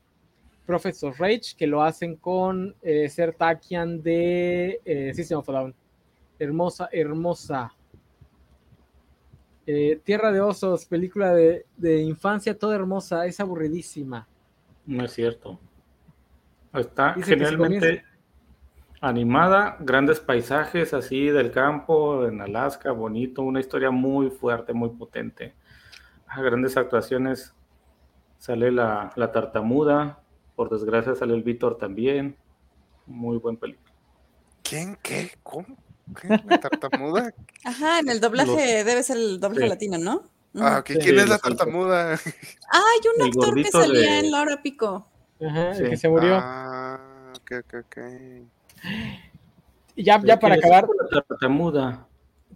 Professor 0.67 1.15
Rage, 1.19 1.55
que 1.57 1.67
lo 1.67 1.83
hacen 1.83 2.17
con 2.17 2.75
eh, 2.83 3.09
Sertakian 3.09 4.03
de 4.03 4.81
eh, 4.85 5.13
System 5.15 5.39
of 5.39 5.49
a 5.49 5.53
Down. 5.53 5.75
Hermosa, 6.39 6.89
hermosa. 6.93 7.75
Eh, 9.67 10.01
Tierra 10.05 10.33
de 10.33 10.41
Osos, 10.41 10.87
película 10.87 11.35
de, 11.35 11.67
de, 11.77 12.01
infancia 12.03 12.59
toda 12.59 12.77
hermosa, 12.77 13.27
es 13.27 13.39
aburridísima. 13.41 14.27
No 14.87 15.05
es 15.05 15.13
cierto. 15.13 15.59
Está 16.73 17.15
generalmente 17.15 18.05
animada, 19.01 19.77
grandes 19.81 20.21
paisajes 20.21 20.93
así 20.95 21.27
del 21.29 21.51
campo, 21.51 22.27
en 22.27 22.41
Alaska, 22.41 22.93
bonito, 22.93 23.43
una 23.43 23.61
historia 23.61 23.91
muy 23.91 24.31
fuerte, 24.31 24.73
muy 24.73 24.91
potente. 24.91 25.55
A 26.27 26.43
grandes 26.43 26.77
actuaciones 26.77 27.55
sale 28.39 28.71
la, 28.71 29.13
tartamuda, 29.33 30.20
por 30.61 30.69
desgracia 30.69 31.15
sale 31.15 31.33
el 31.33 31.43
Víctor 31.43 31.79
también. 31.79 32.37
Muy 33.07 33.39
buen 33.39 33.57
película. 33.57 33.95
¿Quién? 34.63 34.99
¿Qué? 35.03 35.31
¿Cómo? 35.43 35.65
¿La 36.29 36.61
tartamuda? 36.61 37.33
Ajá, 37.65 38.01
en 38.01 38.11
el 38.11 38.21
doblaje 38.21 38.85
debe 38.85 39.03
ser 39.03 39.17
el 39.17 39.41
doblaje 39.41 39.67
latino, 39.67 39.97
¿no? 39.97 40.29
Ah, 40.55 40.83
¿quién 40.85 41.19
es 41.19 41.29
la 41.31 41.39
tartamuda? 41.39 42.13
Ah, 42.71 42.83
hay 42.93 43.01
un 43.17 43.27
actor 43.27 43.55
que 43.55 43.71
salía 43.71 44.19
en 44.19 44.31
Laura 44.31 44.61
Pico. 44.61 45.09
Ajá, 45.43 45.71
el 45.71 45.89
que 45.89 45.97
se 45.97 46.11
murió. 46.11 46.37
Ah, 46.39 47.33
ok, 47.37 47.53
ok, 47.65 47.75
ok. 47.87 47.99
Ya, 49.97 50.21
ya 50.23 50.39
para 50.39 50.57
acabar. 50.57 50.87
muda. 51.49 52.07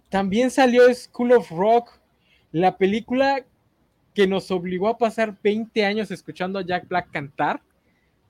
También 0.09 0.51
salió 0.51 0.93
School 0.93 1.31
of 1.31 1.49
Rock, 1.49 1.89
la 2.51 2.77
película 2.77 3.43
que 4.13 4.27
nos 4.27 4.51
obligó 4.51 4.89
a 4.89 4.99
pasar 4.99 5.35
20 5.41 5.83
años 5.83 6.11
escuchando 6.11 6.59
a 6.59 6.61
Jack 6.61 6.87
Black 6.87 7.09
cantar, 7.09 7.63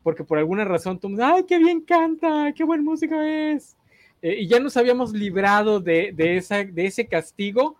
porque 0.06 0.24
por 0.24 0.38
alguna 0.38 0.66
razón 0.66 1.00
tú, 1.00 1.10
¡ay, 1.20 1.46
qué 1.46 1.58
bien 1.58 1.82
canta! 1.82 2.54
¡Qué 2.56 2.64
buen 2.64 2.84
músico 2.84 3.20
es! 3.20 3.76
Eh, 4.22 4.36
y 4.42 4.48
ya 4.48 4.60
nos 4.60 4.78
habíamos 4.78 5.14
librado 5.14 5.80
de, 5.80 6.12
de, 6.14 6.38
esa, 6.38 6.64
de 6.64 6.86
ese 6.86 7.08
castigo, 7.08 7.76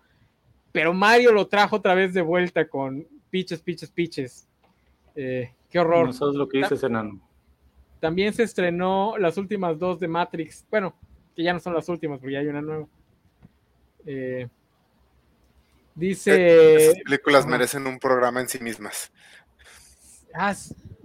pero 0.72 0.92
Mario 0.92 1.30
lo 1.30 1.46
trajo 1.46 1.76
otra 1.76 1.94
vez 1.94 2.12
de 2.14 2.22
vuelta 2.22 2.66
con 2.66 3.06
Piches, 3.30 3.60
Piches, 3.60 3.90
Piches. 3.92 4.48
Eh, 5.14 5.52
¡Qué 5.70 5.78
horror! 5.78 6.06
No 6.06 6.12
sabes 6.12 6.34
lo 6.34 6.48
que 6.48 6.58
dices, 6.58 6.82
enano. 6.82 7.20
También 8.00 8.32
se 8.32 8.42
estrenó 8.42 9.16
las 9.18 9.38
últimas 9.38 9.78
dos 9.78 10.00
de 10.00 10.08
Matrix. 10.08 10.66
Bueno, 10.68 10.96
que 11.36 11.44
ya 11.44 11.52
no 11.52 11.60
son 11.60 11.74
las 11.74 11.88
últimas 11.88 12.18
porque 12.18 12.32
ya 12.32 12.40
hay 12.40 12.48
una 12.48 12.60
nueva. 12.60 12.88
Eh, 14.04 14.48
dice. 15.94 16.86
Las 16.88 17.04
películas 17.04 17.46
merecen 17.46 17.86
un 17.86 18.00
programa 18.00 18.40
en 18.40 18.48
sí 18.48 18.58
mismas. 18.58 19.12
Ah, 20.34 20.52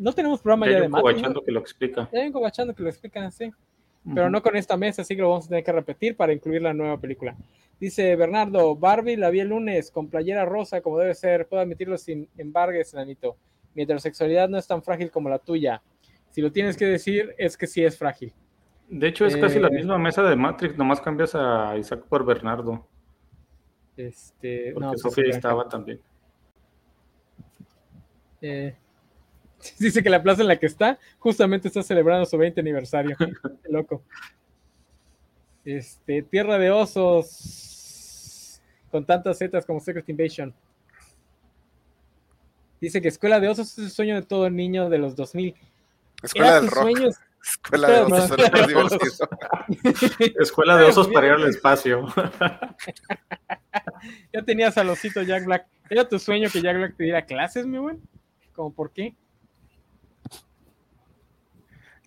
no 0.01 0.13
tenemos 0.13 0.41
programa 0.41 0.69
ya, 0.69 0.81
de 0.81 0.89
Matrix. 0.89 1.21
¿no? 1.21 1.41
que 1.41 1.51
lo 1.51 1.59
explica. 1.59 2.09
Ya 2.11 2.25
que 2.25 2.83
lo 2.83 2.89
explican, 2.89 3.31
sí. 3.31 3.51
Pero 4.03 4.31
no 4.31 4.41
con 4.41 4.55
esta 4.55 4.75
mesa, 4.77 5.03
así 5.03 5.15
que 5.15 5.21
lo 5.21 5.29
vamos 5.29 5.45
a 5.45 5.49
tener 5.49 5.63
que 5.63 5.71
repetir 5.71 6.15
para 6.15 6.33
incluir 6.33 6.63
la 6.63 6.73
nueva 6.73 6.97
película. 6.97 7.35
Dice 7.79 8.15
Bernardo, 8.15 8.75
Barbie 8.75 9.15
la 9.15 9.29
vi 9.29 9.41
el 9.41 9.49
lunes 9.49 9.91
con 9.91 10.09
playera 10.09 10.43
rosa 10.43 10.81
como 10.81 10.97
debe 10.97 11.13
ser, 11.13 11.47
puedo 11.47 11.61
admitirlo 11.61 11.97
sin 11.99 12.27
embargues, 12.35 12.95
Nanito. 12.95 13.37
Mi 13.75 13.83
heterosexualidad 13.83 14.49
no 14.49 14.57
es 14.57 14.65
tan 14.65 14.81
frágil 14.81 15.11
como 15.11 15.29
la 15.29 15.37
tuya. 15.37 15.83
Si 16.31 16.41
lo 16.41 16.51
tienes 16.51 16.77
que 16.77 16.85
decir, 16.85 17.35
es 17.37 17.55
que 17.55 17.67
sí 17.67 17.83
es 17.83 17.97
frágil. 17.97 18.33
De 18.89 19.07
hecho, 19.07 19.25
es 19.25 19.37
casi 19.37 19.59
la 19.59 19.67
eh, 19.67 19.71
misma 19.71 19.97
mesa 19.97 20.23
de 20.23 20.35
Matrix, 20.35 20.77
nomás 20.77 20.99
cambias 20.99 21.35
a 21.35 21.77
Isaac 21.77 22.03
por 22.09 22.25
Bernardo. 22.25 22.85
Este, 23.95 24.71
Porque 24.73 24.85
no, 24.85 24.91
pues, 24.91 25.01
Sofía 25.01 25.29
estaba 25.29 25.69
también. 25.69 26.01
Eh, 28.41 28.75
dice 29.79 30.03
que 30.03 30.09
la 30.09 30.21
plaza 30.21 30.41
en 30.41 30.47
la 30.47 30.57
que 30.57 30.65
está 30.65 30.99
justamente 31.19 31.67
está 31.67 31.83
celebrando 31.83 32.25
su 32.25 32.37
20 32.37 32.59
aniversario. 32.59 33.15
loco. 33.69 34.03
Este, 35.63 36.23
Tierra 36.23 36.57
de 36.57 36.71
Osos 36.71 38.61
con 38.89 39.05
tantas 39.05 39.37
setas 39.37 39.65
como 39.65 39.79
Secret 39.79 40.07
Invasion. 40.09 40.53
Dice 42.79 43.01
que 43.01 43.07
Escuela 43.09 43.39
de 43.39 43.47
Osos 43.47 43.77
es 43.77 43.85
el 43.85 43.91
sueño 43.91 44.15
de 44.15 44.23
todo 44.23 44.49
niño 44.49 44.89
de 44.89 44.97
los 44.97 45.15
2000. 45.15 45.55
Escuela 46.23 46.55
del 46.55 46.67
rock. 46.69 47.13
Escuela 47.43 47.87
de 47.89 48.01
osos 48.75 49.21
Escuela 50.39 50.77
de 50.77 50.85
osos 50.85 51.07
para 51.07 51.27
ir 51.27 51.33
al 51.33 51.49
espacio. 51.49 52.05
ya 54.31 54.43
tenías 54.43 54.77
al 54.77 54.89
osito 54.89 55.23
Jack 55.23 55.45
Black. 55.45 55.65
¿Era 55.89 56.07
tu 56.07 56.19
sueño 56.19 56.49
que 56.51 56.61
Jack 56.61 56.77
Black 56.77 56.95
te 56.95 57.03
diera 57.03 57.25
clases, 57.25 57.65
mi 57.65 57.79
buen? 57.79 57.99
¿Cómo 58.53 58.71
por 58.73 58.91
qué? 58.91 59.15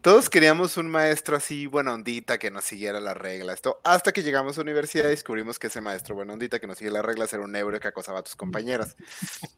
Todos 0.04 0.28
queríamos 0.28 0.76
un 0.76 0.90
maestro 0.90 1.34
así, 1.34 1.66
buena 1.66 1.94
ondita, 1.94 2.36
que 2.36 2.50
nos 2.50 2.64
siguiera 2.64 3.00
las 3.00 3.16
reglas. 3.16 3.62
hasta 3.84 4.12
que 4.12 4.22
llegamos 4.22 4.54
a 4.54 4.60
la 4.60 4.64
universidad 4.64 5.06
y 5.06 5.12
descubrimos 5.12 5.58
que 5.58 5.68
ese 5.68 5.80
maestro 5.80 6.14
buena 6.14 6.34
ondita, 6.34 6.60
que 6.60 6.66
nos 6.66 6.76
sigue 6.76 6.90
las 6.90 7.02
reglas, 7.02 7.32
era 7.32 7.42
un 7.42 7.56
euro 7.56 7.80
que 7.80 7.88
acosaba 7.88 8.18
a 8.18 8.22
tus 8.22 8.36
compañeras. 8.36 8.96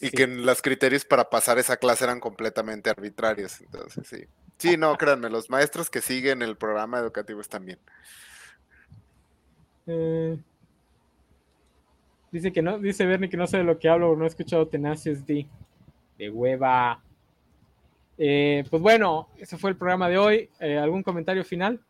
Y 0.00 0.10
que 0.10 0.26
los 0.26 0.60
criterios 0.60 1.04
para 1.04 1.30
pasar 1.30 1.60
esa 1.60 1.76
clase 1.76 2.02
eran 2.02 2.18
completamente 2.18 2.90
arbitrarios. 2.90 3.60
Entonces, 3.60 4.04
sí. 4.08 4.24
Sí, 4.58 4.76
no, 4.76 4.96
créanme, 4.96 5.30
los 5.30 5.48
maestros 5.48 5.88
que 5.88 6.00
siguen 6.00 6.42
el 6.42 6.56
programa 6.56 6.98
educativo 6.98 7.40
están 7.40 7.64
bien. 7.64 7.78
Eh, 9.86 10.36
dice 12.32 12.52
que 12.52 12.62
no, 12.62 12.80
dice 12.80 13.06
Bernie 13.06 13.30
que 13.30 13.36
no 13.36 13.46
sé 13.46 13.58
de 13.58 13.64
lo 13.64 13.78
que 13.78 13.88
hablo, 13.88 14.16
no 14.16 14.24
he 14.24 14.26
escuchado 14.26 14.66
Tenacious 14.66 15.24
D. 15.24 15.46
De 16.18 16.30
hueva. 16.30 17.00
Eh, 18.18 18.64
pues 18.70 18.82
bueno, 18.82 19.28
ese 19.38 19.56
fue 19.58 19.70
el 19.70 19.76
programa 19.76 20.08
de 20.08 20.18
hoy. 20.18 20.50
Eh, 20.60 20.78
¿Algún 20.78 21.02
comentario 21.02 21.44
final? 21.44 21.80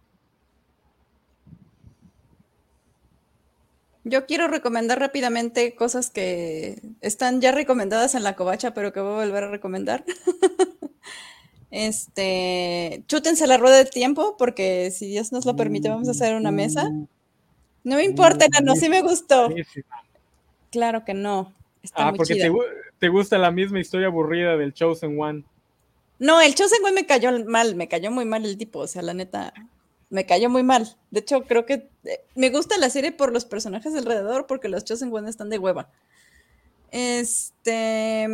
Yo 4.04 4.26
quiero 4.26 4.48
recomendar 4.48 4.98
rápidamente 4.98 5.74
cosas 5.74 6.10
que 6.10 6.80
están 7.00 7.40
ya 7.40 7.52
recomendadas 7.52 8.14
en 8.14 8.24
la 8.24 8.34
covacha, 8.34 8.74
pero 8.74 8.92
que 8.92 9.00
voy 9.00 9.12
a 9.12 9.24
volver 9.26 9.44
a 9.44 9.50
recomendar. 9.50 10.04
este, 11.70 13.04
chútense 13.06 13.46
la 13.46 13.58
rueda 13.58 13.76
de 13.76 13.84
tiempo, 13.84 14.36
porque 14.36 14.90
si 14.90 15.06
Dios 15.06 15.30
nos 15.30 15.46
lo 15.46 15.54
permite, 15.54 15.88
vamos 15.88 16.08
a 16.08 16.12
hacer 16.12 16.34
una 16.34 16.50
mesa. 16.50 16.90
No 17.84 17.96
me 17.96 18.04
importa, 18.04 18.46
no, 18.62 18.74
sí 18.74 18.88
me 18.88 19.02
gustó. 19.02 19.50
Claro 20.70 21.04
que 21.04 21.14
no. 21.14 21.52
ah, 21.94 22.12
porque 22.16 22.34
te, 22.34 22.50
te, 22.98 23.08
gusta 23.08 23.38
la 23.38 23.50
misma 23.50 23.78
historia 23.78 24.08
aburrida 24.08 24.56
del 24.56 24.72
Chosen 24.72 25.20
One. 25.20 25.44
No, 26.22 26.40
el 26.40 26.54
Chosen 26.54 26.78
me 26.94 27.04
cayó 27.04 27.32
mal, 27.46 27.74
me 27.74 27.88
cayó 27.88 28.12
muy 28.12 28.24
mal 28.24 28.46
el 28.46 28.56
tipo, 28.56 28.78
o 28.78 28.86
sea, 28.86 29.02
la 29.02 29.12
neta, 29.12 29.52
me 30.08 30.24
cayó 30.24 30.48
muy 30.48 30.62
mal. 30.62 30.96
De 31.10 31.18
hecho, 31.18 31.42
creo 31.42 31.66
que 31.66 31.90
eh, 32.04 32.24
me 32.36 32.50
gusta 32.50 32.78
la 32.78 32.90
serie 32.90 33.10
por 33.10 33.32
los 33.32 33.44
personajes 33.44 33.92
alrededor, 33.96 34.46
porque 34.46 34.68
los 34.68 34.84
Chosen 34.84 35.12
están 35.26 35.50
de 35.50 35.58
hueva. 35.58 35.90
Este. 36.92 38.28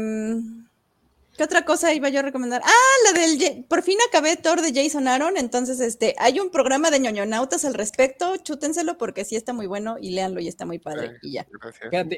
¿Qué 1.38 1.44
otra 1.44 1.64
cosa 1.64 1.94
iba 1.94 2.08
yo 2.08 2.18
a 2.18 2.22
recomendar? 2.22 2.60
Ah, 2.64 2.94
la 3.04 3.20
del. 3.20 3.64
Por 3.68 3.82
fin 3.82 3.96
acabé 4.08 4.36
Thor 4.36 4.60
de 4.60 4.72
Jason 4.74 5.06
Aaron. 5.06 5.36
Entonces, 5.36 5.78
este, 5.78 6.16
hay 6.18 6.40
un 6.40 6.50
programa 6.50 6.90
de 6.90 6.98
ñoñonautas 6.98 7.64
al 7.64 7.74
respecto. 7.74 8.34
Chútenselo 8.42 8.98
porque 8.98 9.24
sí 9.24 9.36
está 9.36 9.52
muy 9.52 9.68
bueno 9.68 9.98
y 10.00 10.10
léanlo 10.10 10.40
y 10.40 10.48
está 10.48 10.66
muy 10.66 10.80
padre. 10.80 11.16
y 11.22 11.34
ya. 11.34 11.46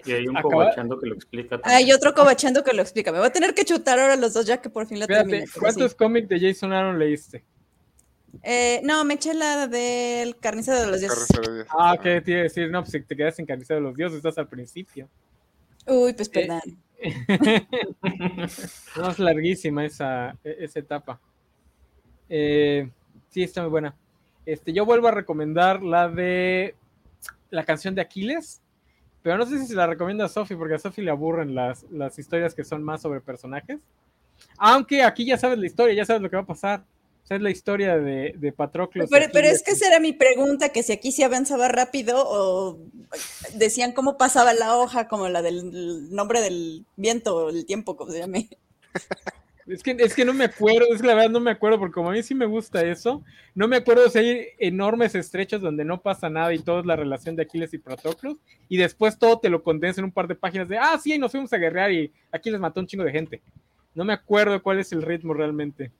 y 0.06 0.12
hay 0.12 0.26
un 0.26 0.36
cobachando 0.40 0.98
que 0.98 1.06
lo 1.06 1.14
explica. 1.14 1.60
Hay 1.64 1.92
otro 1.92 2.14
cobachando 2.14 2.64
que 2.64 2.72
lo 2.72 2.80
explica. 2.80 3.12
Me 3.12 3.18
voy 3.18 3.26
a 3.26 3.30
tener 3.30 3.52
que 3.52 3.66
chutar 3.66 4.00
ahora 4.00 4.16
los 4.16 4.32
dos 4.32 4.46
ya 4.46 4.62
que 4.62 4.70
por 4.70 4.86
fin 4.86 4.98
la 4.98 5.06
terminé. 5.06 5.44
¿Cuántos 5.58 5.94
cómics 5.94 6.26
de 6.26 6.40
Jason 6.40 6.72
Aaron 6.72 6.98
leíste? 6.98 7.44
Eh, 8.42 8.80
no, 8.84 9.04
me 9.04 9.14
eché 9.14 9.34
la 9.34 9.66
del 9.66 10.38
Carnicero 10.38 10.80
de 10.80 10.86
los 10.86 11.00
Dioses. 11.00 11.28
Ah, 11.78 11.92
ok, 11.92 12.24
te 12.24 12.30
iba 12.30 12.40
a 12.40 12.44
decir, 12.44 12.70
no, 12.70 12.80
pues 12.80 12.92
si 12.92 13.02
te 13.02 13.14
quedas 13.14 13.38
en 13.38 13.44
Carnicero 13.44 13.80
de 13.80 13.86
los 13.86 13.94
Dioses, 13.94 14.16
estás 14.16 14.38
al 14.38 14.48
principio. 14.48 15.10
Uy, 15.86 16.14
pues 16.14 16.28
eh, 16.28 16.32
perdón. 16.32 16.62
no, 18.96 19.10
es 19.10 19.18
larguísima 19.18 19.84
esa, 19.84 20.36
e, 20.44 20.56
esa 20.60 20.78
etapa. 20.78 21.20
Eh, 22.28 22.90
sí, 23.28 23.42
está 23.42 23.62
muy 23.62 23.70
buena. 23.70 23.94
Este, 24.46 24.72
yo 24.72 24.84
vuelvo 24.84 25.08
a 25.08 25.12
recomendar 25.12 25.82
la 25.82 26.08
de 26.08 26.74
la 27.50 27.64
canción 27.64 27.94
de 27.94 28.02
Aquiles, 28.02 28.62
pero 29.22 29.36
no 29.36 29.46
sé 29.46 29.58
si 29.58 29.66
se 29.66 29.74
la 29.74 29.86
recomienda 29.86 30.24
a 30.24 30.28
Sofi, 30.28 30.54
porque 30.54 30.74
a 30.74 30.78
Sofi 30.78 31.02
le 31.02 31.10
aburren 31.10 31.54
las, 31.54 31.84
las 31.90 32.18
historias 32.18 32.54
que 32.54 32.64
son 32.64 32.82
más 32.82 33.02
sobre 33.02 33.20
personajes. 33.20 33.80
Aunque 34.58 35.02
aquí 35.02 35.26
ya 35.26 35.36
sabes 35.36 35.58
la 35.58 35.66
historia, 35.66 35.94
ya 35.94 36.04
sabes 36.04 36.22
lo 36.22 36.30
que 36.30 36.36
va 36.36 36.42
a 36.42 36.46
pasar 36.46 36.84
es 37.28 37.40
la 37.40 37.50
historia 37.50 37.96
de, 37.98 38.34
de 38.36 38.52
Patroclo. 38.52 39.06
Pero, 39.08 39.26
pero 39.32 39.48
es 39.48 39.62
que 39.62 39.72
esa 39.72 39.86
era 39.86 40.00
mi 40.00 40.12
pregunta, 40.12 40.70
que 40.70 40.82
si 40.82 40.92
aquí 40.92 41.12
se 41.12 41.24
avanzaba 41.24 41.68
rápido 41.68 42.24
o 42.26 42.78
decían 43.54 43.92
cómo 43.92 44.18
pasaba 44.18 44.52
la 44.52 44.76
hoja, 44.76 45.08
como 45.08 45.28
la 45.28 45.42
del 45.42 46.12
nombre 46.12 46.40
del 46.40 46.84
viento, 46.96 47.48
el 47.48 47.66
tiempo, 47.66 47.96
como 47.96 48.10
se 48.10 48.18
llame. 48.18 48.48
Es 49.66 49.84
que, 49.84 49.92
es 49.92 50.16
que 50.16 50.24
no 50.24 50.34
me 50.34 50.46
acuerdo, 50.46 50.92
es 50.92 51.00
que 51.00 51.06
la 51.06 51.14
verdad 51.14 51.30
no 51.30 51.38
me 51.38 51.52
acuerdo, 51.52 51.78
porque 51.78 51.94
como 51.94 52.10
a 52.10 52.12
mí 52.12 52.24
sí 52.24 52.34
me 52.34 52.46
gusta 52.46 52.82
eso, 52.82 53.22
no 53.54 53.68
me 53.68 53.76
acuerdo 53.76 54.08
si 54.10 54.18
hay 54.18 54.46
enormes 54.58 55.14
estrechos 55.14 55.60
donde 55.60 55.84
no 55.84 56.00
pasa 56.00 56.28
nada 56.28 56.52
y 56.52 56.58
todo 56.58 56.80
es 56.80 56.86
la 56.86 56.96
relación 56.96 57.36
de 57.36 57.42
Aquiles 57.42 57.72
y 57.72 57.78
Patroclus, 57.78 58.36
y 58.68 58.76
después 58.78 59.16
todo 59.16 59.38
te 59.38 59.48
lo 59.48 59.62
condensa 59.62 60.00
en 60.00 60.06
un 60.06 60.12
par 60.12 60.26
de 60.26 60.34
páginas 60.34 60.68
de, 60.68 60.76
ah, 60.76 60.98
sí, 61.00 61.16
nos 61.18 61.30
fuimos 61.30 61.52
a 61.52 61.58
guerrear 61.58 61.92
y 61.92 62.12
Aquiles 62.32 62.58
mató 62.58 62.80
un 62.80 62.88
chingo 62.88 63.04
de 63.04 63.12
gente. 63.12 63.40
No 63.94 64.04
me 64.04 64.12
acuerdo 64.12 64.60
cuál 64.60 64.80
es 64.80 64.90
el 64.90 65.02
ritmo 65.02 65.34
realmente. 65.34 65.92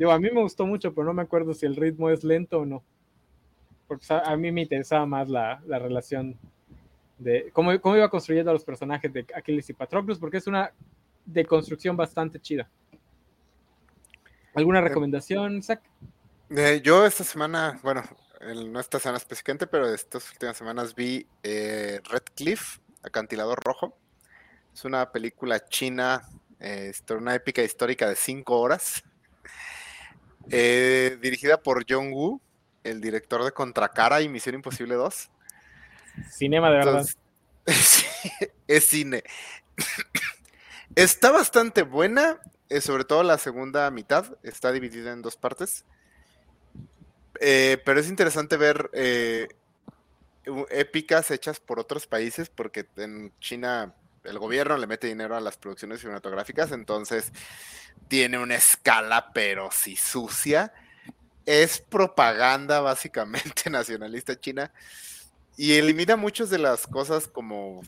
Digo, 0.00 0.12
a 0.12 0.18
mí 0.18 0.30
me 0.32 0.40
gustó 0.40 0.64
mucho, 0.64 0.94
pero 0.94 1.04
no 1.04 1.12
me 1.12 1.20
acuerdo 1.20 1.52
si 1.52 1.66
el 1.66 1.76
ritmo 1.76 2.08
es 2.08 2.24
lento 2.24 2.60
o 2.60 2.64
no. 2.64 2.82
Porque 3.86 4.06
a 4.10 4.34
mí 4.34 4.50
me 4.50 4.62
interesaba 4.62 5.04
más 5.04 5.28
la, 5.28 5.60
relación 5.68 6.38
de 7.18 7.50
cómo, 7.52 7.78
cómo, 7.82 7.96
iba 7.96 8.08
construyendo 8.08 8.50
a 8.50 8.54
los 8.54 8.64
personajes 8.64 9.12
de 9.12 9.26
Aquiles 9.36 9.68
y 9.68 9.74
Patroclus, 9.74 10.18
porque 10.18 10.38
es 10.38 10.46
una 10.46 10.72
deconstrucción 11.26 11.98
bastante 11.98 12.40
chida. 12.40 12.66
¿Alguna 14.54 14.78
eh, 14.78 14.84
recomendación, 14.84 15.62
Zach? 15.62 15.82
Eh, 16.48 16.80
yo 16.82 17.04
esta 17.04 17.22
semana, 17.22 17.78
bueno, 17.82 18.02
no 18.70 18.80
esta 18.80 18.98
semana 18.98 19.18
específicamente, 19.18 19.66
pero 19.66 19.92
estas 19.92 20.32
últimas 20.32 20.56
semanas 20.56 20.94
vi 20.94 21.26
eh, 21.42 22.00
Red 22.08 22.24
Cliff, 22.34 22.78
Acantilador 23.02 23.62
Rojo. 23.62 23.94
Es 24.72 24.82
una 24.86 25.12
película 25.12 25.62
china, 25.68 26.26
una 27.10 27.34
épica 27.34 27.62
histórica 27.62 28.08
de 28.08 28.16
cinco 28.16 28.60
horas. 28.60 29.04
Eh, 30.48 31.18
dirigida 31.20 31.62
por 31.62 31.84
John 31.88 32.12
Woo, 32.12 32.40
el 32.82 33.00
director 33.00 33.44
de 33.44 33.52
Contracara 33.52 34.20
y 34.20 34.28
Misión 34.28 34.54
Imposible 34.54 34.94
2. 34.94 35.30
Cinema 36.30 36.70
de 36.70 36.76
verdad. 36.76 37.06
es 38.66 38.86
cine. 38.86 39.22
Está 40.96 41.30
bastante 41.30 41.82
buena, 41.82 42.40
eh, 42.68 42.80
sobre 42.80 43.04
todo 43.04 43.22
la 43.22 43.38
segunda 43.38 43.88
mitad, 43.92 44.36
está 44.42 44.72
dividida 44.72 45.12
en 45.12 45.22
dos 45.22 45.36
partes. 45.36 45.84
Eh, 47.40 47.80
pero 47.84 48.00
es 48.00 48.08
interesante 48.08 48.56
ver 48.56 48.90
épicas 50.68 51.30
hechas 51.30 51.60
por 51.60 51.78
otros 51.78 52.08
países, 52.08 52.50
porque 52.50 52.88
en 52.96 53.32
China 53.38 53.94
el 54.24 54.38
gobierno 54.38 54.76
le 54.76 54.86
mete 54.86 55.06
dinero 55.06 55.36
a 55.36 55.40
las 55.40 55.56
producciones 55.56 56.00
cinematográficas, 56.00 56.72
entonces 56.72 57.32
tiene 58.08 58.38
una 58.38 58.56
escala, 58.56 59.30
pero 59.32 59.70
sí 59.72 59.96
sucia. 59.96 60.72
Es 61.46 61.80
propaganda 61.80 62.80
básicamente 62.80 63.68
nacionalista 63.70 64.38
china 64.38 64.72
y 65.56 65.72
elimina 65.72 66.16
muchas 66.16 66.50
de 66.50 66.58
las 66.58 66.86
cosas 66.86 67.28
como 67.28 67.82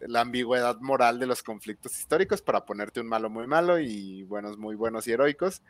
la 0.00 0.20
ambigüedad 0.20 0.78
moral 0.80 1.18
de 1.18 1.26
los 1.26 1.42
conflictos 1.42 1.98
históricos 1.98 2.42
para 2.42 2.64
ponerte 2.64 3.00
un 3.00 3.06
malo 3.06 3.30
muy 3.30 3.46
malo 3.46 3.78
y 3.78 4.24
buenos 4.24 4.58
muy 4.58 4.74
buenos 4.74 5.06
y 5.06 5.12
heroicos 5.12 5.62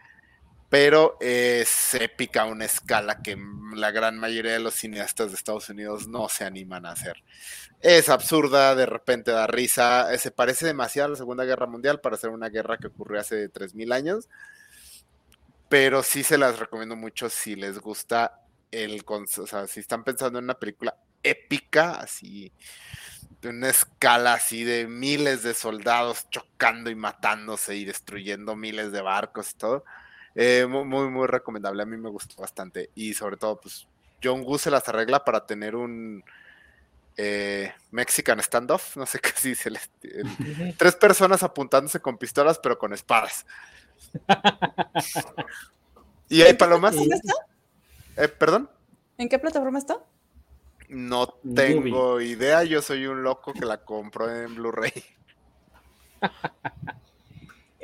pero 0.74 1.16
es 1.20 1.94
épica 1.94 2.42
a 2.42 2.46
una 2.46 2.64
escala 2.64 3.22
que 3.22 3.38
la 3.76 3.92
gran 3.92 4.18
mayoría 4.18 4.54
de 4.54 4.58
los 4.58 4.74
cineastas 4.74 5.30
de 5.30 5.36
Estados 5.36 5.68
Unidos 5.68 6.08
no 6.08 6.28
se 6.28 6.42
animan 6.42 6.84
a 6.84 6.90
hacer. 6.90 7.22
Es 7.78 8.08
absurda, 8.08 8.74
de 8.74 8.84
repente 8.84 9.30
da 9.30 9.46
risa, 9.46 10.12
eh, 10.12 10.18
se 10.18 10.32
parece 10.32 10.66
demasiado 10.66 11.06
a 11.06 11.10
la 11.10 11.16
Segunda 11.16 11.44
Guerra 11.44 11.68
Mundial 11.68 12.00
para 12.00 12.16
ser 12.16 12.30
una 12.30 12.48
guerra 12.48 12.76
que 12.76 12.88
ocurrió 12.88 13.20
hace 13.20 13.48
3.000 13.52 13.92
años, 13.92 14.28
pero 15.68 16.02
sí 16.02 16.24
se 16.24 16.38
las 16.38 16.58
recomiendo 16.58 16.96
mucho 16.96 17.30
si 17.30 17.54
les 17.54 17.78
gusta 17.78 18.40
el, 18.72 19.04
o 19.06 19.46
sea, 19.46 19.68
si 19.68 19.78
están 19.78 20.02
pensando 20.02 20.40
en 20.40 20.46
una 20.46 20.58
película 20.58 20.96
épica, 21.22 22.00
así, 22.00 22.50
de 23.40 23.50
una 23.50 23.68
escala 23.68 24.34
así 24.34 24.64
de 24.64 24.88
miles 24.88 25.44
de 25.44 25.54
soldados 25.54 26.28
chocando 26.30 26.90
y 26.90 26.96
matándose 26.96 27.76
y 27.76 27.84
destruyendo 27.84 28.56
miles 28.56 28.90
de 28.90 29.02
barcos 29.02 29.52
y 29.52 29.56
todo 29.56 29.84
eh, 30.34 30.66
muy, 30.66 31.08
muy 31.08 31.26
recomendable. 31.26 31.82
A 31.82 31.86
mí 31.86 31.96
me 31.96 32.10
gustó 32.10 32.40
bastante. 32.40 32.90
Y 32.94 33.14
sobre 33.14 33.36
todo, 33.36 33.60
pues, 33.60 33.86
John 34.22 34.42
Woo 34.42 34.58
se 34.58 34.70
las 34.70 34.88
arregla 34.88 35.24
para 35.24 35.46
tener 35.46 35.76
un 35.76 36.24
eh, 37.16 37.72
Mexican 37.90 38.40
standoff. 38.42 38.96
No 38.96 39.06
sé 39.06 39.18
qué 39.22 39.30
si 39.36 39.54
se 39.54 39.70
les. 39.70 39.90
tres 40.76 40.96
personas 40.96 41.42
apuntándose 41.42 42.00
con 42.00 42.18
pistolas, 42.18 42.58
pero 42.58 42.78
con 42.78 42.92
espadas. 42.92 43.46
¿Y 46.28 46.42
hay 46.42 46.54
palomas? 46.54 46.96
Eh, 48.16 48.28
¿Perdón? 48.28 48.70
¿En 49.18 49.28
qué 49.28 49.38
plataforma 49.38 49.78
está? 49.78 49.98
No 50.88 51.28
tengo 51.54 52.20
idea. 52.20 52.64
Yo 52.64 52.82
soy 52.82 53.06
un 53.06 53.22
loco 53.22 53.52
que 53.52 53.64
la 53.64 53.84
compró 53.84 54.30
en 54.34 54.54
Blu-ray. 54.54 54.92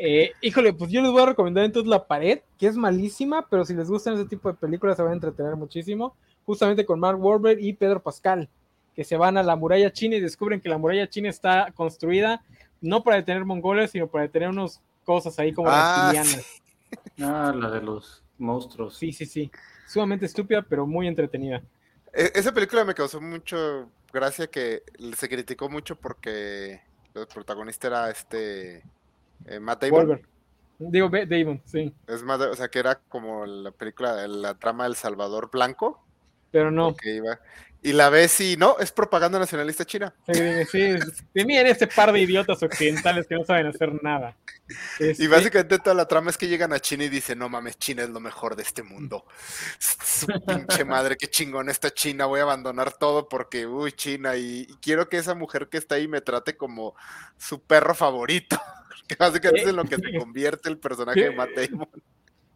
Eh, 0.03 0.33
híjole, 0.41 0.73
pues 0.73 0.91
yo 0.91 1.03
les 1.03 1.13
voy 1.13 1.23
a 1.23 1.27
recomendar 1.27 1.63
entonces 1.63 1.87
La 1.87 2.07
Pared, 2.07 2.41
que 2.59 2.67
es 2.67 2.75
malísima, 2.75 3.47
pero 3.51 3.67
si 3.67 3.75
les 3.75 3.91
gustan 3.91 4.15
ese 4.15 4.25
tipo 4.25 4.51
de 4.51 4.57
películas 4.57 4.97
se 4.97 5.03
van 5.03 5.13
a 5.13 5.15
entretener 5.15 5.57
muchísimo, 5.57 6.17
justamente 6.47 6.87
con 6.87 6.99
Mark 6.99 7.23
Wahlberg 7.23 7.61
y 7.61 7.75
Pedro 7.75 8.03
Pascal, 8.03 8.49
que 8.97 9.05
se 9.05 9.19
van 9.19 9.37
a 9.37 9.43
la 9.43 9.57
muralla 9.57 9.93
china 9.93 10.17
y 10.17 10.21
descubren 10.21 10.63
que 10.63 10.71
la 10.71 10.79
muralla 10.79 11.07
china 11.07 11.29
está 11.29 11.71
construida 11.75 12.43
no 12.81 13.03
para 13.03 13.17
detener 13.17 13.45
mongoles, 13.45 13.91
sino 13.91 14.07
para 14.07 14.23
detener 14.23 14.49
unas 14.49 14.81
cosas 15.05 15.39
ahí 15.39 15.53
como 15.53 15.69
ah, 15.71 16.15
Ah, 17.21 17.53
la 17.55 17.71
de 17.71 17.83
los 17.83 18.23
monstruos. 18.39 18.97
Sí, 18.97 19.13
sí, 19.13 19.27
sí. 19.27 19.51
Sumamente 19.87 20.25
estúpida, 20.25 20.63
pero 20.63 20.87
muy 20.87 21.09
entretenida. 21.09 21.63
E, 22.15 22.33
esa 22.35 22.53
película 22.53 22.87
me 22.87 22.95
causó 22.95 23.21
mucho 23.21 23.91
gracia 24.11 24.47
que 24.47 24.83
se 25.15 25.29
criticó 25.29 25.69
mucho 25.69 25.95
porque 25.95 26.81
el 27.15 27.27
protagonista 27.27 27.89
era 27.89 28.11
este 28.11 28.83
eh, 29.47 29.61
Matt 29.61 29.83
Damon. 29.83 30.21
Digo, 30.79 31.11
Damon, 31.11 31.61
sí. 31.67 31.93
Es 32.07 32.23
más, 32.23 32.41
o 32.41 32.55
sea, 32.55 32.69
que 32.69 32.79
era 32.79 33.01
como 33.09 33.45
la 33.45 33.71
película, 33.71 34.27
la 34.27 34.55
trama 34.55 34.85
del 34.85 34.97
Salvador 34.97 35.51
Blanco. 35.51 36.03
Pero 36.51 36.71
no. 36.71 36.95
Y 37.83 37.95
la 37.95 38.11
ves 38.11 38.39
y 38.43 38.59
no, 38.59 38.77
es 38.79 38.93
propaganda 38.93 39.39
nacionalista 39.39 39.87
china. 39.87 40.15
Sí, 40.31 40.65
sí. 40.71 41.45
miren 41.47 41.67
este 41.67 41.87
par 41.87 42.13
de 42.13 42.21
idiotas 42.21 42.63
occidentales 42.63 43.27
que 43.27 43.37
no 43.37 43.45
saben 43.45 43.67
hacer 43.67 44.03
nada. 44.03 44.37
Y 44.99 45.09
este 45.09 45.29
básicamente 45.29 45.79
toda 45.79 45.95
la 45.95 46.07
trama 46.07 46.29
es 46.29 46.37
que 46.37 46.47
llegan 46.47 46.75
a 46.75 46.79
China 46.79 47.05
y 47.05 47.09
dicen, 47.09 47.39
no 47.39 47.49
mames, 47.49 47.79
China 47.79 48.03
es 48.03 48.11
lo 48.11 48.21
mejor 48.21 48.55
de 48.55 48.65
este 48.65 48.83
mundo. 48.83 49.25
Su 49.79 50.27
pinche 50.27 50.85
madre, 50.85 51.17
qué 51.17 51.29
chingón 51.29 51.71
está 51.71 51.91
China, 51.91 52.27
voy 52.27 52.41
a 52.41 52.43
abandonar 52.43 52.93
todo 52.93 53.29
porque, 53.31 53.67
uy, 53.67 53.93
China, 53.93 54.37
y, 54.37 54.67
quiero 54.83 55.09
que 55.09 55.17
esa 55.17 55.35
mujer 55.35 55.69
que 55.69 55.79
está 55.79 55.95
ahí 55.95 56.07
me 56.07 56.21
trate 56.21 56.59
como 56.59 56.95
su 57.39 57.63
perro 57.63 57.95
favorito. 57.95 58.61
Que 59.09 59.17
básicamente 59.17 59.63
es 59.63 59.69
en 59.69 59.75
lo 59.75 59.85
que 59.85 59.97
se 59.97 60.17
convierte 60.17 60.69
el 60.69 60.79
personaje 60.79 61.21
de 61.21 61.31
Matt 61.33 61.51
Damon. 61.57 61.89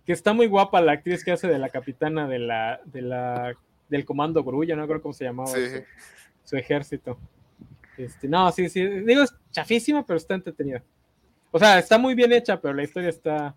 Que 0.07 0.13
está 0.13 0.33
muy 0.33 0.47
guapa 0.47 0.81
la 0.81 0.93
actriz 0.93 1.25
que 1.25 1.33
hace 1.33 1.49
de 1.49 1.59
la 1.59 1.69
capitana 1.69 2.29
de 2.29 2.39
la, 2.39 2.81
de 2.85 3.03
la 3.03 3.57
del 3.89 4.05
comando 4.05 4.43
Grulla, 4.43 4.77
no 4.77 4.87
creo 4.87 5.03
cómo 5.03 5.13
se 5.13 5.25
llamaba 5.25 5.51
su, 6.45 6.57
ejército. 6.57 7.19
Este, 7.97 8.29
no, 8.29 8.51
sí, 8.53 8.69
sí, 8.69 8.85
digo, 8.85 9.23
es 9.23 9.35
chafísima, 9.51 10.05
pero 10.05 10.17
está 10.17 10.35
entretenida. 10.35 10.83
O 11.51 11.59
sea, 11.59 11.79
está 11.79 11.99
muy 11.99 12.15
bien 12.15 12.33
hecha, 12.33 12.61
pero 12.61 12.75
la 12.75 12.83
historia 12.83 13.09
está, 13.09 13.55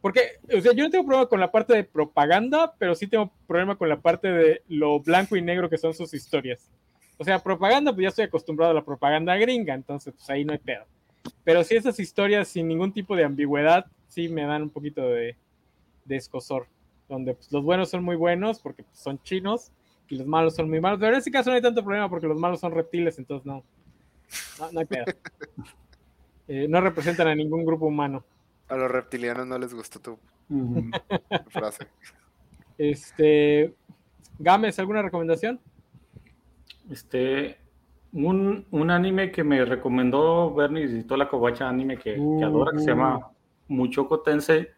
porque, 0.00 0.38
o 0.56 0.60
sea, 0.60 0.72
yo 0.72 0.84
no 0.84 0.90
tengo 0.90 1.04
problema 1.04 1.28
con 1.28 1.40
la 1.40 1.50
parte 1.50 1.74
de 1.74 1.84
propaganda, 1.84 2.74
pero 2.78 2.94
sí 2.94 3.06
tengo 3.06 3.32
problema 3.46 3.76
con 3.76 3.88
la 3.88 4.00
parte 4.00 4.28
de 4.28 4.62
lo 4.68 5.00
blanco 5.00 5.36
y 5.36 5.42
negro 5.42 5.70
que 5.70 5.78
son 5.78 5.94
sus 5.94 6.12
historias. 6.14 6.70
O 7.18 7.24
sea, 7.24 7.42
propaganda, 7.42 7.92
pues 7.92 8.02
ya 8.02 8.08
estoy 8.08 8.24
acostumbrado 8.26 8.72
a 8.72 8.74
la 8.74 8.84
propaganda 8.84 9.36
gringa, 9.36 9.74
entonces 9.74 10.14
pues 10.14 10.28
ahí 10.28 10.44
no 10.44 10.52
hay 10.52 10.58
pedo. 10.58 10.84
Pero 11.44 11.64
sí 11.64 11.76
esas 11.76 11.98
historias 11.98 12.48
sin 12.48 12.68
ningún 12.68 12.92
tipo 12.92 13.16
de 13.16 13.24
ambigüedad, 13.24 13.86
sí 14.08 14.28
me 14.28 14.44
dan 14.44 14.62
un 14.62 14.70
poquito 14.70 15.08
de, 15.08 15.36
de 16.04 16.16
escosor. 16.16 16.66
Donde 17.08 17.34
pues, 17.34 17.50
los 17.52 17.62
buenos 17.62 17.90
son 17.90 18.04
muy 18.04 18.16
buenos 18.16 18.60
porque 18.60 18.82
pues, 18.82 18.98
son 18.98 19.22
chinos 19.22 19.72
y 20.08 20.16
los 20.16 20.26
malos 20.26 20.54
son 20.54 20.68
muy 20.68 20.80
malos. 20.80 20.98
Pero 20.98 21.12
en 21.12 21.18
este 21.18 21.30
caso 21.30 21.50
no 21.50 21.56
hay 21.56 21.62
tanto 21.62 21.82
problema 21.82 22.08
porque 22.08 22.26
los 22.26 22.38
malos 22.38 22.60
son 22.60 22.72
reptiles, 22.72 23.18
entonces 23.18 23.46
no. 23.46 23.64
No, 24.72 24.80
hay 24.80 24.86
pedo. 24.86 25.04
Eh, 26.48 26.68
no 26.68 26.80
representan 26.80 27.26
a 27.26 27.34
ningún 27.34 27.64
grupo 27.64 27.86
humano. 27.86 28.24
A 28.68 28.76
los 28.76 28.88
reptilianos 28.88 29.48
no 29.48 29.58
les 29.58 29.74
gustó 29.74 29.98
tu 29.98 30.16
frase. 31.50 31.88
Este. 32.78 33.74
Games, 34.38 34.78
¿alguna 34.78 35.02
recomendación? 35.02 35.58
Este, 36.88 37.58
un, 38.12 38.90
anime 38.90 39.32
que 39.32 39.42
me 39.42 39.64
recomendó 39.64 40.54
Bernie 40.54 40.84
y 40.84 41.02
toda 41.02 41.18
la 41.18 41.28
covacha 41.28 41.68
anime 41.68 41.98
que, 41.98 42.14
adora, 42.14 42.72
que 42.72 42.78
se 42.78 42.86
llama 42.86 43.18
uh. 43.18 43.22
Muchoko 43.68 44.20
Tensei. 44.20 44.68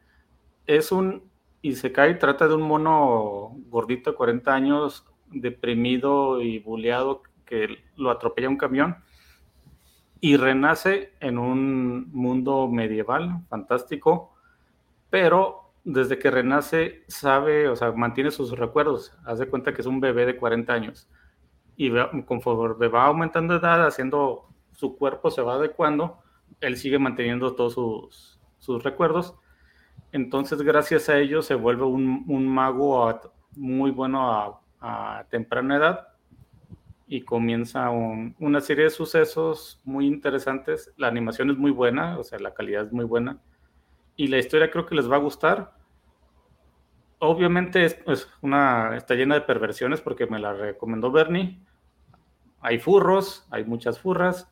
Es 0.67 0.91
un 0.91 1.23
Isekai, 1.69 2.19
trata 2.19 2.49
de 2.49 2.55
un 2.55 2.63
mono 2.63 3.57
gordito 3.69 4.11
de 4.11 4.17
40 4.17 4.55
años, 4.55 5.07
deprimido 5.31 6.41
y 6.41 6.59
buleado, 6.59 7.23
que 7.45 7.79
lo 7.97 8.11
atropella 8.11 8.49
un 8.49 8.57
camión 8.57 8.97
y 10.21 10.37
renace 10.37 11.13
en 11.21 11.39
un 11.39 12.11
mundo 12.13 12.69
medieval, 12.69 13.45
fantástico, 13.49 14.35
pero 15.11 15.73
desde 15.85 16.19
que 16.19 16.31
renace 16.31 17.05
sabe, 17.09 17.69
o 17.69 17.77
sea, 17.77 17.93
mantiene 17.93 18.31
sus 18.31 18.51
recuerdos, 18.59 19.17
hace 19.25 19.47
cuenta 19.47 19.73
que 19.73 19.81
es 19.81 19.87
un 19.87 20.01
bebé 20.01 20.27
de 20.27 20.37
40 20.37 20.73
años 20.73 21.09
y 21.77 21.91
conforme 22.27 22.89
va 22.89 23.07
aumentando 23.07 23.57
edad, 23.57 23.87
haciendo 23.87 24.49
su 24.73 24.97
cuerpo 24.97 25.31
se 25.31 25.43
va 25.43 25.55
adecuando, 25.55 26.19
él 26.61 26.77
sigue 26.77 26.99
manteniendo 26.99 27.55
todos 27.55 27.75
sus, 27.75 28.41
sus 28.59 28.83
recuerdos. 28.83 29.37
Entonces, 30.13 30.63
gracias 30.63 31.09
a 31.09 31.19
ello, 31.19 31.43
se 31.43 31.55
vuelve 31.55 31.85
un, 31.85 32.49
mago 32.49 33.21
muy 33.57 33.91
bueno 33.91 34.33
a, 34.33 34.61
a, 34.81 35.25
temprana 35.31 35.77
edad 35.77 36.09
y 37.07 37.23
comienza 37.23 37.91
una 37.91 38.61
serie 38.61 38.85
de 38.85 38.91
sucesos 38.91 39.81
muy 39.85 40.07
interesantes. 40.07 40.93
La 40.97 41.09
animación 41.09 41.51
es 41.51 41.57
muy 41.57 41.71
buena, 41.71 42.19
o 42.19 42.25
sea, 42.25 42.39
la 42.39 42.55
calidad 42.55 42.87
es 42.87 42.93
muy 42.93 43.05
buena. 43.05 43.39
Y 44.17 44.29
la 44.29 44.39
historia 44.39 44.71
creo 44.71 44.87
que 44.87 44.95
les 44.95 45.11
va 45.11 45.17
a 45.17 45.21
gustar. 45.21 45.73
Obviamente 47.21 47.85
es 47.85 48.29
una, 48.43 48.97
está 48.97 49.15
llena 49.15 49.35
de 49.35 49.41
perversiones 49.43 50.01
porque 50.01 50.27
me 50.27 50.39
la 50.39 50.53
recomendó 50.53 51.11
Bernie 51.11 51.61
hay 52.61 52.79
furros, 52.79 53.47
hay 53.51 53.65
muchas 53.65 53.99
furras, 53.99 54.51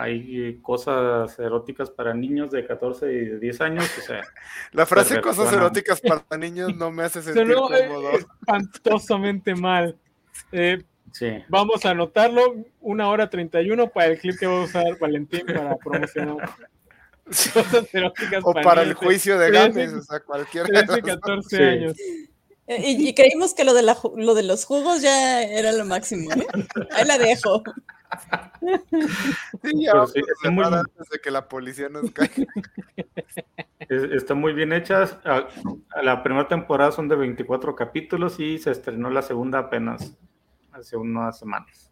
hay 0.00 0.58
cosas 0.62 1.38
eróticas 1.38 1.90
para 1.90 2.14
niños 2.14 2.50
de 2.50 2.66
14 2.66 3.12
y 3.12 3.38
10 3.38 3.60
años. 3.60 3.84
O 3.98 4.00
sea, 4.00 4.22
la 4.72 4.86
frase 4.86 5.20
cosas 5.20 5.52
eróticas 5.52 6.00
para 6.00 6.24
niños 6.38 6.74
no 6.74 6.90
me 6.90 7.04
hace 7.04 7.20
sentir 7.22 7.54
cómodo. 7.54 8.12
espantosamente 8.12 9.54
mal. 9.54 9.96
Eh, 10.52 10.82
sí. 11.12 11.44
Vamos 11.48 11.84
a 11.84 11.90
anotarlo, 11.90 12.64
una 12.80 13.08
hora 13.08 13.28
31 13.28 13.88
para 13.88 14.06
el 14.06 14.18
clip 14.18 14.38
que 14.38 14.46
va 14.46 14.60
a 14.60 14.64
usar 14.64 14.98
Valentín 14.98 15.44
para 15.46 15.76
promocionar. 15.76 16.48
Cosas 17.26 17.94
eróticas 17.94 18.42
o 18.42 18.54
para, 18.54 18.82
el 18.82 18.94
juicio 18.94 19.38
de 19.38 19.50
Games, 19.50 19.92
o 19.92 20.02
sea, 20.02 20.20
cualquier 20.20 20.66
13, 20.66 21.02
14 21.02 21.64
años. 21.64 21.96
Eh, 22.66 22.96
y, 22.98 23.14
creímos 23.14 23.52
que 23.52 23.64
lo 23.64 23.74
de, 23.74 23.82
la, 23.82 23.98
lo 24.16 24.34
de 24.34 24.44
los 24.44 24.64
jugos 24.64 25.02
ya 25.02 25.42
era 25.42 25.72
lo 25.72 25.84
máximo. 25.84 26.30
¿eh? 26.32 26.46
Ahí 26.92 27.04
la 27.04 27.18
dejo. 27.18 27.62
Sí, 29.62 29.84
ya 29.84 30.06
sí, 30.06 30.50
muy... 30.50 30.64
antes 30.64 31.08
de 31.08 31.18
que 31.18 31.30
la 31.30 31.48
policía 31.48 31.88
nos 31.88 32.10
caiga. 32.10 32.46
Están 33.88 34.38
muy 34.38 34.52
bien 34.52 34.72
hechas. 34.72 35.18
La 36.02 36.22
primera 36.22 36.46
temporada 36.48 36.92
son 36.92 37.08
de 37.08 37.16
24 37.16 37.74
capítulos 37.74 38.38
y 38.38 38.58
se 38.58 38.70
estrenó 38.70 39.10
la 39.10 39.22
segunda 39.22 39.58
apenas 39.58 40.16
hace 40.72 40.96
unas 40.96 41.38
semanas. 41.38 41.90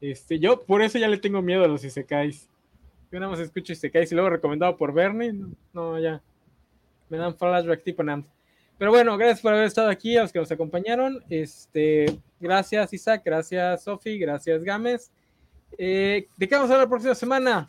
Este, 0.00 0.38
yo 0.38 0.64
por 0.64 0.82
eso 0.82 0.98
ya 0.98 1.08
le 1.08 1.18
tengo 1.18 1.40
miedo 1.42 1.64
a 1.64 1.68
los 1.68 1.84
Isekais. 1.84 2.50
Yo 3.10 3.20
nada 3.20 3.30
más 3.30 3.40
escucho 3.40 3.72
Isekais 3.72 4.10
y 4.10 4.14
luego 4.14 4.30
recomendado 4.30 4.76
por 4.76 4.92
Bernie. 4.92 5.32
No, 5.72 5.98
ya. 5.98 6.22
Me 7.08 7.18
dan 7.18 7.36
flashback 7.36 7.84
tipo 7.84 8.02
nada. 8.02 8.24
Pero 8.76 8.90
bueno, 8.90 9.16
gracias 9.16 9.40
por 9.40 9.52
haber 9.52 9.66
estado 9.66 9.88
aquí, 9.88 10.16
a 10.16 10.22
los 10.22 10.32
que 10.32 10.40
nos 10.40 10.50
acompañaron. 10.50 11.22
Este, 11.30 12.06
gracias 12.44 12.92
Isaac, 12.92 13.22
gracias 13.24 13.82
Sofi, 13.82 14.18
gracias 14.18 14.62
Gámez. 14.62 15.10
Eh, 15.76 16.28
¿De 16.36 16.48
qué 16.48 16.54
vamos 16.54 16.70
a 16.70 16.74
hablar 16.74 16.86
la 16.86 16.90
próxima 16.90 17.14
semana? 17.14 17.66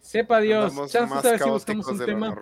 Sepa 0.00 0.40
Dios, 0.40 0.72
si 0.72 1.50
buscamos 1.50 1.86
un 1.86 1.98
tema 1.98 2.34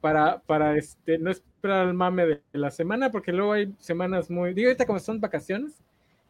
para, 0.00 0.38
para 0.40 0.76
este, 0.76 1.16
no 1.16 1.30
esperar 1.30 1.88
el 1.88 1.94
mame 1.94 2.26
de 2.26 2.42
la 2.52 2.70
semana, 2.70 3.10
porque 3.10 3.32
luego 3.32 3.54
hay 3.54 3.74
semanas 3.78 4.28
muy. 4.28 4.52
Digo, 4.52 4.68
ahorita 4.68 4.84
como 4.84 4.98
son 4.98 5.18
vacaciones, 5.18 5.82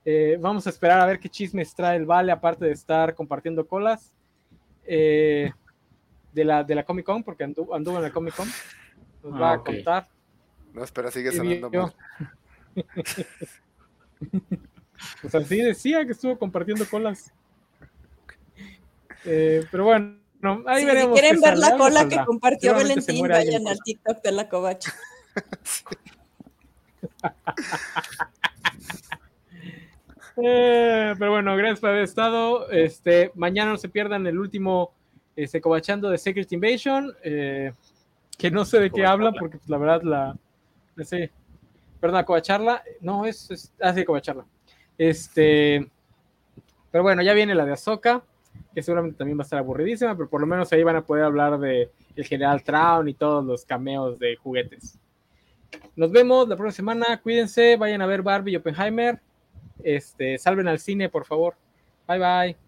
eh, 0.04 0.38
vamos 0.40 0.66
a 0.68 0.70
esperar 0.70 1.00
a 1.00 1.06
ver 1.06 1.18
qué 1.18 1.28
chismes 1.28 1.74
trae 1.74 1.96
el 1.96 2.06
Vale, 2.06 2.30
aparte 2.30 2.66
de 2.66 2.70
estar 2.70 3.14
compartiendo 3.16 3.66
colas. 3.66 4.14
Eh, 4.86 5.50
de 6.32 6.44
la, 6.44 6.62
de 6.62 6.74
la 6.74 6.84
Comic 6.84 7.06
Con, 7.06 7.22
porque 7.22 7.44
anduvo, 7.44 7.74
en 7.74 8.02
la 8.02 8.12
Comic 8.12 8.36
Con. 8.36 8.48
Nos 9.22 9.40
va 9.40 9.50
a 9.50 9.54
ah, 9.54 9.64
contar. 9.64 10.06
No, 10.74 10.82
espera, 10.82 11.10
sigue 11.12 11.30
sonando 11.30 11.70
mal. 11.70 11.94
pues 15.22 15.34
así 15.34 15.56
decía 15.58 16.04
que 16.04 16.12
estuvo 16.12 16.36
compartiendo 16.36 16.84
colas. 16.86 17.32
Eh, 19.24 19.64
pero 19.70 19.84
bueno, 19.84 20.18
ahí 20.66 20.84
veremos. 20.84 21.16
Si 21.16 21.22
quieren 21.22 21.40
ver 21.40 21.58
la 21.58 21.76
cola 21.76 22.08
que 22.08 22.18
compartió 22.24 22.74
Valentín, 22.74 23.28
vayan 23.28 23.68
al 23.68 23.78
TikTok 23.84 24.20
de 24.20 24.32
la 24.32 24.48
Covacha. 24.48 24.92
eh, 30.42 31.14
pero 31.16 31.30
bueno, 31.30 31.56
gracias 31.56 31.78
por 31.78 31.90
haber 31.90 32.02
estado. 32.02 32.68
Este, 32.70 33.30
mañana 33.36 33.70
no 33.70 33.78
se 33.78 33.88
pierdan 33.88 34.26
el 34.26 34.40
último 34.40 34.92
este, 35.36 35.60
cobachando 35.60 36.10
de 36.10 36.18
Secret 36.18 36.52
Invasion, 36.52 37.14
eh, 37.22 37.72
que 38.36 38.50
no 38.50 38.64
sé 38.64 38.80
de 38.80 38.90
qué 38.90 39.06
habla, 39.06 39.30
porque 39.32 39.58
pues, 39.58 39.70
la 39.70 39.78
verdad 39.78 40.02
la, 40.02 40.36
sé, 41.02 41.32
perdón, 42.00 42.24
cobacharla, 42.24 42.82
no, 43.00 43.26
es, 43.26 43.50
es 43.50 43.72
ah, 43.80 43.92
sí. 43.92 44.04
Este, 44.96 45.90
pero 46.90 47.02
bueno, 47.02 47.22
ya 47.22 47.32
viene 47.32 47.54
la 47.54 47.64
de 47.64 47.72
Ahsoka, 47.72 48.22
que 48.74 48.82
seguramente 48.82 49.18
también 49.18 49.38
va 49.38 49.42
a 49.42 49.44
estar 49.44 49.58
aburridísima, 49.58 50.16
pero 50.16 50.28
por 50.28 50.40
lo 50.40 50.46
menos 50.46 50.72
ahí 50.72 50.82
van 50.82 50.96
a 50.96 51.04
poder 51.04 51.24
hablar 51.24 51.58
de 51.58 51.90
el 52.14 52.24
General 52.24 52.62
Traun 52.62 53.08
y 53.08 53.14
todos 53.14 53.44
los 53.44 53.64
cameos 53.64 54.18
de 54.18 54.36
juguetes. 54.36 54.98
Nos 55.96 56.12
vemos 56.12 56.48
la 56.48 56.56
próxima 56.56 56.92
semana, 56.92 57.20
cuídense, 57.20 57.76
vayan 57.76 58.02
a 58.02 58.06
ver 58.06 58.22
Barbie 58.22 58.52
y 58.52 58.56
Oppenheimer, 58.56 59.20
este, 59.82 60.38
salven 60.38 60.68
al 60.68 60.78
cine, 60.78 61.08
por 61.08 61.24
favor. 61.24 61.54
Bye 62.06 62.18
bye. 62.18 62.63